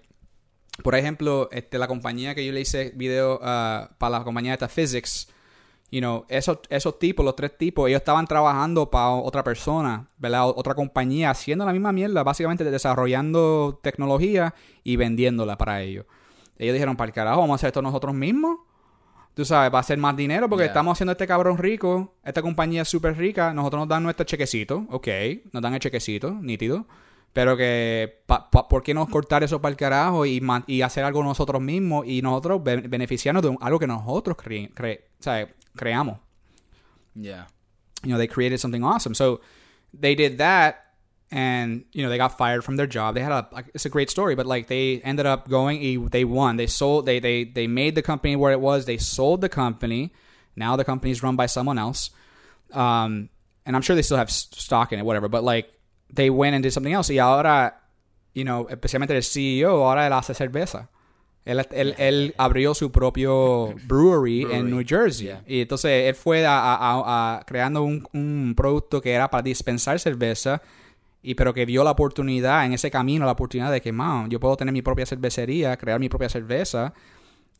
por 0.82 0.94
ejemplo, 0.94 1.48
este, 1.52 1.78
la 1.78 1.86
compañía 1.86 2.34
que 2.34 2.44
yo 2.44 2.52
le 2.52 2.60
hice 2.60 2.92
video 2.94 3.38
ah, 3.42 3.90
para 3.98 4.18
la 4.18 4.24
compañía 4.24 4.54
esta 4.54 4.68
Physics, 4.68 5.28
you 5.90 6.00
know, 6.00 6.24
esos, 6.28 6.58
esos 6.68 6.98
tipos, 6.98 7.24
los 7.24 7.36
tres 7.36 7.56
tipos, 7.56 7.88
ellos 7.88 7.98
estaban 8.00 8.26
trabajando 8.26 8.90
para 8.90 9.10
otra 9.10 9.44
persona, 9.44 10.08
¿verdad? 10.18 10.48
Otra 10.48 10.74
compañía, 10.74 11.30
haciendo 11.30 11.64
la 11.64 11.72
misma 11.72 11.92
mierda, 11.92 12.22
básicamente 12.24 12.64
desarrollando 12.64 13.78
tecnología 13.82 14.54
y 14.82 14.96
vendiéndola 14.96 15.56
para 15.56 15.82
ellos. 15.82 16.06
Ellos 16.58 16.72
dijeron, 16.72 16.96
para 16.96 17.08
el 17.08 17.14
carajo, 17.14 17.40
vamos 17.40 17.54
a 17.54 17.56
hacer 17.56 17.68
esto 17.68 17.82
nosotros 17.82 18.14
mismos. 18.14 18.58
Tú 19.34 19.44
sabes, 19.44 19.72
va 19.72 19.80
a 19.80 19.82
ser 19.82 19.98
más 19.98 20.16
dinero 20.16 20.48
porque 20.48 20.62
Yeah. 20.62 20.70
estamos 20.72 20.92
haciendo 20.96 21.12
este 21.12 21.26
cabrón 21.26 21.58
rico, 21.58 22.14
esta 22.24 22.40
compañía 22.40 22.82
es 22.82 22.88
súper 22.88 23.16
rica, 23.18 23.52
nosotros 23.52 23.80
nos 23.80 23.88
dan 23.88 24.02
nuestro 24.02 24.24
chequecito, 24.24 24.86
ok, 24.90 25.08
nos 25.52 25.62
dan 25.62 25.74
el 25.74 25.80
chequecito, 25.80 26.30
nítido. 26.30 26.86
Pero 27.32 27.56
que, 27.56 28.22
pa- 28.26 28.50
pa- 28.50 28.66
¿por 28.68 28.82
qué 28.82 28.94
no 28.94 29.06
cortar 29.08 29.42
eso 29.44 29.60
para 29.60 29.70
el 29.70 29.76
carajo 29.76 30.24
y, 30.24 30.40
y 30.66 30.82
hacer 30.82 31.04
algo 31.04 31.22
nosotros 31.22 31.60
mismos 31.60 32.06
y 32.06 32.22
nosotros 32.22 32.62
be- 32.64 32.76
beneficiarnos 32.88 33.42
de 33.42 33.50
un- 33.50 33.58
algo 33.60 33.78
que 33.78 33.86
nosotros 33.86 34.36
cre- 34.38 34.72
cre- 34.72 35.00
sea, 35.20 35.46
creamos? 35.76 36.18
Yeah. 37.14 37.46
you 38.02 38.10
know, 38.10 38.18
they 38.18 38.26
created 38.28 38.58
something 38.58 38.84
awesome. 38.84 39.14
So 39.14 39.40
they 39.92 40.14
did 40.14 40.38
that 40.38 40.76
and, 41.30 41.84
you 41.92 42.02
know, 42.02 42.08
they 42.08 42.18
got 42.18 42.36
fired 42.38 42.62
from 42.62 42.76
their 42.76 42.86
job. 42.86 43.14
They 43.14 43.22
had 43.22 43.32
a, 43.32 43.48
like, 43.52 43.66
it's 43.74 43.84
a 43.84 43.88
great 43.90 44.10
story, 44.10 44.34
but 44.34 44.46
like 44.46 44.68
they 44.68 45.00
ended 45.02 45.26
up 45.26 45.48
going, 45.48 46.08
they 46.10 46.24
won. 46.24 46.56
They 46.56 46.66
sold, 46.68 47.04
they, 47.06 47.18
they, 47.20 47.44
they 47.44 47.66
made 47.66 47.94
the 47.96 48.02
company 48.02 48.36
where 48.36 48.52
it 48.52 48.60
was. 48.60 48.84
They 48.84 48.96
sold 48.98 49.40
the 49.40 49.48
company. 49.48 50.12
Now 50.54 50.76
the 50.76 50.84
company 50.84 51.10
is 51.10 51.22
run 51.22 51.34
by 51.36 51.46
someone 51.46 51.78
else. 51.78 52.10
Um, 52.72 53.28
and 53.64 53.74
I'm 53.74 53.82
sure 53.82 53.96
they 53.96 54.02
still 54.02 54.16
have 54.18 54.30
stock 54.30 54.92
in 54.92 54.98
it, 55.00 55.04
whatever, 55.04 55.28
but 55.28 55.42
like 55.42 55.72
they 56.14 56.30
went 56.30 56.54
and 56.54 56.62
did 56.62 56.70
something 56.72 56.92
else. 56.92 57.12
Y 57.12 57.18
ahora, 57.18 57.82
you 58.34 58.42
know, 58.44 58.66
especialmente 58.68 59.16
el 59.16 59.22
CEO, 59.22 59.86
ahora 59.86 60.06
él 60.06 60.12
hace 60.12 60.34
cerveza. 60.34 60.88
Él, 61.44 61.64
él, 61.70 61.94
él 61.98 62.34
abrió 62.38 62.74
su 62.74 62.90
propio 62.90 63.72
brewery, 63.86 64.42
en 64.42 64.48
Brewery, 64.48 64.62
New 64.72 64.84
Jersey. 64.84 65.26
yeah. 65.28 65.42
Y 65.46 65.60
entonces 65.60 66.08
él 66.08 66.14
fue 66.16 66.44
a, 66.44 66.58
a- 66.58 66.74
a- 66.74 67.36
a- 67.38 67.44
creando 67.44 67.82
un, 67.84 68.04
un 68.12 68.54
producto 68.56 69.00
que 69.00 69.12
era 69.12 69.30
para 69.30 69.42
dispensar 69.44 70.00
cerveza, 70.00 70.60
y 71.22 71.34
pero 71.36 71.54
que 71.54 71.64
dio 71.64 71.84
la 71.84 71.92
oportunidad, 71.92 72.64
en 72.66 72.72
ese 72.72 72.90
camino, 72.90 73.24
la 73.26 73.32
oportunidad 73.32 73.70
de 73.70 73.80
que, 73.80 73.92
man, 73.92 74.28
yo 74.28 74.40
puedo 74.40 74.56
tener 74.56 74.72
mi 74.72 74.82
propia 74.82 75.06
cervecería, 75.06 75.76
crear 75.76 76.00
mi 76.00 76.08
propia 76.08 76.28
cerveza, 76.28 76.92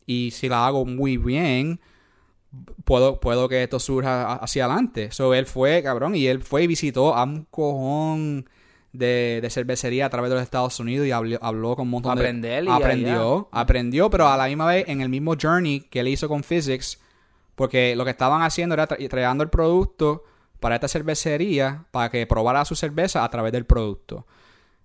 y 0.05 0.31
si 0.31 0.49
la 0.49 0.67
hago 0.67 0.85
muy 0.85 1.15
bien, 1.17 1.79
puedo, 2.85 3.19
puedo 3.19 3.49
que 3.49 3.63
esto 3.63 3.79
surja 3.79 4.33
hacia 4.33 4.65
adelante. 4.65 5.11
So 5.11 5.33
él 5.33 5.45
fue, 5.45 5.81
cabrón, 5.83 6.15
y 6.15 6.27
él 6.27 6.41
fue 6.41 6.63
y 6.63 6.67
visitó 6.67 7.15
a 7.15 7.23
un 7.23 7.45
cojón 7.49 8.49
de, 8.93 9.39
de 9.41 9.49
cervecería 9.49 10.05
a 10.07 10.09
través 10.09 10.29
de 10.29 10.35
los 10.35 10.43
Estados 10.43 10.79
Unidos 10.79 11.05
y 11.07 11.11
habló, 11.11 11.37
habló 11.41 11.75
con 11.75 11.83
un 11.83 11.91
montón 11.91 12.13
Aprender 12.13 12.63
de... 12.63 12.69
y 12.69 12.73
Aprendió, 12.73 13.47
aprendió, 13.51 14.09
pero 14.09 14.27
a 14.27 14.37
la 14.37 14.47
misma 14.47 14.65
vez 14.67 14.85
en 14.87 15.01
el 15.01 15.09
mismo 15.09 15.35
journey 15.39 15.81
que 15.81 15.99
él 15.99 16.07
hizo 16.07 16.27
con 16.27 16.43
Physics, 16.43 16.99
porque 17.55 17.95
lo 17.95 18.05
que 18.05 18.11
estaban 18.11 18.41
haciendo 18.41 18.73
era 18.73 18.87
tra- 18.87 19.09
creando 19.09 19.43
el 19.43 19.49
producto 19.49 20.23
para 20.59 20.75
esta 20.75 20.87
cervecería 20.87 21.85
para 21.91 22.09
que 22.09 22.25
probara 22.25 22.65
su 22.65 22.75
cerveza 22.75 23.23
a 23.23 23.29
través 23.29 23.51
del 23.51 23.65
producto. 23.65 24.25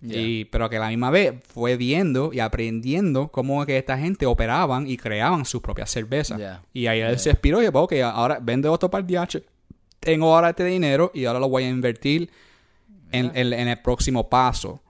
Yeah. 0.03 0.21
Y, 0.21 0.45
pero 0.47 0.69
que 0.69 0.79
a 0.79 0.81
la 0.81 0.89
misma 0.89 1.11
vez 1.11 1.35
fue 1.55 1.77
viendo 1.77 2.33
y 2.33 2.41
aprendiendo 2.41 3.29
cómo 3.29 3.65
que 3.65 3.79
esta 3.79 3.97
gente 3.97 4.27
operaban 4.27 4.87
y 4.89 4.97
creaban 4.97 5.45
sus 5.45 5.63
propias 5.63 5.91
cervezas. 5.91 6.39
Yeah. 6.39 6.63
Y 6.73 6.89
ahí 6.89 7.01
él 7.01 7.19
se 7.21 7.31
inspiró 7.31 7.63
y 7.63 7.67
dijo, 7.67 7.81
ok, 7.83 7.93
ahora 8.03 8.39
vendo 8.43 8.73
esto 8.75 8.91
para 8.91 9.01
el 9.03 9.07
DH. 9.07 9.43
Tengo 10.01 10.35
ahora 10.35 10.51
este 10.51 10.65
dinero 10.65 11.13
y 11.15 11.25
ahora 11.27 11.39
lo 11.39 11.49
voy 11.49 11.63
a 11.65 11.69
invertir 11.69 12.29
en, 13.13 13.31
en- 13.37 13.53
en 13.53 13.69
el 13.69 13.81
próximo 13.81 14.29
paso. 14.29 14.83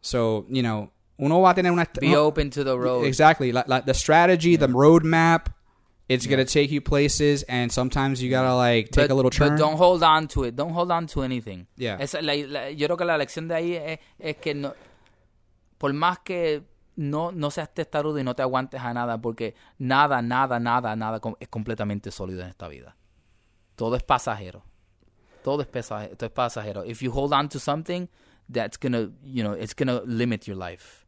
So, 0.00 0.46
you 0.48 0.62
know, 0.62 0.90
uno 1.18 1.40
va 1.40 1.50
a 1.50 1.54
tener 1.54 1.70
una... 1.70 1.88
Be 2.00 2.16
open 2.16 2.50
to 2.50 2.64
the 2.64 2.74
road. 2.74 3.04
Exactly. 3.04 3.52
Like, 3.52 3.68
like 3.68 3.84
the 3.86 3.94
strategy, 3.94 4.56
the 4.56 4.66
roadmap, 4.66 5.46
it's 6.10 6.26
gonna 6.26 6.44
take 6.44 6.70
you 6.72 6.80
places, 6.82 7.44
and 7.48 7.70
sometimes 7.70 8.20
you 8.22 8.30
gotta 8.30 8.54
like 8.54 8.90
take 8.90 9.04
But- 9.08 9.12
a 9.12 9.14
little 9.14 9.30
turn. 9.30 9.50
But 9.50 9.58
don't 9.58 9.76
hold 9.78 10.02
on 10.02 10.26
to 10.28 10.44
it. 10.44 10.54
Don't 10.56 10.72
hold 10.72 10.90
on 10.90 11.06
to 11.08 11.22
anything. 11.22 11.66
Yeah. 11.76 11.98
Esa- 12.00 12.20
la- 12.20 12.34
la- 12.46 12.68
yo 12.70 12.86
creo 12.88 12.96
que 12.96 13.04
la 13.04 13.16
lección 13.16 13.46
de 13.48 13.54
ahí 13.54 13.74
es, 13.76 13.98
es 14.18 14.36
que 14.38 14.54
no, 14.54 14.74
por 15.78 15.92
más 15.92 16.18
que 16.18 16.62
no, 16.96 17.30
no 17.32 17.50
seas 17.50 17.72
testarudo 17.72 18.18
y 18.18 18.24
no 18.24 18.34
te 18.34 18.42
aguantes 18.42 18.80
a 18.80 18.92
nada, 18.92 19.18
porque 19.20 19.54
nada, 19.78 20.20
nada, 20.20 20.58
nada, 20.58 20.94
nada 20.96 21.20
es 21.38 21.48
completamente 21.48 22.10
sólido 22.10 22.42
en 22.42 22.48
esta 22.48 22.68
vida. 22.68 22.96
Todo 23.76 23.96
es 23.96 24.02
pasajero. 24.02 24.62
Todo 25.42 25.62
es 25.62 25.68
pasajero. 25.68 26.16
Todo 26.16 26.26
es 26.26 26.32
pasajero. 26.32 26.84
If 26.84 27.00
you 27.02 27.10
hold 27.12 27.32
on 27.32 27.48
to 27.48 27.58
something, 27.58 28.08
that's 28.52 28.76
gonna, 28.78 29.10
you 29.24 29.42
know, 29.42 29.54
it's 29.54 29.74
gonna 29.74 30.02
limit 30.04 30.44
your 30.46 30.56
life. 30.58 31.06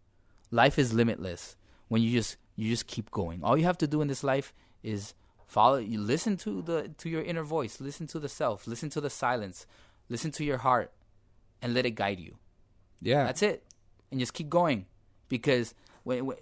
Life 0.51 0.81
is 0.81 0.93
limitless 0.95 1.57
when 1.89 2.03
you 2.03 2.11
just 2.17 2.39
you 2.57 2.71
just 2.71 2.87
keep 2.87 3.11
going. 3.11 3.41
All 3.43 3.59
you 3.59 3.67
have 3.67 3.79
to 3.79 3.87
do 3.87 4.01
in 4.03 4.09
this 4.09 4.23
life 4.23 4.53
is 4.83 5.15
follow. 5.47 5.79
You 5.79 6.01
listen 6.01 6.37
to 6.39 6.63
the 6.63 6.91
to 6.99 7.09
your 7.09 7.23
inner 7.23 7.43
voice. 7.45 7.81
Listen 7.81 8.07
to 8.09 8.19
the 8.19 8.29
self. 8.29 8.67
Listen 8.67 8.91
to 8.91 9.01
the 9.01 9.11
silence. 9.11 9.67
Listen 10.09 10.31
to 10.33 10.45
your 10.45 10.59
heart, 10.59 10.93
and 11.61 11.75
let 11.75 11.87
it 11.87 11.93
guide 11.93 12.21
you. 12.21 12.37
yeah. 13.01 13.25
That's 13.25 13.43
it. 13.43 13.65
And 14.11 14.21
just 14.21 14.35
keep 14.35 14.49
going. 14.51 14.87
Because 15.29 15.75
when, 16.05 16.27
when 16.27 16.37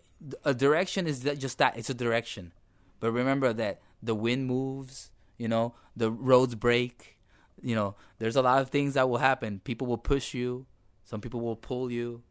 a 0.45 0.53
direction 0.55 1.07
is 1.07 1.21
that- 1.23 1.39
just 1.39 1.59
that, 1.59 1.77
it's 1.77 1.91
a 1.91 1.95
direction. 1.95 2.53
But 2.99 3.13
remember 3.13 3.53
that 3.53 3.81
the 4.03 4.15
wind 4.15 4.47
moves, 4.47 5.11
you 5.39 5.47
know, 5.49 5.75
the 5.97 6.11
roads 6.11 6.55
break, 6.57 7.19
you 7.63 7.75
know, 7.77 7.95
there's 8.19 8.35
a 8.37 8.43
lot 8.43 8.61
of 8.61 8.71
things 8.71 8.95
that 8.95 9.09
will 9.09 9.19
happen. 9.19 9.61
People 9.63 9.87
will 9.87 9.99
push 9.99 10.35
you, 10.35 10.67
some 11.05 11.21
people 11.21 11.41
will 11.41 11.57
pull 11.57 11.93
you. 11.93 12.23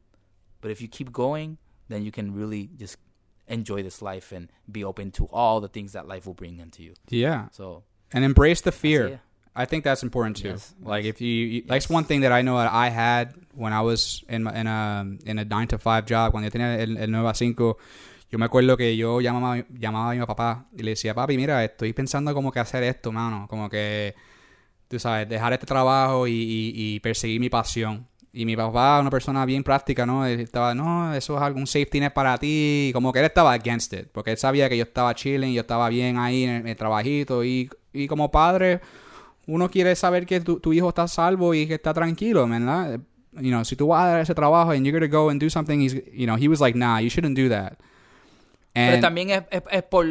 But 0.62 0.72
if 0.72 0.82
you 0.82 0.88
keep 0.90 1.12
going, 1.14 1.58
then 1.88 2.04
you 2.04 2.12
can 2.12 2.34
really 2.34 2.70
just 2.76 2.98
enjoy 3.50 3.84
this 3.84 4.02
life 4.02 4.32
and 4.36 4.48
be 4.72 4.84
open 4.84 5.12
to 5.12 5.26
all 5.32 5.60
the 5.60 5.68
things 5.68 5.92
that 5.94 6.08
life 6.08 6.26
will 6.26 6.36
bring 6.36 6.60
into 6.60 6.84
you. 6.84 6.94
yeah. 7.10 7.48
So, 7.52 7.84
and 8.14 8.24
embrace 8.24 8.62
the 8.62 8.72
fear. 8.72 9.20
I 9.56 9.66
think 9.66 9.84
that's 9.84 10.04
important 10.04 10.38
too. 10.38 10.50
Yes, 10.50 10.74
Like 10.82 11.04
yes, 11.04 11.16
if 11.16 11.22
you, 11.22 11.28
you 11.46 11.64
that's 11.68 11.90
one 11.90 12.06
thing 12.06 12.22
that 12.22 12.32
I 12.32 12.42
know 12.44 12.58
that 12.58 12.72
I 12.72 12.90
had 12.90 13.34
when 13.56 13.74
I 13.74 13.82
was 13.82 14.24
in 14.30 14.44
my- 14.44 14.54
in 14.56 14.68
a 14.68 15.06
in 15.26 15.38
a 15.40 15.44
nine 15.46 15.68
to 15.68 15.78
five 15.78 16.06
job 16.06 16.32
cuando 16.32 16.48
yo 16.48 16.52
tenía 16.52 16.80
el, 16.80 16.98
el 16.98 17.12
9 17.12 17.28
a 17.30 17.34
5. 17.34 17.78
Yo 18.32 18.38
me 18.38 18.46
acuerdo 18.46 18.78
que 18.78 18.96
yo 18.96 19.20
llamaba, 19.22 19.66
llamaba 19.72 20.12
a 20.12 20.14
mi 20.16 20.24
papá 20.26 20.68
y 20.78 20.84
le 20.84 20.92
decía, 20.92 21.16
papi, 21.16 21.36
mira, 21.36 21.64
estoy 21.66 21.94
pensando 21.94 22.32
como 22.36 22.52
que 22.52 22.60
hacer 22.60 22.84
esto, 22.84 23.12
mano. 23.12 23.48
Como 23.50 23.68
que, 23.70 24.14
tú 24.88 25.00
sabes, 25.00 25.28
dejar 25.28 25.52
este 25.54 25.66
trabajo 25.66 26.28
y, 26.28 26.32
y, 26.34 26.74
y 26.76 27.00
perseguir 27.00 27.40
mi 27.40 27.50
pasión. 27.50 28.08
Y 28.32 28.46
mi 28.46 28.56
papá, 28.56 29.00
una 29.00 29.10
persona 29.10 29.44
bien 29.46 29.64
práctica, 29.64 30.06
¿no? 30.06 30.26
Él 30.26 30.40
estaba, 30.42 30.76
no, 30.76 31.14
eso 31.16 31.36
es 31.36 31.42
algún 31.42 31.66
safety 31.66 32.00
net 32.00 32.14
para 32.14 32.38
ti. 32.38 32.92
Como 32.94 33.12
que 33.12 33.20
él 33.20 33.26
estaba 33.26 33.54
against 33.54 33.94
it. 33.94 34.08
Porque 34.12 34.32
él 34.32 34.38
sabía 34.38 34.70
que 34.70 34.78
yo 34.78 34.84
estaba 34.84 35.16
chilling, 35.16 35.54
yo 35.54 35.62
estaba 35.62 35.90
bien 35.90 36.18
ahí 36.18 36.44
en 36.44 36.50
el, 36.50 36.62
en 36.62 36.68
el 36.68 36.76
trabajito. 36.76 37.44
Y, 37.44 37.70
y 37.92 38.08
como 38.08 38.30
padre, 38.30 38.82
uno 39.48 39.70
quiere 39.70 39.96
saber 39.96 40.26
que 40.26 40.42
tu, 40.42 40.60
tu 40.60 40.74
hijo 40.74 40.90
está 40.90 41.08
salvo 41.08 41.54
y 41.54 41.66
que 41.66 41.74
está 41.76 41.94
tranquilo, 41.94 42.48
¿verdad? 42.48 43.00
You 43.34 43.50
know, 43.50 43.64
si 43.66 43.76
tú 43.76 43.88
vas 43.88 44.04
a 44.04 44.08
dar 44.08 44.22
ese 44.22 44.36
trabajo 44.36 44.72
and 44.72 44.86
you're 44.86 44.98
going 44.98 45.10
to 45.10 45.16
go 45.16 45.30
and 45.30 45.42
do 45.42 45.50
something, 45.50 45.80
he's, 45.80 45.96
you 46.14 46.26
know, 46.26 46.36
he 46.36 46.48
was 46.48 46.60
like, 46.60 46.78
nah, 46.78 47.00
you 47.00 47.10
shouldn't 47.10 47.38
do 47.38 47.50
that. 47.50 47.78
pero 48.74 48.94
And 48.94 49.02
también 49.02 49.30
es, 49.32 49.44
es, 49.52 49.64
es 49.72 49.84
por 49.84 50.06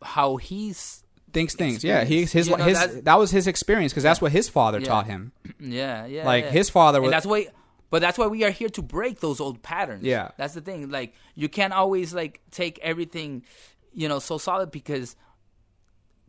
how 0.00 0.38
he's 0.38 1.04
thinks 1.32 1.54
things. 1.54 1.82
Yeah, 1.84 2.04
he, 2.04 2.24
his, 2.24 2.48
You 2.48 2.56
know, 2.56 2.64
his, 2.64 2.78
that- 2.78 3.04
that 3.04 3.18
was 3.18 3.30
his 3.30 3.46
experience 3.46 3.92
because 3.92 4.02
that's 4.04 4.20
what 4.20 4.32
his 4.32 4.48
father 4.48 4.78
Yeah. 4.80 4.86
taught 4.88 5.06
him. 5.06 5.32
Yeah, 5.60 6.06
yeah. 6.06 6.24
Like, 6.24 6.44
yeah. 6.44 6.50
his 6.52 6.70
father 6.70 6.98
and 6.98 7.04
was- 7.06 7.12
that's 7.12 7.26
why. 7.26 7.48
But 7.88 8.00
that's 8.02 8.18
why 8.18 8.26
we 8.26 8.42
are 8.44 8.50
here 8.50 8.68
to 8.70 8.82
break 8.82 9.20
those 9.20 9.40
old 9.40 9.62
patterns. 9.62 10.02
Yeah. 10.02 10.30
that's 10.36 10.54
the 10.54 10.60
thing. 10.60 10.90
Like 10.90 11.14
you 11.36 11.48
can't 11.48 11.72
always 11.72 12.12
like 12.12 12.40
take 12.50 12.78
everything, 12.82 13.44
you 13.94 14.08
know, 14.08 14.18
so 14.18 14.38
solid 14.38 14.70
because 14.72 15.14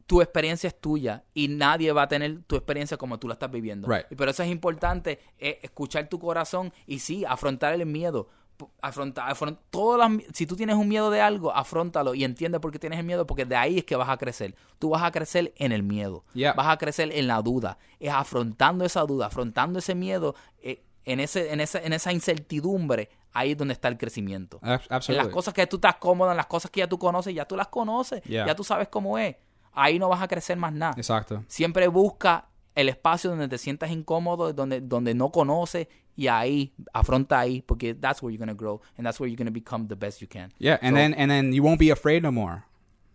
tu 0.07 0.21
experiencia 0.21 0.67
es 0.67 0.75
tuya 0.79 1.23
y 1.35 1.47
nadie 1.49 1.91
va 1.91 2.03
a 2.03 2.07
tener 2.07 2.43
tu 2.47 2.55
experiencia 2.55 2.95
como 2.97 3.17
tú 3.17 3.27
la 3.27 3.33
estás 3.35 3.51
viviendo. 3.51 3.87
Right. 3.87 4.05
Por 4.15 4.29
eso 4.29 4.43
es 4.43 4.49
importante 4.49 5.19
eh, 5.39 5.59
escuchar 5.63 6.07
tu 6.09 6.19
corazón 6.19 6.71
y 6.85 6.99
sí, 6.99 7.25
afrontar 7.25 7.73
el 7.73 7.85
miedo. 7.85 8.29
P- 8.57 8.65
Afrontar, 8.81 9.29
afront- 9.31 9.59
todas 9.69 9.99
las- 10.09 10.23
si 10.33 10.47
tú 10.47 10.55
tienes 10.55 10.75
un 10.75 10.87
miedo 10.87 11.11
de 11.11 11.21
algo, 11.21 11.55
afrontalo 11.55 12.15
y 12.15 12.23
entiende 12.23 12.59
por 12.59 12.71
qué 12.71 12.79
tienes 12.79 12.97
el 12.99 13.05
miedo, 13.05 13.27
porque 13.27 13.45
de 13.45 13.55
ahí 13.55 13.77
es 13.77 13.83
que 13.85 13.95
vas 13.95 14.09
a 14.09 14.17
crecer. 14.17 14.55
Tú 14.79 14.89
vas 14.89 15.03
a 15.03 15.11
crecer 15.11 15.53
en 15.57 15.71
el 15.71 15.83
miedo. 15.83 16.25
Yeah. 16.33 16.53
Vas 16.53 16.67
a 16.67 16.77
crecer 16.77 17.11
en 17.13 17.27
la 17.27 17.41
duda. 17.41 17.77
Es 17.99 18.11
afrontando 18.11 18.83
esa 18.83 19.01
duda, 19.01 19.27
afrontando 19.27 19.77
ese 19.79 19.93
miedo, 19.95 20.33
eh, 20.61 20.83
en, 21.05 21.19
ese, 21.19 21.53
en, 21.53 21.61
esa, 21.61 21.79
en 21.79 21.93
esa 21.93 22.11
incertidumbre, 22.11 23.09
ahí 23.33 23.51
es 23.51 23.57
donde 23.57 23.73
está 23.73 23.87
el 23.87 23.97
crecimiento. 23.97 24.59
Ab- 24.61 24.81
En 24.89 24.93
Absolutely. 24.95 25.25
las 25.25 25.33
cosas 25.33 25.53
que 25.53 25.67
tú 25.67 25.77
estás 25.77 25.95
cómodo, 25.95 26.31
en 26.31 26.37
las 26.37 26.47
cosas 26.47 26.71
que 26.71 26.79
ya 26.79 26.87
tú 26.87 26.97
conoces, 26.97 27.33
ya 27.33 27.45
tú 27.45 27.55
las 27.55 27.67
conoces, 27.67 28.21
Yeah. 28.23 28.45
ya 28.47 28.55
tú 28.55 28.63
sabes 28.63 28.87
cómo 28.87 29.17
es. 29.17 29.35
Ahí 29.73 29.99
no 29.99 30.09
vas 30.09 30.21
a 30.21 30.27
crecer 30.27 30.57
más 30.57 30.73
nada. 30.73 30.93
Exacto. 30.97 31.43
Siempre 31.47 31.87
busca 31.87 32.47
el 32.73 32.89
espacio 32.89 33.29
donde 33.29 33.47
te 33.47 33.57
sientas 33.57 33.91
incómodo, 33.91 34.51
donde, 34.53 34.81
donde 34.81 35.13
no 35.13 35.31
conoces, 35.31 35.87
y 36.17 36.27
ahí, 36.27 36.73
afronta 36.93 37.39
ahí, 37.39 37.61
porque 37.61 37.93
that's 37.93 38.21
where 38.21 38.35
you're 38.35 38.45
to 38.45 38.53
grow, 38.55 38.81
and 38.97 39.05
that's 39.05 39.19
where 39.19 39.29
you're 39.31 39.45
to 39.45 39.51
become 39.51 39.87
the 39.87 39.95
best 39.95 40.19
you 40.21 40.27
can. 40.27 40.51
Yeah, 40.59 40.77
and 40.81 40.95
So- 40.95 41.01
then 41.01 41.13
and 41.17 41.29
then 41.31 41.53
you 41.53 41.63
won't 41.63 41.79
be 41.79 41.91
afraid 41.91 42.23
no 42.23 42.31
more. 42.31 42.63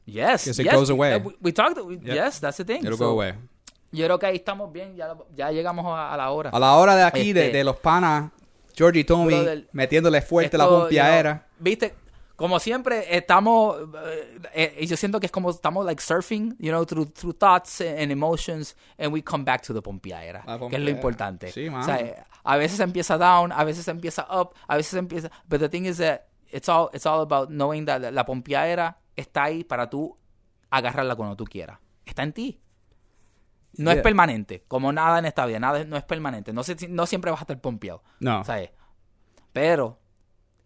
Yes, 0.07 0.45
'Cause 0.47 0.59
it 0.61 0.67
yes. 0.67 0.75
goes 0.75 0.89
away. 0.91 1.15
Uh, 1.17 1.21
We, 1.21 1.35
we 1.43 1.53
talked, 1.53 1.77
we- 1.85 1.99
yes, 2.03 2.41
that's 2.41 2.57
the 2.57 2.65
thing. 2.65 2.79
It'll 2.85 2.97
So, 2.97 3.07
go 3.07 3.11
away. 3.13 3.35
Yo 3.93 4.07
creo 4.07 4.19
que 4.19 4.27
ahí 4.27 4.37
estamos 4.37 4.73
bien, 4.73 4.97
ya, 4.97 5.15
ya 5.37 5.51
llegamos 5.53 5.85
a, 5.87 6.15
a 6.15 6.17
la 6.17 6.31
hora. 6.31 6.51
A 6.51 6.59
la 6.59 6.77
hora 6.77 6.97
de 6.97 7.03
aquí, 7.03 7.33
de, 7.33 7.47
Este- 7.49 7.59
de 7.59 7.65
los 7.65 7.77
panas, 7.77 8.31
Georgie 8.75 9.05
Tommy, 9.05 9.35
Brother, 9.35 9.69
metiéndole 9.73 10.23
fuerte 10.23 10.57
la 10.57 10.65
Esto, 10.65 10.79
pompiadera. 10.81 11.31
you 11.33 11.39
know, 11.39 11.47
Viste, 11.65 11.95
como 12.37 12.59
siempre 12.59 13.17
estamos, 13.17 13.77
eh, 14.55 14.77
eh, 14.79 14.87
yo 14.87 14.97
siento 14.97 15.21
que 15.21 15.27
es 15.27 15.33
como 15.33 15.51
estamos 15.51 15.85
like 15.87 16.03
surfing, 16.03 16.57
you 16.59 16.71
know, 16.71 16.85
through, 16.85 17.13
through 17.13 17.35
thoughts 17.37 17.81
and 17.81 18.11
emotions, 18.11 18.77
and 18.99 19.13
we 19.13 19.23
come 19.23 19.45
back 19.45 19.63
to 19.63 19.75
the 19.75 19.83
pompiadera, 19.83 20.45
que 20.69 20.77
es 20.77 20.83
lo 20.83 20.91
importante. 20.91 21.53
Sí. 21.53 21.69
O 21.69 21.83
sea, 21.83 22.27
a 22.45 22.57
veces 22.57 22.81
empieza 22.81 23.19
down, 23.19 23.53
a 23.53 23.65
veces 23.65 23.87
empieza 23.89 24.27
up, 24.31 24.55
a 24.67 24.77
veces 24.77 24.95
empieza, 24.95 25.31
but 25.49 25.61
the 25.61 25.69
thing 25.69 25.85
is 25.85 25.99
that 25.99 26.23
it's 26.51 26.69
all, 26.69 26.89
it's 26.93 27.07
all 27.07 27.21
about 27.21 27.49
knowing 27.51 27.85
that 27.87 28.01
la, 28.13 28.25
pompiadera 28.25 28.99
está 29.17 29.45
ahí 29.45 29.65
para 29.65 29.89
tú 29.89 30.17
agarrarla 30.71 31.15
cuando 31.17 31.37
tú 31.37 31.45
quieras. 31.45 31.79
Está 32.05 32.23
en 32.23 32.33
ti. 32.33 32.59
No 33.75 33.91
es 33.91 34.03
permanente, 34.03 34.65
como 34.69 34.93
nada 34.93 35.19
en 35.19 35.25
esta 35.25 35.47
vida, 35.47 35.59
nada 35.59 35.83
no 35.85 35.97
es 35.97 36.05
permanente. 36.05 36.53
No, 36.53 36.63
si- 36.63 36.89
no 36.89 37.07
siempre 37.07 37.31
vas 37.31 37.41
a 37.41 37.45
estar 37.45 37.59
pompeado. 37.61 38.03
No. 38.21 38.45
¿sabes? 38.45 38.71
Pero 39.53 40.02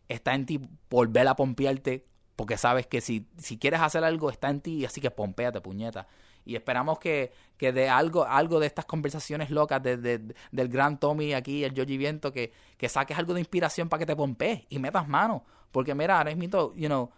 está 0.09 0.35
en 0.35 0.47
ti 0.47 0.61
volver 0.91 1.27
a 1.29 1.37
pompearte 1.37 2.07
porque 2.37 2.57
sabes 2.59 2.87
que 2.87 3.01
si, 3.01 3.27
si 3.39 3.59
quieres 3.59 3.81
hacer 3.81 4.05
algo 4.05 4.31
está 4.31 4.51
en 4.51 4.61
ti, 4.61 4.85
así 4.85 5.01
que 5.01 5.11
pompéate, 5.11 5.61
puñeta. 5.61 6.07
Y 6.45 6.55
esperamos 6.55 6.99
que, 6.99 7.33
que 7.57 7.73
de 7.73 7.89
algo, 7.89 8.25
algo 8.25 8.61
de 8.61 8.67
estas 8.67 8.85
conversaciones 8.85 9.51
locas 9.51 9.83
de, 9.83 9.97
de- 9.97 10.35
del 10.53 10.69
gran 10.69 11.01
Tommy 11.01 11.33
aquí, 11.35 11.65
el 11.65 11.73
Georgie 11.73 11.97
Viento, 11.97 12.33
que, 12.33 12.53
que 12.77 12.89
saques 12.89 13.19
algo 13.19 13.35
de 13.35 13.41
inspiración 13.41 13.89
para 13.89 14.01
que 14.01 14.07
te 14.07 14.15
pompees 14.15 14.65
y 14.69 14.79
metas 14.79 15.09
mano. 15.09 15.45
Porque 15.73 15.95
mira, 15.95 16.19
ahora 16.19 16.35
mismo, 16.35 16.73
you 16.75 16.87
know, 16.87 17.11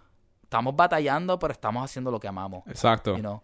estamos 0.44 0.74
batallando, 0.74 1.38
pero 1.38 1.52
estamos 1.52 1.84
haciendo 1.84 2.10
lo 2.10 2.18
que 2.20 2.28
amamos. 2.28 2.66
Exacto. 2.68 3.14
You 3.16 3.20
know, 3.20 3.42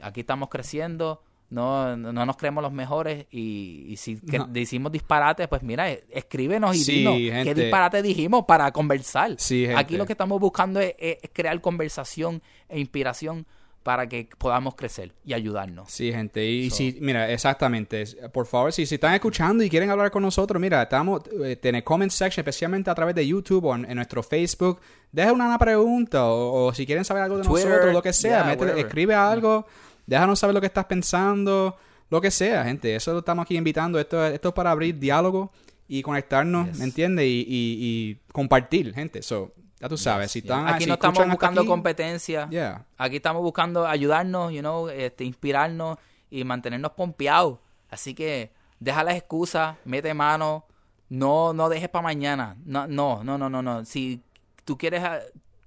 aquí 0.00 0.20
estamos 0.20 0.48
creciendo, 0.48 1.22
no, 1.50 1.96
no 1.96 2.12
no 2.12 2.26
nos 2.26 2.36
creemos 2.36 2.62
los 2.62 2.72
mejores 2.72 3.26
y, 3.30 3.86
y 3.88 3.96
si 3.96 4.20
que 4.20 4.38
No. 4.38 4.46
decimos 4.48 4.92
disparates, 4.92 5.48
pues 5.48 5.62
mira, 5.62 5.90
eh, 5.90 6.04
escríbenos 6.10 6.76
y 6.76 6.80
Sí, 6.84 6.92
dinos 6.98 7.14
gente. 7.16 7.54
qué 7.54 7.60
disparate 7.62 8.02
dijimos 8.02 8.44
para 8.46 8.70
conversar. 8.72 9.34
Sí. 9.38 9.66
Aquí 9.74 9.96
lo 9.96 10.04
que 10.06 10.12
estamos 10.12 10.38
buscando 10.40 10.78
es, 10.80 10.94
es 10.98 11.18
crear 11.32 11.58
conversación 11.60 12.42
e 12.68 12.78
inspiración 12.78 13.46
para 13.82 14.06
que 14.06 14.28
podamos 14.36 14.74
crecer 14.74 15.14
y 15.24 15.32
ayudarnos. 15.32 15.90
Sí, 15.90 16.12
gente. 16.12 16.44
Y 16.44 16.68
So- 16.68 16.76
si, 16.76 16.98
mira, 17.00 17.30
exactamente. 17.32 18.04
Por 18.30 18.44
favor, 18.44 18.70
si, 18.70 18.84
si 18.84 18.96
están 18.96 19.14
escuchando 19.14 19.64
y 19.64 19.70
quieren 19.70 19.88
hablar 19.88 20.10
con 20.10 20.22
nosotros, 20.22 20.60
mira, 20.60 20.82
estamos 20.82 21.22
eh, 21.42 21.58
en 21.62 21.74
el 21.76 21.84
comment 21.84 22.10
section, 22.12 22.42
especialmente 22.42 22.90
a 22.90 22.94
través 22.94 23.14
de 23.14 23.26
YouTube 23.26 23.64
o 23.64 23.74
en, 23.74 23.86
en 23.86 23.94
nuestro 23.96 24.22
Facebook. 24.22 24.80
Deja 25.10 25.32
una, 25.32 25.46
una 25.46 25.58
pregunta 25.58 26.26
o, 26.26 26.66
o 26.66 26.74
si 26.74 26.84
quieren 26.84 27.06
saber 27.06 27.22
algo 27.22 27.38
de 27.38 27.44
Twitter, 27.44 27.68
nosotros, 27.70 27.94
lo 27.94 28.02
que 28.02 28.12
sea, 28.12 28.44
yeah, 28.44 28.58
whatever. 28.58 28.78
escribe 28.78 29.14
algo, 29.14 29.66
déjanos 30.08 30.38
saber 30.38 30.54
lo 30.54 30.60
que 30.60 30.66
estás 30.66 30.86
pensando, 30.86 31.76
lo 32.10 32.20
que 32.20 32.30
sea, 32.30 32.64
gente. 32.64 32.96
Eso 32.96 33.12
lo 33.12 33.18
estamos 33.20 33.44
aquí 33.44 33.56
invitando. 33.56 33.98
Esto, 34.00 34.24
esto 34.26 34.48
es 34.48 34.54
para 34.54 34.70
abrir 34.70 34.98
diálogo 34.98 35.52
y 35.86 36.02
conectarnos, 36.02 36.68
Yes. 36.68 36.78
¿me 36.78 36.84
entiendes? 36.84 37.26
Y, 37.26 37.44
y- 37.46 37.76
y 37.78 38.20
compartir, 38.32 38.94
gente. 38.94 39.22
So, 39.22 39.52
ya 39.80 39.88
tú 39.88 39.96
sabes, 39.96 40.30
si 40.32 40.40
están 40.40 40.66
Aquí 40.68 40.84
si 40.84 40.88
no 40.88 40.94
estamos 40.94 41.26
buscando 41.28 41.60
aquí, 41.60 41.68
competencia. 41.68 42.48
Yeah. 42.50 42.84
Aquí 42.96 43.16
estamos 43.16 43.42
buscando 43.42 43.86
ayudarnos, 43.86 44.52
you 44.52 44.60
know, 44.60 44.88
este, 44.88 45.24
inspirarnos 45.24 45.98
y 46.30 46.42
mantenernos 46.44 46.92
pompeados. 46.92 47.58
Así 47.90 48.14
que 48.14 48.50
deja 48.80 49.04
las 49.04 49.14
excusas, 49.16 49.76
mete 49.84 50.12
mano, 50.14 50.64
no, 51.10 51.52
no 51.52 51.68
dejes 51.68 51.88
para 51.88 52.02
mañana. 52.02 52.56
No, 52.64 52.86
no, 52.86 53.22
no, 53.22 53.38
no, 53.38 53.48
no, 53.48 53.62
no. 53.62 53.84
Si 53.84 54.20
tú 54.64 54.76
quieres, 54.76 55.02
ah, 55.04 55.20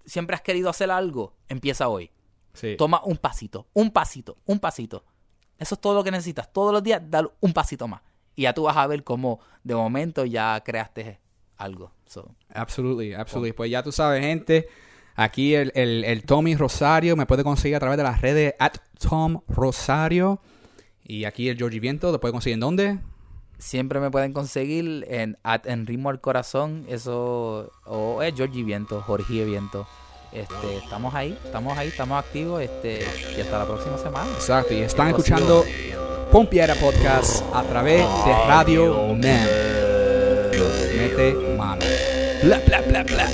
siempre 0.05 0.35
has 0.35 0.41
querido 0.41 0.69
hacer 0.69 0.91
algo, 0.91 1.33
empieza 1.47 1.87
hoy. 1.87 2.11
Sí. 2.53 2.75
Toma 2.77 3.01
un 3.05 3.17
pasito, 3.17 3.67
un 3.73 3.91
pasito, 3.91 4.37
un 4.45 4.59
pasito. 4.59 5.03
Eso 5.57 5.75
es 5.75 5.81
todo 5.81 5.93
lo 5.95 6.03
que 6.03 6.11
necesitas. 6.11 6.51
Todos 6.51 6.73
los 6.73 6.81
días, 6.83 7.01
dale 7.09 7.29
un 7.39 7.53
pasito 7.53 7.87
más. 7.87 8.01
Y 8.35 8.43
ya 8.43 8.53
tú 8.53 8.63
vas 8.63 8.77
a 8.77 8.87
ver 8.87 9.03
cómo 9.03 9.39
de 9.63 9.75
momento 9.75 10.25
ya 10.25 10.61
creaste 10.65 11.19
algo. 11.57 11.91
So, 12.07 12.35
Absolutely, 12.53 13.13
absolutely. 13.13 13.53
Pues 13.53 13.69
ya 13.71 13.83
tú 13.83 13.91
sabes, 13.91 14.21
gente. 14.21 14.67
Aquí 15.15 15.53
el, 15.53 15.71
el, 15.75 16.03
el 16.05 16.23
Tommy 16.23 16.55
Rosario 16.55 17.15
me 17.15 17.25
puede 17.25 17.43
conseguir 17.43 17.75
a 17.75 17.79
través 17.79 17.97
de 17.97 18.03
las 18.03 18.21
redes 18.21 18.55
at 18.59 18.73
Tom 18.99 19.41
Rosario. 19.47 20.41
Y 21.03 21.25
aquí 21.25 21.49
el 21.49 21.57
Georgie 21.57 21.79
Viento, 21.79 22.11
¿lo 22.11 22.19
puede 22.19 22.31
conseguir 22.31 22.55
en 22.55 22.59
dónde? 22.61 22.99
siempre 23.59 23.99
me 23.99 24.09
pueden 24.09 24.33
conseguir 24.33 25.05
en, 25.07 25.37
at- 25.43 25.67
en 25.67 25.85
ritmo 25.85 26.09
al 26.09 26.19
corazón. 26.19 26.85
Eso. 26.89 27.71
O 27.85 28.23
es 28.23 28.33
Georgie 28.35 28.63
Viento, 28.63 29.01
Jorge 29.03 29.45
Viento. 29.45 29.87
Este, 30.31 30.77
estamos 30.77 31.13
ahí, 31.13 31.37
estamos 31.43 31.77
ahí, 31.77 31.89
estamos 31.89 32.17
activos. 32.23 32.61
Este, 32.61 33.05
y 33.37 33.41
hasta 33.41 33.59
la 33.59 33.65
próxima 33.65 33.97
semana. 33.97 34.29
Exacto, 34.33 34.73
y 34.73 34.81
están 34.81 35.09
escuchando 35.09 35.65
Pompiera 36.31 36.75
Podcast 36.75 37.43
a 37.53 37.63
través 37.63 38.05
de 38.25 38.33
Radio 38.47 38.93
Man. 39.09 39.47
Mete 40.95 41.33
mano. 41.57 41.83
Bla, 42.43 42.61
bla, 42.65 42.81
bla, 42.81 43.03
bla. 43.03 43.27